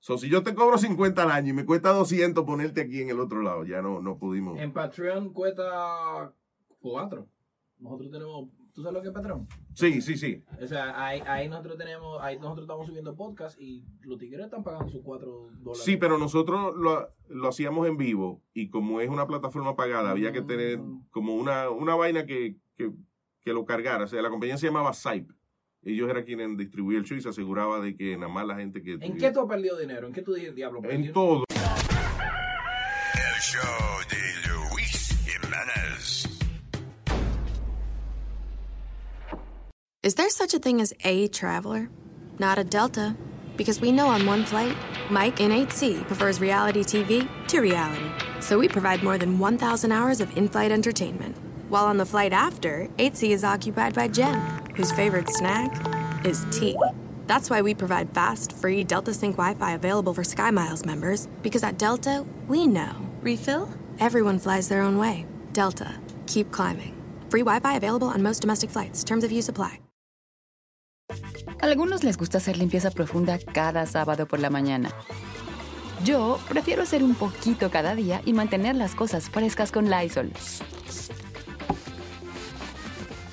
So, 0.00 0.16
si 0.16 0.28
yo 0.28 0.42
te 0.42 0.54
cobro 0.54 0.78
50 0.78 1.22
al 1.22 1.30
año 1.30 1.50
y 1.50 1.52
me 1.52 1.64
cuesta 1.64 1.90
200 1.90 2.44
ponerte 2.44 2.82
aquí 2.82 3.02
en 3.02 3.10
el 3.10 3.20
otro 3.20 3.42
lado, 3.42 3.64
ya 3.64 3.82
no, 3.82 4.00
no 4.00 4.16
pudimos. 4.18 4.58
En 4.58 4.72
Patreon 4.72 5.32
cuesta 5.32 6.32
4. 6.80 7.26
Nosotros 7.78 8.10
tenemos. 8.10 8.48
¿Tú 8.72 8.82
sabes 8.82 8.94
lo 8.94 9.02
que 9.02 9.08
es 9.08 9.14
Patreon? 9.14 9.48
Sí, 9.74 10.00
sí, 10.00 10.16
sí. 10.16 10.44
O 10.62 10.66
sea, 10.68 11.04
ahí, 11.04 11.20
ahí 11.26 11.48
nosotros 11.48 11.76
tenemos. 11.76 12.22
Ahí 12.22 12.36
nosotros 12.38 12.64
estamos 12.64 12.86
subiendo 12.86 13.16
podcast 13.16 13.60
y 13.60 13.84
los 14.02 14.18
tigres 14.18 14.44
están 14.44 14.62
pagando 14.62 14.88
sus 14.88 15.02
4 15.02 15.50
dólares. 15.58 15.84
Sí, 15.84 15.96
pero 15.96 16.16
nosotros 16.16 16.76
lo, 16.76 17.12
lo 17.28 17.48
hacíamos 17.48 17.88
en 17.88 17.96
vivo 17.96 18.40
y 18.54 18.68
como 18.70 19.00
es 19.00 19.08
una 19.08 19.26
plataforma 19.26 19.74
pagada, 19.74 20.10
había 20.10 20.32
que 20.32 20.42
tener 20.42 20.80
como 21.10 21.34
una, 21.34 21.70
una 21.70 21.96
vaina 21.96 22.24
que, 22.24 22.56
que, 22.76 22.92
que 23.40 23.52
lo 23.52 23.64
cargara. 23.64 24.04
O 24.04 24.06
sea, 24.06 24.22
la 24.22 24.30
compañía 24.30 24.58
se 24.58 24.66
llamaba 24.66 24.92
Sype. 24.92 25.34
Ellos 25.88 26.10
eran 26.10 26.22
quienes 26.24 26.54
distribuían 26.58 27.00
el 27.00 27.06
show 27.08 27.16
y 27.16 27.22
se 27.22 27.30
aseguraba 27.30 27.80
de 27.80 27.96
que 27.96 28.14
nada 28.14 28.30
más 28.30 28.46
la 28.46 28.56
gente 28.56 28.82
que... 28.82 28.92
¿En 28.92 29.00
tuviera- 29.00 29.18
qué 29.28 29.30
tú 29.32 29.40
has 29.40 29.46
perdido 29.48 29.78
dinero? 29.78 30.06
¿En 30.06 30.12
qué 30.12 30.20
tú 30.20 30.34
dices, 30.34 30.54
diablo? 30.54 30.82
perdí 30.82 31.06
En 31.06 31.12
todo. 31.14 31.44
El 31.48 33.40
show 33.40 34.00
de 34.10 34.18
Luis 34.50 35.16
Jiménez. 35.24 36.26
Is 40.02 40.14
there 40.16 40.28
such 40.28 40.52
a 40.52 40.58
thing 40.58 40.82
as 40.82 40.92
a 41.04 41.28
traveler? 41.28 41.88
Not 42.38 42.58
a 42.58 42.64
Delta. 42.64 43.16
Because 43.56 43.80
we 43.80 43.90
know 43.90 44.08
on 44.08 44.26
one 44.26 44.44
flight, 44.44 44.76
Mike 45.10 45.40
in 45.40 45.50
8C 45.50 46.06
prefers 46.06 46.38
reality 46.38 46.84
TV 46.84 47.26
to 47.48 47.60
reality. 47.60 48.04
So 48.40 48.58
we 48.58 48.68
provide 48.68 49.02
more 49.02 49.16
than 49.16 49.38
1,000 49.38 49.90
hours 49.90 50.20
of 50.20 50.36
in 50.36 50.48
flight 50.48 50.70
entertainment. 50.70 51.34
While 51.70 51.86
on 51.86 51.96
the 51.96 52.06
flight 52.06 52.32
after, 52.34 52.88
8C 52.98 53.30
is 53.30 53.42
occupied 53.42 53.94
by 53.94 54.08
Jen, 54.08 54.38
whose 54.78 54.92
favorite 54.92 55.28
snack 55.28 55.74
is 56.24 56.46
tea. 56.52 56.78
That's 57.26 57.50
why 57.50 57.60
we 57.62 57.74
provide 57.74 58.14
fast, 58.14 58.52
free 58.52 58.84
Delta 58.84 59.12
Sync 59.12 59.36
Wi 59.36 59.54
Fi 59.54 59.72
available 59.72 60.14
for 60.14 60.22
SkyMiles 60.22 60.86
members. 60.86 61.28
Because 61.42 61.64
at 61.64 61.78
Delta, 61.78 62.24
we 62.46 62.66
know. 62.66 62.92
Refill? 63.20 63.68
Everyone 63.98 64.38
flies 64.38 64.68
their 64.68 64.80
own 64.80 64.96
way. 64.96 65.26
Delta. 65.52 65.96
Keep 66.26 66.52
climbing. 66.52 66.94
Free 67.28 67.42
Wi 67.42 67.58
Fi 67.60 67.76
available 67.76 68.08
on 68.08 68.22
most 68.22 68.40
domestic 68.40 68.70
flights. 68.70 69.02
Terms 69.04 69.24
of 69.24 69.32
use 69.32 69.48
apply. 69.50 69.80
Algunos 71.60 72.04
les 72.04 72.16
gusta 72.16 72.38
hacer 72.38 72.56
limpieza 72.56 72.90
profunda 72.92 73.38
cada 73.52 73.84
sábado 73.86 74.26
por 74.28 74.38
la 74.38 74.48
mañana. 74.48 74.90
Yo 76.04 76.38
prefiero 76.48 76.82
hacer 76.82 77.02
un 77.02 77.16
poquito 77.16 77.70
cada 77.70 77.96
día 77.96 78.22
y 78.24 78.32
mantener 78.32 78.76
las 78.76 78.94
cosas 78.94 79.28
frescas 79.28 79.72
con 79.72 79.90
Lysol. 79.90 80.30